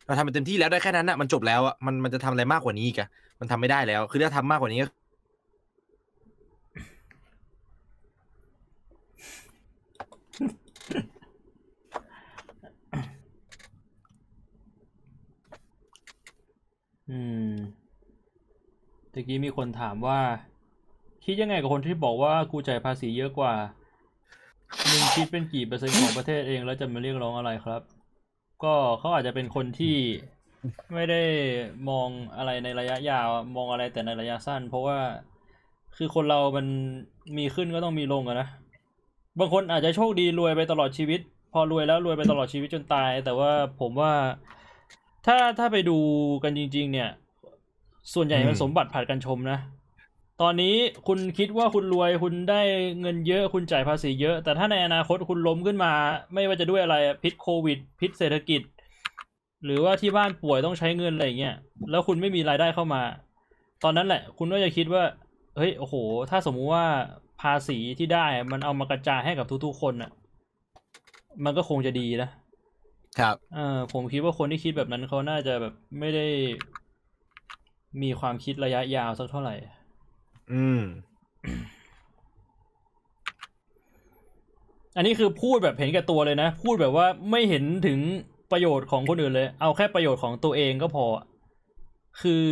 [0.06, 3.10] เราทำไปเต็มที่แล้วได้แค่นั้นอะมันจบแล้วอะมันมันจะทำอะไรมากกว่านี้อีกอะ
[3.40, 4.88] มันทำไม่ได้แล้ว คือถ้าทำมากกว่านี้ก็
[17.10, 17.20] อื
[17.50, 17.52] ม
[19.14, 20.20] ตะกี้มีคนถามว่า
[21.26, 23.54] คิดยังไงกับคนที่บอกว่ากูจ่ายภาษีเยอะกว่า
[24.90, 27.82] มึงคิดเป็นกี่เปอร์เซ็นต์ของประเทศเองแล้วจะมาเรียกร้องอะไรครับ
[28.64, 29.96] ก็เขาอาจจะเป็นคนที่
[30.94, 31.22] ไม่ได้
[31.90, 34.98] มองอะไรในระยะยาว มองอะไรแต่ในระยะสั้น เพราะว่า
[35.98, 36.66] คือคนเรามัน
[37.38, 38.48] มีขึ้นก็ต้องมีลงอะนะ
[39.40, 41.20] บางคนอาจจะโชคดีรวยไปตลอดชีวิต
[41.54, 43.52] พอรวยแล้วรวยไปตลอดชีวิตจนตาย แต่ว่า
[43.82, 44.14] ผมว่า
[45.26, 45.98] ถ้าถ้าไปดู
[46.44, 47.10] กันจริง ๆ เนี่ย
[48.14, 49.60] ส่วนใหญ่มันอืมสมบัติผัดกันชมนะ
[50.42, 50.76] ตอนนี้
[51.08, 52.62] คุณคิดว่าคุณรวยคุณได้
[53.02, 55.92] เงินเยอะคุณจ่ายภาษีเยอะ แต่ถ้าในอนาคตคุณล้มขึ้นมา
[56.34, 58.62] ไม่ว่าจะด้วยอะไรอะพิษโควิด พิษเศรษฐกิจ
[59.66, 61.56] หรือว่าที่บ้านป่วยต้องใช้เงินอะไรอย่างเงี้ย
[61.92, 63.02] แล้วคุณไม่มีรายได้เข้ามา
[63.84, 65.04] ตอนนั้นแหละ คุณก็จะคิดว่า
[65.58, 65.96] เฮ้ยโอ้โห
[66.30, 66.86] ถ้าสมมุติว่า
[67.42, 70.12] ภาษีที่ได้อะมันเอามากระจายให้กับทุกๆคนอะ
[71.44, 72.30] มันก็คงจะดีนะ
[73.20, 76.28] ครับเออผมคิดว่าคนที่คิดแบบนั้นเขาน่าจะแบบไม่ได้
[78.02, 79.56] มีความคิดระยะยาวสักเท่าไหร่
[80.54, 80.82] อืม
[84.96, 88.00] อันนี้คือพูดแบบเห็นแก่ตัวเลยนะ พูดแบบว่าไม่เห็นถึง
[88.52, 91.06] ประโยชน์ของคนอื่นเลย เอาแค่ประโยชน์ของตัวเองก็พอ
[92.22, 92.44] คือ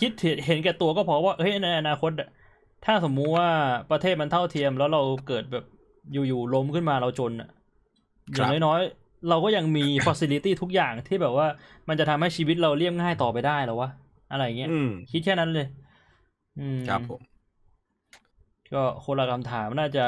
[0.00, 0.10] คิด
[0.46, 2.28] เห็นแก่ตัวก็พอว่าเฮ้ยในอนาคตอะ
[2.84, 3.48] ถ้าสมมุติว่า
[3.90, 5.64] ประเทศมันเท่าเทียมแล้วเราเกิดแบบ
[6.12, 7.48] อยู่ๆล้มขึ้นมาเราจนอะ
[8.32, 11.46] อครัย่างบน้อยๆ เราก็ยังมี facility ทุกอย่างที่แบบว่า
[11.88, 13.90] มันจะทำให้ชีวิตเราเรียบง่ายต่อไปได้แล้ววะ
[14.30, 15.66] อะไรอย่างเงี้ยอืมคิดแค่นั้นเลย
[16.60, 17.20] อืมครับผม
[18.74, 20.06] ก็คนละคำถามน่าจะ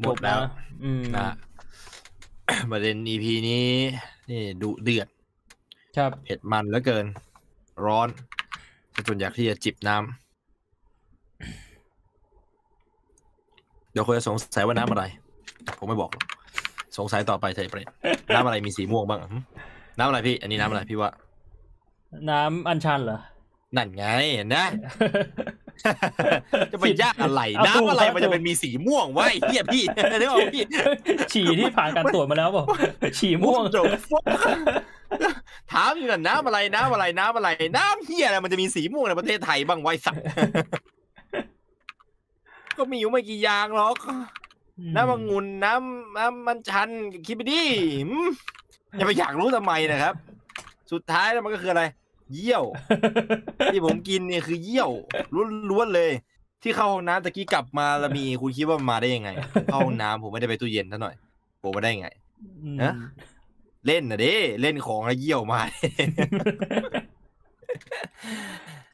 [0.00, 0.50] หมดแล้วจบนะ
[0.84, 1.28] อืมนะ
[2.70, 3.66] ประเด็น EP นี้
[4.30, 5.08] นี่ดุเดือด
[5.96, 7.04] ครับเผ็ดมันเหลือเกิน
[7.86, 8.08] ร้อน
[9.08, 10.04] จนอยากที่จะจิบน้ำ
[13.92, 15.04] เดี๋ยวคนจะสงสัยว่าน้ำอะไร
[15.78, 16.24] ผมไม่บอกหรอก
[16.98, 17.86] สงสัยต่อไปเถอะเปรต
[18.34, 19.38] น้ำอะไรมีสีม่วงบ้างหึ
[19.98, 21.10] น้ำอะไรพี่ อันนี้น้ำอะไรพี่ว่า
[22.30, 23.18] น้ำอัญชันเหรอ
[23.76, 24.66] นั่นไงเห็นนะ
[26.72, 30.62] จะไปยากอะไรเอาถูกน้ำอะไรครับมันจะเป็นมีสีม่วงวะไอ้เหี้ยพี่เดี๋ยวเอาพี่
[31.32, 32.64] ฉี่ที่ผ่านการตรวจมาแล้วเปล่า
[33.18, 33.84] ฉี่ม่วงจบ
[35.72, 40.24] ถามอยู่นั่นน้ำอะไรน้ำอะไรน้ำอะไร น้ำเหี้ยอะไรมันจะมีสีม่วงในประเทศไทยบ้างไวะไอ้สัตว์
[42.78, 43.96] ก็มีอยู่ไม่กี่อย่างหรอก
[44.94, 46.88] น้ำองุ่นน้ำน้ำมันชัน
[47.26, 47.62] คิดไปดิ
[48.08, 48.28] หืม
[48.96, 50.14] อย่าไปอยากรู้ทำไมนะครับ
[50.92, 51.84] สุดท้ายแล้วมันก็คืออะไร
[52.34, 52.64] เยี่ยว
[53.72, 54.90] ที่ผมกินเนี่ยคือเยี่ยว
[55.70, 56.10] ล้วนๆเลย
[56.62, 59.30] ที่เข้าห้องน้ำตะกี้กลับมาแล้วมีคุณคิดว่ามันมาได้ยังไง
[59.66, 61.14] เข้าห้องน้ำผมไม่ได้ไปตู้เย็นซะหน่อย
[61.62, 62.08] ผมมาได้ไง
[62.62, 62.92] อืมฮะ
[63.86, 65.60] เล่นนะเด้เล่นของแล้วเยี่ยวมา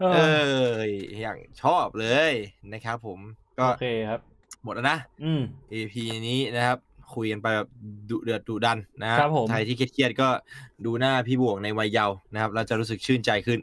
[0.01, 0.19] เอเอ
[0.63, 0.83] ออ
[1.21, 2.33] อย่างชอบเลย
[2.73, 3.19] นะครับผม
[3.59, 4.21] ก็โอเคครับ
[4.65, 5.95] หมดแล้วนะอืม EP
[6.29, 6.79] นี้นะครับ
[7.19, 7.69] คุยกันไปแบบ
[8.11, 10.29] ดุเดือดดุดันนะครับผมใครที่เครียดๆก็
[10.85, 13.59] ดูหน้าพี่บวงในวัยเยาว์นะครับเราจะรู้สึกชื่นใจขึ้น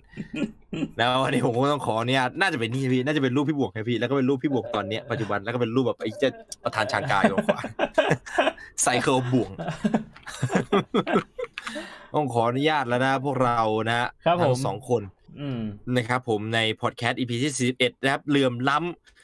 [0.97, 6.31] แล้ววันนี้ผมก็ต้องขอเนี่ยน่าจะเป็นนี่พี่น่าจะเป็นรูปพี่บวงครับพี่แล้วก็เป็นรูปพี่บวงตอนเนี้ยปัจจุบันแล้วก็เป็นรูปแบบไอ้เจ้า
[6.63, 7.59] ประธานชางกายอยู่ขวา
[8.81, 9.51] ไซเคิลบวง
[12.13, 13.95] ต้องขออนุญาตแล้วนะพวกเรานะ
[14.25, 15.01] ครับผมทั้งสองคน
[15.39, 15.61] อืม
[15.95, 19.16] นะครับผมในพอดแคสต์ EP ที่41นะครับเหลื่อมล้ำ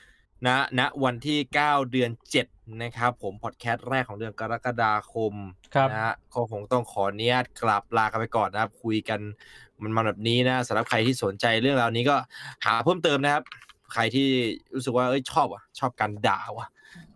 [0.45, 2.11] นะณวันที่ 9 เดือน
[2.45, 5.33] 7 นะครับ ผมพอดแคสต์แรกของเดือนกรกฎาคม
[5.75, 9.19] ครับนะฮะก็คงต้องขออนุญาตกลับลากันไปก่อนนะครับ คุยกัน
[9.83, 12.15] มันมาแบบนี้นะสำหรับใครที่สนใจเรื่องราวนี้ก็
[12.65, 13.43] หาเพิ่มเติมนะครับ
[13.93, 14.27] ใครที่
[14.75, 16.67] รู้สึกว่าเอ้ยชอบอะชอบการด่าว่ะ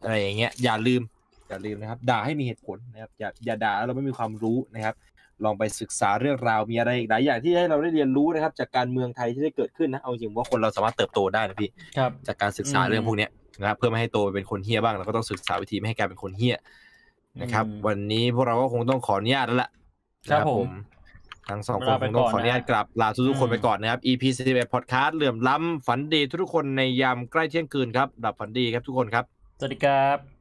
[0.04, 1.02] อะไรอย่างเงี้ยอย่าลืม
[1.48, 4.96] อย่าลืมนะครับ ด่าให้มีเหตุผลนะครับอย่าอย่าด่าแล้วเราไม่มีความรู้นะครับ
[5.46, 16.56] ลองไปศึกษาเรื่องราวมีอะไรอีกหลายอย่างที่ให้เราได้เรียนรู้นะครับ จากการเมืองไทยที่ได้เกิดขึ้นนะเอาจริงว่าคนเราสามารถเติบโตได้นะพี่ครับจากการศึกษาอืมเรื่องพวกเนี้ยนะครับเพื่อไม่ให้โตไปเป็นคนเฮี้ยบ้างเราก็ต้องศึกษาวิธีไม่ให้กลายเป็นคนเฮี้ย
[17.42, 19.70] นะครับอืมวันนี้พวกเราก็คงต้องขออนุญาตแล้วล่ะ
[20.30, 20.70] ครับนะผม
[21.50, 29.26] ทั้งสองคนลาคไปงต้องก่อนขออนุญาตนะกลับลาทุกๆคนอืมไปก่อนนะครับ EP 41 Podcast เหลื่อมล้ำฝันดีทุกๆคนในยามใกล้เที่ยงคืนครับดับฝันดีครับทุกคนครับ
[29.60, 30.37] สวัสดีครับ